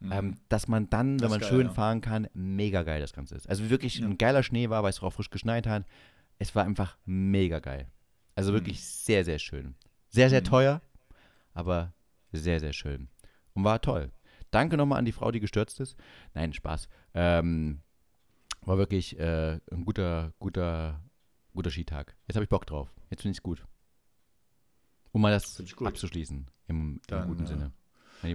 Mhm. 0.00 0.12
Ähm, 0.12 0.36
dass 0.48 0.68
man 0.68 0.88
dann, 0.90 1.16
das 1.16 1.24
wenn 1.24 1.30
man 1.30 1.40
geil, 1.40 1.48
schön 1.48 1.66
ja. 1.66 1.72
fahren 1.72 2.00
kann, 2.02 2.28
mega 2.34 2.82
geil 2.82 3.00
das 3.00 3.12
Ganze 3.14 3.34
ist. 3.34 3.48
Also 3.48 3.68
wirklich 3.70 3.98
ja. 3.98 4.06
ein 4.06 4.18
geiler 4.18 4.42
Schnee 4.42 4.68
war, 4.68 4.82
weil 4.82 4.90
es 4.90 5.02
auch 5.02 5.12
frisch 5.12 5.30
geschneit 5.30 5.66
hat. 5.66 5.84
Es 6.40 6.54
war 6.54 6.64
einfach 6.64 6.96
mega 7.04 7.60
geil. 7.60 7.86
Also 8.34 8.54
wirklich 8.54 8.78
mhm. 8.78 8.82
sehr, 8.82 9.24
sehr 9.24 9.38
schön. 9.38 9.74
Sehr, 10.08 10.30
sehr 10.30 10.40
mhm. 10.40 10.46
teuer, 10.46 10.82
aber 11.52 11.92
sehr, 12.32 12.58
sehr 12.58 12.72
schön. 12.72 13.08
Und 13.52 13.62
war 13.64 13.80
toll. 13.80 14.10
Danke 14.50 14.76
nochmal 14.76 14.98
an 14.98 15.04
die 15.04 15.12
Frau, 15.12 15.30
die 15.30 15.38
gestürzt 15.38 15.78
ist. 15.80 15.96
Nein, 16.34 16.54
Spaß. 16.54 16.88
Ähm, 17.14 17.82
war 18.62 18.78
wirklich 18.78 19.18
äh, 19.18 19.60
ein 19.70 19.84
guter, 19.84 20.32
guter, 20.38 21.04
guter 21.54 21.70
Skitag. 21.70 22.16
Jetzt 22.26 22.36
habe 22.36 22.44
ich 22.44 22.48
Bock 22.48 22.66
drauf. 22.66 22.90
Jetzt 23.10 23.22
finde 23.22 23.32
ich 23.32 23.38
es 23.38 23.42
gut. 23.42 23.64
Um 25.12 25.20
mal 25.20 25.32
das 25.32 25.62
abzuschließen, 25.78 26.46
im, 26.68 27.00
Dann, 27.06 27.22
im 27.22 27.28
guten 27.28 27.44
äh, 27.44 27.46
Sinne. 27.46 27.72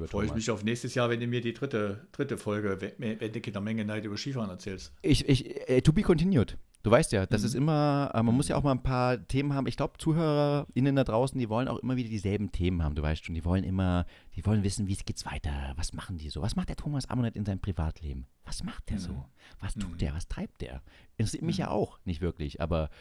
Freue 0.07 0.27
ich 0.27 0.33
mich 0.33 0.49
auf 0.51 0.63
nächstes 0.63 0.93
Jahr, 0.95 1.09
wenn 1.09 1.19
du 1.19 1.27
mir 1.27 1.41
die 1.41 1.53
dritte, 1.53 2.07
dritte 2.11 2.37
Folge, 2.37 2.81
wenn, 2.81 3.19
wenn 3.19 3.31
du 3.31 3.39
in 3.39 3.53
der 3.53 3.61
Menge 3.61 3.85
Neid 3.85 4.03
über 4.03 4.17
Skifahren 4.17 4.49
erzählst. 4.49 4.93
Ich, 5.01 5.27
ich, 5.27 5.69
äh, 5.69 5.81
to 5.81 5.93
be 5.93 6.01
continued. 6.01 6.57
Du 6.85 6.91
weißt 6.91 7.13
ja, 7.13 7.25
das 7.25 7.41
mhm. 7.41 7.47
ist 7.47 7.55
immer, 7.55 8.11
äh, 8.13 8.21
man 8.21 8.35
muss 8.35 8.47
ja 8.47 8.55
auch 8.55 8.61
mal 8.61 8.69
ein 8.69 8.83
paar 8.83 9.27
Themen 9.27 9.55
haben. 9.55 9.65
Ich 9.65 9.75
glaube, 9.75 9.97
ZuhörerInnen 9.97 10.95
da 10.95 11.03
draußen, 11.03 11.39
die 11.39 11.49
wollen 11.49 11.67
auch 11.67 11.79
immer 11.79 11.95
wieder 11.95 12.09
dieselben 12.09 12.51
Themen 12.51 12.83
haben, 12.83 12.93
du 12.93 13.01
weißt 13.01 13.25
schon. 13.25 13.33
Die 13.33 13.43
wollen 13.43 13.63
immer, 13.63 14.05
die 14.35 14.45
wollen 14.45 14.61
wissen, 14.61 14.85
wie 14.85 14.93
es 14.93 15.03
geht's 15.03 15.25
weiter, 15.25 15.73
was 15.77 15.93
machen 15.93 16.19
die 16.19 16.29
so, 16.29 16.43
was 16.43 16.55
macht 16.55 16.69
der 16.69 16.75
Thomas 16.75 17.09
Amonet 17.09 17.35
in 17.35 17.43
seinem 17.43 17.59
Privatleben? 17.59 18.27
Was 18.43 18.63
macht 18.63 18.87
der 18.91 18.97
mhm. 18.97 19.01
so? 19.01 19.25
Was 19.59 19.73
tut 19.73 19.93
mhm. 19.93 19.97
der, 19.97 20.13
was 20.13 20.27
treibt 20.27 20.61
der? 20.61 20.83
Interessiert 21.17 21.41
mich 21.41 21.57
ja 21.57 21.69
mhm. 21.69 21.71
auch 21.71 21.97
nicht 22.05 22.21
wirklich, 22.21 22.61
aber 22.61 22.91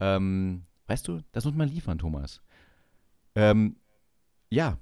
ähm, 0.00 0.64
weißt 0.88 1.08
du, 1.08 1.22
das 1.32 1.46
muss 1.46 1.54
man 1.54 1.70
liefern, 1.70 1.96
Thomas. 1.96 2.42
Ähm, 3.34 3.76
ja, 4.50 4.76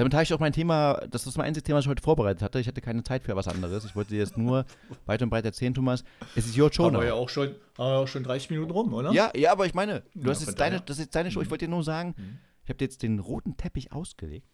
damit 0.00 0.14
habe 0.14 0.22
ich 0.22 0.32
auch 0.32 0.38
mein 0.38 0.54
Thema, 0.54 0.94
das 1.10 1.26
ist 1.26 1.36
mein 1.36 1.48
einziges 1.48 1.64
Thema, 1.64 1.76
das 1.76 1.84
ich 1.84 1.90
heute 1.90 2.02
vorbereitet 2.02 2.40
hatte. 2.40 2.58
Ich 2.58 2.66
hatte 2.66 2.80
keine 2.80 3.02
Zeit 3.02 3.22
für 3.22 3.36
was 3.36 3.46
anderes. 3.48 3.84
Ich 3.84 3.94
wollte 3.94 4.14
dir 4.14 4.20
jetzt 4.20 4.38
nur 4.38 4.64
weit 5.06 5.20
und 5.20 5.28
breit 5.28 5.44
erzählen, 5.44 5.74
Thomas. 5.74 6.04
Es 6.34 6.46
ist 6.46 6.58
your 6.58 6.72
show 6.72 6.84
Haben 6.84 6.96
wir 6.96 7.04
ja 7.04 7.12
auch 7.12 7.28
schon, 7.28 7.48
haben 7.76 7.92
wir 7.92 7.98
auch 7.98 8.08
schon 8.08 8.24
30 8.24 8.48
Minuten 8.48 8.70
rum, 8.70 8.94
oder? 8.94 9.12
Ja, 9.12 9.30
ja, 9.36 9.52
aber 9.52 9.66
ich 9.66 9.74
meine, 9.74 10.02
du 10.14 10.22
ja, 10.22 10.30
hast 10.30 10.40
jetzt 10.40 10.58
deine, 10.58 10.80
das 10.80 10.96
ist 10.96 11.04
jetzt 11.04 11.14
deine 11.14 11.30
Show. 11.30 11.42
Ich 11.42 11.48
mhm. 11.48 11.50
wollte 11.50 11.66
dir 11.66 11.70
nur 11.70 11.84
sagen, 11.84 12.14
mhm. 12.16 12.38
ich 12.62 12.70
habe 12.70 12.78
dir 12.78 12.86
jetzt 12.86 13.02
den 13.02 13.18
roten 13.18 13.58
Teppich 13.58 13.92
ausgelegt. 13.92 14.48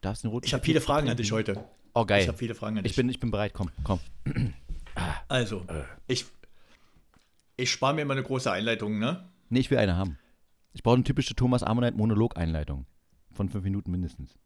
Darfst 0.00 0.24
den 0.24 0.30
roten 0.32 0.44
ich 0.44 0.52
habe 0.54 0.64
viele 0.64 0.80
Fragen 0.80 1.08
an 1.08 1.16
dich 1.16 1.30
heute. 1.30 1.64
Oh, 1.94 2.04
geil. 2.04 2.22
Ich 2.22 2.28
habe 2.28 2.38
viele 2.38 2.56
Fragen 2.56 2.78
an 2.78 2.82
dich. 2.82 2.90
Ich 2.90 2.96
bin, 2.96 3.08
ich 3.08 3.20
bin 3.20 3.30
bereit, 3.30 3.52
komm, 3.54 3.70
komm. 3.84 4.00
Also, 5.28 5.64
äh. 5.68 5.84
ich, 6.08 6.26
ich 7.56 7.70
spare 7.70 7.94
mir 7.94 8.02
immer 8.02 8.14
eine 8.14 8.24
große 8.24 8.50
Einleitung, 8.50 8.98
ne? 8.98 9.28
Nee, 9.48 9.60
ich 9.60 9.70
will 9.70 9.78
eine 9.78 9.94
haben. 9.94 10.18
Ich 10.72 10.82
brauche 10.82 10.96
eine 10.96 11.04
typische 11.04 11.36
Thomas 11.36 11.62
Ammonite 11.62 11.96
Monolog-Einleitung. 11.96 12.84
Von 13.32 13.48
fünf 13.48 13.62
Minuten 13.62 13.92
mindestens. 13.92 14.36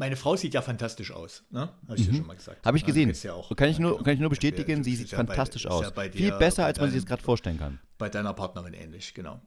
Meine 0.00 0.16
Frau 0.16 0.34
sieht 0.34 0.54
ja 0.54 0.62
fantastisch 0.62 1.10
aus, 1.10 1.44
ne? 1.50 1.68
Habe 1.86 2.00
ich 2.00 2.06
mhm. 2.06 2.12
dir 2.12 2.16
schon 2.16 2.26
mal 2.26 2.34
gesagt. 2.34 2.64
Habe 2.64 2.78
ich 2.78 2.86
gesehen. 2.86 3.12
Ja 3.22 3.34
auch, 3.34 3.54
kann, 3.54 3.68
ich 3.68 3.78
nur, 3.78 4.02
kann 4.02 4.14
ich 4.14 4.20
nur 4.20 4.30
bestätigen, 4.30 4.78
ja, 4.78 4.82
sie 4.82 4.96
sieht 4.96 5.10
fantastisch 5.10 5.64
bei, 5.64 5.68
aus. 5.68 5.92
Dir, 5.92 6.12
Viel 6.12 6.32
besser, 6.38 6.64
als 6.64 6.80
man 6.80 6.88
sich 6.88 7.00
das 7.00 7.06
gerade 7.06 7.22
vorstellen 7.22 7.58
kann. 7.58 7.80
Bei 7.98 8.08
deiner 8.08 8.32
Partnerin 8.32 8.72
ähnlich, 8.72 9.12
genau. 9.12 9.42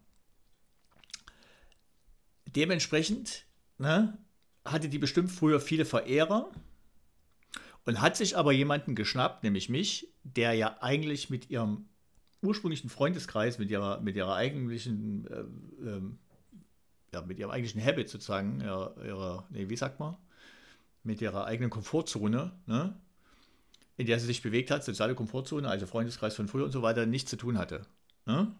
Dementsprechend 2.55 3.47
ne, 3.79 4.15
hatte 4.63 4.89
die 4.89 4.99
bestimmt 4.99 5.31
früher 5.31 5.59
viele 5.59 5.85
Verehrer 5.85 6.51
und 7.85 7.99
hat 7.99 8.15
sich 8.15 8.37
aber 8.37 8.51
jemanden 8.51 8.93
geschnappt, 8.93 9.43
nämlich 9.43 9.69
mich, 9.69 10.13
der 10.21 10.53
ja 10.53 10.77
eigentlich 10.81 11.31
mit 11.31 11.49
ihrem 11.49 11.85
ursprünglichen 12.43 12.91
Freundeskreis, 12.91 13.57
mit 13.57 13.71
ihrer, 13.71 14.01
mit 14.01 14.15
ihrer 14.15 14.35
eigentlichen, 14.35 15.25
äh, 15.31 15.89
äh, 15.89 16.01
ja, 17.11 17.21
mit 17.23 17.39
ihrem 17.39 17.49
eigentlichen 17.49 17.83
Habit 17.83 18.07
sozusagen, 18.07 18.61
ihrer, 18.61 18.95
ihrer 19.03 19.47
nee, 19.49 19.67
wie 19.67 19.77
sagt 19.77 19.99
man, 19.99 20.15
mit 21.03 21.21
ihrer 21.21 21.45
eigenen 21.45 21.69
Komfortzone, 21.69 22.51
ne, 22.65 22.99
in 23.97 24.07
der 24.07 24.19
sie 24.19 24.25
sich 24.25 24.41
bewegt 24.41 24.71
hat, 24.71 24.83
soziale 24.83 25.15
Komfortzone, 25.15 25.67
also 25.67 25.85
Freundeskreis 25.85 26.35
von 26.35 26.47
früher 26.47 26.65
und 26.65 26.71
so 26.71 26.81
weiter, 26.81 27.05
nichts 27.05 27.29
zu 27.29 27.37
tun 27.37 27.57
hatte. 27.57 27.85
Ne? 28.25 28.53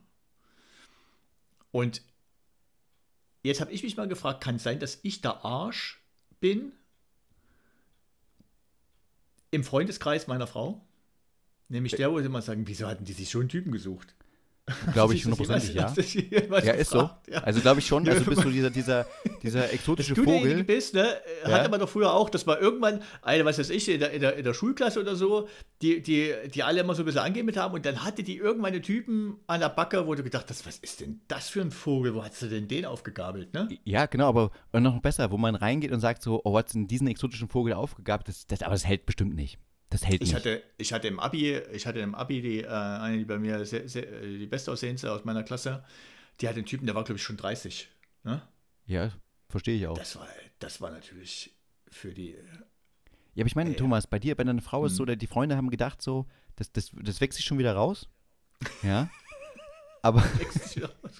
Und 1.72 2.02
jetzt 3.42 3.62
habe 3.62 3.72
ich 3.72 3.84
mich 3.84 3.98
mal 3.98 4.08
gefragt, 4.08 4.44
kann 4.44 4.56
es 4.56 4.64
sein, 4.64 4.80
dass 4.80 5.00
ich 5.02 5.22
der 5.22 5.44
Arsch 5.44 6.02
bin 6.40 6.74
im 9.50 9.64
Freundeskreis 9.64 10.28
meiner 10.28 10.48
Frau? 10.48 10.86
Nämlich 11.70 11.96
der, 11.96 12.12
wo 12.12 12.20
sie 12.20 12.26
immer 12.26 12.42
sagen, 12.42 12.68
wieso 12.68 12.88
hatten 12.88 13.06
die 13.06 13.14
sich 13.14 13.32
schon 13.32 13.42
einen 13.42 13.50
Typen 13.50 13.72
gesucht? 13.72 14.14
Glaube 14.94 15.14
ich 15.14 15.26
hundertprozentig, 15.26 15.74
ja. 15.74 15.94
Ja, 16.64 16.74
ist 16.74 16.92
so. 16.92 17.10
Also 17.42 17.60
glaube 17.60 17.82
ich 17.82 17.88
schon, 17.88 18.08
also 18.08 18.24
bist 18.24 18.44
du 18.46 18.50
dieser, 18.50 18.70
dieser, 18.70 19.06
dieser 19.42 19.74
exotische 19.74 20.14
du 20.14 20.24
Vogel. 20.24 20.64
bist, 20.64 20.94
ne, 20.94 21.18
ja. 21.44 21.52
hatte 21.52 21.70
man 21.70 21.82
doch 21.82 21.90
früher 21.90 22.14
auch, 22.14 22.30
dass 22.30 22.46
man 22.46 22.60
irgendwann, 22.60 23.02
eine, 23.22 23.44
was 23.44 23.60
weiß 23.60 23.70
ich, 23.72 23.90
in 23.90 24.00
der, 24.00 24.12
in 24.12 24.22
der, 24.22 24.38
in 24.38 24.46
der 24.46 24.54
Schulklasse 24.54 25.02
oder 25.02 25.18
so, 25.18 25.50
die, 25.82 26.02
die, 26.02 26.34
die 26.54 26.64
alle 26.64 26.80
immer 26.80 26.96
so 26.96 27.02
ein 27.02 27.06
bisschen 27.06 27.22
angemeldet 27.22 27.62
haben 27.62 27.74
und 27.74 27.86
dann 27.86 28.06
hatte 28.06 28.24
die 28.24 28.38
irgendwann 28.38 28.72
einen 28.72 28.84
Typen 28.84 29.36
an 29.48 29.60
der 29.60 29.68
Backe, 29.68 30.08
wo 30.08 30.16
du 30.16 30.24
gedacht 30.24 30.50
hast, 30.50 30.66
was 30.66 30.78
ist 30.78 31.02
denn 31.02 31.20
das 31.28 31.50
für 31.50 31.60
ein 31.60 31.72
Vogel, 31.72 32.16
wo 32.16 32.24
hast 32.24 32.42
du 32.42 32.48
denn 32.48 32.70
den 32.70 32.86
aufgegabelt, 32.86 33.54
ne? 33.54 33.68
Ja, 33.84 34.06
genau, 34.06 34.30
aber 34.30 34.52
noch 34.80 35.02
besser, 35.02 35.30
wo 35.32 35.38
man 35.38 35.56
reingeht 35.56 35.92
und 35.92 36.00
sagt 36.00 36.22
so, 36.24 36.40
oh, 36.46 36.54
was 36.54 36.68
denn 36.68 36.88
diesen 36.88 37.08
exotischen 37.08 37.50
Vogel 37.50 37.74
aufgegabelt, 37.74 38.30
das, 38.30 38.48
das, 38.48 38.62
aber 38.62 38.72
das 38.72 38.86
hält 38.86 39.06
bestimmt 39.06 39.36
nicht. 39.36 39.60
Das 39.94 40.08
hält 40.08 40.24
ich 40.24 40.30
nicht. 40.30 40.36
Hatte, 40.36 40.64
ich 40.80 40.92
hatte 40.92 41.08
im 41.08 41.20
Abi, 41.20 41.56
ich 41.72 41.86
hatte 41.86 42.00
im 42.00 42.16
Abi 42.16 42.42
die, 42.42 42.62
äh, 42.62 42.68
eine, 42.68 43.20
die 43.20 43.26
bei 43.26 43.38
mir 43.38 43.64
sehr, 43.64 43.88
sehr, 43.88 44.04
die 44.22 44.48
bestaussehendste 44.48 45.12
aus 45.12 45.24
meiner 45.24 45.44
Klasse, 45.44 45.84
die 46.42 46.48
hatte 46.48 46.58
einen 46.58 46.66
Typen, 46.66 46.88
der 46.88 46.96
war, 46.96 47.04
glaube 47.04 47.18
ich, 47.18 47.24
schon 47.24 47.38
30. 47.38 47.90
Ne? 48.24 48.42
Ja, 48.88 49.12
verstehe 49.50 49.78
ich 49.78 49.86
auch. 49.86 49.96
Das 49.96 50.16
war, 50.16 50.28
das 50.58 50.82
war 50.82 50.90
natürlich 50.90 51.56
für 51.92 52.12
die. 52.12 52.36
Ja, 53.36 53.44
aber 53.44 53.48
ich 53.48 53.56
meine, 53.56 53.70
äh, 53.70 53.76
Thomas, 53.76 54.08
bei 54.08 54.18
dir, 54.18 54.36
bei 54.36 54.44
deiner 54.44 54.64
Frau 54.64 54.84
ist 54.88 54.96
so, 54.96 55.06
mhm. 55.06 55.16
die 55.16 55.28
Freunde 55.28 55.58
haben 55.58 55.70
gedacht, 55.70 56.02
so, 56.02 56.26
das, 56.56 56.72
das, 56.72 56.90
das 57.00 57.22
wächst 57.22 57.38
sich 57.38 57.46
schon 57.46 57.60
wieder 57.60 57.76
raus. 57.76 58.10
Ja. 58.82 59.12
aber. 60.02 60.24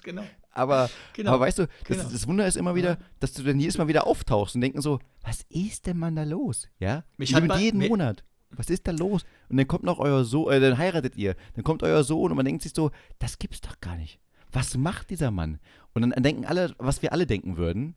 genau. 0.02 0.24
Aber, 0.50 0.90
genau. 1.12 1.30
aber 1.30 1.46
weißt 1.46 1.60
du, 1.60 1.66
das, 1.66 1.98
genau. 1.98 2.10
das, 2.10 2.26
Wunder 2.26 2.46
ist 2.48 2.56
immer 2.56 2.74
wieder, 2.74 2.98
dass 3.20 3.34
du 3.34 3.44
dann 3.44 3.60
jedes 3.60 3.78
Mal 3.78 3.86
wieder 3.86 4.04
auftauchst 4.04 4.56
und 4.56 4.62
denken 4.62 4.80
so, 4.80 4.98
was 5.22 5.42
ist 5.48 5.86
denn 5.86 5.96
man 5.96 6.16
da 6.16 6.24
los? 6.24 6.68
Ja? 6.80 7.04
Mich 7.18 7.36
hat 7.36 7.44
man, 7.44 7.60
jeden 7.60 7.86
Monat 7.86 8.24
was 8.56 8.70
ist 8.70 8.86
da 8.86 8.92
los? 8.92 9.24
Und 9.48 9.56
dann 9.56 9.66
kommt 9.66 9.84
noch 9.84 9.98
euer 9.98 10.24
Sohn, 10.24 10.52
äh, 10.52 10.60
dann 10.60 10.78
heiratet 10.78 11.16
ihr, 11.16 11.36
dann 11.54 11.64
kommt 11.64 11.82
euer 11.82 12.04
Sohn 12.04 12.30
und 12.30 12.36
man 12.36 12.46
denkt 12.46 12.62
sich 12.62 12.72
so, 12.74 12.90
das 13.18 13.38
gibt's 13.38 13.60
doch 13.60 13.80
gar 13.80 13.96
nicht. 13.96 14.20
Was 14.52 14.76
macht 14.76 15.10
dieser 15.10 15.30
Mann? 15.30 15.58
Und 15.94 16.02
dann 16.02 16.22
denken 16.22 16.44
alle, 16.44 16.74
was 16.78 17.02
wir 17.02 17.12
alle 17.12 17.26
denken 17.26 17.56
würden, 17.56 17.96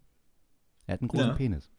er 0.87 0.93
hat 0.93 1.01
einen 1.01 1.09
großen 1.09 1.27
ja. 1.29 1.33
Penis. 1.33 1.69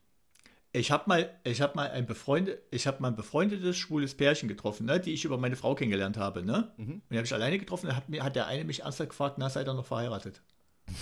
Ich 0.72 0.90
habe 0.90 1.04
mal, 1.06 1.30
ich 1.44 1.62
habe 1.62 1.74
mal 1.76 1.90
ein 1.90 2.04
befreundet, 2.04 2.60
ich 2.70 2.86
habe 2.86 3.00
mal 3.00 3.08
ein 3.08 3.16
befreundetes 3.16 3.76
schwules 3.76 4.14
Pärchen 4.14 4.48
getroffen, 4.48 4.84
ne, 4.86 5.00
die 5.00 5.14
ich 5.14 5.24
über 5.24 5.38
meine 5.38 5.56
Frau 5.56 5.74
kennengelernt 5.74 6.18
habe, 6.18 6.44
ne? 6.44 6.72
Mhm. 6.76 6.92
Und 6.92 7.02
die 7.10 7.16
habe 7.16 7.24
ich 7.24 7.32
alleine 7.32 7.58
getroffen, 7.58 7.86
da 7.86 7.96
hat, 7.96 8.08
mir, 8.10 8.22
hat 8.22 8.36
der 8.36 8.46
eine 8.46 8.64
mich 8.64 8.82
ernsthaft 8.82 9.10
gefragt, 9.10 9.36
na, 9.38 9.48
seid 9.48 9.66
ihr 9.66 9.74
noch 9.74 9.86
verheiratet? 9.86 10.42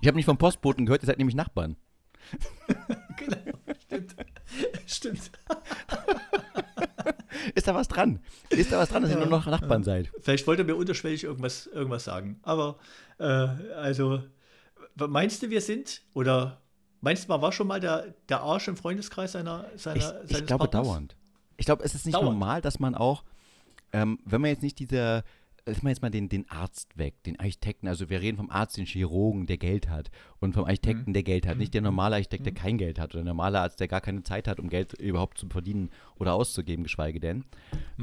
ich 0.00 0.06
habe 0.06 0.16
nicht 0.16 0.26
vom 0.26 0.38
Postboten 0.38 0.86
gehört, 0.86 1.02
ihr 1.02 1.06
seid 1.06 1.18
nämlich 1.18 1.34
Nachbarn. 1.34 1.76
genau. 3.16 3.53
Stimmt. 4.86 5.30
Ist 7.54 7.68
da 7.68 7.74
was 7.74 7.88
dran? 7.88 8.20
Ist 8.48 8.72
da 8.72 8.78
was 8.78 8.88
dran, 8.88 9.02
dass 9.02 9.10
ja, 9.10 9.18
ihr 9.18 9.26
nur 9.26 9.38
noch 9.38 9.46
Nachbarn 9.46 9.82
ja. 9.82 9.84
seid? 9.84 10.10
Vielleicht 10.20 10.46
wollte 10.46 10.62
er 10.62 10.66
mir 10.66 10.76
unterschwellig 10.76 11.24
irgendwas, 11.24 11.66
irgendwas 11.66 12.04
sagen. 12.04 12.40
Aber, 12.42 12.78
äh, 13.18 13.24
also, 13.24 14.22
meinst 14.96 15.42
du, 15.42 15.50
wir 15.50 15.60
sind, 15.60 16.00
oder 16.14 16.62
Meinst 17.04 17.24
du 17.24 17.28
mal, 17.28 17.42
war 17.42 17.52
schon 17.52 17.66
mal 17.66 17.80
der, 17.80 18.14
der 18.30 18.40
Arsch 18.40 18.66
im 18.66 18.78
Freundeskreis 18.78 19.32
seiner, 19.32 19.66
seiner 19.76 20.24
Ich, 20.24 20.38
ich 20.38 20.46
glaube 20.46 20.68
Partners? 20.68 20.86
dauernd. 20.86 21.16
Ich 21.58 21.66
glaube, 21.66 21.84
es 21.84 21.94
ist 21.94 22.06
nicht 22.06 22.14
Dauernd. 22.14 22.30
normal, 22.30 22.62
dass 22.62 22.80
man 22.80 22.94
auch, 22.94 23.24
ähm, 23.92 24.18
wenn 24.24 24.40
man 24.40 24.48
jetzt 24.48 24.62
nicht 24.62 24.78
dieser, 24.78 25.22
lass 25.66 25.82
mal 25.82 25.90
jetzt 25.90 26.02
mal 26.02 26.10
den, 26.10 26.28
den 26.28 26.48
Arzt 26.50 26.96
weg, 26.98 27.22
den 27.24 27.38
Architekten, 27.40 27.88
also 27.88 28.10
wir 28.10 28.20
reden 28.20 28.36
vom 28.36 28.50
Arzt, 28.50 28.76
den 28.76 28.86
Chirurgen, 28.86 29.46
der 29.46 29.56
Geld 29.56 29.88
hat. 29.88 30.10
Und 30.40 30.52
vom 30.52 30.64
Architekten, 30.64 31.12
der 31.12 31.22
Geld 31.22 31.46
hat, 31.46 31.56
nicht 31.56 31.72
der 31.72 31.80
normale 31.80 32.16
Architekt, 32.16 32.44
der 32.44 32.52
kein 32.52 32.76
Geld 32.76 32.98
hat 32.98 33.14
oder 33.14 33.24
der 33.24 33.32
normale 33.32 33.60
Arzt, 33.60 33.80
der 33.80 33.88
gar 33.88 34.00
keine 34.00 34.22
Zeit 34.22 34.46
hat, 34.46 34.60
um 34.60 34.68
Geld 34.68 34.92
überhaupt 34.94 35.38
zu 35.38 35.48
verdienen 35.48 35.90
oder 36.16 36.34
auszugeben, 36.34 36.82
geschweige 36.82 37.20
denn. 37.20 37.44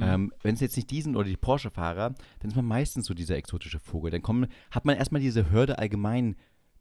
Ähm, 0.02 0.34
wenn 0.42 0.56
es 0.56 0.62
jetzt 0.62 0.76
nicht 0.76 0.90
diesen 0.90 1.16
oder 1.16 1.28
die 1.28 1.38
Porsche-Fahrer, 1.38 2.16
dann 2.40 2.50
ist 2.50 2.56
man 2.56 2.66
meistens 2.66 3.06
so 3.06 3.14
dieser 3.14 3.36
exotische 3.36 3.80
Vogel. 3.80 4.12
Dann 4.12 4.22
kommen, 4.22 4.48
hat 4.72 4.86
man 4.86 4.98
erstmal 4.98 5.22
diese 5.22 5.52
Hürde 5.52 5.78
allgemein, 5.78 6.36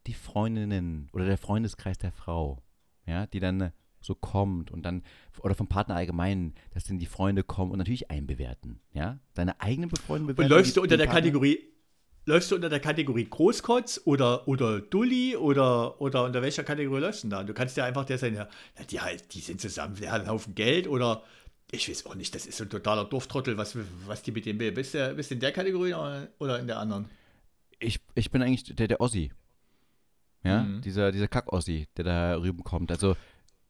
die 0.06 0.14
Freundinnen 0.14 1.10
oder 1.12 1.26
der 1.26 1.36
Freundeskreis 1.36 1.98
der 1.98 2.12
Frau, 2.12 2.62
ja, 3.06 3.26
die 3.26 3.40
dann 3.40 3.72
so 4.00 4.14
kommt 4.14 4.70
und 4.70 4.82
dann, 4.82 5.02
oder 5.40 5.54
vom 5.54 5.68
Partner 5.68 5.96
allgemein, 5.96 6.54
dass 6.72 6.84
dann 6.84 6.98
die 6.98 7.06
Freunde 7.06 7.42
kommen 7.44 7.70
und 7.72 7.78
natürlich 7.78 8.10
einbewerten, 8.10 8.80
ja, 8.92 9.18
deine 9.34 9.60
eigenen 9.60 9.90
Freunde 9.90 10.28
Und 10.30 10.36
bewerten. 10.36 10.50
läufst 10.50 10.76
du 10.76 10.82
unter 10.82 10.96
der 10.96 11.04
Partner- 11.04 11.20
Kategorie, 11.20 11.58
läufst 12.26 12.50
du 12.50 12.54
unter 12.54 12.68
der 12.68 12.80
Kategorie 12.80 13.24
Großkotz 13.28 14.00
oder, 14.04 14.46
oder 14.48 14.80
Dulli 14.80 15.36
oder, 15.36 16.00
oder 16.00 16.24
unter 16.24 16.40
welcher 16.42 16.64
Kategorie 16.64 17.00
läufst 17.00 17.22
du 17.24 17.28
denn 17.28 17.30
da? 17.30 17.44
Du 17.44 17.52
kannst 17.54 17.76
ja 17.76 17.84
einfach 17.84 18.04
der 18.04 18.18
sein, 18.18 18.34
ja, 18.34 18.48
die, 18.90 19.00
halt, 19.00 19.34
die 19.34 19.40
sind 19.40 19.60
zusammen, 19.60 19.96
der 20.00 20.12
hat 20.12 20.20
einen 20.22 20.30
Haufen 20.30 20.54
Geld 20.54 20.86
oder 20.88 21.22
ich 21.72 21.88
weiß 21.88 22.06
auch 22.06 22.14
nicht, 22.16 22.34
das 22.34 22.46
ist 22.46 22.58
so 22.58 22.64
ein 22.64 22.70
totaler 22.70 23.04
Dorftrottel, 23.04 23.56
was, 23.56 23.76
was 24.06 24.22
die 24.22 24.32
mit 24.32 24.44
dem 24.46 24.58
will. 24.58 24.72
Bist 24.72 24.94
du, 24.94 25.14
bist 25.14 25.30
du 25.30 25.34
in 25.34 25.40
der 25.40 25.52
Kategorie 25.52 25.94
oder- 25.94 26.28
oder 26.40 26.58
in 26.58 26.66
der 26.66 26.78
anderen? 26.78 27.04
Ich, 27.78 28.00
ich 28.14 28.30
bin 28.30 28.42
eigentlich 28.42 28.74
der, 28.74 28.88
der 28.88 29.00
Ossi. 29.00 29.30
Ja, 30.42 30.62
Mhm. 30.62 30.80
dieser, 30.80 31.12
dieser 31.12 31.28
Kack-Ossi, 31.28 31.86
der 31.96 32.04
da 32.04 32.36
rüben 32.40 32.64
kommt. 32.64 32.90
Also 32.90 33.14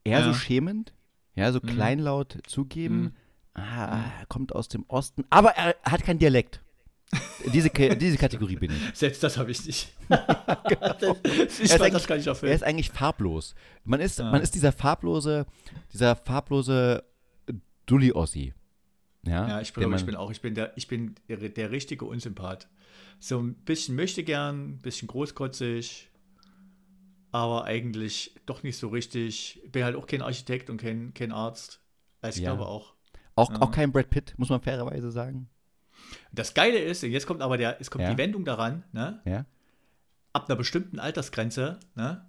eher 0.05 0.20
Ja. 0.20 0.24
so 0.24 0.34
schämend, 0.34 0.92
ja, 1.34 1.53
so 1.53 1.61
Mhm. 1.62 1.66
kleinlaut 1.68 2.38
zugeben, 2.46 3.01
Mhm. 3.55 3.61
ah, 3.62 4.01
er 4.20 4.26
kommt 4.28 4.55
aus 4.55 4.68
dem 4.68 4.84
Osten, 4.88 5.24
aber 5.30 5.51
er 5.51 5.76
hat 5.84 6.03
keinen 6.03 6.18
Dialekt. 6.18 6.62
diese, 7.53 7.70
diese 7.98 8.16
Kategorie 8.18 8.55
bin 8.57 8.70
ich. 8.70 8.96
Selbst 8.98 9.22
das 9.24 9.36
habe 9.36 9.51
ich 9.51 9.66
nicht. 9.66 9.92
das, 10.09 10.20
ich 11.59 11.70
Er 11.70 11.84
ist 11.86 11.94
das 11.94 12.07
kann 12.07 12.20
ich 12.20 12.26
Er 12.26 12.30
erfüllen. 12.32 12.53
ist 12.53 12.62
eigentlich 12.62 12.90
farblos. 12.90 13.55
Man 13.84 14.01
ist, 14.01 14.18
Ja. 14.20 14.30
man 14.30 14.40
ist 14.42 14.55
dieser 14.55 14.70
farblose, 14.72 15.46
dieser 15.92 16.14
farblose 16.14 17.03
Dulli-Ossi. 17.86 18.55
Ja, 19.26 19.48
Ja, 19.48 19.61
ich 19.61 19.74
glaube, 19.74 19.96
ich 19.96 20.07
bin 20.07 20.14
auch, 20.16 20.30
ich 20.30 20.40
bin 20.40 20.55
der, 20.55 20.72
ich 20.76 20.86
bin 20.88 21.14
der, 21.28 21.36
der 21.48 21.70
richtige 21.70 22.05
Unsympath. 22.05 22.68
So 23.18 23.38
ein 23.40 23.55
bisschen 23.55 23.96
möchte 23.96 24.22
gern, 24.24 24.70
ein 24.74 24.78
bisschen 24.78 25.09
großkotzig, 25.09 26.09
aber 27.33 27.64
eigentlich 27.64 28.35
doch 28.47 28.62
nicht 28.62 28.76
so 28.78 28.89
richtig. 28.89 29.62
Bin 29.70 29.85
halt 29.85 29.97
auch 29.97 30.07
kein 30.07 30.22
Architekt 30.22 30.70
und 30.70 30.81
kein, 30.81 31.12
kein 31.14 31.33
Arzt. 31.33 31.81
Also 32.20 32.39
ich 32.39 32.45
Ja. 32.45 32.55
glaube 32.55 32.68
auch. 32.68 32.95
Auch, 33.37 33.51
Ja. 33.51 33.62
auch 33.62 33.70
kein 33.70 33.93
Brad 33.93 34.11
Pitt, 34.11 34.35
muss 34.39 34.51
man 34.51 34.61
fairerweise 34.61 35.11
sagen. 35.11 35.49
Das 36.33 36.55
Geile 36.55 36.78
ist, 36.78 37.03
jetzt 37.03 37.26
kommt 37.26 37.43
aber 37.43 37.57
der, 37.57 37.81
es 37.81 37.91
kommt 37.91 38.05
Ja. 38.05 38.11
die 38.12 38.18
Wendung 38.18 38.45
daran, 38.45 38.85
ne? 38.93 39.20
Ja. 39.24 39.47
ab 40.33 40.49
einer 40.49 40.55
bestimmten 40.57 41.01
Altersgrenze, 41.01 41.81
ne? 41.97 42.24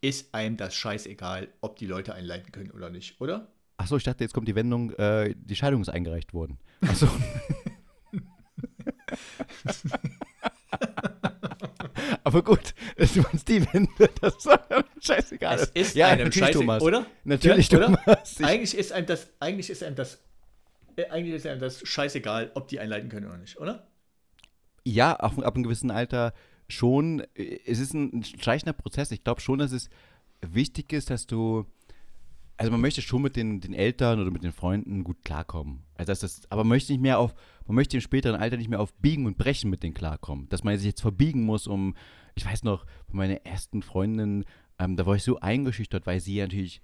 ist 0.00 0.32
einem 0.32 0.56
das 0.56 0.76
scheißegal, 0.76 1.48
ob 1.60 1.74
die 1.76 1.86
Leute 1.86 2.14
einleiten 2.14 2.52
können 2.52 2.70
oder 2.70 2.88
nicht, 2.90 3.20
oder? 3.20 3.50
Achso, 3.76 3.96
ich 3.96 4.04
dachte, 4.04 4.22
jetzt 4.22 4.32
kommt 4.32 4.46
die 4.46 4.54
Wendung, 4.54 4.92
äh, 4.92 5.34
die 5.36 5.56
Scheidung 5.56 5.82
ist 5.82 5.88
eingereicht 5.88 6.32
worden. 6.32 6.58
Achso. 6.82 7.08
Aber 12.24 12.42
gut, 12.42 12.74
du 12.98 13.22
meinst 13.22 13.48
die 13.48 13.64
Wende, 13.72 13.90
das 14.20 14.34
ist 14.36 14.58
scheißegal. 15.06 15.58
Es 15.58 15.70
ist 15.70 15.94
ja, 15.96 16.08
einem 16.08 16.24
natürlich, 16.24 16.46
scheiße, 16.48 16.58
Thomas. 16.58 16.82
oder? 16.82 17.06
Natürlich, 17.24 17.70
Ja, 17.70 17.78
oder? 17.78 17.86
Thomas. 18.04 18.40
Ich, 18.40 18.44
Eigentlich 18.46 18.76
ist 18.76 18.92
einem 18.92 19.06
das, 19.06 19.28
eigentlich 19.40 19.70
ist 19.70 19.82
einem 19.82 19.96
das, 19.96 20.18
äh, 20.96 21.06
eigentlich 21.10 21.34
ist 21.36 21.46
einem 21.46 21.60
das 21.60 21.80
scheißegal, 21.86 22.50
ob 22.54 22.68
die 22.68 22.80
einleiten 22.80 23.08
können 23.08 23.26
oder 23.26 23.38
nicht, 23.38 23.58
oder? 23.58 23.86
ja, 24.84 25.12
ab, 25.14 25.38
ab 25.38 25.54
einem 25.54 25.64
gewissen 25.64 25.90
Alter 25.90 26.32
schon. 26.68 27.22
äh, 27.34 27.60
Es 27.66 27.78
ist 27.78 27.94
ein 27.94 28.24
schleichender 28.24 28.72
Prozess. 28.72 29.10
Ich 29.10 29.22
glaube 29.22 29.40
schon, 29.40 29.58
dass 29.58 29.72
es 29.72 29.88
wichtig 30.40 30.92
ist, 30.92 31.10
dass 31.10 31.26
du. 31.26 31.66
Also 32.58 32.72
man 32.72 32.80
möchte 32.80 33.02
schon 33.02 33.22
mit 33.22 33.36
den, 33.36 33.60
den 33.60 33.72
Eltern 33.72 34.20
oder 34.20 34.32
mit 34.32 34.42
den 34.42 34.52
Freunden 34.52 35.04
gut 35.04 35.24
klarkommen. 35.24 35.84
Also 35.94 36.12
das, 36.12 36.42
aber 36.50 36.64
man 36.64 36.70
möchte 36.70 36.92
nicht 36.92 37.00
mehr 37.00 37.20
auf, 37.20 37.32
man 37.66 37.76
möchte 37.76 37.96
im 37.96 38.00
späteren 38.00 38.34
Alter 38.34 38.56
nicht 38.56 38.68
mehr 38.68 38.80
auf 38.80 38.92
Biegen 38.94 39.26
und 39.26 39.38
Brechen 39.38 39.70
mit 39.70 39.84
denen 39.84 39.94
klarkommen. 39.94 40.48
Dass 40.48 40.64
man 40.64 40.76
sich 40.76 40.86
jetzt 40.86 41.00
verbiegen 41.00 41.44
muss, 41.44 41.68
um, 41.68 41.94
ich 42.34 42.44
weiß 42.44 42.64
noch, 42.64 42.84
bei 43.06 43.14
meiner 43.14 43.46
ersten 43.46 43.80
Freundin, 43.80 44.44
ähm, 44.80 44.96
da 44.96 45.06
war 45.06 45.14
ich 45.14 45.22
so 45.22 45.38
eingeschüchtert, 45.38 46.04
weil 46.06 46.18
sie 46.18 46.40
natürlich 46.40 46.82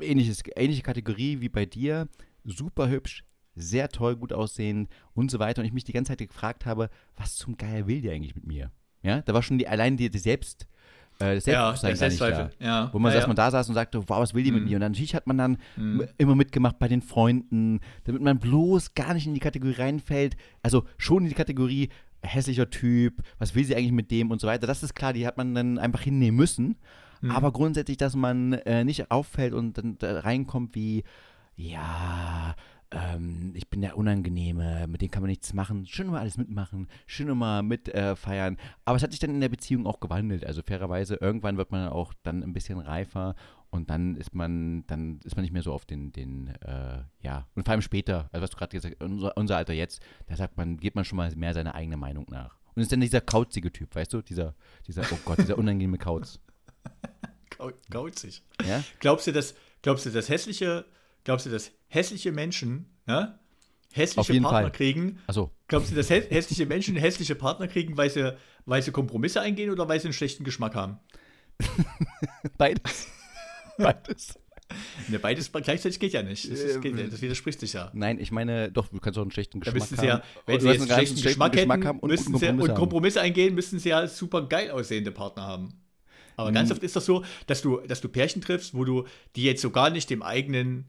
ähnliches, 0.00 0.42
ähnliche 0.56 0.82
Kategorie 0.82 1.40
wie 1.40 1.48
bei 1.48 1.66
dir, 1.66 2.08
super 2.42 2.88
hübsch, 2.88 3.24
sehr 3.54 3.88
toll, 3.88 4.16
gut 4.16 4.32
aussehen 4.32 4.88
und 5.14 5.30
so 5.30 5.38
weiter. 5.38 5.62
Und 5.62 5.66
ich 5.66 5.72
mich 5.72 5.84
die 5.84 5.92
ganze 5.92 6.12
Zeit 6.12 6.28
gefragt 6.28 6.66
habe, 6.66 6.90
was 7.14 7.36
zum 7.36 7.56
Geier 7.56 7.86
will 7.86 8.00
die 8.00 8.10
eigentlich 8.10 8.34
mit 8.34 8.46
mir? 8.46 8.72
Ja, 9.02 9.22
da 9.22 9.34
war 9.34 9.42
schon 9.44 9.58
die, 9.58 9.68
allein 9.68 9.96
die, 9.96 10.10
die 10.10 10.18
Selbst, 10.18 10.66
äh, 11.18 11.40
Selbstbewusstsein 11.40 11.96
der 11.96 11.98
gar 11.98 12.08
nicht 12.08 12.20
da. 12.60 12.64
Ja, 12.64 12.90
Wo 12.92 12.98
man 12.98 13.10
ja, 13.12 13.16
erstmal 13.16 13.36
ja. 13.36 13.44
da 13.44 13.50
saß 13.50 13.68
und 13.68 13.74
sagte, 13.74 14.00
wow, 14.08 14.20
was 14.20 14.34
will 14.34 14.42
die 14.44 14.52
mit 14.52 14.62
Mhm. 14.64 14.68
mir? 14.68 14.76
Und 14.76 14.80
dann 14.82 14.92
natürlich 14.92 15.14
hat 15.14 15.26
man 15.26 15.38
dann 15.38 15.58
Mhm. 15.76 16.04
immer 16.18 16.34
mitgemacht 16.34 16.78
bei 16.78 16.88
den 16.88 17.02
Freunden, 17.02 17.80
damit 18.04 18.22
man 18.22 18.38
bloß 18.38 18.94
gar 18.94 19.14
nicht 19.14 19.26
in 19.26 19.34
die 19.34 19.40
Kategorie 19.40 19.74
reinfällt. 19.80 20.36
Also 20.62 20.84
schon 20.98 21.22
in 21.24 21.28
die 21.30 21.34
Kategorie 21.34 21.88
hässlicher 22.22 22.68
Typ, 22.70 23.22
was 23.38 23.54
will 23.54 23.64
sie 23.64 23.76
eigentlich 23.76 23.92
mit 23.92 24.10
dem 24.10 24.30
und 24.30 24.40
so 24.40 24.46
weiter. 24.46 24.66
Das 24.66 24.82
ist 24.82 24.94
klar, 24.94 25.12
die 25.12 25.26
hat 25.26 25.36
man 25.36 25.54
dann 25.54 25.78
einfach 25.78 26.00
hinnehmen 26.00 26.36
müssen. 26.36 26.76
Mhm. 27.22 27.30
Aber 27.30 27.52
grundsätzlich, 27.52 27.96
dass 27.96 28.14
man 28.16 28.52
äh, 28.54 28.84
nicht 28.84 29.10
auffällt 29.10 29.54
und 29.54 29.78
dann 29.78 29.96
da 29.98 30.20
reinkommt 30.20 30.74
wie, 30.74 31.04
ja, 31.56 32.54
ähm, 32.90 33.52
ich 33.54 33.68
bin 33.68 33.80
der 33.80 33.96
Unangenehme, 33.96 34.86
mit 34.86 35.02
dem 35.02 35.10
kann 35.10 35.22
man 35.22 35.30
nichts 35.30 35.52
machen. 35.52 35.86
Schön 35.86 36.08
immer 36.08 36.20
alles 36.20 36.36
mitmachen, 36.36 36.88
schön 37.06 37.28
immer 37.28 37.62
mit 37.62 37.88
äh. 37.88 38.14
Aber 38.84 38.96
es 38.96 39.02
hat 39.02 39.10
sich 39.10 39.20
dann 39.20 39.30
in 39.30 39.40
der 39.40 39.48
Beziehung 39.48 39.86
auch 39.86 40.00
gewandelt. 40.00 40.46
Also 40.46 40.62
fairerweise, 40.62 41.16
irgendwann 41.16 41.56
wird 41.56 41.72
man 41.72 41.88
auch 41.88 42.12
dann 42.22 42.42
ein 42.42 42.52
bisschen 42.52 42.78
reifer 42.78 43.34
und 43.70 43.90
dann 43.90 44.16
ist 44.16 44.34
man, 44.34 44.86
dann 44.86 45.20
ist 45.24 45.36
man 45.36 45.42
nicht 45.42 45.52
mehr 45.52 45.62
so 45.62 45.72
auf 45.72 45.84
den, 45.84 46.12
den, 46.12 46.48
äh, 46.62 47.02
ja, 47.20 47.46
und 47.54 47.64
vor 47.64 47.72
allem 47.72 47.82
später, 47.82 48.28
also 48.32 48.42
was 48.42 48.50
du 48.50 48.56
gerade 48.56 48.76
gesagt 48.76 48.96
hast, 49.00 49.08
unser, 49.08 49.36
unser 49.36 49.56
Alter 49.56 49.74
jetzt, 49.74 50.00
da 50.26 50.36
sagt 50.36 50.56
man, 50.56 50.76
geht 50.76 50.94
man 50.94 51.04
schon 51.04 51.16
mal 51.16 51.30
mehr 51.34 51.54
seiner 51.54 51.74
eigenen 51.74 52.00
Meinung 52.00 52.26
nach. 52.30 52.58
Und 52.74 52.82
ist 52.82 52.92
dann 52.92 53.00
dieser 53.00 53.20
kauzige 53.20 53.72
Typ, 53.72 53.94
weißt 53.94 54.12
du? 54.12 54.22
Dieser, 54.22 54.54
dieser, 54.86 55.02
oh 55.10 55.18
Gott, 55.24 55.38
dieser 55.38 55.58
unangenehme 55.58 55.98
Kauz. 55.98 56.40
Gauzig. 57.90 58.42
Ja? 58.66 58.84
Glaubst 59.00 59.26
du, 59.26 59.32
dass, 59.32 59.54
glaubst 59.80 60.04
du, 60.04 60.10
dass 60.10 60.28
hässliche, 60.28 60.84
glaubst 61.26 61.44
du, 61.44 61.50
dass 61.50 61.70
hässliche 61.88 62.32
Menschen, 62.32 62.86
ne? 63.06 63.38
Hässliche 63.92 64.32
Partner 64.40 64.50
Fall. 64.62 64.72
kriegen? 64.72 65.18
Achso, 65.26 65.50
Glaubst 65.68 65.90
du, 65.90 65.94
dass 65.94 66.10
hä- 66.10 66.26
hässliche 66.28 66.66
Menschen 66.66 66.96
hässliche 66.96 67.34
Partner 67.34 67.66
kriegen, 67.68 67.96
weil 67.96 68.10
sie, 68.10 68.36
weil 68.66 68.82
sie 68.82 68.90
Kompromisse 68.92 69.40
eingehen 69.40 69.70
oder 69.70 69.88
weil 69.88 69.98
sie 70.00 70.06
einen 70.06 70.12
schlechten 70.12 70.44
Geschmack 70.44 70.74
haben? 70.74 70.98
beides. 72.58 73.08
beides. 73.78 74.38
Ne, 75.08 75.18
beides 75.20 75.50
gleichzeitig 75.52 76.00
geht 76.00 76.12
ja 76.12 76.22
nicht. 76.22 76.50
Das, 76.50 76.60
Äh, 76.60 76.80
geht, 76.80 76.98
ja- 76.98 77.06
das 77.06 77.22
widerspricht 77.22 77.60
sich 77.60 77.72
ja. 77.72 77.90
Nein, 77.94 78.18
ich 78.18 78.32
meine, 78.32 78.70
doch, 78.72 78.88
du 78.88 78.98
kannst 78.98 79.16
auch 79.18 79.22
einen 79.22 79.30
schlechten 79.30 79.60
Geschmack 79.60 79.82
haben. 79.98 80.06
ja, 80.06 80.22
wenn 80.46 80.60
sie 80.60 80.68
jetzt 80.68 80.80
einen 80.82 80.90
schlechten 80.90 81.14
ganz 81.14 81.22
Geschmack, 81.26 81.56
hätten, 81.56 81.86
haben 81.86 81.98
und 82.00 82.10
müssten 82.10 82.32
guten 82.32 82.44
sie, 82.44 82.48
und 82.62 82.68
haben. 82.70 82.74
Kompromisse 82.78 83.20
eingehen, 83.20 83.54
müssten 83.54 83.78
sie 83.78 83.90
ja 83.90 84.06
super 84.08 84.42
geil 84.48 84.70
aussehende 84.72 85.12
Partner 85.12 85.42
haben. 85.44 85.80
Aber 86.36 86.52
ganz 86.52 86.68
Mhm. 86.68 86.74
oft 86.74 86.82
ist 86.82 86.96
das 86.96 87.06
so, 87.06 87.24
dass 87.46 87.62
du, 87.62 87.78
dass 87.86 88.00
du 88.02 88.08
Pärchen 88.08 88.42
triffst, 88.42 88.74
wo 88.74 88.84
du 88.84 89.04
die 89.36 89.44
jetzt 89.44 89.62
so 89.62 89.70
gar 89.70 89.88
nicht 89.90 90.10
dem 90.10 90.22
eigenen 90.22 90.86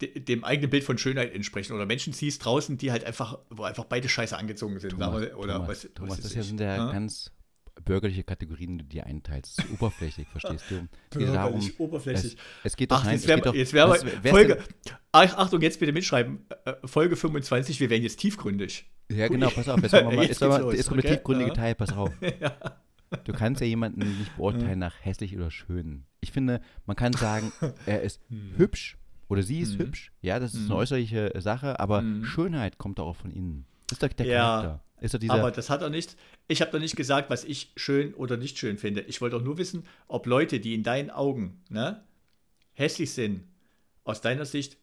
dem 0.00 0.44
eigenen 0.44 0.70
Bild 0.70 0.84
von 0.84 0.98
Schönheit 0.98 1.34
entsprechen 1.34 1.74
oder 1.74 1.86
Menschen 1.86 2.12
siehst 2.12 2.44
draußen, 2.44 2.78
die 2.78 2.90
halt 2.90 3.04
einfach, 3.04 3.38
wo 3.50 3.64
einfach 3.64 3.84
beide 3.84 4.08
scheiße 4.08 4.36
angezogen 4.36 4.78
sind. 4.78 4.90
Thomas, 4.90 5.20
wir, 5.20 5.38
oder 5.38 5.54
Thomas, 5.54 5.68
was, 5.68 5.88
Thomas, 5.94 6.10
was 6.18 6.20
das 6.22 6.32
hier 6.32 6.42
sind 6.42 6.60
ja 6.60 6.76
Ja? 6.76 6.92
ganz 6.92 7.30
bürgerliche 7.84 8.24
Kategorien, 8.24 8.78
die 8.78 8.84
du 8.84 8.88
dir 8.88 9.06
einteilst. 9.06 9.58
Das 9.58 9.64
ist 9.64 9.72
oberflächlich, 9.72 10.28
verstehst 10.32 10.64
du? 10.70 10.86
Geht 11.18 11.28
darum, 11.28 11.52
Bürgerlich, 11.52 11.80
oberflächlich. 11.80 12.34
es, 12.34 12.38
es 12.64 12.76
geht 12.76 12.90
doch 12.90 13.00
Ach, 13.00 13.04
nein, 13.04 13.14
jetzt 13.14 13.26
wäre 13.28 13.38
geht 13.38 13.46
doch, 13.46 13.54
jetzt 13.54 13.72
wär 13.72 13.86
mal 13.86 13.98
Folge. 13.98 14.58
Ach, 15.12 15.36
Achtung, 15.36 15.60
jetzt 15.62 15.80
bitte 15.80 15.92
mitschreiben. 15.92 16.46
Äh, 16.64 16.74
Folge 16.84 17.16
25, 17.16 17.80
wir 17.80 17.90
werden 17.90 18.02
jetzt 18.02 18.18
tiefgründig. 18.18 18.90
Ja, 19.10 19.28
genau, 19.28 19.50
pass 19.50 19.68
auf, 19.68 19.82
jetzt, 19.82 19.92
mal, 19.92 20.14
Jetzt 20.14 20.28
jetzt, 20.28 20.40
los, 20.40 20.74
jetzt 20.74 20.88
kommt 20.88 21.02
der 21.02 21.10
okay? 21.10 21.16
tiefgründige 21.18 21.48
Ja. 21.50 21.54
Teil, 21.54 21.74
pass 21.74 21.92
auf. 21.92 22.12
Du 23.24 23.32
kannst 23.32 23.60
ja 23.60 23.66
jemanden 23.66 24.18
nicht 24.18 24.36
beurteilen 24.36 24.78
nach 24.78 24.94
hässlich 25.00 25.36
oder 25.36 25.50
schön. 25.50 26.04
Ich 26.20 26.30
finde, 26.30 26.60
man 26.86 26.94
kann 26.94 27.12
sagen, 27.12 27.52
er 27.84 28.02
ist 28.02 28.20
hübsch 28.56 28.98
oder 29.30 29.42
sie 29.42 29.60
ist 29.60 29.74
Mhm. 29.78 29.84
hübsch. 29.84 30.12
Ja, 30.20 30.38
das 30.38 30.52
ist 30.54 30.60
Mhm. 30.64 30.66
eine 30.72 30.76
äußerliche 30.80 31.32
Sache, 31.38 31.80
aber 31.80 32.02
Mhm. 32.02 32.24
Schönheit 32.24 32.76
kommt 32.78 32.98
doch 32.98 33.06
auch 33.06 33.16
von 33.16 33.30
innen. 33.30 33.64
Das 33.88 33.96
ist 33.96 34.02
doch 34.02 34.08
der 34.12 34.26
Ja, 34.26 34.34
Charakter. 34.60 34.84
Ist 35.00 35.14
doch 35.14 35.18
dieser, 35.18 35.32
Aber 35.34 35.50
das 35.50 35.70
hat 35.70 35.80
er 35.80 35.88
nicht. 35.88 36.14
Ich 36.46 36.60
habe 36.60 36.70
doch 36.72 36.78
nicht 36.78 36.94
gesagt, 36.94 37.30
was 37.30 37.44
ich 37.44 37.72
schön 37.76 38.12
oder 38.12 38.36
nicht 38.36 38.58
schön 38.58 38.76
finde. 38.76 39.00
Ich 39.02 39.22
wollte 39.22 39.38
doch 39.38 39.44
nur 39.44 39.56
wissen, 39.56 39.84
ob 40.08 40.26
Leute, 40.26 40.60
die 40.60 40.74
in 40.74 40.82
deinen 40.82 41.08
Augen 41.10 41.62
ne, 41.70 42.04
hässlich 42.74 43.10
sind, 43.12 43.44
aus 44.04 44.20
deiner 44.20 44.44
Sicht 44.44 44.76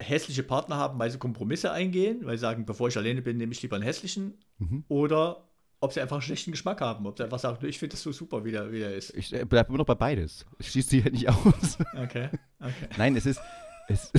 hässliche 0.00 0.42
Partner 0.42 0.76
haben, 0.76 0.98
weil 0.98 1.10
sie 1.10 1.18
Kompromisse 1.18 1.70
eingehen, 1.72 2.20
weil 2.26 2.36
sie 2.36 2.42
sagen, 2.42 2.66
bevor 2.66 2.88
ich 2.88 2.96
alleine 2.96 3.22
bin, 3.22 3.36
nehme 3.38 3.52
ich 3.52 3.62
lieber 3.62 3.76
einen 3.76 3.84
hässlichen, 3.84 4.34
Mhm. 4.58 4.84
oder 4.88 5.48
ob 5.86 5.92
sie 5.92 6.00
einfach 6.00 6.16
einen 6.16 6.22
schlechten 6.22 6.50
Geschmack 6.50 6.80
haben. 6.80 7.06
Ob 7.06 7.16
sie 7.16 7.24
einfach 7.24 7.38
sagen, 7.38 7.64
ich 7.64 7.78
finde 7.78 7.94
das 7.94 8.02
so 8.02 8.12
super, 8.12 8.44
wie 8.44 8.50
der, 8.50 8.70
wie 8.72 8.80
der 8.80 8.94
ist. 8.94 9.14
Ich 9.14 9.32
äh, 9.32 9.44
bleibe 9.44 9.68
immer 9.70 9.78
noch 9.78 9.86
bei 9.86 9.94
beides. 9.94 10.44
Ich 10.58 10.70
schließe 10.70 10.90
sie 10.90 11.02
halt 11.02 11.14
nicht 11.14 11.28
aus. 11.28 11.78
Okay. 11.96 12.28
okay. 12.60 12.88
Nein, 12.98 13.16
es 13.16 13.24
ist. 13.24 13.40
Es, 13.88 14.12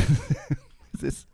es 0.94 1.04
ist. 1.04 1.28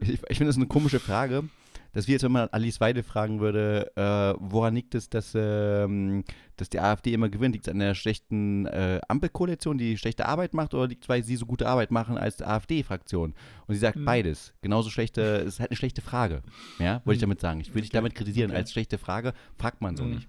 Ich, 0.00 0.10
ich 0.10 0.36
finde 0.38 0.46
das 0.46 0.56
eine 0.56 0.66
komische 0.66 1.00
Frage. 1.00 1.44
Dass 1.92 2.06
wir 2.06 2.12
jetzt, 2.12 2.22
wenn 2.22 2.32
man 2.32 2.48
Alice 2.50 2.80
Weide 2.80 3.02
fragen 3.02 3.40
würde, 3.40 3.90
äh, 3.96 4.34
woran 4.38 4.74
liegt 4.74 4.94
es, 4.94 5.08
dass, 5.08 5.32
ähm, 5.34 6.22
dass 6.56 6.68
die 6.68 6.78
AfD 6.80 7.12
immer 7.14 7.28
gewinnt? 7.28 7.54
Liegt 7.54 7.66
es 7.66 7.72
an 7.72 7.78
der 7.78 7.94
schlechten 7.94 8.66
äh, 8.66 9.00
Ampelkoalition, 9.08 9.78
die 9.78 9.96
schlechte 9.96 10.26
Arbeit 10.26 10.52
macht, 10.54 10.74
oder 10.74 10.86
liegt 10.86 11.04
es, 11.04 11.08
weil 11.08 11.22
sie 11.24 11.36
so 11.36 11.46
gute 11.46 11.66
Arbeit 11.66 11.90
machen 11.90 12.18
als 12.18 12.42
AfD-Fraktion? 12.42 13.34
Und 13.66 13.74
sie 13.74 13.80
sagt 13.80 13.96
Hm. 13.96 14.04
beides. 14.04 14.52
Genauso 14.60 14.90
schlechte, 14.90 15.22
es 15.38 15.54
ist 15.54 15.60
halt 15.60 15.70
eine 15.70 15.76
schlechte 15.76 16.02
Frage. 16.02 16.42
Ja, 16.78 17.00
wollte 17.04 17.16
ich 17.16 17.22
Hm. 17.22 17.28
damit 17.28 17.40
sagen. 17.40 17.60
Ich 17.60 17.74
will 17.74 17.80
dich 17.82 17.90
Okay. 17.90 17.96
damit 17.98 18.14
kritisieren. 18.14 18.50
Okay. 18.50 18.58
Als 18.58 18.72
schlechte 18.72 18.98
Frage 18.98 19.32
fragt 19.56 19.80
man 19.80 19.96
so 19.96 20.04
Hm. 20.04 20.10
nicht. 20.10 20.28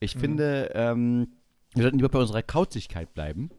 Ich 0.00 0.12
Hm. 0.14 0.20
finde, 0.20 0.70
ähm, 0.74 1.28
wir 1.74 1.82
sollten 1.82 1.98
lieber 1.98 2.08
bei 2.10 2.18
unserer 2.20 2.42
Kauzigkeit 2.42 3.12
bleiben. 3.14 3.50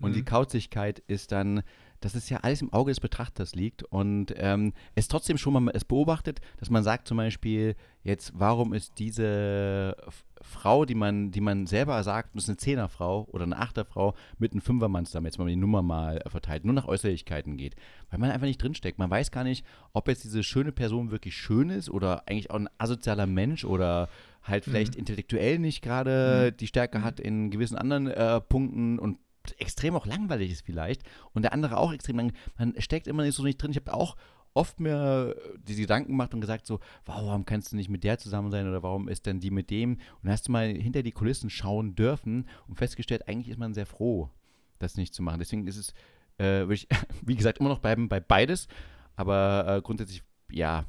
Und 0.00 0.14
die 0.16 0.20
Mhm. 0.20 0.26
Kauzigkeit 0.26 0.98
ist 1.06 1.30
dann, 1.32 1.62
dass 2.04 2.14
es 2.14 2.28
ja 2.28 2.38
alles 2.38 2.60
im 2.60 2.72
Auge 2.72 2.90
des 2.90 3.00
Betrachters 3.00 3.54
liegt 3.54 3.82
und 3.82 4.34
ähm, 4.36 4.74
es 4.94 5.08
trotzdem 5.08 5.38
schon 5.38 5.54
mal 5.54 5.72
es 5.74 5.84
beobachtet, 5.84 6.40
dass 6.58 6.68
man 6.68 6.84
sagt 6.84 7.08
zum 7.08 7.16
Beispiel, 7.16 7.76
jetzt, 8.02 8.32
warum 8.34 8.74
ist 8.74 8.98
diese 8.98 9.96
Frau, 10.42 10.84
die 10.84 10.94
man, 10.94 11.30
die 11.30 11.40
man 11.40 11.66
selber 11.66 12.02
sagt, 12.02 12.34
das 12.34 12.44
ist 12.44 12.50
eine 12.50 12.58
Zehnerfrau 12.58 13.26
oder 13.32 13.44
eine 13.44 13.58
Achterfrau 13.58 14.14
mit 14.38 14.52
einem 14.52 14.60
Fünfermann 14.60 15.06
zusammen, 15.06 15.26
jetzt 15.26 15.38
mal 15.38 15.48
die 15.48 15.56
Nummer 15.56 15.82
mal 15.82 16.18
äh, 16.18 16.28
verteilt, 16.28 16.66
nur 16.66 16.74
nach 16.74 16.86
Äußerlichkeiten 16.86 17.56
geht. 17.56 17.74
Weil 18.10 18.18
man 18.18 18.30
einfach 18.30 18.46
nicht 18.46 18.62
drinsteckt. 18.62 18.98
Man 18.98 19.10
weiß 19.10 19.30
gar 19.30 19.44
nicht, 19.44 19.64
ob 19.94 20.06
jetzt 20.08 20.24
diese 20.24 20.42
schöne 20.42 20.72
Person 20.72 21.10
wirklich 21.10 21.34
schön 21.34 21.70
ist 21.70 21.88
oder 21.88 22.28
eigentlich 22.28 22.50
auch 22.50 22.56
ein 22.56 22.68
asozialer 22.76 23.26
Mensch 23.26 23.64
oder 23.64 24.10
halt 24.42 24.64
vielleicht 24.64 24.94
intellektuell 24.94 25.58
nicht 25.58 25.80
gerade 25.80 26.52
die 26.52 26.66
Stärke 26.66 27.02
hat 27.02 27.18
in 27.18 27.50
gewissen 27.50 27.76
anderen 27.76 28.08
äh, 28.08 28.42
Punkten 28.42 28.98
und 28.98 29.16
extrem 29.58 29.94
auch 29.94 30.06
langweilig 30.06 30.50
ist 30.50 30.64
vielleicht 30.64 31.02
und 31.32 31.42
der 31.42 31.52
andere 31.52 31.76
auch 31.76 31.92
extrem 31.92 32.16
lang. 32.16 32.32
Man 32.56 32.74
steckt 32.78 33.06
immer 33.06 33.22
nicht 33.22 33.34
so 33.34 33.42
nicht 33.42 33.62
drin. 33.62 33.70
Ich 33.70 33.76
habe 33.76 33.92
auch 33.94 34.16
oft 34.54 34.80
mir 34.80 35.34
äh, 35.36 35.58
diese 35.58 35.82
Gedanken 35.82 36.12
gemacht 36.12 36.32
und 36.32 36.40
gesagt 36.40 36.66
so, 36.66 36.80
warum 37.04 37.44
kannst 37.44 37.72
du 37.72 37.76
nicht 37.76 37.90
mit 37.90 38.04
der 38.04 38.18
zusammen 38.18 38.50
sein 38.50 38.68
oder 38.68 38.82
warum 38.82 39.08
ist 39.08 39.26
denn 39.26 39.40
die 39.40 39.50
mit 39.50 39.70
dem? 39.70 39.94
Und 39.94 40.00
dann 40.22 40.32
hast 40.32 40.48
du 40.48 40.52
mal 40.52 40.68
hinter 40.68 41.02
die 41.02 41.12
Kulissen 41.12 41.50
schauen 41.50 41.94
dürfen 41.94 42.48
und 42.68 42.76
festgestellt, 42.76 43.28
eigentlich 43.28 43.48
ist 43.48 43.58
man 43.58 43.74
sehr 43.74 43.86
froh, 43.86 44.30
das 44.78 44.96
nicht 44.96 45.12
zu 45.12 45.22
machen. 45.22 45.40
Deswegen 45.40 45.66
ist 45.66 45.76
es, 45.76 45.90
äh, 46.38 46.60
würde 46.60 46.74
ich, 46.74 46.88
wie 47.22 47.36
gesagt, 47.36 47.58
immer 47.58 47.68
noch 47.68 47.80
bleiben 47.80 48.08
bei 48.08 48.20
beides, 48.20 48.68
aber 49.16 49.66
äh, 49.68 49.82
grundsätzlich, 49.82 50.22
ja, 50.50 50.84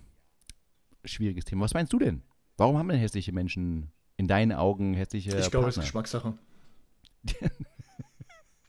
schwieriges 1.04 1.46
Thema. 1.46 1.66
Was 1.66 1.74
meinst 1.74 1.92
du 1.92 2.00
denn? 2.00 2.22
Warum 2.58 2.78
haben 2.78 2.88
denn 2.88 3.00
hässliche 3.00 3.32
Menschen 3.32 3.92
in 4.18 4.28
deinen 4.28 4.54
Augen 4.54 4.94
hässliche 4.94 5.38
Ich 5.38 5.52
glaube, 5.52 5.68
es 5.68 5.78
ist 5.78 5.92
Partner? 5.94 6.04
Geschmackssache. 6.04 6.38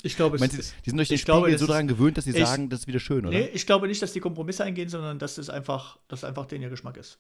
Ich 0.07 0.17
glaube, 0.17 0.37
es 0.37 0.41
Meinst 0.41 0.59
ist. 0.59 0.75
die 0.85 0.91
sind 0.91 0.97
durch 0.97 1.09
den 1.09 1.19
glaube, 1.19 1.43
Spiegel 1.47 1.53
das 1.53 1.61
so 1.61 1.67
daran 1.67 1.89
gewöhnt, 1.89 2.17
dass 2.17 2.25
sie 2.25 2.31
ich- 2.31 2.47
sagen, 2.47 2.69
das 2.71 2.81
ist 2.81 2.87
wieder 2.87 3.01
schön, 3.01 3.27
oder? 3.27 3.37
Nee, 3.37 3.51
ich 3.53 3.67
glaube 3.67 3.87
nicht, 3.89 4.01
dass 4.03 4.13
die 4.13 4.21
Kompromisse 4.21 4.65
eingehen, 4.65 4.89
sondern 4.89 5.19
dass 5.19 5.39
es 5.39 5.51
einfach, 5.51 5.99
dass 6.09 6.25
einfach 6.25 6.47
den 6.47 6.63
ihr 6.63 6.71
Geschmack 6.71 6.97
ist. 6.97 7.19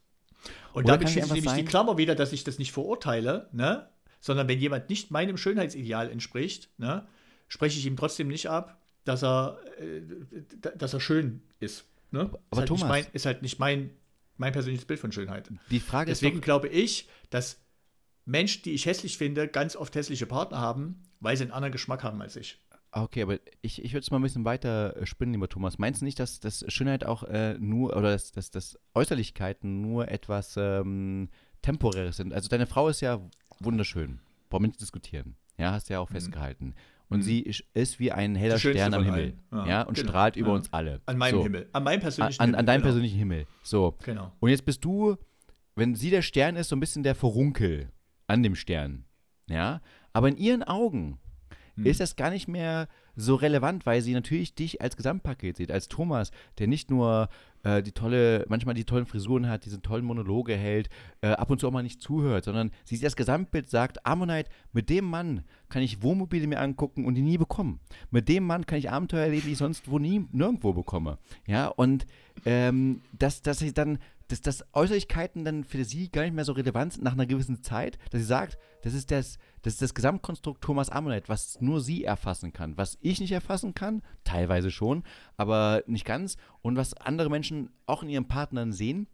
Und 0.72 0.84
Oder 0.84 0.92
damit 0.94 1.08
es 1.08 1.12
schließe 1.12 1.26
ich 1.26 1.32
nämlich 1.34 1.50
die 1.52 1.56
sein- 1.60 1.64
Klammer 1.66 1.98
wieder, 1.98 2.14
dass 2.14 2.32
ich 2.32 2.44
das 2.44 2.58
nicht 2.58 2.72
verurteile, 2.72 3.48
ne? 3.52 3.88
sondern 4.20 4.48
wenn 4.48 4.58
jemand 4.58 4.88
nicht 4.88 5.10
meinem 5.10 5.36
Schönheitsideal 5.36 6.10
entspricht, 6.10 6.70
ne, 6.78 7.06
spreche 7.48 7.78
ich 7.78 7.86
ihm 7.86 7.96
trotzdem 7.96 8.28
nicht 8.28 8.48
ab, 8.48 8.80
dass 9.04 9.22
er, 9.22 9.58
äh, 9.78 10.00
dass 10.76 10.94
er 10.94 11.00
schön 11.00 11.42
ist. 11.60 11.84
Ne? 12.10 12.20
Aber 12.22 12.38
ist, 12.52 12.58
halt 12.58 12.68
Thomas- 12.68 12.82
nicht 12.82 12.88
mein, 12.88 13.06
ist 13.12 13.26
halt 13.26 13.42
nicht 13.42 13.58
mein, 13.58 13.90
mein 14.36 14.52
persönliches 14.52 14.84
Bild 14.86 14.98
von 15.00 15.12
Schönheit. 15.12 15.50
Die 15.70 15.80
Frage 15.80 16.10
Deswegen 16.10 16.36
ist 16.38 16.42
glaube 16.44 16.68
ich, 16.68 17.08
dass 17.30 17.60
Menschen, 18.24 18.62
die 18.64 18.72
ich 18.72 18.86
hässlich 18.86 19.16
finde, 19.18 19.46
ganz 19.48 19.76
oft 19.76 19.94
hässliche 19.94 20.26
Partner 20.26 20.58
haben, 20.58 21.02
weil 21.20 21.36
sie 21.36 21.44
einen 21.44 21.52
anderen 21.52 21.72
Geschmack 21.72 22.02
haben 22.02 22.20
als 22.20 22.36
ich. 22.36 22.58
Doch, 22.96 23.04
okay, 23.04 23.22
aber 23.22 23.38
ich, 23.62 23.84
ich 23.84 23.92
würde 23.92 24.00
es 24.02 24.10
mal 24.10 24.18
ein 24.18 24.22
bisschen 24.22 24.44
weiter 24.44 24.96
äh, 24.96 25.06
spinnen, 25.06 25.34
lieber 25.34 25.48
Thomas. 25.48 25.78
Meinst 25.78 26.00
du 26.00 26.04
nicht, 26.04 26.18
dass, 26.18 26.40
dass 26.40 26.64
Schönheit 26.68 27.04
auch 27.04 27.22
äh, 27.24 27.56
nur, 27.58 27.96
oder 27.96 28.12
dass, 28.12 28.32
dass, 28.32 28.50
dass 28.50 28.78
Äußerlichkeiten 28.94 29.80
nur 29.80 30.08
etwas 30.08 30.54
ähm, 30.56 31.28
Temporäres 31.62 32.16
sind? 32.16 32.32
Also 32.32 32.48
deine 32.48 32.66
Frau 32.66 32.88
ist 32.88 33.00
ja 33.00 33.20
wunderschön, 33.60 34.20
brauchen 34.50 34.64
wir 34.64 34.68
nicht 34.68 34.80
diskutieren. 34.80 35.36
Ja, 35.58 35.72
hast 35.72 35.88
du 35.88 35.94
ja 35.94 36.00
auch 36.00 36.08
festgehalten. 36.10 36.74
Und 37.08 37.18
Mhm. 37.18 37.22
sie 37.22 37.40
ist, 37.40 38.00
wie 38.00 38.10
ein 38.10 38.34
heller 38.34 38.58
Stern 38.58 38.92
am 38.92 39.04
Himmel. 39.04 39.34
Ja, 39.52 39.66
Ja, 39.66 39.82
und 39.82 39.94
genau. 39.94 40.08
strahlt 40.08 40.36
über 40.36 40.48
Ja. 40.48 40.54
uns 40.56 40.72
alle. 40.72 41.00
An 41.06 41.16
meinem 41.18 41.36
so. 41.36 41.42
Himmel. 41.44 41.68
An 41.72 41.84
meinem 41.84 42.00
persönlichen 42.00 42.40
an, 42.40 42.46
Himmel. 42.48 42.58
an 42.58 42.66
deinem 42.66 42.76
genau. 42.78 42.84
persönlichen 42.86 43.18
Himmel. 43.18 43.46
So. 43.62 43.96
Genau. 44.04 44.32
Und 44.40 44.50
jetzt 44.50 44.64
bist 44.64 44.84
du, 44.84 45.16
wenn 45.76 45.94
sie 45.94 46.10
der 46.10 46.22
Stern 46.22 46.56
ist, 46.56 46.68
so 46.68 46.76
ein 46.76 46.80
bisschen 46.80 47.04
der 47.04 47.14
Verunkel 47.14 47.90
an 48.26 48.42
dem 48.42 48.56
Stern. 48.56 49.04
Ja? 49.48 49.80
Aber 50.12 50.28
in 50.28 50.36
ihren 50.36 50.64
Augen 50.64 51.18
Hm. 51.76 51.86
ist 51.86 52.00
das 52.00 52.16
gar 52.16 52.30
nicht 52.30 52.48
mehr 52.48 52.88
so 53.16 53.34
relevant, 53.34 53.86
weil 53.86 54.02
sie 54.02 54.12
natürlich 54.12 54.54
dich 54.54 54.82
als 54.82 54.96
Gesamtpaket 54.96 55.56
sieht, 55.56 55.72
als 55.72 55.88
Thomas, 55.88 56.30
der 56.58 56.66
nicht 56.66 56.90
nur 56.90 57.28
äh, 57.62 57.82
die 57.82 57.92
tolle, 57.92 58.44
manchmal 58.48 58.74
die 58.74 58.84
tollen 58.84 59.06
Frisuren 59.06 59.48
hat, 59.48 59.64
diese 59.64 59.80
tollen 59.80 60.04
Monologe 60.04 60.54
hält, 60.54 60.90
äh, 61.22 61.28
ab 61.28 61.50
und 61.50 61.58
zu 61.58 61.66
auch 61.66 61.72
mal 61.72 61.82
nicht 61.82 62.02
zuhört, 62.02 62.44
sondern 62.44 62.70
sie 62.84 62.96
sieht 62.96 63.04
das 63.04 63.16
Gesamtbild, 63.16 63.70
sagt, 63.70 64.04
Ammonite, 64.06 64.50
mit 64.72 64.90
dem 64.90 65.06
Mann 65.06 65.44
kann 65.68 65.82
ich 65.82 66.02
Wohnmobile 66.02 66.46
mir 66.46 66.60
angucken 66.60 67.06
und 67.06 67.14
die 67.14 67.22
nie 67.22 67.38
bekommen. 67.38 67.80
Mit 68.10 68.28
dem 68.28 68.44
Mann 68.44 68.66
kann 68.66 68.78
ich 68.78 68.90
Abenteuer 68.90 69.24
erleben, 69.24 69.46
die 69.46 69.52
ich 69.52 69.58
sonst 69.58 69.90
wo 69.90 69.98
nie, 69.98 70.26
nirgendwo 70.32 70.74
bekomme. 70.74 71.18
Ja, 71.46 71.68
und 71.68 72.06
ähm, 72.44 73.00
dass, 73.18 73.40
dass 73.40 73.58
sie 73.58 73.72
dann, 73.72 73.98
dass, 74.28 74.42
dass 74.42 74.64
Äußerlichkeiten 74.74 75.44
dann 75.44 75.64
für 75.64 75.84
sie 75.84 76.10
gar 76.10 76.22
nicht 76.22 76.34
mehr 76.34 76.44
so 76.44 76.52
relevant 76.52 76.92
sind 76.92 77.04
nach 77.04 77.14
einer 77.14 77.26
gewissen 77.26 77.62
Zeit, 77.62 77.98
dass 78.10 78.20
sie 78.20 78.26
sagt, 78.26 78.58
das 78.82 78.94
ist 78.94 79.10
das, 79.10 79.38
das 79.62 79.74
ist 79.74 79.82
das 79.82 79.94
Gesamtkonstrukt 79.94 80.62
Thomas 80.62 80.90
Ammonite, 80.90 81.28
was 81.28 81.60
nur 81.60 81.80
sie 81.80 82.04
erfassen 82.04 82.52
kann, 82.52 82.76
was 82.76 82.98
ich 83.00 83.20
nicht 83.20 83.32
erfassen 83.32 83.74
kann, 83.74 84.02
teilweise 84.24 84.70
schon, 84.70 85.02
aber 85.36 85.82
nicht 85.86 86.04
ganz, 86.04 86.36
und 86.62 86.76
was 86.76 86.94
andere 86.94 87.30
Menschen 87.30 87.70
auch 87.86 88.02
in 88.02 88.08
ihren 88.08 88.28
Partnern 88.28 88.72
sehen, 88.72 89.08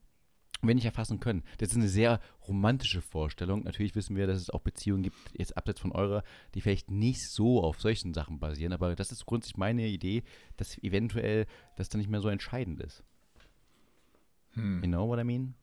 wenn 0.63 0.77
nicht 0.77 0.87
erfassen 0.87 1.19
können. 1.19 1.43
Das 1.59 1.71
ist 1.71 1.77
eine 1.77 1.89
sehr 1.89 2.21
romantische 2.47 3.03
Vorstellung. 3.03 3.65
Natürlich 3.65 3.95
wissen 3.97 4.17
wir, 4.17 4.27
dass 4.27 4.41
es 4.41 4.51
auch 4.51 4.61
Beziehungen 4.61 5.03
gibt, 5.03 5.17
jetzt 5.37 5.57
abseits 5.57 5.81
von 5.81 5.93
eurer, 5.93 6.23
die 6.55 6.61
vielleicht 6.61 6.91
nicht 6.91 7.29
so 7.31 7.63
auf 7.63 7.81
solchen 7.81 8.15
Sachen 8.15 8.39
basieren, 8.39 8.73
aber 8.73 8.95
das 8.95 9.11
ist 9.11 9.27
grundsätzlich 9.27 9.57
meine 9.57 9.87
Idee, 9.89 10.23
dass 10.57 10.79
eventuell 10.79 11.47
das 11.77 11.89
dann 11.89 11.99
nicht 11.99 12.11
mehr 12.11 12.21
so 12.21 12.29
entscheidend 12.29 12.81
ist. 12.81 13.03
Hm. 14.53 14.83
You 14.85 14.89
know 14.89 15.09
what 15.09 15.19
I 15.19 15.25
mean? 15.25 15.55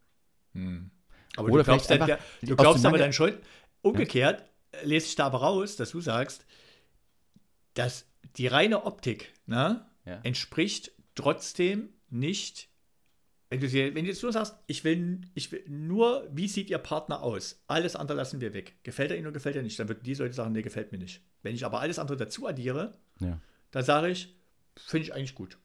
Hm. 0.54 0.92
Aber 1.38 1.50
Oder 1.50 1.64
du 1.64 1.70
glaubst, 1.70 1.92
einfach 1.92 2.08
der, 2.08 2.20
die 2.42 2.48
du 2.48 2.56
glaubst 2.56 2.86
aber 2.86 2.98
dann 2.98 3.14
schon, 3.14 3.34
umgekehrt 3.82 4.42
äh, 4.42 4.49
lese 4.84 5.08
ich 5.08 5.16
da 5.16 5.26
aber 5.28 5.40
raus, 5.40 5.76
dass 5.76 5.92
du 5.92 6.02
sagst, 6.02 6.46
dass 7.74 8.06
die 8.38 8.48
reine 8.48 8.86
Optik 8.86 9.34
ne, 9.46 9.86
Ja. 10.06 10.20
entspricht 10.24 10.92
trotzdem 11.16 11.90
nicht, 12.10 12.70
wenn 13.50 13.60
du, 13.62 13.72
wenn 13.72 13.96
du 14.04 14.10
jetzt 14.12 14.22
nur 14.22 14.32
sagst, 14.32 14.56
ich 14.68 14.84
will, 14.84 15.22
ich 15.34 15.52
will 15.52 15.64
nur, 15.68 16.28
wie 16.32 16.48
sieht 16.48 16.70
ihr 16.70 16.78
Partner 16.78 17.24
aus? 17.24 17.64
Alles 17.68 17.96
andere 17.96 18.18
lassen 18.18 18.42
wir 18.42 18.54
weg. 18.54 18.78
Gefällt 18.84 19.10
er 19.12 19.18
ihnen 19.18 19.26
oder 19.26 19.34
gefällt 19.34 19.56
er 19.56 19.64
nicht? 19.64 19.80
Dann 19.80 19.88
würden 19.90 20.04
die 20.04 20.14
Leute 20.14 20.34
sagen, 20.34 20.52
nee, 20.52 20.62
gefällt 20.62 20.92
mir 20.92 21.00
nicht. 21.00 21.22
Wenn 21.42 21.56
ich 21.56 21.66
aber 21.66 21.80
alles 21.80 21.98
andere 21.98 22.18
dazu 22.18 22.46
addiere, 22.48 22.98
Ja. 23.20 23.40
dann 23.72 23.84
sage 23.84 24.10
ich, 24.10 24.36
finde 24.78 25.06
ich 25.08 25.14
eigentlich 25.16 25.34
gut. 25.36 25.58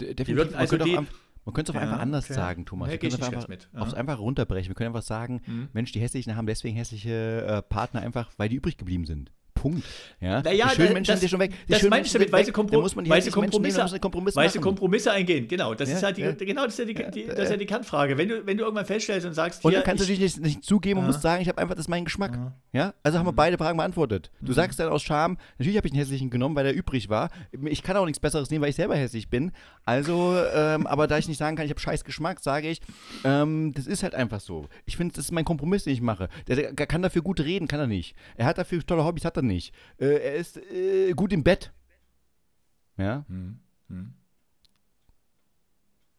D- 0.00 0.14
Definitiv. 0.14 0.36
würden 0.36 0.50
man 0.52 0.60
also 0.60 0.76
die- 0.78 0.98
man 1.44 1.54
könnte 1.54 1.72
es 1.72 1.76
auch 1.76 1.80
Ja, 1.80 1.86
einfach 1.88 2.00
anders 2.00 2.24
okay. 2.26 2.34
sagen, 2.34 2.64
Thomas. 2.66 2.86
Nee, 2.88 2.92
Wir 2.92 2.98
können 3.10 3.14
es 3.14 3.22
einfach. 3.22 3.48
Ja. 3.48 3.80
aufs 3.80 3.94
Einfache 3.94 4.18
runterbrechen. 4.20 4.68
Wir 4.70 4.74
können 4.74 4.88
einfach 4.88 5.02
sagen, 5.02 5.40
Mhm. 5.46 5.68
Mensch, 5.72 5.92
die 5.92 6.00
Hässlichen 6.00 6.36
haben 6.36 6.46
deswegen 6.46 6.76
hässliche 6.76 7.44
äh, 7.46 7.62
Partner 7.62 8.00
einfach, 8.00 8.30
weil 8.36 8.48
die 8.48 8.56
übrig 8.56 8.76
geblieben 8.76 9.04
sind. 9.06 9.32
Punkt. 9.62 9.84
Ja? 10.20 10.42
Naja, 10.42 10.66
die 10.68 10.74
schönen 10.76 10.88
da- 10.88 10.94
Menschen 10.94 11.12
das- 11.12 11.20
sind 11.20 11.26
ja 11.26 11.30
schon 11.30 11.40
weg. 11.40 11.52
Die 11.68 11.72
das 11.72 11.82
meine 11.84 12.04
ich 12.04 12.12
damit, 12.12 12.26
sind 12.26 12.32
weil 12.32 12.38
weg. 12.40 12.46
sie, 12.46 12.52
Kompro 12.52 12.76
Da 12.76 12.82
muss 12.82 12.96
man 12.96 13.04
sie 13.04 13.10
hässlichen 13.12 13.40
Menschen 13.40 13.52
Kompromisse, 14.00 14.38
machen. 14.40 14.60
Kompromisse 14.60 15.12
eingehen. 15.12 15.48
Genau, 15.48 15.74
das 15.74 15.88
Ja, 15.88 15.96
ist 15.96 16.02
halt 16.02 16.16
die, 16.16 16.22
ja. 16.22 16.32
genau, 16.32 16.64
das 16.64 16.74
ist 16.74 16.78
ja 16.80 16.84
die, 16.84 16.94
die, 16.94 17.26
das 17.26 17.38
ist 17.38 17.50
ja. 17.50 17.56
die 17.56 17.66
Kernfrage. 17.66 18.18
Wenn 18.18 18.28
du, 18.28 18.46
wenn 18.46 18.56
du 18.56 18.64
irgendwann 18.64 18.86
feststellst 18.86 19.26
und 19.26 19.34
sagst, 19.34 19.64
Und 19.64 19.70
hier, 19.72 19.82
kannst 19.82 20.00
du 20.06 20.12
ich- 20.12 20.18
dich 20.18 20.36
nicht, 20.36 20.44
nicht 20.44 20.64
zugeben 20.64 21.00
und 21.00 21.06
musst 21.06 21.22
sagen, 21.22 21.40
ich 21.42 21.48
habe 21.48 21.58
einfach, 21.60 21.74
das 21.74 21.84
ist 21.84 21.88
mein 21.88 22.04
Geschmack. 22.04 22.38
Ja. 22.72 22.94
Also 23.02 23.18
haben 23.18 23.26
wir 23.26 23.32
beide 23.32 23.56
Fragen 23.58 23.76
beantwortet. 23.78 24.30
Du 24.40 24.50
Mhm. 24.52 24.54
sagst 24.56 24.78
dann 24.80 24.88
aus 24.88 25.02
Scham, 25.02 25.38
natürlich 25.58 25.76
habe 25.76 25.86
ich 25.86 25.92
einen 25.92 26.00
hässlichen 26.00 26.30
genommen, 26.30 26.56
weil 26.56 26.64
der 26.64 26.74
übrig 26.74 27.08
war. 27.08 27.30
Ich 27.64 27.82
kann 27.82 27.96
auch 27.96 28.04
nichts 28.06 28.20
Besseres 28.20 28.50
nehmen, 28.50 28.62
weil 28.62 28.70
ich 28.70 28.76
selber 28.76 28.96
hässlich 28.96 29.28
bin. 29.30 29.52
Also, 29.84 30.36
ähm, 30.54 30.86
aber 30.86 31.06
da 31.06 31.18
ich 31.18 31.28
nicht 31.28 31.38
sagen 31.38 31.56
kann, 31.56 31.64
ich 31.66 31.70
habe 31.70 31.80
scheiß 31.80 32.04
Geschmack, 32.04 32.40
sage 32.40 32.68
ich, 32.68 32.80
ähm, 33.24 33.72
das 33.74 33.86
ist 33.86 34.02
halt 34.02 34.14
einfach 34.14 34.40
so. 34.40 34.68
Ich 34.86 34.96
finde, 34.96 35.14
das 35.14 35.26
ist 35.26 35.32
mein 35.32 35.44
Kompromiss, 35.44 35.84
den 35.84 35.92
ich 35.92 36.00
mache. 36.00 36.28
Der, 36.48 36.72
der 36.72 36.86
kann 36.86 37.02
dafür 37.02 37.22
gut 37.22 37.40
reden, 37.40 37.68
kann 37.68 37.80
er 37.80 37.86
nicht. 37.86 38.14
Er 38.36 38.46
hat 38.46 38.58
dafür 38.58 38.84
tolle 38.86 39.04
Hobbys, 39.04 39.24
hat 39.24 39.36
er 39.36 39.42
nicht. 39.42 39.51
Äh, 39.98 40.06
er 40.06 40.34
ist 40.34 40.56
äh, 40.56 41.12
gut 41.12 41.32
im 41.32 41.42
Bett. 41.44 41.72
Ja? 42.96 43.24
Hm, 43.28 43.58
hm. 43.88 44.14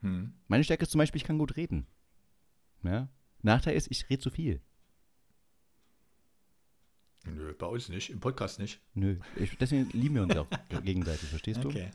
Hm. 0.01 0.33
Meine 0.47 0.63
Stärke 0.63 0.83
ist 0.83 0.91
zum 0.91 0.99
Beispiel, 0.99 1.21
ich 1.21 1.25
kann 1.27 1.37
gut 1.37 1.55
reden. 1.55 1.87
Ja? 2.83 3.07
Nachteil 3.41 3.75
ist, 3.75 3.87
ich 3.89 4.09
rede 4.09 4.21
zu 4.21 4.29
viel. 4.29 4.61
Nö, 7.25 7.53
bei 7.57 7.65
uns 7.67 7.87
nicht, 7.89 8.09
im 8.09 8.19
Podcast 8.19 8.59
nicht. 8.59 8.81
Nö, 8.95 9.17
ich, 9.37 9.57
deswegen 9.57 9.89
lieben 9.91 10.15
wir 10.15 10.23
uns 10.23 10.35
auch 10.35 10.47
gegenseitig, 10.83 11.29
verstehst 11.29 11.63
du? 11.63 11.69
Okay. 11.69 11.89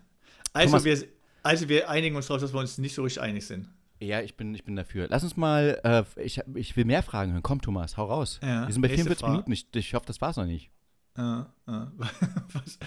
Also 0.54 0.78
Thomas- 0.78 0.84
wir, 0.84 1.08
also 1.42 1.68
wir 1.68 1.90
einigen 1.90 2.16
uns 2.16 2.26
darauf, 2.28 2.40
dass 2.40 2.54
wir 2.54 2.60
uns 2.60 2.78
nicht 2.78 2.94
so 2.94 3.02
richtig 3.02 3.22
einig 3.22 3.46
sind. 3.46 3.68
Ja, 4.00 4.22
ich 4.22 4.36
bin, 4.36 4.54
ich 4.54 4.64
bin 4.64 4.76
dafür. 4.76 5.06
Lass 5.10 5.24
uns 5.24 5.36
mal, 5.36 5.80
äh, 5.84 6.22
ich, 6.22 6.40
ich 6.54 6.76
will 6.76 6.84
mehr 6.84 7.02
Fragen 7.02 7.32
hören. 7.32 7.42
Komm, 7.42 7.60
Thomas, 7.60 7.96
hau 7.96 8.06
raus. 8.06 8.38
Ja, 8.42 8.66
Wir 8.66 8.72
sind 8.72 8.80
bei 8.80 8.88
nächste 8.88 9.04
44 9.04 9.18
Frage. 9.20 9.32
Minuten. 9.32 9.52
Ich, 9.52 9.66
ich 9.74 9.94
hoffe, 9.94 10.06
das 10.06 10.20
war's 10.20 10.36
noch 10.36 10.46
nicht. 10.46 10.70
Ja, 11.18 11.52
ja. 11.66 11.92
Was, 12.52 12.78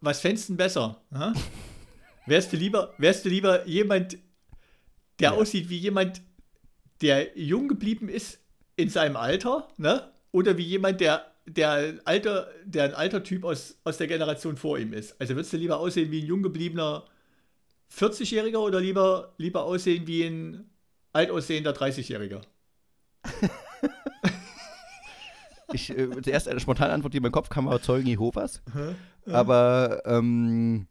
was 0.00 0.20
fändest 0.20 0.48
du 0.48 0.52
denn 0.52 0.58
besser? 0.58 1.00
Wärst, 2.26 2.52
du 2.52 2.56
lieber, 2.56 2.94
wärst 2.98 3.24
du 3.24 3.30
lieber 3.30 3.66
jemand, 3.66 4.18
der 5.18 5.30
Ja. 5.30 5.32
aussieht 5.32 5.68
wie 5.70 5.78
jemand, 5.78 6.20
der 7.00 7.36
jung 7.38 7.68
geblieben 7.68 8.08
ist 8.08 8.38
in 8.76 8.90
seinem 8.90 9.16
Alter, 9.16 9.68
ne? 9.78 10.12
Oder 10.30 10.58
wie 10.58 10.62
jemand, 10.62 11.00
der, 11.00 11.32
der, 11.46 11.72
ein 11.72 12.06
alter, 12.06 12.50
der 12.64 12.84
ein 12.84 12.94
alter 12.94 13.24
Typ 13.24 13.44
aus, 13.44 13.78
aus 13.84 13.96
der 13.96 14.06
Generation 14.06 14.56
vor 14.58 14.78
ihm 14.78 14.92
ist? 14.92 15.18
Also 15.18 15.34
würdest 15.34 15.54
du 15.54 15.56
lieber 15.56 15.78
aussehen 15.80 16.10
wie 16.10 16.20
ein 16.20 16.26
jung 16.26 16.42
gebliebener 16.42 17.06
40-Jähriger 17.90 18.58
oder 18.58 18.80
lieber, 18.80 19.32
lieber 19.38 19.64
aussehen 19.64 20.06
wie 20.06 20.24
ein 20.24 20.70
alt 21.14 21.30
aussehender 21.30 21.72
30-Jähriger? 21.72 22.42
Ich, 25.72 25.90
äh, 25.90 26.08
zuerst 26.22 26.48
eine 26.48 26.60
spontane 26.60 26.92
Antwort, 26.92 27.12
die 27.12 27.18
in 27.18 27.22
meinem 27.22 27.32
Kopf 27.32 27.48
kam, 27.50 27.66
war 27.66 27.82
Zeugen 27.82 28.06
Jehovas. 28.06 28.62
Aber 29.26 30.02
ähm, 30.06 30.86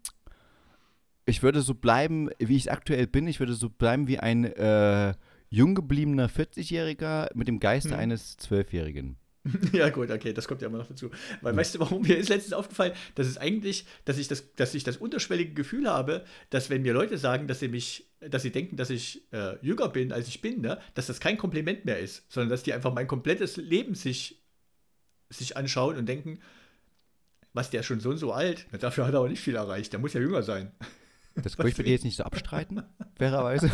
ich 1.25 1.43
würde 1.43 1.61
so 1.61 1.73
bleiben, 1.73 2.30
wie 2.39 2.55
ich 2.55 2.71
aktuell 2.71 3.07
bin. 3.07 3.28
Ich 3.28 3.39
würde 3.39 3.53
so 3.53 3.69
bleiben 3.69 4.07
wie 4.07 4.19
ein 4.19 4.45
äh, 4.45 5.13
jung 5.49 5.75
gebliebener 5.75 6.30
40-Jähriger 6.30 7.30
mit 7.34 7.47
dem 7.47 7.59
Geiste 7.59 7.91
Hm. 7.91 7.99
eines 7.99 8.38
Zwölfjährigen. 8.38 9.17
Ja, 9.71 9.89
gut, 9.89 10.11
okay, 10.11 10.34
das 10.34 10.45
kommt 10.47 10.61
ja 10.61 10.67
immer 10.67 10.80
noch 10.80 10.88
dazu. 10.88 11.09
Weil 11.41 11.55
weißt 11.55 11.75
du, 11.75 11.80
warum 11.80 12.01
mir 12.07 12.17
ist 12.17 12.28
letztens 12.30 12.53
aufgefallen, 12.53 12.93
dass 13.15 13.28
es 13.28 13.38
eigentlich, 13.38 13.86
dass 14.03 14.17
ich 14.17 14.28
das, 14.28 14.53
dass 14.55 14.73
ich 14.75 14.84
das 14.84 14.97
unterschwellige 14.97 15.53
Gefühl 15.53 15.89
habe, 15.89 16.25
dass 16.49 16.69
wenn 16.69 16.82
mir 16.82 16.93
Leute 16.93 17.17
sagen, 17.17 17.47
dass 17.47 17.59
sie 17.61 17.69
mich, 17.69 18.11
dass 18.19 18.41
sie 18.43 18.51
denken, 18.51 18.75
dass 18.75 18.89
ich 18.89 19.23
äh, 19.32 19.55
jünger 19.61 19.88
bin, 19.89 20.11
als 20.11 20.28
ich 20.28 20.41
bin, 20.41 20.61
ne, 20.61 20.80
dass 20.95 21.07
das 21.07 21.19
kein 21.21 21.38
Kompliment 21.38 21.86
mehr 21.86 21.99
ist, 21.99 22.25
sondern 22.30 22.49
dass 22.49 22.63
die 22.63 22.73
einfach 22.73 22.93
mein 22.93 23.07
komplettes 23.07 23.55
Leben 23.57 23.95
sich, 23.95 24.36
sich 25.30 25.57
anschauen 25.57 25.97
und 25.97 26.05
denken, 26.07 26.39
was 27.53 27.69
der 27.69 27.84
schon 27.84 27.99
so 27.99 28.09
und 28.11 28.17
so 28.17 28.32
alt, 28.34 28.67
dafür 28.82 29.05
hat 29.07 29.13
er 29.13 29.19
aber 29.19 29.30
nicht 29.30 29.41
viel 29.41 29.55
erreicht, 29.55 29.91
der 29.93 29.99
muss 29.99 30.13
ja 30.13 30.19
jünger 30.21 30.43
sein. 30.43 30.71
Das 31.36 31.55
kann 31.57 31.67
ich 31.67 31.75
dir 31.75 31.84
jetzt 31.86 32.03
nicht 32.05 32.17
so 32.17 32.23
abstreiten, 32.23 32.84
fairerweise. 33.15 33.69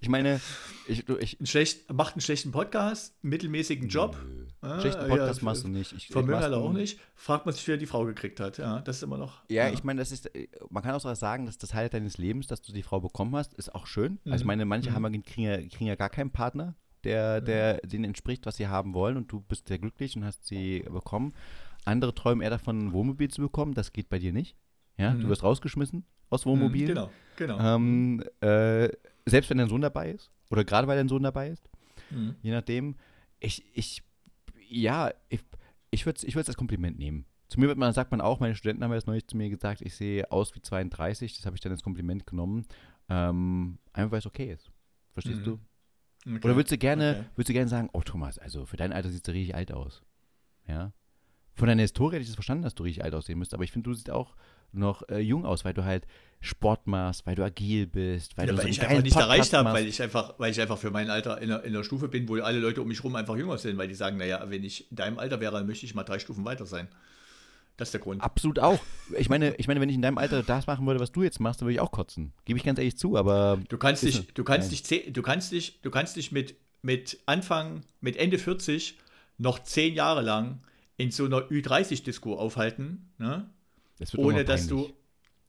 ich 0.00 0.08
meine, 0.08 0.40
ich, 0.88 1.08
ich 1.08 1.40
Ein 1.40 1.46
schlecht, 1.46 1.92
macht 1.92 2.14
einen 2.14 2.20
schlechten 2.22 2.50
Podcast, 2.50 3.14
einen 3.22 3.30
mittelmäßigen 3.30 3.88
Job. 3.88 4.16
Ah, 4.60 4.80
schlechten 4.80 5.02
ja, 5.02 5.08
Podcast 5.08 5.42
machst 5.42 5.64
du 5.64 5.68
nicht. 5.68 5.92
Ich, 5.92 6.08
Vermögen 6.08 6.32
machst 6.32 6.44
hat 6.46 6.52
er 6.52 6.58
du- 6.58 6.64
auch 6.64 6.72
nicht. 6.72 6.98
Fragt 7.14 7.46
man 7.46 7.54
sich, 7.54 7.66
wer 7.68 7.76
die 7.76 7.86
Frau 7.86 8.04
gekriegt 8.04 8.40
hat. 8.40 8.58
Ja, 8.58 8.80
das 8.80 8.96
ist 8.96 9.02
immer 9.02 9.18
noch. 9.18 9.42
Ja, 9.48 9.68
ich 9.70 9.84
meine, 9.84 10.00
das 10.00 10.10
ist, 10.12 10.34
äh, 10.34 10.48
man 10.70 10.82
kann 10.82 10.94
auch 10.94 11.14
sagen, 11.14 11.46
dass 11.46 11.58
das 11.58 11.72
Highlight 11.74 11.94
deines 11.94 12.18
Lebens, 12.18 12.46
dass 12.48 12.62
du 12.62 12.72
die 12.72 12.82
Frau 12.82 13.00
bekommen 13.00 13.34
hast, 13.36 13.54
ist 13.54 13.74
auch 13.74 13.86
schön. 13.86 14.18
Also 14.24 14.36
ich 14.36 14.40
Mhm. 14.42 14.46
meine, 14.48 14.64
manche 14.64 14.90
Mhm. 14.90 14.94
haben, 14.94 15.14
ja- 15.14 15.20
kriegen, 15.22 15.42
ja, 15.48 15.56
kriegen 15.58 15.86
ja 15.86 15.94
gar 15.94 16.10
keinen 16.10 16.30
Partner, 16.30 16.74
der, 17.04 17.40
der 17.40 17.78
denen 17.80 18.04
entspricht, 18.04 18.46
was 18.46 18.56
sie 18.56 18.68
haben 18.68 18.94
wollen 18.94 19.16
und 19.16 19.30
du 19.32 19.40
bist 19.40 19.68
sehr 19.68 19.78
glücklich 19.78 20.16
und 20.16 20.24
hast 20.24 20.44
sie 20.46 20.80
bekommen. 20.90 21.34
Andere 21.84 22.14
träumen 22.14 22.42
eher 22.42 22.50
davon, 22.50 22.86
ein 22.86 22.92
Wohnmobil 22.92 23.28
zu 23.28 23.42
bekommen, 23.42 23.74
das 23.74 23.92
geht 23.92 24.08
bei 24.08 24.18
dir 24.18 24.32
nicht. 24.32 24.56
Ja, 24.98 25.12
du 25.14 25.26
Mhm. 25.26 25.30
wirst 25.30 25.42
rausgeschmissen 25.42 26.04
aus 26.30 26.44
Mhm, 26.44 26.50
Wohnmobilen. 26.50 26.88
Genau, 26.94 27.10
genau. 27.36 27.58
Ähm, 27.76 28.22
äh, 28.40 28.88
selbst 29.26 29.50
wenn 29.50 29.58
dein 29.58 29.68
Sohn 29.68 29.80
dabei 29.80 30.10
ist 30.10 30.30
oder 30.50 30.64
gerade 30.64 30.86
weil 30.86 30.96
dein 30.96 31.08
Sohn 31.08 31.22
dabei 31.22 31.48
ist, 31.48 31.68
Mhm. 32.10 32.36
je 32.42 32.50
nachdem. 32.52 32.94
Ich, 33.40 33.64
ich, 33.76 34.02
ja, 34.68 35.10
ich, 35.28 35.40
ich 35.90 36.06
würde 36.06 36.18
es 36.18 36.24
ich 36.24 36.36
würd's 36.36 36.48
als 36.48 36.56
Kompliment 36.56 36.98
nehmen. 36.98 37.24
Zu 37.48 37.58
mir 37.60 37.66
wird 37.68 37.76
man, 37.78 37.92
sagt 37.92 38.12
man 38.12 38.20
auch, 38.20 38.38
meine 38.40 38.54
Studenten 38.54 38.84
haben 38.84 38.92
jetzt 38.92 39.06
neulich 39.08 39.26
zu 39.26 39.36
mir 39.36 39.50
gesagt, 39.50 39.82
ich 39.82 39.94
sehe 39.96 40.30
aus 40.30 40.54
wie 40.54 40.62
32, 40.62 41.36
das 41.36 41.44
habe 41.44 41.56
ich 41.56 41.60
dann 41.60 41.72
als 41.72 41.82
Kompliment 41.82 42.26
genommen. 42.26 42.64
Ähm, 43.08 43.78
einfach 43.92 44.12
weil 44.12 44.20
es 44.20 44.26
okay 44.26 44.52
ist. 44.52 44.70
Verstehst 45.12 45.40
Mhm. 45.40 45.44
du? 45.44 45.58
Okay. 46.26 46.38
Oder 46.44 46.56
würdest 46.56 46.72
du 46.72 46.78
gerne, 46.78 47.10
Okay. 47.10 47.24
würdest 47.34 47.48
du 47.48 47.52
gerne 47.52 47.68
sagen, 47.68 47.90
oh 47.92 48.00
Thomas, 48.02 48.38
also 48.38 48.64
für 48.66 48.76
dein 48.76 48.92
Alter 48.92 49.08
siehst 49.10 49.26
du 49.26 49.32
richtig 49.32 49.54
alt 49.54 49.72
aus. 49.72 50.02
Ja. 50.68 50.92
Von 51.54 51.68
deiner 51.68 51.82
Historie 51.82 52.14
hätte 52.14 52.22
ich 52.22 52.28
das 52.28 52.36
verstanden, 52.36 52.62
dass 52.62 52.74
du 52.74 52.84
richtig 52.84 53.04
alt 53.04 53.14
aussehen 53.14 53.38
müsst, 53.38 53.52
aber 53.54 53.64
ich 53.64 53.72
finde, 53.72 53.90
du 53.90 53.94
siehst 53.94 54.08
auch 54.10 54.36
noch 54.74 55.06
äh, 55.10 55.18
jung 55.18 55.44
aus, 55.44 55.64
weil 55.66 55.74
du 55.74 55.84
halt 55.84 56.06
Sport 56.40 56.86
machst, 56.86 57.26
weil 57.26 57.34
du 57.34 57.44
agil 57.44 57.86
bist, 57.86 58.38
weil 58.38 58.46
Ja, 58.46 58.52
du 58.52 58.56
so 58.56 58.58
weil 58.58 58.64
einen 58.66 58.72
ich 58.72 58.80
einfach 58.80 59.02
nicht 59.02 59.12
Podcast 59.14 59.30
erreicht 59.30 59.52
habe, 59.52 59.72
weil 59.72 59.86
ich 59.86 60.00
einfach, 60.00 60.34
weil 60.38 60.50
ich 60.50 60.60
einfach 60.60 60.78
für 60.78 60.90
mein 60.90 61.10
Alter 61.10 61.42
in 61.42 61.48
der, 61.48 61.62
in 61.64 61.74
der 61.74 61.84
Stufe 61.84 62.08
bin, 62.08 62.26
wo 62.28 62.36
alle 62.36 62.58
Leute 62.58 62.80
um 62.80 62.88
mich 62.88 63.04
rum 63.04 63.14
einfach 63.16 63.36
jünger 63.36 63.58
sind, 63.58 63.76
weil 63.76 63.88
die 63.88 63.94
sagen, 63.94 64.16
naja, 64.16 64.42
wenn 64.48 64.64
ich 64.64 64.90
in 64.90 64.96
deinem 64.96 65.18
Alter 65.18 65.40
wäre, 65.40 65.52
dann 65.52 65.66
möchte 65.66 65.84
ich 65.84 65.94
mal 65.94 66.04
drei 66.04 66.18
Stufen 66.18 66.44
weiter 66.46 66.64
sein. 66.64 66.88
Das 67.76 67.88
ist 67.88 67.94
der 67.94 68.00
Grund. 68.00 68.22
Absolut 68.22 68.58
auch. 68.58 68.80
Ich 69.16 69.28
meine, 69.28 69.54
ich 69.56 69.66
meine, 69.66 69.80
wenn 69.80 69.88
ich 69.88 69.94
in 69.94 70.02
deinem 70.02 70.18
Alter 70.18 70.42
das 70.42 70.66
machen 70.66 70.86
würde, 70.86 71.00
was 71.00 71.10
du 71.10 71.22
jetzt 71.22 71.40
machst, 71.40 71.60
dann 71.60 71.66
würde 71.66 71.74
ich 71.74 71.80
auch 71.80 71.90
kotzen. 71.90 72.32
Gebe 72.44 72.58
ich 72.58 72.64
ganz 72.64 72.78
ehrlich 72.78 72.98
zu, 72.98 73.16
aber 73.16 73.60
Du 73.68 73.78
kannst 73.78 74.02
dich, 74.02 74.32
du 74.34 74.44
kannst 74.44 74.70
Nein. 74.70 74.80
dich, 74.82 75.12
du 75.12 75.22
kannst 75.22 75.52
dich, 75.52 75.80
du 75.80 75.90
kannst 75.90 76.16
dich 76.16 76.32
mit, 76.32 76.54
mit 76.82 77.18
Anfang, 77.26 77.82
mit 78.00 78.16
Ende 78.16 78.38
40 78.38 78.98
noch 79.38 79.58
zehn 79.60 79.94
Jahre 79.94 80.22
lang 80.22 80.60
in 80.96 81.10
so 81.10 81.24
einer 81.24 81.38
Ü30-Disco 81.38 82.34
aufhalten, 82.36 83.10
ne? 83.18 83.48
wird 83.98 84.18
ohne 84.18 84.44
dass 84.44 84.66
du, 84.66 84.92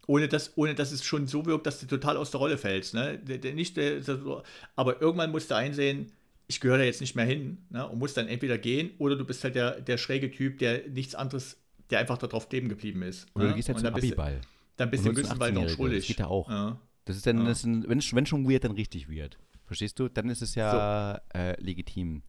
ohne 0.08 0.28
dass, 0.28 0.58
ohne 0.58 0.76
dass 0.76 0.92
es 0.92 1.04
schon 1.04 1.28
so 1.28 1.46
wirkt, 1.46 1.66
dass 1.66 1.80
du 1.80 1.86
total 1.86 2.18
aus 2.18 2.32
der 2.32 2.40
Rolle 2.40 2.58
fällst, 2.58 2.94
ne? 2.94 3.20
Nicht, 3.54 3.80
aber 4.76 5.02
irgendwann 5.02 5.32
musst 5.32 5.52
du 5.52 5.56
einsehen, 5.56 6.12
ich 6.48 6.60
gehöre 6.60 6.80
da 6.80 6.84
jetzt 6.84 7.02
nicht 7.02 7.16
mehr 7.16 7.26
hin, 7.26 7.66
ne? 7.70 7.88
Und 7.88 8.00
musst 8.00 8.18
dann 8.18 8.28
entweder 8.28 8.58
gehen 8.58 8.92
oder 8.98 9.16
du 9.16 9.26
bist 9.26 9.44
halt 9.44 9.56
der, 9.56 9.82
der 9.82 9.98
schräge 9.98 10.32
Typ, 10.32 10.60
der 10.60 10.88
nichts 10.90 11.16
anderes, 11.16 11.58
der 11.90 12.00
einfach 12.00 12.18
darauf 12.18 12.50
kleben 12.50 12.70
geblieben 12.70 13.02
ist. 13.04 13.28
Oder 13.36 13.46
ne? 13.46 13.50
du 13.52 13.56
gehst 13.56 13.68
halt 13.70 13.78
Und 13.78 13.82
zum 13.82 13.86
dann 13.86 13.94
bist 14.02 14.12
du- 14.14 14.20
Abiball. 14.22 14.42
Dann 14.78 14.90
bist 14.90 15.06
du 15.06 15.10
im 15.10 15.16
Größtenwald 15.16 15.54
noch 15.54 15.62
18-Jährigen. 15.62 15.76
schuldig. 15.78 16.00
Das 16.00 16.08
geht 16.08 16.20
ja 16.20 16.28
auch. 16.28 16.50
Ja. 16.50 16.78
Das 17.06 17.16
ist 17.16 17.28
dann, 17.28 17.38
Ja. 17.40 17.46
das 17.46 17.60
ist 17.60 17.66
ein, 17.66 17.84
wenn, 17.88 18.02
wenn 18.12 18.26
schon 18.26 18.50
weird, 18.50 18.64
dann 18.64 18.72
richtig 18.72 19.10
weird. 19.10 19.38
Verstehst 19.66 20.00
du? 20.00 20.10
Dann 20.10 20.30
ist 20.30 20.42
es 20.42 20.56
ja 20.56 21.22
äh, 21.34 21.62
legitim. 21.62 22.24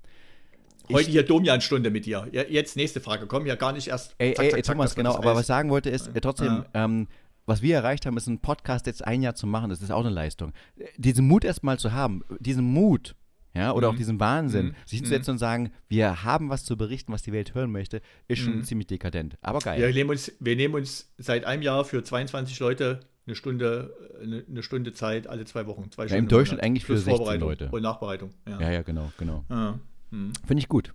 Heute 0.93 1.11
hier 1.11 1.23
Domian-Stunde 1.23 1.91
mit 1.91 2.05
dir. 2.05 2.29
Ja, 2.33 2.43
jetzt 2.43 2.77
nächste 2.77 3.01
Frage. 3.01 3.27
Komm 3.27 3.47
ja 3.47 3.55
gar 3.55 3.73
nicht 3.73 3.89
erst. 3.89 4.15
Ey, 4.19 4.35
zack, 4.35 4.45
ey, 4.45 4.51
zack, 4.51 4.65
zack, 4.67 4.75
Thomas, 4.75 4.91
wird 4.97 5.07
genau, 5.07 5.17
aber 5.17 5.35
was 5.35 5.43
ich 5.43 5.47
sagen 5.47 5.71
wollte 5.71 5.89
ist, 5.89 6.09
äh, 6.09 6.21
trotzdem, 6.21 6.65
Ja. 6.75 6.85
ähm, 6.85 7.09
was 7.47 7.63
wir 7.63 7.75
erreicht 7.77 8.05
haben, 8.05 8.17
ist 8.19 8.29
einen 8.29 8.41
Podcast 8.41 8.87
jetzt 8.87 9.03
ein 9.07 9.23
Jahr 9.23 9.35
zu 9.35 9.47
machen, 9.47 9.71
das 9.71 9.81
ist 9.81 9.91
auch 9.91 10.01
eine 10.05 10.11
Leistung. 10.11 10.53
Diesen 10.99 11.27
Mut 11.27 11.45
erstmal 11.45 11.79
zu 11.79 11.93
haben, 11.93 12.23
diesen 12.39 12.65
Mut, 12.65 13.15
ja, 13.55 13.73
oder 13.73 13.89
Mhm. 13.89 13.95
auch 13.95 13.99
diesen 13.99 14.21
Wahnsinn, 14.21 14.67
Mhm. 14.67 14.75
sich 14.87 14.99
hinzusetzen 14.99 15.33
und 15.33 15.39
sagen, 15.39 15.73
wir 15.89 16.25
haben 16.25 16.49
was 16.51 16.65
zu 16.65 16.77
berichten, 16.77 17.13
was 17.13 17.23
die 17.23 17.33
Welt 17.33 17.55
hören 17.55 17.71
möchte, 17.73 18.01
ist 18.29 18.41
schon 18.41 18.57
Mhm. 18.59 18.65
ziemlich 18.65 18.87
dekadent. 18.89 19.37
Aber 19.43 19.61
geil. 19.61 19.81
Wir 19.81 19.93
nehmen, 19.93 20.11
uns, 20.11 20.33
wir 20.41 20.57
nehmen 20.57 20.75
uns 20.75 21.13
seit 21.19 21.45
einem 21.45 21.63
Jahr 21.63 21.85
für 21.85 22.03
22 22.03 22.59
Leute 22.61 23.01
eine 23.27 23.37
Stunde, 23.37 23.95
eine, 24.23 24.45
eine 24.49 24.63
Stunde 24.63 24.93
Zeit 24.93 25.27
alle 25.29 25.45
zwei 25.47 25.67
Wochen. 25.67 25.91
Zwei 25.91 26.03
Ja, 26.03 26.09
Stunden 26.09 26.25
im 26.25 26.29
Durchschnitt 26.29 26.59
Monat. 26.59 26.65
eigentlich 26.67 26.85
für 26.85 26.93
Plus 26.95 27.05
16 27.05 27.17
Vorbereitung 27.17 27.49
Leute. 27.49 27.69
Und 27.71 27.83
Nachbereitung. 27.83 28.31
Ja. 28.47 28.61
ja, 28.61 28.71
ja, 28.73 28.83
genau, 28.83 29.11
genau. 29.17 29.45
Ja. 29.49 29.79
Hm. 30.11 30.33
Finde 30.47 30.61
ich 30.61 30.69
gut. 30.69 30.93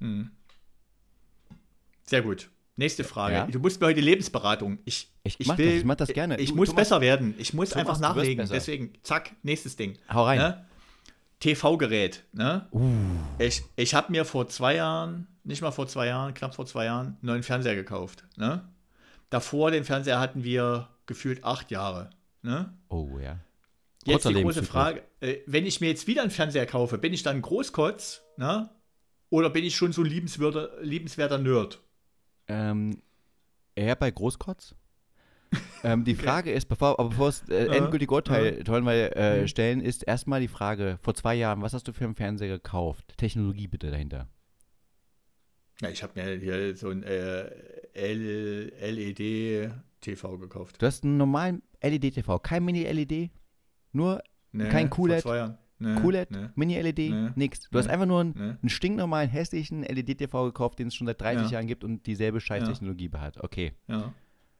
Hm. 0.00 0.30
Sehr 2.04 2.22
gut. 2.22 2.50
Nächste 2.76 3.04
Frage. 3.04 3.34
Ja? 3.34 3.46
Du 3.46 3.58
musst 3.58 3.80
mir 3.80 3.88
heute 3.88 4.00
Lebensberatung. 4.00 4.78
Ich, 4.84 5.10
Ich 5.22 5.36
ich 5.38 5.46
mach 5.48 5.58
will, 5.58 5.66
das, 5.66 5.74
ich 5.80 5.84
mach 5.84 5.96
das 5.96 6.08
gerne. 6.14 6.38
Ich 6.40 6.50
Du, 6.50 6.56
muss 6.56 6.70
Thomas- 6.70 6.88
besser 6.88 7.00
werden. 7.02 7.34
Ich 7.36 7.52
muss 7.52 7.70
Thomas, 7.70 7.88
einfach 7.88 8.00
nachlegen. 8.00 8.48
Deswegen, 8.50 8.92
zack, 9.02 9.32
nächstes 9.42 9.76
Ding. 9.76 9.98
Hau 10.12 10.24
rein. 10.24 10.38
Ne? 10.38 10.66
TV-Gerät. 11.40 12.24
Ne? 12.32 12.68
Uh, 12.70 12.82
Ich, 13.38 13.62
ich 13.76 13.94
habe 13.94 14.12
mir 14.12 14.24
vor 14.24 14.48
zwei 14.48 14.76
Jahren, 14.76 15.26
nicht 15.42 15.62
mal 15.62 15.70
vor 15.70 15.88
zwei 15.88 16.06
Jahren, 16.06 16.34
knapp 16.34 16.54
vor 16.54 16.66
zwei 16.66 16.84
Jahren, 16.84 17.06
einen 17.06 17.18
neuen 17.22 17.42
Fernseher 17.42 17.74
gekauft. 17.74 18.24
Ne? 18.36 18.68
Davor, 19.30 19.70
den 19.70 19.84
Fernseher 19.84 20.20
hatten 20.20 20.44
wir 20.44 20.88
gefühlt 21.06 21.42
acht 21.44 21.70
Jahre. 21.70 22.10
Ne? 22.42 22.72
oh 22.88 23.18
ja. 23.18 23.38
Jetzt 24.04 24.22
Kurzer 24.22 24.32
die 24.32 24.42
große. 24.42 24.62
Frage, 24.62 25.02
äh, 25.20 25.38
wenn 25.46 25.66
ich 25.66 25.80
mir 25.80 25.88
jetzt 25.88 26.06
wieder 26.06 26.22
einen 26.22 26.30
Fernseher 26.30 26.64
kaufe, 26.66 26.96
bin 26.96 27.12
ich 27.12 27.22
dann 27.22 27.42
Großkotz? 27.42 28.22
Ne? 28.36 28.70
Oder 29.28 29.50
bin 29.50 29.64
ich 29.64 29.76
schon 29.76 29.92
so 29.92 30.02
ein 30.02 30.06
liebenswerter, 30.06 30.70
liebenswerter 30.80 31.38
Nerd? 31.38 31.80
Ähm, 32.48 33.02
eher 33.74 33.96
bei 33.96 34.10
Großkotz? 34.10 34.74
Ähm, 35.84 36.04
die 36.04 36.14
Frage 36.14 36.52
ist, 36.52 36.66
bevor, 36.66 36.98
aber 37.00 37.08
bevor 37.08 37.28
es 37.28 37.48
äh, 37.48 37.66
Ja, 37.66 37.72
endgültig 37.72 38.10
Urteil 38.10 38.62
wollen 38.66 38.84
wir 38.84 39.16
äh, 39.16 39.42
Mhm. 39.42 39.46
stellen, 39.48 39.80
ist 39.80 40.02
erstmal 40.02 40.40
die 40.40 40.48
Frage, 40.48 40.98
vor 41.02 41.14
zwei 41.14 41.34
Jahren, 41.34 41.62
was 41.62 41.74
hast 41.74 41.88
du 41.88 41.92
für 41.92 42.04
einen 42.04 42.14
Fernseher 42.14 42.48
gekauft? 42.48 43.14
Technologie 43.16 43.66
bitte 43.66 43.90
dahinter. 43.90 44.28
Ja, 45.80 45.88
ich 45.88 46.02
habe 46.02 46.12
mir 46.20 46.36
hier 46.38 46.76
so 46.76 46.90
ein 46.90 47.02
äh, 47.02 47.50
LED-TV 48.90 50.38
gekauft. 50.38 50.80
Du 50.80 50.86
hast 50.86 51.04
einen 51.04 51.16
normalen 51.16 51.62
LED-TV, 51.82 52.38
kein 52.40 52.64
Mini-LED, 52.64 53.30
nur 53.92 54.22
Nee, 54.52 54.68
Kein 54.68 54.88
vor 54.92 55.06
QLED? 55.06 55.22
zwei 55.22 55.36
Jahren. 55.36 55.58
Nee, 55.78 55.94
QLED, 56.00 56.30
nee, 56.32 56.48
Mini-LED, 56.56 56.98
Nee. 56.98 57.30
nix. 57.36 57.70
Du 57.70 57.78
hast 57.78 57.88
einfach 57.88 58.04
nur 58.06 58.20
einen, 58.20 58.34
einen 58.36 58.68
stinknormalen, 58.68 59.30
hässlichen 59.30 59.82
LED-TV 59.84 60.46
gekauft, 60.46 60.78
den 60.80 60.88
es 60.88 60.94
schon 60.94 61.06
seit 61.06 61.20
30 61.20 61.46
Ja. 61.46 61.52
Jahren 61.58 61.68
gibt 61.68 61.84
und 61.84 62.04
dieselbe 62.06 62.40
Scheiß-Technologie 62.40 63.10
hat. 63.16 63.42
Okay. 63.42 63.72
Ja. 63.86 64.12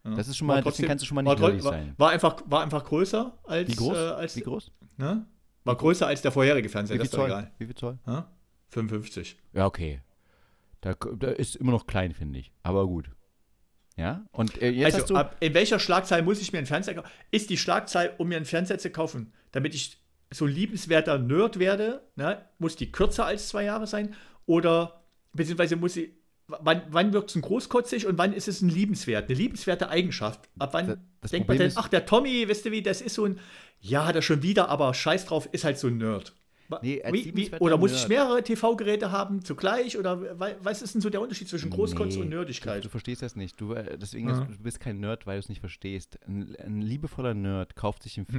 Ja. 0.04 0.14
Das 0.14 0.28
ist 0.28 0.36
schon 0.38 0.48
War 0.48 0.56
mal, 0.56 0.62
trotzdem- 0.62 0.72
deswegen 0.82 0.88
kannst 0.88 1.02
du 1.02 1.06
schon 1.06 1.14
mal 1.16 1.24
war, 1.26 1.34
nicht 1.52 1.62
war, 1.64 1.72
sein. 1.72 1.94
war, 1.98 2.10
einfach, 2.10 2.42
war 2.46 2.62
einfach 2.62 2.84
größer 2.84 3.38
als. 3.44 3.68
Wie 3.68 3.74
groß? 3.76 3.96
Äh, 3.96 4.00
als 4.12 4.36
Wie 4.36 4.40
groß? 4.40 4.70
Ne? 4.96 5.26
War 5.64 5.76
größer 5.76 6.06
als 6.06 6.22
der 6.22 6.32
vorherige 6.32 6.68
Fernseher, 6.70 6.94
Wie 6.94 6.98
das 7.00 7.08
viel 7.10 7.18
ist 7.18 7.18
doch 7.18 7.28
Zoll? 7.28 7.38
egal. 7.40 7.52
Wie 7.58 7.66
viel 7.66 7.74
Zoll? 7.74 7.98
Hä? 8.06 8.22
55. 8.70 9.36
Ja, 9.52 9.66
okay. 9.66 10.00
Da, 10.80 10.94
da 10.94 11.28
ist 11.30 11.56
immer 11.56 11.72
noch 11.72 11.86
klein, 11.86 12.12
finde 12.14 12.38
ich. 12.38 12.50
Aber 12.62 12.86
gut. 12.86 13.10
Ja, 13.96 14.24
und 14.32 14.62
äh, 14.62 14.70
jetzt 14.70 14.94
hast 14.94 15.02
Also, 15.02 15.14
du. 15.14 15.20
ab, 15.20 15.36
in 15.40 15.52
welcher 15.52 15.78
Schlagzahl 15.78 16.22
muss 16.22 16.40
ich 16.40 16.52
mir 16.52 16.58
einen 16.58 16.66
Fernseher 16.66 16.94
kaufen? 16.94 17.08
Ist 17.30 17.50
die 17.50 17.58
Schlagzahl, 17.58 18.14
um 18.16 18.28
mir 18.28 18.36
einen 18.36 18.46
Fernseher 18.46 18.78
zu 18.78 18.88
kaufen, 18.90 19.34
damit 19.52 19.74
ich 19.74 19.98
so 20.30 20.46
liebenswerter 20.46 21.18
Nerd 21.18 21.58
werde, 21.58 22.08
ne, 22.16 22.42
muss 22.58 22.76
die 22.76 22.90
kürzer 22.90 23.26
als 23.26 23.48
zwei 23.48 23.64
Jahre 23.64 23.86
sein? 23.86 24.14
Oder, 24.46 25.02
beziehungsweise 25.32 25.76
muss 25.76 25.92
sie, 25.94 26.16
wann, 26.60 26.82
wann 26.90 27.12
wirkt 27.12 27.30
es 27.30 27.36
ein 27.36 27.42
großkotzig 27.42 28.06
und 28.06 28.18
wann 28.18 28.32
ist 28.32 28.48
es 28.48 28.60
ein 28.62 28.68
liebenswert? 28.68 29.28
Eine 29.28 29.38
liebenswerte 29.38 29.88
Eigenschaft. 29.88 30.48
Ab 30.58 30.70
wann 30.74 30.86
Das- 30.86 30.98
das 31.20 31.30
denkt 31.30 31.48
man 31.48 31.56
Problem 31.56 31.58
denn, 31.58 31.66
ist- 31.68 31.76
ach, 31.78 31.88
der 31.88 32.06
Tommy, 32.06 32.48
weißt 32.48 32.64
du 32.66 32.70
wie, 32.70 32.82
das 32.82 33.00
ist 33.00 33.14
so 33.14 33.24
ein, 33.24 33.38
ja, 33.80 34.10
er 34.10 34.22
schon 34.22 34.42
wieder, 34.42 34.68
aber 34.68 34.92
scheiß 34.94 35.26
drauf, 35.26 35.48
ist 35.52 35.64
halt 35.64 35.78
so 35.78 35.86
ein 35.88 35.98
Nerd. 35.98 36.34
Nee, 36.82 37.02
wie, 37.10 37.34
wie, 37.34 37.50
oder 37.58 37.76
muss 37.78 37.90
Nerd. 37.90 38.02
ich 38.04 38.08
mehrere 38.08 38.44
TV-Geräte 38.44 39.10
haben 39.10 39.44
zugleich? 39.44 39.98
Oder 39.98 40.38
wa- 40.38 40.52
was 40.62 40.82
ist 40.82 40.94
denn 40.94 41.00
so 41.00 41.10
der 41.10 41.20
Unterschied 41.20 41.48
zwischen 41.48 41.68
Großkotz 41.68 42.14
Nee, 42.14 42.20
und 42.22 42.30
Du, 42.30 42.36
Nerdigkeit? 42.36 42.84
du 42.84 42.88
verstehst 42.88 43.22
das 43.22 43.34
nicht. 43.34 43.60
Du, 43.60 43.72
äh, 43.72 43.98
deswegen 43.98 44.28
Ja. 44.28 44.34
ist, 44.40 44.48
du 44.58 44.62
bist 44.62 44.78
kein 44.78 45.00
Nerd, 45.00 45.26
weil 45.26 45.34
du 45.34 45.40
es 45.40 45.48
nicht 45.48 45.58
verstehst. 45.58 46.20
Ein, 46.28 46.54
ein 46.64 46.80
liebevoller 46.80 47.34
Nerd 47.34 47.74
kauft 47.74 48.04
sich 48.04 48.16
ein 48.18 48.26
Mhm. 48.28 48.36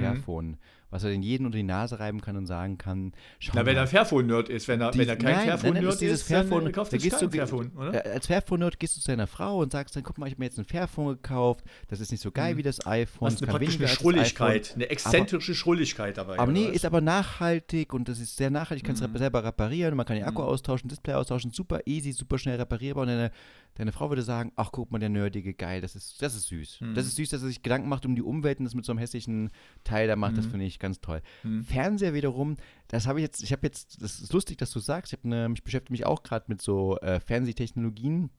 Was 0.92 1.02
er 1.02 1.10
den 1.10 1.22
jeden 1.22 1.46
unter 1.46 1.56
die 1.56 1.64
Nase 1.64 1.98
reiben 1.98 2.20
kann 2.20 2.36
und 2.36 2.46
sagen 2.46 2.78
kann, 2.78 3.12
schau 3.40 3.52
Na, 3.56 3.66
wenn 3.66 3.76
er 3.76 3.86
Fairphone-Nerd 3.88 4.48
ist, 4.50 4.68
wenn 4.68 4.80
er, 4.80 4.94
wenn 4.94 5.08
er 5.08 5.16
kein 5.16 5.34
Fairphone-Nerd 5.58 5.86
das 5.86 6.02
ist 6.02 6.02
ist, 6.02 6.30
dann 6.30 6.46
Fairphone, 6.46 6.66
äh, 6.68 6.72
kauft 6.72 6.92
da 6.92 6.96
gehst 6.98 7.20
du, 7.22 7.30
Fairphone, 7.30 7.70
oder? 7.76 8.04
Als 8.04 8.26
Fairphone-Nerd 8.28 8.78
gehst 8.78 8.96
du 8.96 9.00
zu 9.00 9.06
deiner 9.08 9.26
Frau 9.26 9.58
und 9.58 9.72
sagst 9.72 9.96
dann, 9.96 10.04
guck 10.04 10.18
mal, 10.18 10.26
ich 10.26 10.34
habe 10.34 10.40
mir 10.42 10.46
jetzt 10.46 10.58
ein 10.58 10.64
Fairphone 10.64 11.14
gekauft, 11.14 11.64
das 11.88 11.98
ist 12.00 12.12
nicht 12.12 12.20
so 12.20 12.30
geil 12.30 12.56
wie 12.56 12.62
das 12.62 12.86
iPhone, 12.86 13.26
Was 13.32 13.40
es 13.40 13.48
eine 13.48 13.58
das 13.78 13.90
Schrulligkeit, 13.90 14.66
iPhone. 14.66 14.74
eine 14.82 14.90
exzentrische 14.90 15.54
Schrulligkeit 15.54 16.18
dabei. 16.18 16.38
Aber 16.38 16.52
nee, 16.52 16.66
ist 16.66 16.84
aber 16.84 17.00
nachhaltig 17.00 17.94
und 17.94 18.08
das 18.08 18.18
ist 18.20 18.36
sehr 18.36 18.50
nachhaltig, 18.50 18.84
kannst 18.86 19.02
Mhm. 19.02 19.16
selber 19.16 19.42
reparieren, 19.44 19.96
man 19.96 20.04
kann 20.06 20.16
den 20.16 20.24
Akku 20.26 20.42
austauschen, 20.42 20.88
Display 20.88 21.14
austauschen, 21.14 21.50
super 21.52 21.80
easy, 21.86 22.12
super 22.12 22.38
schnell 22.38 22.56
reparierbar 22.56 23.02
und 23.02 23.08
deine, 23.08 23.30
deine 23.76 23.92
Frau 23.92 24.10
würde 24.10 24.22
sagen, 24.22 24.52
ach 24.56 24.70
guck 24.72 24.90
mal, 24.90 24.98
der 24.98 25.08
Nerdige, 25.08 25.54
geil, 25.54 25.80
das 25.80 25.96
ist, 25.96 26.20
das 26.20 26.34
ist 26.34 26.48
süß. 26.48 26.80
Mhm. 26.82 26.94
Das 26.94 27.06
ist 27.06 27.16
süß, 27.16 27.30
dass 27.30 27.40
er 27.42 27.48
sich 27.48 27.62
Gedanken 27.62 27.88
macht 27.88 28.04
um 28.04 28.14
die 28.14 28.22
Umwelt 28.22 28.58
und 28.58 28.64
das 28.66 28.74
mit 28.74 28.84
so 28.84 28.92
einem 28.92 28.98
hässlichen 28.98 29.50
Teil 29.84 30.06
da 30.08 30.16
macht, 30.16 30.36
das 30.36 30.46
Mhm. 30.46 30.50
finde 30.50 30.66
ich 30.66 30.78
ganz 30.82 31.00
toll. 31.00 31.22
Mhm. 31.42 31.62
Fernseher 31.62 32.12
wiederum, 32.12 32.56
das 32.88 33.06
habe 33.06 33.20
ich 33.20 33.22
jetzt, 33.22 33.42
ich 33.42 33.52
habe 33.52 33.66
jetzt, 33.66 34.02
das 34.02 34.20
ist 34.20 34.32
lustig, 34.34 34.58
dass 34.58 34.70
du 34.70 34.80
sagst, 34.80 35.12
ich, 35.12 35.18
hab 35.18 35.24
ne, 35.24 35.48
ich 35.54 35.64
beschäftige 35.64 35.92
mich 35.92 36.04
auch 36.04 36.22
gerade 36.22 36.44
mit 36.48 36.60
so 36.60 36.98
äh, 36.98 37.20
Fernsehtechnologien 37.20 38.30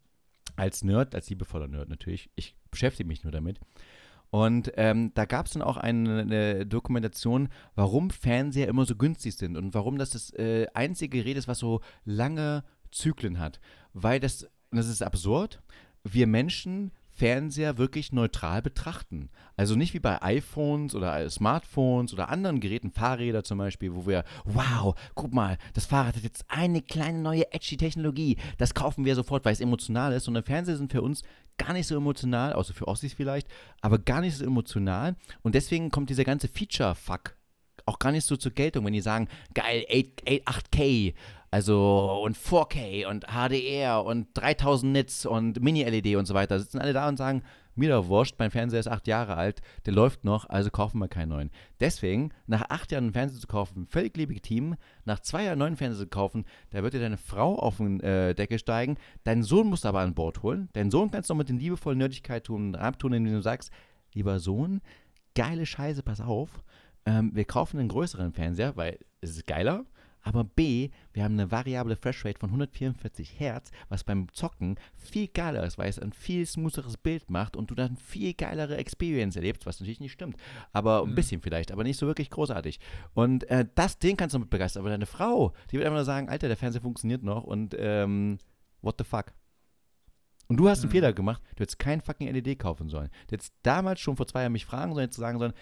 als 0.56 0.84
Nerd, 0.84 1.16
als 1.16 1.30
liebevoller 1.30 1.68
Nerd 1.68 1.90
natürlich. 1.90 2.30
Ich 2.36 2.56
beschäftige 2.70 3.08
mich 3.08 3.24
nur 3.24 3.32
damit. 3.32 3.60
Und 4.30 4.72
ähm, 4.78 5.12
da 5.14 5.26
gab 5.26 5.46
es 5.46 5.54
dann 5.54 5.62
auch 5.62 5.78
eine, 5.78 6.22
eine 6.22 6.66
Dokumentation, 6.66 7.50
warum 7.76 8.10
Fernseher 8.10 8.68
immer 8.68 8.86
so 8.86 8.96
günstig 8.96 9.36
sind 9.36 9.58
und 9.58 9.74
warum 9.74 9.98
das 9.98 10.12
das 10.12 10.34
äh, 10.34 10.66
einzige 10.74 11.20
Gerät 11.20 11.38
ist, 11.38 11.48
was 11.48 11.60
so 11.60 11.82
lange 12.04 12.64
Zyklen 12.92 13.40
hat. 13.40 13.60
Weil 13.94 14.20
das, 14.20 14.44
und 14.72 14.78
das 14.78 14.88
ist 14.88 15.04
absurd, 15.04 15.62
wir 16.04 16.28
Menschen 16.28 16.92
Fernseher 17.16 17.78
wirklich 17.78 18.12
neutral 18.12 18.62
betrachten. 18.62 19.30
Also 19.56 19.76
nicht 19.76 19.94
wie 19.94 20.00
bei 20.00 20.22
iPhones 20.22 20.96
oder 20.96 21.20
äh, 21.20 21.30
Smartphones 21.30 22.14
oder 22.14 22.30
anderen 22.30 22.60
Geräten, 22.60 22.92
Fahrräder 22.92 23.44
zum 23.44 23.60
Beispiel, 23.60 23.94
wo 23.96 24.08
wir, 24.08 24.24
wow, 24.46 24.96
guck 25.14 25.32
mal, 25.32 25.58
das 25.74 25.86
Fahrrad 25.86 26.16
hat 26.16 26.24
jetzt 26.24 26.46
eine 26.48 26.82
kleine 26.82 27.20
neue 27.20 27.52
edgy 27.54 27.78
Technologie, 27.78 28.38
das 28.58 28.74
kaufen 28.74 29.06
wir 29.06 29.16
sofort, 29.16 29.46
weil 29.46 29.54
es 29.54 29.62
emotional 29.62 30.12
ist. 30.14 30.28
Und 30.28 30.42
Fernseher 30.44 30.78
sind 30.78 30.92
für 30.92 31.04
uns 31.04 31.22
gar 31.58 31.74
nicht 31.74 31.88
so 31.88 31.96
emotional, 31.96 32.54
außer 32.54 32.74
für 32.74 32.88
Ossis 32.88 33.14
vielleicht, 33.14 33.48
aber 33.82 34.00
gar 34.00 34.22
nicht 34.22 34.36
so 34.36 34.44
emotional. 34.44 35.16
Und 35.44 35.54
deswegen 35.54 35.92
kommt 35.92 36.10
dieser 36.10 36.24
ganze 36.24 36.48
Feature-Fuck 36.48 37.36
auch 37.86 38.00
gar 38.00 38.12
nicht 38.12 38.26
so 38.26 38.38
zur 38.38 38.54
Geltung, 38.54 38.86
wenn 38.86 38.94
die 38.94 39.02
sagen, 39.02 39.28
geil, 39.54 39.86
8, 39.92 40.46
8, 40.46 40.74
8K, 40.74 41.14
also 41.54 42.20
und 42.24 42.36
4K 42.36 43.06
und 43.06 43.28
HDR 43.28 44.04
und 44.04 44.28
3000 44.34 44.92
Nits 44.92 45.24
und 45.28 45.62
Mini-LED 45.62 46.16
und 46.16 46.26
so 46.26 46.34
weiter, 46.34 46.60
sitzen 46.60 46.80
alle 46.80 46.94
da 46.94 47.08
und 47.08 47.18
sagen, 47.18 47.44
mir 47.76 47.90
doch 47.90 48.08
wurscht, 48.08 48.38
mein 48.40 48.50
Fernseher 48.50 48.80
ist 48.80 48.88
acht 48.88 49.06
Jahre 49.06 49.36
alt, 49.36 49.62
der 49.86 49.94
läuft 49.94 50.26
noch, 50.26 50.50
also 50.50 50.72
kaufen 50.72 50.98
wir 50.98 51.08
keinen 51.08 51.30
neuen. 51.30 51.52
Deswegen, 51.80 52.32
nach 52.48 52.64
acht 52.70 52.92
Jahren 52.92 53.04
einen 53.04 53.14
Fernseher 53.14 53.40
zu 53.40 53.46
kaufen, 53.46 53.86
völlig 53.86 54.18
legitim, 54.18 54.78
nach 55.06 55.20
zwei 55.20 55.44
Jahren 55.44 55.52
einen 55.52 55.60
neuen 55.60 55.78
Fernseher 55.78 56.06
zu 56.06 56.10
kaufen, 56.10 56.46
da 56.72 56.82
wird 56.82 56.96
dir 56.96 57.00
deine 57.00 57.18
Frau 57.18 57.60
auf 57.60 57.78
den 57.78 58.00
äh, 58.00 58.34
Deckel 58.34 58.58
steigen, 58.58 58.98
deinen 59.24 59.44
Sohn 59.44 59.68
musst 59.68 59.84
du 59.84 59.90
aber 59.90 60.00
an 60.00 60.16
Bord 60.16 60.42
holen, 60.42 60.70
deinen 60.74 60.90
Sohn 60.90 61.12
kannst 61.12 61.30
du 61.30 61.36
noch 61.36 61.38
mit 61.38 61.50
den 61.50 61.60
liebevollen 61.60 62.00
Nerdigkeit 62.00 62.46
tun, 62.46 62.74
abtun, 62.76 63.14
indem 63.14 63.34
du 63.34 63.42
sagst, 63.44 63.72
lieber 64.16 64.40
Sohn, 64.40 64.82
geile 65.36 65.68
Scheiße, 65.68 66.02
pass 66.02 66.20
auf, 66.20 66.50
ähm, 67.06 67.30
wir 67.36 67.46
kaufen 67.46 67.80
einen 67.80 67.90
größeren 67.90 68.34
Fernseher, 68.34 68.76
weil 68.76 68.98
es 69.22 69.32
ist 69.32 69.46
geiler. 69.46 69.86
Aber 70.24 70.44
B, 70.46 70.90
wir 71.12 71.24
haben 71.24 71.34
eine 71.34 71.52
variable 71.52 71.96
Freshrate 71.96 72.40
von 72.40 72.50
144 72.50 73.40
Hertz, 73.40 73.72
was 73.90 74.04
beim 74.04 74.28
Zocken 74.32 74.78
viel 74.96 75.28
geiler 75.28 75.64
ist, 75.64 75.78
weil 75.78 75.90
es 75.90 76.00
ein 76.00 76.14
viel 76.14 76.46
smootheres 76.46 76.98
Bild 76.98 77.30
macht 77.30 77.56
und 77.56 77.70
du 77.70 77.76
dann 77.76 77.98
viel 77.98 78.34
geilere 78.34 78.78
Experience 78.78 79.36
erlebst, 79.36 79.66
was 79.66 79.80
natürlich 79.80 80.00
nicht 80.00 80.14
stimmt. 80.14 80.38
Aber 80.72 81.04
ein 81.04 81.14
bisschen 81.14 81.42
vielleicht, 81.42 81.72
aber 81.72 81.84
nicht 81.84 82.00
so 82.00 82.08
wirklich 82.08 82.30
großartig. 82.30 82.80
Und 83.14 83.44
äh, 83.50 83.66
das, 83.76 84.00
den 84.00 84.18
kannst 84.18 84.34
du 84.34 84.40
mit 84.40 84.50
begeistern. 84.50 84.82
Aber 84.82 84.90
deine 84.90 85.06
Frau, 85.06 85.54
die 85.70 85.78
wird 85.78 85.86
einfach 85.86 85.98
nur 85.98 86.06
sagen, 86.06 86.30
Alter, 86.30 86.48
der 86.48 86.58
Fernseher 86.58 86.82
funktioniert 86.82 87.22
noch 87.22 87.44
und 87.44 87.76
ähm, 87.78 88.38
what 88.82 88.96
the 88.98 89.04
fuck. 89.04 89.34
Und 90.48 90.58
du 90.58 90.70
hast 90.70 90.82
einen 90.84 90.92
Fehler 90.92 91.14
gemacht, 91.14 91.42
du 91.56 91.62
hättest 91.62 91.80
kein 91.80 92.02
fucking 92.02 92.28
LED 92.28 92.60
kaufen 92.60 92.90
sollen. 92.90 93.10
Du 93.28 93.34
hättest 93.34 93.54
damals 93.64 94.00
schon 94.00 94.18
vor 94.18 94.28
zwei 94.28 94.42
Jahren 94.42 94.52
mich 94.52 94.66
fragen 94.66 94.94
sollen, 94.94 95.10
zu 95.10 95.22
sagen 95.22 95.40
sollen, 95.40 95.54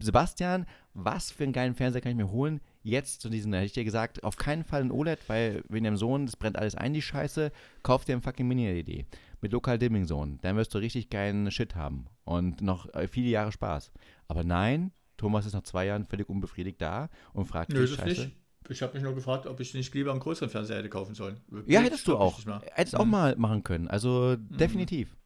Sebastian, 0.00 0.66
was 0.92 1.30
für 1.30 1.44
einen 1.44 1.52
geilen 1.52 1.74
Fernseher 1.74 2.00
kann 2.00 2.12
ich 2.12 2.16
mir 2.16 2.30
holen? 2.30 2.60
Jetzt 2.86 3.20
zu 3.20 3.28
diesen, 3.28 3.50
da 3.50 3.58
hätte 3.58 3.66
ich 3.66 3.72
dir 3.72 3.82
gesagt, 3.82 4.22
auf 4.22 4.36
keinen 4.36 4.62
Fall 4.62 4.80
ein 4.80 4.92
OLED, 4.92 5.18
weil 5.28 5.64
wegen 5.68 5.82
dem 5.82 5.96
Sohn, 5.96 6.24
das 6.26 6.36
brennt 6.36 6.56
alles 6.56 6.76
ein, 6.76 6.94
die 6.94 7.02
Scheiße, 7.02 7.50
kauf 7.82 8.04
dir 8.04 8.14
ein 8.14 8.22
fucking 8.22 8.46
Mini-LED 8.46 9.06
mit 9.40 9.50
Lokal 9.52 9.76
Dimming 9.76 10.06
Zone. 10.06 10.38
Dann 10.42 10.54
wirst 10.56 10.72
du 10.72 10.78
richtig 10.78 11.10
geilen 11.10 11.50
Shit 11.50 11.74
haben 11.74 12.06
und 12.24 12.60
noch 12.62 12.94
äh, 12.94 13.08
viele 13.08 13.28
Jahre 13.28 13.50
Spaß. 13.50 13.90
Aber 14.28 14.44
nein, 14.44 14.92
Thomas 15.16 15.46
ist 15.46 15.54
nach 15.54 15.64
zwei 15.64 15.86
Jahren 15.86 16.04
völlig 16.04 16.28
unbefriedigt 16.28 16.80
da 16.80 17.08
und 17.32 17.46
fragt 17.46 17.72
Nö, 17.72 17.80
das 17.80 17.96
Scheiße. 17.96 18.20
nicht. 18.26 18.36
Ich 18.68 18.82
habe 18.82 18.94
mich 18.94 19.02
nur 19.02 19.16
gefragt, 19.16 19.46
ob 19.46 19.58
ich 19.58 19.74
nicht 19.74 19.92
lieber 19.92 20.12
einen 20.12 20.20
größeren 20.20 20.48
Fernseher 20.48 20.76
hätte 20.78 20.88
kaufen 20.88 21.16
sollen. 21.16 21.40
Ja, 21.66 21.80
Geht, 21.80 21.90
hättest 21.90 22.06
du 22.06 22.16
auch. 22.16 22.38
Hättest 22.72 22.94
auch 22.94 23.04
Mhm. 23.04 23.10
mal 23.10 23.36
machen 23.36 23.64
können. 23.64 23.88
Also 23.88 24.36
definitiv. 24.36 25.16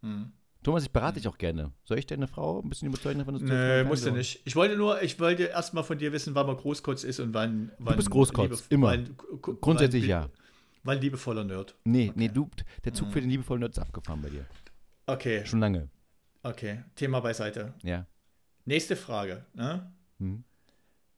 Mhm. 0.00 0.32
Thomas, 0.64 0.82
ich 0.82 0.90
berate 0.90 1.20
dich 1.20 1.28
auch 1.28 1.38
gerne. 1.38 1.70
Soll 1.84 1.98
ich 1.98 2.06
deine 2.06 2.26
Frau 2.26 2.60
ein 2.60 2.68
bisschen 2.68 2.88
überzeugen 2.88 3.18
davon, 3.20 3.34
dass 3.34 3.42
du 3.42 3.48
Nee, 3.48 3.84
musste 3.84 4.10
holst? 4.10 4.16
nicht. 4.18 4.40
Ich 4.46 4.56
wollte 4.56 4.76
nur, 4.76 5.00
ich 5.02 5.20
wollte 5.20 5.44
erstmal 5.44 5.84
von 5.84 5.98
dir 5.98 6.12
wissen, 6.12 6.34
wann 6.34 6.46
man 6.46 6.56
Großkotz 6.56 7.04
ist 7.04 7.20
und 7.20 7.32
wann. 7.34 7.70
wann 7.78 7.96
bist 7.96 8.10
Großkotz, 8.10 8.64
immer. 8.70 8.88
Wann, 8.88 9.14
wann, 9.30 9.60
Grundsätzlich 9.60 10.02
wann, 10.04 10.08
ja. 10.10 10.28
Wann 10.82 11.00
liebevoller 11.00 11.44
Nerd. 11.44 11.76
Nee, 11.84 12.08
Okay. 12.08 12.12
nee, 12.18 12.28
du, 12.28 12.50
der 12.84 12.92
Zug 12.94 13.12
für 13.12 13.20
den 13.20 13.30
liebevollen 13.30 13.60
Nerd 13.60 13.72
ist 13.72 13.78
abgefahren 13.78 14.20
bei 14.22 14.30
dir. 14.30 14.44
Okay, 15.06 15.44
Schon 15.46 15.60
lange. 15.60 15.88
okay. 16.42 16.82
Thema 16.96 17.20
beiseite. 17.20 17.74
Ja. 17.82 18.06
Nächste 18.64 18.96
Frage. 18.96 19.44
Ne? 19.54 19.92
Mhm. 20.18 20.44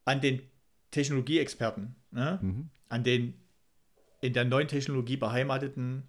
An 0.04 0.20
den 0.20 0.42
Technologieexperten. 0.90 1.94
Ne? 2.10 2.38
Mhm. 2.42 2.70
An 2.88 3.04
den 3.04 3.34
in 4.22 4.32
der 4.32 4.44
neuen 4.44 4.66
Technologie 4.66 5.16
beheimateten 5.16 6.04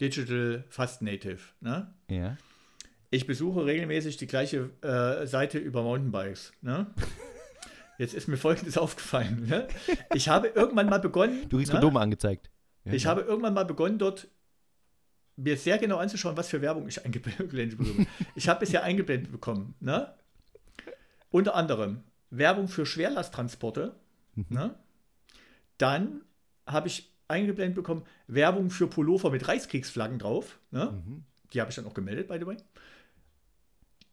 Digital 0.00 0.64
Fast 0.68 1.02
Native. 1.02 1.38
Ne? 1.60 1.94
Ja. 2.10 2.36
Ich 3.10 3.26
besuche 3.26 3.64
regelmäßig 3.64 4.18
die 4.18 4.26
gleiche 4.26 4.70
äh, 4.82 5.26
Seite 5.26 5.58
über 5.58 5.82
Mountainbikes. 5.82 6.52
Ne? 6.60 6.86
Jetzt 7.98 8.14
ist 8.14 8.28
mir 8.28 8.36
Folgendes 8.36 8.76
aufgefallen. 8.78 9.46
Ne? 9.48 9.66
Ich 10.14 10.28
habe 10.28 10.48
irgendwann 10.48 10.88
mal 10.88 11.00
begonnen. 11.00 11.48
Du 11.48 11.56
kriegst 11.56 11.72
ne? 11.72 11.80
Kondome 11.80 12.00
angezeigt. 12.00 12.50
Ja. 12.84 12.92
Ich 12.92 13.06
habe 13.06 13.22
irgendwann 13.22 13.54
mal 13.54 13.64
begonnen, 13.64 13.98
dort 13.98 14.28
mir 15.36 15.56
sehr 15.56 15.78
genau 15.78 15.98
anzuschauen, 15.98 16.36
was 16.36 16.48
für 16.48 16.60
Werbung 16.60 16.86
ich 16.86 17.04
eingeblendet 17.04 17.78
bekomme. 17.78 18.06
ich 18.34 18.48
habe 18.48 18.60
bisher 18.60 18.82
eingeblendet 18.82 19.32
bekommen. 19.32 19.74
Ne? 19.80 20.12
Unter 21.30 21.54
anderem 21.54 22.02
Werbung 22.30 22.68
für 22.68 22.84
Schwerlasttransporte. 22.84 23.94
Mhm. 24.34 24.46
Ne? 24.50 24.74
Dann 25.78 26.22
habe 26.66 26.88
ich 26.88 27.10
eingeblendet 27.28 27.74
bekommen 27.74 28.04
Werbung 28.26 28.70
für 28.70 28.86
Pullover 28.86 29.30
mit 29.30 29.48
Reichskriegsflaggen 29.48 30.18
drauf. 30.18 30.58
Ne? 30.70 31.02
Mhm. 31.04 31.24
Die 31.52 31.60
habe 31.60 31.70
ich 31.70 31.76
dann 31.76 31.86
auch 31.86 31.94
gemeldet, 31.94 32.28
by 32.28 32.38
the 32.38 32.46
way. 32.46 32.56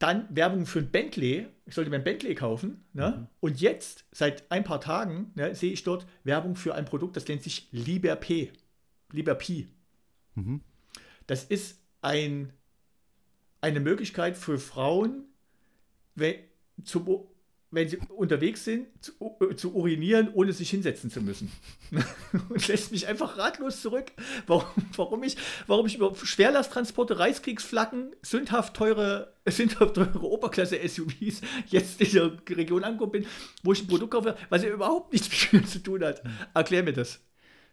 Dann 0.06 0.28
Werbung 0.30 0.68
für 0.68 0.78
ein 0.78 0.92
Bentley. 0.92 1.48
Ich 1.66 1.74
sollte 1.74 1.90
mir 1.90 1.96
ein 1.96 2.04
Bentley 2.04 2.36
kaufen. 2.36 2.86
Ne? 2.94 3.28
Und 3.40 3.60
jetzt, 3.60 4.06
seit 4.12 4.52
ein 4.52 4.64
paar 4.64 4.80
Tagen, 4.80 5.32
ne, 5.34 5.56
sehe 5.56 5.72
ich 5.72 5.82
dort 5.82 6.06
Werbung 6.24 6.56
für 6.56 6.76
ein 6.76 6.86
Produkt, 6.86 7.18
das 7.18 7.28
nennt 7.28 7.42
sich 7.42 7.70
Liber 7.72 8.16
P. 8.16 8.52
Liber 9.12 9.34
Pi. 9.34 9.68
Mhm. 10.36 10.62
Das 11.26 11.44
ist 11.44 11.80
ein, 12.02 12.54
eine 13.62 13.80
Möglichkeit 13.80 14.38
für 14.38 14.60
Frauen, 14.60 15.24
wenn, 16.14 16.36
zu, 16.84 17.28
wenn 17.76 17.88
sie 17.90 17.98
unterwegs 18.10 18.64
sind, 18.66 18.88
zu, 19.04 19.12
äh, 19.42 19.56
zu 19.56 19.74
urinieren, 19.76 20.30
ohne 20.34 20.54
sich 20.54 20.70
hinsetzen 20.70 21.12
zu 21.12 21.22
müssen. 21.22 21.52
Und 22.50 22.68
lässt 22.68 22.92
mich 22.92 23.08
einfach 23.08 23.38
ratlos 23.38 23.82
zurück, 23.82 24.12
warum, 24.48 24.66
warum, 24.96 25.24
ich, 25.24 25.38
warum 25.68 25.86
ich 25.86 25.96
über 25.96 26.16
Schwerlasttransporte, 26.16 27.20
Reichskriegsflaggen, 27.20 28.16
sündhaft 28.22 28.76
teure, 28.76 29.34
sündhaft 29.48 29.96
teure 29.96 30.20
Oberklasse-SUVs 30.22 31.42
jetzt 31.68 32.02
in 32.02 32.12
der 32.12 32.58
Region 32.58 32.84
angekommen 32.84 33.12
bin, 33.12 33.26
wo 33.64 33.74
ich 33.74 33.84
ein 33.84 33.88
Produkt 33.88 34.12
kaufe, 34.12 34.36
was 34.50 34.64
ja 34.64 34.70
überhaupt 34.70 35.14
nichts 35.14 35.30
mit 35.52 35.62
mir 35.62 35.68
zu 35.68 35.80
tun 35.80 36.04
hat. 36.04 36.24
Erklär 36.54 36.84
mir 36.84 36.94
das. 36.94 37.20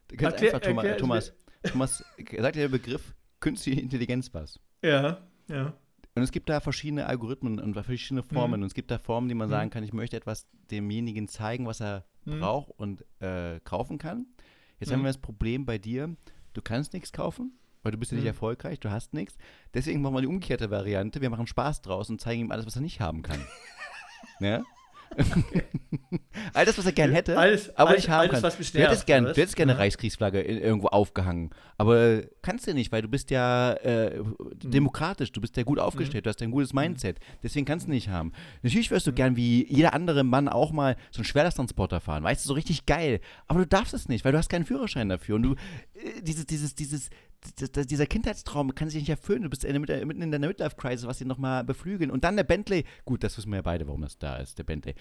Ganz 0.09 0.35
Erklär- 0.35 0.55
einfach, 0.55 0.61
Thomas. 0.61 0.85
erklär 0.85 0.97
Thomas, 0.99 1.33
Thomas, 1.63 2.05
sagt 2.19 2.57
dir 2.57 2.61
der 2.63 2.69
Begriff 2.69 3.15
künstliche 3.41 3.81
Intelligenz 3.81 4.33
was? 4.35 4.59
Ja, 4.83 5.27
Ja. 5.49 5.75
Und 6.15 6.23
es 6.23 6.31
gibt 6.31 6.49
da 6.51 6.61
verschiedene 6.61 7.07
Algorithmen 7.07 7.59
und 7.59 7.75
verschiedene 7.75 8.23
Formen. 8.23 8.63
Und 8.63 8.67
es 8.67 8.75
gibt 8.75 8.91
da 8.91 8.99
Formen, 8.99 9.29
die 9.29 9.35
man 9.35 9.49
sagen 9.49 9.71
kann, 9.71 9.83
ich 9.83 9.93
möchte 9.95 10.17
etwas 10.17 10.47
demjenigen 10.71 11.27
zeigen, 11.29 11.67
was 11.67 11.81
er 11.81 12.05
Mhm. 12.25 12.39
braucht 12.41 12.71
und 12.77 13.05
äh, 13.21 13.61
kaufen 13.65 13.99
kann. 13.99 14.27
Jetzt 14.79 14.93
haben 14.93 15.01
Mhm. 15.01 15.05
wir 15.05 15.09
das 15.09 15.19
Problem 15.19 15.65
bei 15.65 15.79
dir, 15.79 16.15
du 16.53 16.61
kannst 16.63 16.93
nichts 16.93 17.13
kaufen, 17.13 17.53
weil 17.83 17.93
du 17.93 17.99
bist 17.99 18.11
ja 18.13 18.17
nicht 18.17 18.25
Mhm. 18.25 18.29
erfolgreich, 18.29 18.79
du 18.79 18.91
hast 18.91 19.15
nichts. 19.15 19.37
Deswegen 19.75 20.03
machen 20.03 20.15
wir 20.15 20.21
die 20.21 20.27
umgekehrte 20.27 20.71
Variante. 20.71 21.21
Wir 21.23 21.31
machen 21.31 21.47
Spaß 21.47 21.81
draus 21.81 22.11
und 22.11 22.21
zeigen 22.21 22.43
ihm 22.43 22.51
alles, 22.53 22.67
was 22.67 22.77
er 22.77 22.83
nicht 22.83 23.01
haben 23.01 23.23
kann. 23.23 23.41
ja? 24.41 24.63
All 26.55 26.65
das, 26.67 26.77
was 26.79 26.87
er 26.87 26.93
gern 26.93 27.13
hätte, 27.13 27.39
Alles- 27.39 27.75
aber 27.77 27.91
alles- 27.91 28.03
nicht 28.03 28.11
haben 28.11 28.21
alles, 28.21 28.33
kann. 28.33 28.43
was 28.43 28.57
du 28.73 28.79
hättest 28.79 29.07
gern, 29.07 29.25
du 29.25 29.31
hättest 29.31 29.57
gerne 29.57 29.73
was? 29.73 29.77
eine 29.79 29.85
Reichskriegsflagge 29.85 30.41
in, 30.41 30.59
irgendwo 30.59 30.89
aufgehangen, 30.89 31.51
aber 31.79 32.23
kannst 32.43 32.67
du 32.67 32.75
nicht, 32.75 32.93
weil 32.93 33.03
du 33.03 33.09
bist 33.09 33.31
ja 33.31 33.73
äh, 33.75 34.19
Hm. 34.19 34.37
demokratisch, 34.65 35.33
du 35.33 35.41
bist 35.41 35.57
ja 35.57 35.63
gut 35.63 35.79
aufgestellt, 35.79 36.27
du 36.27 36.31
hast 36.31 36.43
ein 36.43 36.51
gutes 36.51 36.73
Mindset, 36.73 37.19
deswegen 37.43 37.65
kannst 37.67 37.87
du 37.87 37.91
nicht 37.91 38.09
haben. 38.09 38.33
Natürlich 38.63 38.91
wirst 38.91 39.07
Hm. 39.07 39.13
du 39.13 39.17
gern 39.17 39.37
wie 39.37 39.67
jeder 39.73 39.95
andere 39.95 40.25
Mann 40.25 40.49
auch 40.49 40.73
mal 40.73 40.97
so 41.11 41.19
einen 41.19 41.25
Schwerlasttransporter 41.25 42.01
fahren, 42.01 42.25
weißt 42.25 42.45
du, 42.45 42.49
so 42.49 42.55
richtig 42.55 42.87
geil, 42.87 43.21
aber 43.47 43.61
du 43.61 43.67
darfst 43.67 43.95
es 43.95 44.09
nicht, 44.09 44.25
weil 44.25 44.33
du 44.33 44.39
hast 44.39 44.49
keinen 44.49 44.65
Führerschein 44.67 45.09
dafür 45.09 45.37
und 45.37 45.43
du, 45.43 45.53
äh, 45.95 46.21
dieses, 46.23 46.47
dieses, 46.47 46.75
dieses, 46.75 47.11
dieser 47.75 48.07
Kindheitstraum 48.07 48.73
kann 48.77 48.89
sich 48.89 49.01
nicht 49.01 49.09
erfüllen. 49.09 49.43
Du 49.43 49.51
bist 49.51 49.65
in 49.65 49.83
der- 49.85 50.07
mitten 50.07 50.23
in 50.23 50.31
deiner 50.31 50.47
Midlife-Crisis, 50.47 51.09
was 51.09 51.19
sie 51.19 51.25
nochmal 51.25 51.65
beflügeln. 51.65 52.13
Und 52.13 52.23
dann 52.23 52.37
der 52.37 52.45
Bentley. 52.45 52.85
Gut, 53.05 53.25
das 53.25 53.37
wissen 53.37 53.51
wir 53.51 53.57
ja 53.57 53.63
beide, 53.63 53.89
warum 53.89 54.03
das 54.03 54.17
da 54.17 54.37
ist, 54.37 54.59
der 54.61 54.63
Bentley. 54.65 54.95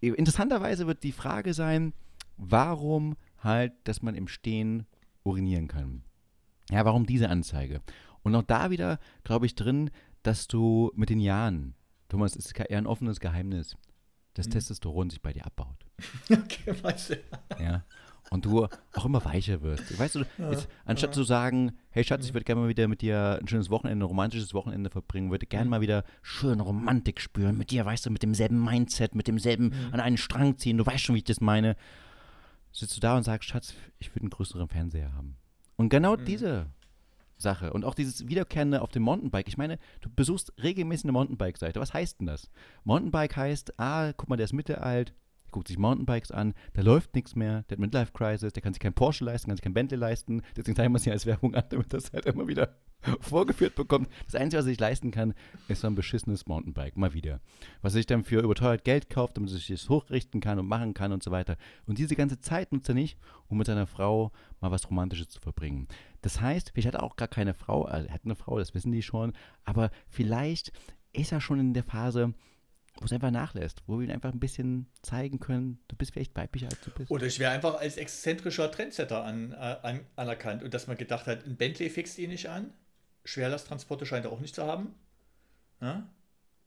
Interessanterweise 0.00 0.86
wird 0.86 1.02
die 1.02 1.12
Frage 1.12 1.54
sein, 1.54 1.92
warum 2.36 3.16
halt, 3.38 3.72
dass 3.84 4.02
man 4.02 4.14
im 4.14 4.28
Stehen 4.28 4.86
urinieren 5.22 5.68
kann. 5.68 6.02
Ja, 6.70 6.84
warum 6.84 7.06
diese 7.06 7.28
Anzeige? 7.28 7.80
Und 8.22 8.34
auch 8.34 8.42
da 8.42 8.70
wieder, 8.70 8.98
glaube 9.24 9.46
ich, 9.46 9.54
drin, 9.54 9.90
dass 10.22 10.48
du 10.48 10.90
mit 10.94 11.10
den 11.10 11.20
Jahren, 11.20 11.74
Thomas, 12.08 12.34
es 12.36 12.46
ist 12.46 12.58
eher 12.58 12.78
ein 12.78 12.86
offenes 12.86 13.20
Geheimnis, 13.20 13.76
das 14.34 14.48
Testosteron 14.48 15.10
sich 15.10 15.22
bei 15.22 15.32
dir 15.32 15.46
abbaut. 15.46 15.86
Okay, 16.30 16.74
weißt 16.82 17.10
du. 17.10 17.14
Ja. 17.58 17.84
Und 18.30 18.44
du 18.44 18.66
auch 18.94 19.04
immer 19.04 19.24
weicher 19.24 19.62
wirst. 19.62 19.98
Weißt 19.98 20.16
du, 20.16 20.24
jetzt, 20.50 20.68
anstatt 20.84 21.14
zu 21.14 21.22
sagen, 21.22 21.72
hey 21.90 22.02
Schatz, 22.02 22.26
ich 22.26 22.34
würde 22.34 22.44
gerne 22.44 22.62
mal 22.62 22.68
wieder 22.68 22.88
mit 22.88 23.00
dir 23.00 23.38
ein 23.40 23.46
schönes 23.46 23.70
Wochenende, 23.70 24.04
ein 24.04 24.08
romantisches 24.08 24.52
Wochenende 24.52 24.90
verbringen, 24.90 25.30
würde 25.30 25.46
gerne 25.46 25.70
mal 25.70 25.80
wieder 25.80 26.04
schön 26.22 26.60
Romantik 26.60 27.20
spüren 27.20 27.56
mit 27.56 27.70
dir, 27.70 27.84
weißt 27.84 28.06
du, 28.06 28.10
mit 28.10 28.22
demselben 28.22 28.64
Mindset, 28.64 29.14
mit 29.14 29.28
demselben 29.28 29.72
an 29.92 30.00
einen 30.00 30.16
Strang 30.16 30.58
ziehen, 30.58 30.76
du 30.76 30.84
weißt 30.84 31.04
schon, 31.04 31.14
wie 31.14 31.20
ich 31.20 31.24
das 31.24 31.40
meine. 31.40 31.76
Sitzt 32.72 32.96
du 32.96 33.00
da 33.00 33.16
und 33.16 33.22
sagst, 33.22 33.48
Schatz, 33.48 33.74
ich 33.98 34.10
würde 34.10 34.22
einen 34.22 34.30
größeren 34.30 34.68
Fernseher 34.68 35.14
haben. 35.14 35.36
Und 35.76 35.88
genau 35.88 36.16
diese 36.16 36.66
Sache 37.38 37.72
und 37.72 37.84
auch 37.84 37.94
dieses 37.94 38.28
Wiederkehrende 38.28 38.82
auf 38.82 38.90
dem 38.90 39.02
Mountainbike. 39.02 39.48
Ich 39.48 39.58
meine, 39.58 39.78
du 40.00 40.08
besuchst 40.10 40.52
regelmäßig 40.62 41.04
eine 41.04 41.12
Mountainbike-Seite. 41.12 41.80
Was 41.80 41.94
heißt 41.94 42.20
denn 42.20 42.26
das? 42.26 42.50
Mountainbike 42.84 43.36
heißt, 43.36 43.78
ah, 43.78 44.12
guck 44.14 44.28
mal, 44.28 44.36
der 44.36 44.44
ist 44.44 44.52
mittelalt, 44.52 45.14
der 45.46 45.52
guckt 45.52 45.68
sich 45.68 45.78
Mountainbikes 45.78 46.30
an, 46.30 46.54
da 46.74 46.82
läuft 46.82 47.14
nichts 47.14 47.34
mehr, 47.34 47.62
der 47.64 47.76
hat 47.76 47.78
Midlife-Crisis, 47.78 48.52
der 48.52 48.62
kann 48.62 48.72
sich 48.72 48.80
kein 48.80 48.94
Porsche 48.94 49.24
leisten, 49.24 49.48
kann 49.48 49.56
sich 49.56 49.62
kein 49.62 49.74
Bentley 49.74 49.98
leisten. 49.98 50.42
Deswegen 50.56 50.76
zeigen 50.76 50.92
wir 50.92 50.98
es 50.98 51.04
hier 51.04 51.12
als 51.12 51.26
Werbung 51.26 51.54
an, 51.54 51.64
damit 51.70 51.92
das 51.92 52.12
halt 52.12 52.26
immer 52.26 52.48
wieder 52.48 52.76
vorgeführt 53.20 53.74
bekommt. 53.74 54.08
Das 54.24 54.34
Einzige, 54.34 54.58
was 54.58 54.66
er 54.66 54.70
sich 54.70 54.80
leisten 54.80 55.10
kann, 55.10 55.34
ist 55.68 55.80
so 55.80 55.86
ein 55.86 55.94
beschissenes 55.94 56.46
Mountainbike, 56.46 56.96
mal 56.96 57.14
wieder. 57.14 57.40
Was 57.82 57.94
er 57.94 57.98
sich 57.98 58.06
dann 58.06 58.24
für 58.24 58.40
überteuert 58.40 58.84
Geld 58.84 59.10
kauft, 59.10 59.36
damit 59.36 59.50
er 59.50 59.56
sich 59.56 59.68
das 59.68 59.88
hochrichten 59.88 60.40
kann 60.40 60.58
und 60.58 60.66
machen 60.66 60.94
kann 60.94 61.12
und 61.12 61.22
so 61.22 61.30
weiter. 61.30 61.56
Und 61.86 61.98
diese 61.98 62.16
ganze 62.16 62.40
Zeit 62.40 62.72
nutzt 62.72 62.88
er 62.88 62.94
nicht, 62.94 63.18
um 63.48 63.58
mit 63.58 63.66
seiner 63.66 63.86
Frau 63.86 64.32
mal 64.60 64.70
was 64.70 64.88
Romantisches 64.88 65.28
zu 65.28 65.40
verbringen. 65.40 65.88
Das 66.22 66.40
heißt, 66.40 66.70
vielleicht 66.70 66.88
hat 66.88 66.94
er 66.94 67.02
auch 67.02 67.16
gar 67.16 67.28
keine 67.28 67.54
Frau, 67.54 67.84
also 67.84 68.08
er 68.08 68.14
hat 68.14 68.24
eine 68.24 68.34
Frau, 68.34 68.58
das 68.58 68.74
wissen 68.74 68.92
die 68.92 69.02
schon, 69.02 69.32
aber 69.64 69.90
vielleicht 70.08 70.72
ist 71.12 71.32
er 71.32 71.40
schon 71.40 71.60
in 71.60 71.74
der 71.74 71.84
Phase, 71.84 72.34
wo 72.98 73.04
es 73.04 73.12
einfach 73.12 73.30
nachlässt, 73.30 73.82
wo 73.86 73.98
wir 73.98 74.06
ihn 74.06 74.12
einfach 74.12 74.32
ein 74.32 74.40
bisschen 74.40 74.86
zeigen 75.02 75.38
können, 75.38 75.78
du 75.88 75.96
bist 75.96 76.12
vielleicht 76.12 76.34
weiblicher 76.34 76.68
als 76.68 76.80
du 76.80 76.90
bist. 76.90 77.10
Oder 77.10 77.26
ich 77.26 77.38
wäre 77.38 77.52
einfach 77.52 77.78
als 77.78 77.96
exzentrischer 77.96 78.70
Trendsetter 78.70 79.24
an, 79.24 79.52
äh, 79.52 79.56
an, 79.56 80.00
anerkannt 80.16 80.62
und 80.62 80.72
dass 80.72 80.86
man 80.86 80.96
gedacht 80.96 81.26
hat, 81.26 81.44
ein 81.46 81.56
Bentley 81.56 81.90
fixt 81.90 82.18
ihn 82.18 82.30
nicht 82.30 82.48
an, 82.48 82.72
Schwerlasttransporte 83.24 84.06
scheint 84.06 84.24
er 84.24 84.32
auch 84.32 84.40
nicht 84.40 84.54
zu 84.54 84.64
haben. 84.64 84.94
Ja? 85.80 86.08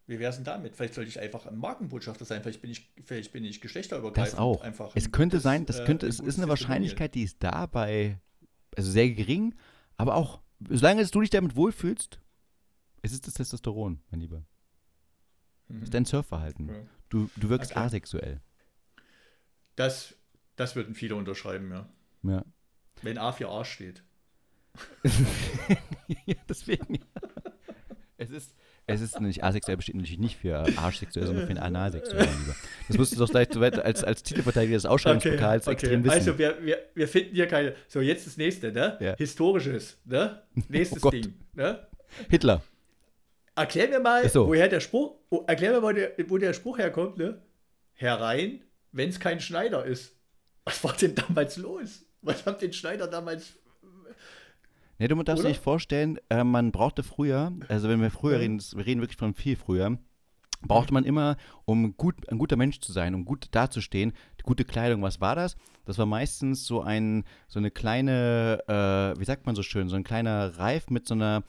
Wie 0.05 0.19
wäre 0.19 0.29
es 0.29 0.35
denn 0.35 0.45
damit? 0.45 0.75
Vielleicht 0.75 0.95
sollte 0.95 1.09
ich 1.09 1.19
einfach 1.19 1.45
ein 1.45 1.57
Markenbotschafter 1.57 2.25
sein, 2.25 2.41
vielleicht 2.41 2.61
bin 2.61 2.71
ich, 2.71 2.91
vielleicht 3.03 3.31
bin 3.31 3.43
ich 3.43 3.61
geschlechterübergreifend. 3.61 4.33
Das 4.33 4.39
auch. 4.39 4.61
Einfach 4.61 4.91
es 4.95 5.11
könnte 5.11 5.37
gutes, 5.37 5.43
sein, 5.43 5.65
das 5.65 5.79
äh, 5.79 5.85
könnte, 5.85 6.07
ein 6.07 6.09
es 6.09 6.19
ist 6.19 6.37
eine. 6.37 6.47
Wahrscheinlichkeit, 6.47 7.15
die 7.15 7.23
ist 7.23 7.37
da 7.41 7.65
bei, 7.65 8.19
also 8.75 8.89
sehr 8.89 9.09
gering, 9.11 9.55
aber 9.97 10.15
auch, 10.15 10.41
solange 10.67 11.05
du 11.05 11.21
dich 11.21 11.29
damit 11.29 11.55
wohlfühlst, 11.55 12.19
es 13.01 13.13
ist 13.13 13.27
das 13.27 13.35
Testosteron, 13.35 14.01
mein 14.11 14.19
Lieber. 14.19 14.43
Mhm. 15.69 15.83
ist 15.83 15.93
dein 15.93 16.05
Surfverhalten. 16.05 16.67
Ja. 16.67 16.75
Du, 17.09 17.29
du 17.37 17.49
wirkst 17.49 17.71
Okay. 17.71 17.79
asexuell. 17.79 18.41
Das, 19.75 20.15
das 20.55 20.75
würden 20.75 20.93
viele 20.95 21.15
unterschreiben, 21.15 21.71
ja. 21.71 21.89
Ja. 22.23 22.43
Wenn 23.01 23.17
A 23.17 23.31
für 23.31 23.47
Arsch 23.49 23.71
steht. 23.71 24.03
ja, 26.25 26.35
deswegen. 26.47 26.99
Es 28.17 28.29
ist, 28.29 28.53
es 28.85 28.99
ist 29.01 29.19
nicht 29.21 29.43
asexuell, 29.43 29.77
besteht 29.77 29.95
natürlich 29.95 30.19
nicht 30.19 30.37
für 30.37 30.57
arschsexuell, 30.77 31.25
sondern 31.27 31.47
für 31.47 31.61
analsexuell. 31.61 32.27
Das 32.87 32.97
musst 32.97 33.13
du 33.13 33.17
doch 33.19 33.29
gleich 33.29 33.47
so 33.51 33.61
weit 33.61 33.79
als, 33.79 34.03
als 34.03 34.23
Titelverteidiger 34.23 34.75
des 34.75 34.85
Ausschreibungspokals 34.85 35.67
extrem 35.67 36.03
wissen. 36.03 36.13
Also 36.13 36.37
wir, 36.37 36.57
wir, 36.63 36.79
wir 36.95 37.07
finden 37.07 37.35
hier 37.35 37.47
keine. 37.47 37.75
So, 37.87 38.01
jetzt 38.01 38.25
das 38.27 38.35
nächste, 38.37 38.71
ne? 38.71 38.97
Ja. 38.99 39.15
Historisches, 39.15 39.97
ne? 40.05 40.41
Nächstes 40.67 41.03
Oh. 41.03 41.11
Ding. 41.11 41.33
Ne? 41.53 41.87
Hitler. 42.29 42.61
Erklär 43.59 43.89
mir 43.89 43.99
mal, 43.99 44.29
so. 44.29 44.47
woher 44.47 44.69
der 44.69 44.79
Spruch, 44.79 45.15
oh, 45.29 45.43
erklär 45.45 45.73
mir 45.73 45.81
mal, 45.81 45.93
der, 45.93 46.13
wo 46.29 46.37
der 46.37 46.53
Spruch 46.53 46.77
herkommt, 46.77 47.17
ne? 47.17 47.41
Herein, 47.93 48.61
wenn 48.93 49.09
es 49.09 49.19
kein 49.19 49.41
Schneider 49.41 49.83
ist. 49.83 50.15
Was 50.63 50.81
war 50.85 50.93
denn 50.93 51.13
damals 51.13 51.57
los? 51.57 52.05
Was 52.21 52.45
haben 52.45 52.57
den 52.57 52.71
Schneider 52.71 53.07
damals. 53.07 53.57
Ne, 54.97 55.09
du 55.09 55.23
darfst 55.23 55.43
dir 55.43 55.49
nicht 55.49 55.61
vorstellen, 55.61 56.19
äh, 56.29 56.45
man 56.45 56.71
brauchte 56.71 57.03
früher, 57.03 57.51
also 57.67 57.89
wenn 57.89 58.01
wir 58.01 58.11
früher 58.11 58.39
reden, 58.39 58.61
wir 58.75 58.85
reden 58.85 59.01
wirklich 59.01 59.17
von 59.17 59.33
viel 59.33 59.57
früher, 59.57 59.97
brauchte 60.61 60.93
man 60.93 61.03
immer, 61.03 61.35
um 61.65 61.97
gut, 61.97 62.29
ein 62.29 62.37
guter 62.37 62.55
Mensch 62.55 62.79
zu 62.79 62.93
sein, 62.93 63.13
um 63.13 63.25
gut 63.25 63.47
dazustehen, 63.51 64.13
die 64.39 64.43
gute 64.43 64.63
Kleidung. 64.63 65.01
Was 65.01 65.19
war 65.19 65.35
das? 65.35 65.57
Das 65.83 65.97
war 65.97 66.05
meistens 66.05 66.65
so 66.65 66.81
ein, 66.81 67.25
so 67.49 67.59
eine 67.59 67.71
kleine, 67.71 68.63
äh, 68.67 69.19
wie 69.19 69.25
sagt 69.25 69.45
man 69.45 69.55
so 69.55 69.63
schön, 69.63 69.89
so 69.89 69.97
ein 69.97 70.03
kleiner 70.05 70.57
Reif 70.57 70.89
mit 70.89 71.07
so 71.07 71.13
einer, 71.13 71.43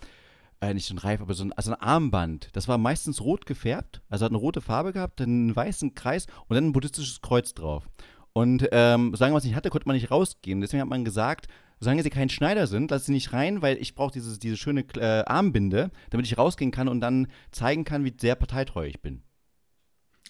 äh, 0.60 0.74
nicht 0.74 0.86
so 0.86 0.94
ein 0.94 0.98
Reif, 0.98 1.20
aber 1.20 1.34
so 1.34 1.44
ein, 1.44 1.52
also 1.52 1.72
ein 1.72 1.80
Armband. 1.80 2.48
Das 2.52 2.68
war 2.68 2.78
meistens 2.78 3.20
rot 3.20 3.46
gefärbt, 3.46 4.02
also 4.08 4.24
hat 4.24 4.32
eine 4.32 4.38
rote 4.38 4.60
Farbe 4.60 4.92
gehabt, 4.92 5.20
einen 5.20 5.54
weißen 5.54 5.94
Kreis 5.94 6.26
und 6.48 6.54
dann 6.54 6.66
ein 6.66 6.72
buddhistisches 6.72 7.20
Kreuz 7.20 7.54
drauf. 7.54 7.88
Und 8.32 8.68
ähm, 8.70 9.12
solange 9.14 9.32
man 9.32 9.38
es 9.38 9.44
nicht 9.44 9.56
hatte, 9.56 9.70
konnte 9.70 9.88
man 9.88 9.96
nicht 9.96 10.10
rausgehen. 10.10 10.60
Deswegen 10.60 10.82
hat 10.82 10.88
man 10.88 11.04
gesagt, 11.04 11.48
solange 11.80 12.02
sie 12.02 12.10
kein 12.10 12.28
Schneider 12.28 12.66
sind, 12.66 12.90
lass 12.90 13.06
sie 13.06 13.12
nicht 13.12 13.32
rein, 13.32 13.62
weil 13.62 13.76
ich 13.78 13.94
brauche 13.94 14.12
diese 14.12 14.56
schöne 14.56 14.84
äh, 14.96 15.24
Armbinde, 15.26 15.90
damit 16.10 16.26
ich 16.26 16.38
rausgehen 16.38 16.70
kann 16.70 16.88
und 16.88 17.00
dann 17.00 17.28
zeigen 17.50 17.84
kann, 17.84 18.04
wie 18.04 18.14
sehr 18.18 18.34
parteitreu 18.36 18.86
ich 18.86 19.00
bin. 19.00 19.22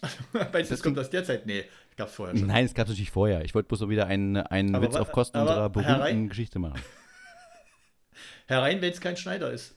Du, 0.32 0.62
das 0.62 0.82
kommt 0.82 0.98
aus 0.98 1.10
der 1.10 1.24
Zeit? 1.24 1.44
Nee, 1.44 1.64
gab's 1.96 2.14
vorher 2.14 2.34
schon. 2.34 2.46
Nein, 2.46 2.64
es 2.64 2.72
gab 2.72 2.86
es 2.86 2.92
natürlich 2.92 3.10
vorher. 3.10 3.44
Ich 3.44 3.54
wollte 3.54 3.68
bloß 3.68 3.80
so 3.80 3.90
wieder 3.90 4.06
einen, 4.06 4.38
einen 4.38 4.74
Aber 4.74 4.86
Witz 4.86 4.96
auf 4.96 5.12
Kosten 5.12 5.36
aber 5.36 5.50
unserer 5.50 5.68
berühmten 5.68 6.28
Geschichte 6.30 6.58
machen. 6.58 6.80
Herein, 8.46 8.80
wenn 8.80 8.92
es 8.92 9.00
kein 9.00 9.18
Schneider 9.18 9.50
ist. 9.50 9.76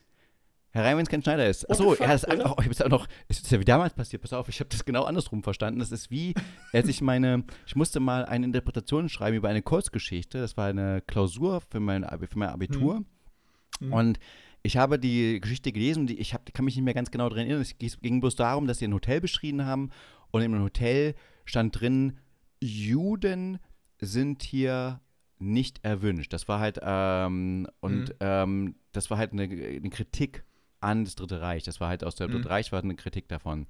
Herein, 0.73 0.97
wenn 0.97 1.03
es 1.03 1.09
kein 1.09 1.21
Schneider 1.21 1.47
ist. 1.47 1.69
Achso, 1.69 1.93
das 1.95 2.23
ist 2.23 2.29
auch, 2.45 2.59
ich 2.59 2.65
hab's 2.65 2.81
auch 2.81 2.89
noch, 2.89 3.07
es 3.27 3.39
ist 3.39 3.51
ja 3.51 3.59
wie 3.59 3.63
damals 3.65 3.93
passiert, 3.93 4.23
pass 4.23 4.33
auf, 4.33 4.49
ich 4.49 4.59
habe 4.59 4.69
das 4.69 4.83
genau 4.85 5.03
andersrum 5.03 5.43
verstanden. 5.43 5.79
Das 5.79 5.91
ist 5.91 6.09
wie, 6.09 6.33
als 6.71 6.87
ich 6.87 6.99
meine, 7.01 7.43
ich 7.67 7.75
musste 7.75 7.99
mal 7.99 8.25
eine 8.25 8.45
Interpretation 8.47 9.07
schreiben 9.07 9.37
über 9.37 9.49
eine 9.49 9.61
Kurzgeschichte. 9.61 10.39
Das 10.39 10.57
war 10.57 10.67
eine 10.67 11.01
Klausur 11.05 11.61
für 11.61 11.79
mein, 11.79 12.03
für 12.27 12.39
mein 12.39 12.49
Abitur. 12.49 13.03
Hm. 13.79 13.93
Und 13.93 14.19
ich 14.63 14.77
habe 14.77 14.97
die 14.97 15.39
Geschichte 15.41 15.71
gelesen, 15.71 16.07
die, 16.07 16.17
ich 16.17 16.33
hab, 16.33 16.51
kann 16.53 16.65
mich 16.65 16.75
nicht 16.75 16.85
mehr 16.85 16.93
ganz 16.95 17.11
genau 17.11 17.29
daran 17.29 17.45
erinnern. 17.45 17.61
Es 17.61 17.77
ging- 17.77 17.91
ging 18.01 18.19
bloß 18.19 18.35
darum, 18.35 18.65
dass 18.65 18.79
sie 18.79 18.85
ein 18.87 18.93
Hotel 18.95 19.21
beschrieben 19.21 19.65
haben 19.65 19.91
und 20.31 20.41
im 20.41 20.59
Hotel 20.59 21.13
stand 21.45 21.79
drin, 21.79 22.17
Juden 22.61 23.59
sind 23.99 24.41
hier 24.41 25.01
nicht 25.37 25.83
erwünscht. 25.83 26.33
Das 26.33 26.47
war 26.47 26.59
halt, 26.59 26.79
ähm, 26.81 27.67
und 27.81 28.09
Mhm. 28.09 28.15
ähm, 28.21 28.75
das 28.93 29.09
war 29.11 29.17
halt 29.17 29.33
eine, 29.33 29.43
eine 29.43 29.89
Kritik 29.89 30.45
an 30.83 31.05
das 31.05 31.15
Dritte 31.15 31.41
Reich. 31.41 31.63
Das 31.63 31.79
war 31.79 31.89
halt 31.89 32.03
aus 32.03 32.15
der 32.15 32.27
Mhm. 32.27 32.33
Dritte 32.33 32.49
Reich 32.49 32.71
war 32.71 32.81
eine 32.81 32.95
Kritik 32.95 33.27
davon. 33.27 33.67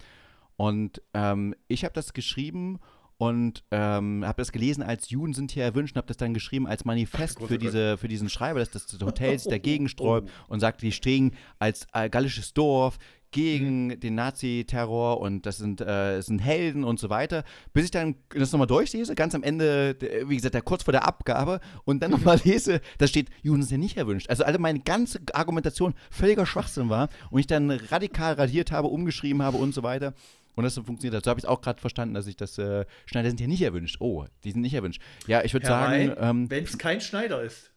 Und 0.55 1.01
ähm, 1.13 1.55
ich 1.67 1.83
habe 1.83 1.93
das 1.93 2.13
geschrieben 2.13 2.79
und 3.17 3.63
ähm, 3.71 4.23
habe 4.25 4.41
das 4.41 4.51
gelesen 4.51 4.83
als 4.83 5.09
Juden 5.09 5.33
sind 5.33 5.51
hier 5.51 5.63
erwünscht 5.63 5.95
und 5.95 5.97
habe 5.97 6.07
das 6.07 6.17
dann 6.17 6.33
geschrieben 6.33 6.67
als 6.67 6.83
Manifest 6.83 7.37
Gott, 7.37 7.47
für, 7.47 7.57
diese, 7.57 7.97
für 7.97 8.07
diesen 8.07 8.29
Schreiber, 8.29 8.59
dass 8.59 8.71
das 8.71 8.87
Hotel 9.01 9.37
sich 9.37 9.49
dagegen 9.49 9.85
Oh, 9.85 9.89
sträubt 9.89 10.31
und 10.47 10.59
sagt, 10.59 10.81
die 10.81 10.91
stehen 10.91 11.35
als 11.59 11.87
äh, 11.93 12.09
gallisches 12.09 12.53
Dorf 12.53 12.97
gegen 13.33 13.87
Mhm. 13.87 13.99
den 13.99 14.15
Nazi-Terror 14.15 15.19
und 15.19 15.45
das 15.45 15.57
sind, 15.57 15.81
äh, 15.81 15.85
das 15.85 16.27
sind 16.27 16.39
Helden 16.39 16.85
und 16.85 16.99
so 16.99 17.09
weiter. 17.09 17.43
Bis 17.73 17.85
ich 17.85 17.91
dann 17.91 18.15
das 18.29 18.51
nochmal 18.53 18.67
durchlese, 18.67 19.15
ganz 19.15 19.35
am 19.35 19.43
Ende, 19.43 19.97
wie 20.27 20.35
gesagt, 20.37 20.63
kurz 20.63 20.83
vor 20.83 20.93
der 20.93 21.05
Abgabe 21.05 21.59
und 21.83 22.01
dann 22.01 22.11
nochmal 22.11 22.39
lese, 22.45 22.79
da 22.99 23.07
steht, 23.07 23.29
Juden 23.41 23.63
sind 23.63 23.71
ja 23.71 23.77
nicht 23.79 23.97
erwünscht. 23.97 24.29
Also 24.29 24.45
alle 24.45 24.59
meine 24.59 24.79
ganze 24.79 25.19
Argumentation 25.33 25.93
völliger 26.09 26.45
Schwachsinn 26.45 26.89
war 26.89 27.09
und 27.29 27.39
ich 27.41 27.47
dann 27.47 27.69
radikal 27.71 28.33
radiert 28.35 28.71
habe, 28.71 28.87
umgeschrieben 28.87 29.41
habe 29.41 29.57
und 29.57 29.73
so 29.73 29.83
weiter. 29.83 30.13
Und 30.55 30.63
das 30.65 30.75
so 30.75 30.83
funktioniert 30.83 31.15
hat. 31.17 31.23
So 31.25 31.31
habe 31.31 31.39
ich 31.39 31.47
auch 31.47 31.61
gerade 31.61 31.81
verstanden, 31.81 32.13
dass 32.13 32.27
ich 32.27 32.37
das, 32.37 32.59
äh, 32.59 32.85
Schneider 33.07 33.29
sind 33.29 33.39
hier 33.39 33.47
nicht 33.47 33.63
erwünscht. 33.63 33.97
Oh, 33.99 34.25
die 34.43 34.51
sind 34.51 34.61
nicht 34.61 34.75
erwünscht. 34.75 35.01
Ja, 35.25 35.43
ich 35.43 35.51
würde 35.53 35.65
sagen, 35.65 36.13
ähm, 36.19 36.49
wenn 36.51 36.63
es 36.63 36.77
kein 36.77 37.01
Schneider 37.01 37.41
ist. 37.41 37.71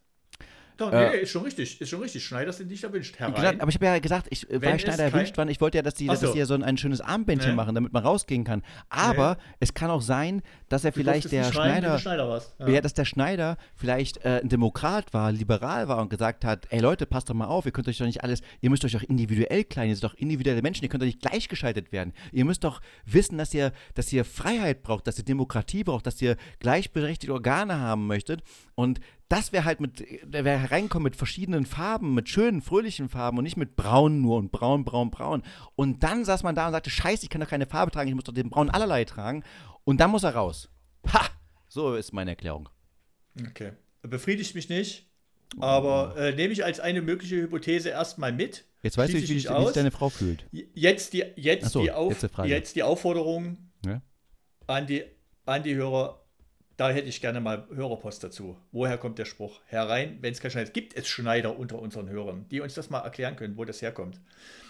Doch, 0.77 0.91
Äh, 0.93 1.09
nee, 1.09 1.15
nee, 1.15 1.21
ist 1.23 1.31
schon 1.31 1.43
richtig. 1.43 1.81
Ist 1.81 1.89
schon 1.89 2.01
richtig. 2.01 2.23
Schneider 2.23 2.53
sind 2.53 2.69
nicht 2.69 2.83
erwünscht. 2.83 3.17
Herein. 3.17 3.33
Gesagt, 3.33 3.61
aber 3.61 3.69
ich 3.69 3.75
habe 3.75 3.85
ja 3.85 3.99
gesagt, 3.99 4.27
ich, 4.29 4.43
äh, 4.49 4.53
Wenn 4.53 4.61
weil 4.69 4.75
es 4.75 4.81
Schneider 4.83 4.97
kein- 5.03 5.13
erwünscht 5.13 5.37
waren, 5.37 5.49
ich 5.49 5.59
wollte 5.59 5.77
ja, 5.77 5.81
dass 5.81 5.95
die, 5.95 6.07
dass 6.07 6.19
so. 6.21 6.31
die 6.33 6.39
ja 6.39 6.45
so 6.45 6.53
ein, 6.53 6.63
ein 6.63 6.77
schönes 6.77 7.01
Armbändchen 7.01 7.51
Nee. 7.51 7.55
machen, 7.55 7.75
damit 7.75 7.93
man 7.93 8.03
rausgehen 8.03 8.43
kann. 8.43 8.61
Aber 8.89 9.37
es 9.59 9.73
kann 9.73 9.89
auch 9.89 10.01
sein, 10.01 10.41
dass 10.69 10.83
er 10.85 10.93
vielleicht 10.93 11.31
der 11.31 11.45
wenn 11.45 11.51
Schneider, 11.53 11.99
Schneider 11.99 12.29
warst. 12.29 12.55
ja. 12.59 12.81
dass 12.81 12.93
der 12.93 13.05
Schneider 13.05 13.57
vielleicht 13.75 14.23
äh, 14.25 14.41
ein 14.43 14.49
Demokrat 14.49 15.13
war, 15.13 15.31
liberal 15.31 15.87
war 15.87 15.99
und 16.01 16.09
gesagt 16.09 16.45
hat, 16.45 16.67
ey 16.69 16.79
Leute, 16.79 17.05
passt 17.05 17.29
doch 17.29 17.33
mal 17.33 17.45
auf, 17.45 17.65
ihr 17.65 17.71
könnt 17.71 17.87
euch 17.87 17.97
doch 17.97 18.05
nicht 18.05 18.23
alles, 18.23 18.41
ihr 18.61 18.69
müsst 18.69 18.85
euch 18.85 18.91
doch 18.93 19.03
individuell 19.03 19.63
klein, 19.63 19.89
ihr 19.89 19.95
seid 19.95 20.03
doch 20.03 20.13
individuelle 20.15 20.61
Menschen, 20.61 20.83
ihr 20.83 20.89
könnt 20.89 21.01
doch 21.01 21.07
nicht 21.07 21.21
gleichgeschaltet 21.21 21.91
werden. 21.91 22.13
Ihr 22.31 22.45
müsst 22.45 22.63
doch 22.63 22.81
wissen, 23.05 23.37
dass 23.37 23.53
ihr, 23.53 23.71
dass 23.95 24.11
ihr 24.13 24.25
Freiheit 24.25 24.83
braucht, 24.83 25.07
dass 25.07 25.17
ihr 25.17 25.25
Demokratie 25.25 25.83
braucht, 25.83 26.05
dass 26.05 26.21
ihr 26.21 26.35
gleichberechtigte 26.59 27.33
Organe 27.33 27.79
haben 27.79 28.07
möchtet. 28.07 28.41
Und 28.75 28.99
das 29.29 29.51
wäre 29.51 29.65
halt 29.65 29.79
mit, 29.81 30.03
der 30.23 30.45
wäre 30.45 30.57
hereinkommen 30.57 31.03
mit 31.03 31.15
verschiedenen 31.15 31.65
Farben, 31.65 32.13
mit 32.13 32.29
schönen, 32.29 32.61
fröhlichen 32.61 33.09
Farben 33.09 33.37
und 33.37 33.43
nicht 33.43 33.57
mit 33.57 33.75
braun 33.75 34.21
nur 34.21 34.37
und 34.37 34.51
braun, 34.51 34.85
braun, 34.85 35.11
braun. 35.11 35.43
Und 35.75 36.03
dann 36.03 36.23
saß 36.23 36.43
man 36.43 36.55
da 36.55 36.67
und 36.67 36.71
sagte, 36.73 36.89
scheiße, 36.89 37.23
ich 37.23 37.29
kann 37.29 37.41
doch 37.41 37.49
keine 37.49 37.65
Farbe 37.65 37.91
tragen, 37.91 38.07
ich 38.07 38.15
muss 38.15 38.23
doch 38.23 38.33
den 38.33 38.49
braun 38.49 38.69
allerlei 38.69 39.03
tragen. 39.05 39.43
Und 39.83 39.99
dann 39.99 40.11
muss 40.11 40.23
er 40.23 40.35
raus. 40.35 40.69
Ha! 41.11 41.27
So 41.67 41.95
ist 41.95 42.13
meine 42.13 42.31
Erklärung. 42.31 42.69
Okay. 43.49 43.73
Befriedigt 44.01 44.55
mich 44.55 44.69
nicht, 44.69 45.09
aber 45.59 46.15
äh, 46.17 46.33
nehme 46.33 46.53
ich 46.53 46.63
als 46.63 46.79
eine 46.79 47.01
mögliche 47.01 47.35
Hypothese 47.35 47.89
erstmal 47.89 48.31
mit. 48.31 48.65
Jetzt 48.83 48.97
weißt 48.97 49.13
du, 49.13 49.17
wie, 49.17 49.23
ich 49.23 49.29
wie 49.29 49.39
sich 49.39 49.73
deine 49.73 49.91
Frau 49.91 50.09
fühlt. 50.09 50.45
Jetzt 50.51 51.13
die, 51.13 51.25
jetzt 51.35 51.71
so, 51.71 51.81
die, 51.81 51.91
Auf, 51.91 52.21
jetzt 52.21 52.37
die 52.37 52.47
jetzt 52.49 52.75
die 52.75 52.83
Aufforderung 52.83 53.57
Ja? 53.85 54.01
an 54.67 54.87
die, 54.87 55.03
an 55.45 55.63
die 55.63 55.75
Hörer. 55.75 56.23
Da 56.77 56.91
hätte 56.91 57.07
ich 57.09 57.21
gerne 57.21 57.39
mal 57.41 57.67
Hörerpost 57.73 58.23
dazu. 58.23 58.55
Woher 58.71 58.99
kommt 58.99 59.17
der 59.17 59.25
Spruch? 59.25 59.61
Herein, 59.65 60.19
wenn 60.21 60.31
es 60.31 60.39
kein 60.39 60.51
Schneider. 60.51 60.69
Gibt 60.69 60.95
es 60.95 61.07
Schneider 61.07 61.57
unter 61.57 61.79
unseren 61.79 62.07
Hörern, 62.07 62.45
die 62.49 62.61
uns 62.61 62.75
das 62.75 62.91
mal 62.91 62.99
erklären 62.99 63.35
können, 63.35 63.57
wo 63.57 63.65
das 63.65 63.81
herkommt? 63.81 64.21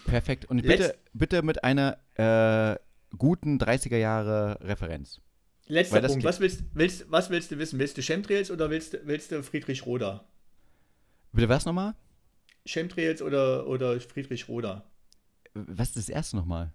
Perfekt. 0.06 0.46
Und 0.46 0.60
Letz- 0.64 0.66
bitte, 0.68 0.98
bitte 1.12 1.42
mit 1.42 1.64
einer 1.64 1.98
äh, 2.14 2.78
guten 3.16 3.58
30er 3.58 3.98
Jahre 3.98 4.58
Referenz. 4.62 5.20
Letzter 5.66 6.00
Punkt. 6.00 6.24
Was 6.24 6.40
willst, 6.40 6.64
willst, 6.72 7.10
was 7.10 7.28
willst 7.28 7.50
du 7.50 7.58
wissen? 7.58 7.78
Willst 7.78 7.98
du 7.98 8.02
Chemtrails 8.02 8.50
oder 8.50 8.70
willst, 8.70 8.94
du- 8.94 9.00
willst 9.06 9.30
du 9.30 9.42
Friedrich 9.42 9.84
Roda? 9.84 10.24
Bitte 11.32 11.50
was 11.50 11.66
nochmal? 11.66 11.94
Chemtrails 12.64 13.20
oder, 13.20 13.66
oder 13.66 14.00
Friedrich 14.00 14.48
Roda? 14.48 14.90
Was 15.52 15.88
ist 15.88 15.96
das 15.98 16.08
erste 16.08 16.36
nochmal? 16.36 16.72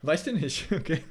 Weißt 0.00 0.26
du 0.26 0.32
nicht? 0.32 0.68
Okay. 0.72 1.02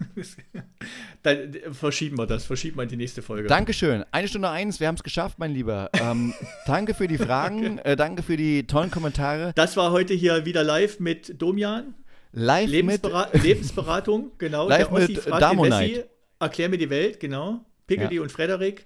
Dann 1.23 1.53
äh, 1.53 1.73
verschieben 1.73 2.17
wir 2.17 2.27
das. 2.27 2.45
Verschieben 2.45 2.77
wir 2.77 2.83
in 2.83 2.89
die 2.89 2.97
nächste 2.97 3.21
Folge. 3.21 3.47
Dankeschön. 3.47 4.03
Eine 4.11 4.27
Stunde 4.27 4.49
eins, 4.49 4.79
wir 4.79 4.87
haben 4.87 4.95
es 4.95 5.03
geschafft, 5.03 5.39
mein 5.39 5.53
Lieber. 5.53 5.89
Ähm, 5.93 6.33
danke 6.67 6.93
für 6.93 7.07
die 7.07 7.17
Fragen, 7.17 7.79
äh, 7.79 7.95
danke 7.95 8.21
für 8.23 8.37
die 8.37 8.67
tollen 8.67 8.91
Kommentare. 8.91 9.53
Das 9.55 9.75
war 9.77 9.91
heute 9.91 10.13
hier 10.13 10.45
wieder 10.45 10.63
live 10.63 10.99
mit 10.99 11.41
Domian. 11.41 11.95
Live 12.33 12.63
mit 12.63 12.71
Lebensbera 12.71 13.29
Lebensberatung, 13.33 14.31
genau. 14.37 14.67
Live 14.67 14.89
Der 14.89 14.93
Ossi 14.93 15.13
mit 15.13 15.27
Damonite. 15.27 16.09
Erklär 16.39 16.69
mir 16.69 16.77
die 16.77 16.89
Welt, 16.89 17.19
genau. 17.19 17.63
Piggledy 17.87 18.19
und 18.19 18.31
Frederik. 18.31 18.85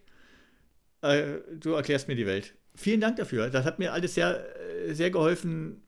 Äh, 1.02 1.24
du 1.60 1.74
erklärst 1.74 2.08
mir 2.08 2.16
die 2.16 2.28
Welt. 2.28 2.54
Vielen 2.76 3.02
Dank 3.02 3.16
dafür. 3.16 3.50
Das 3.50 3.66
hat 3.66 3.80
mir 3.80 3.94
alles 3.94 4.14
sehr, 4.14 4.46
äh, 4.88 4.94
sehr 4.94 5.10
geholfen, 5.10 5.82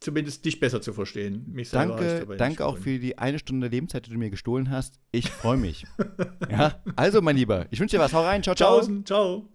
zumindest 0.00 0.44
dich 0.44 0.60
besser 0.60 0.80
zu 0.80 0.92
verstehen. 0.92 1.44
Mich 1.52 1.70
Danke, 1.70 2.26
danke 2.36 2.64
auch 2.66 2.78
für 2.78 2.98
die 2.98 3.18
eine 3.18 3.38
Stunde 3.38 3.68
Lebenszeit, 3.68 4.06
die 4.06 4.10
du 4.10 4.18
mir 4.18 4.30
gestohlen 4.30 4.70
hast. 4.70 5.00
Ich 5.12 5.30
freue 5.30 5.56
mich. 5.56 5.86
ja, 6.50 6.82
also 6.96 7.22
mein 7.22 7.36
Lieber, 7.36 7.66
ich 7.70 7.80
wünsche 7.80 7.96
dir 7.96 8.02
was. 8.02 8.12
Hau 8.12 8.22
rein. 8.22 8.42
Ciao, 8.42 8.54
ciao. 8.54 8.78
Tschaußen, 8.78 9.04
ciao. 9.04 9.48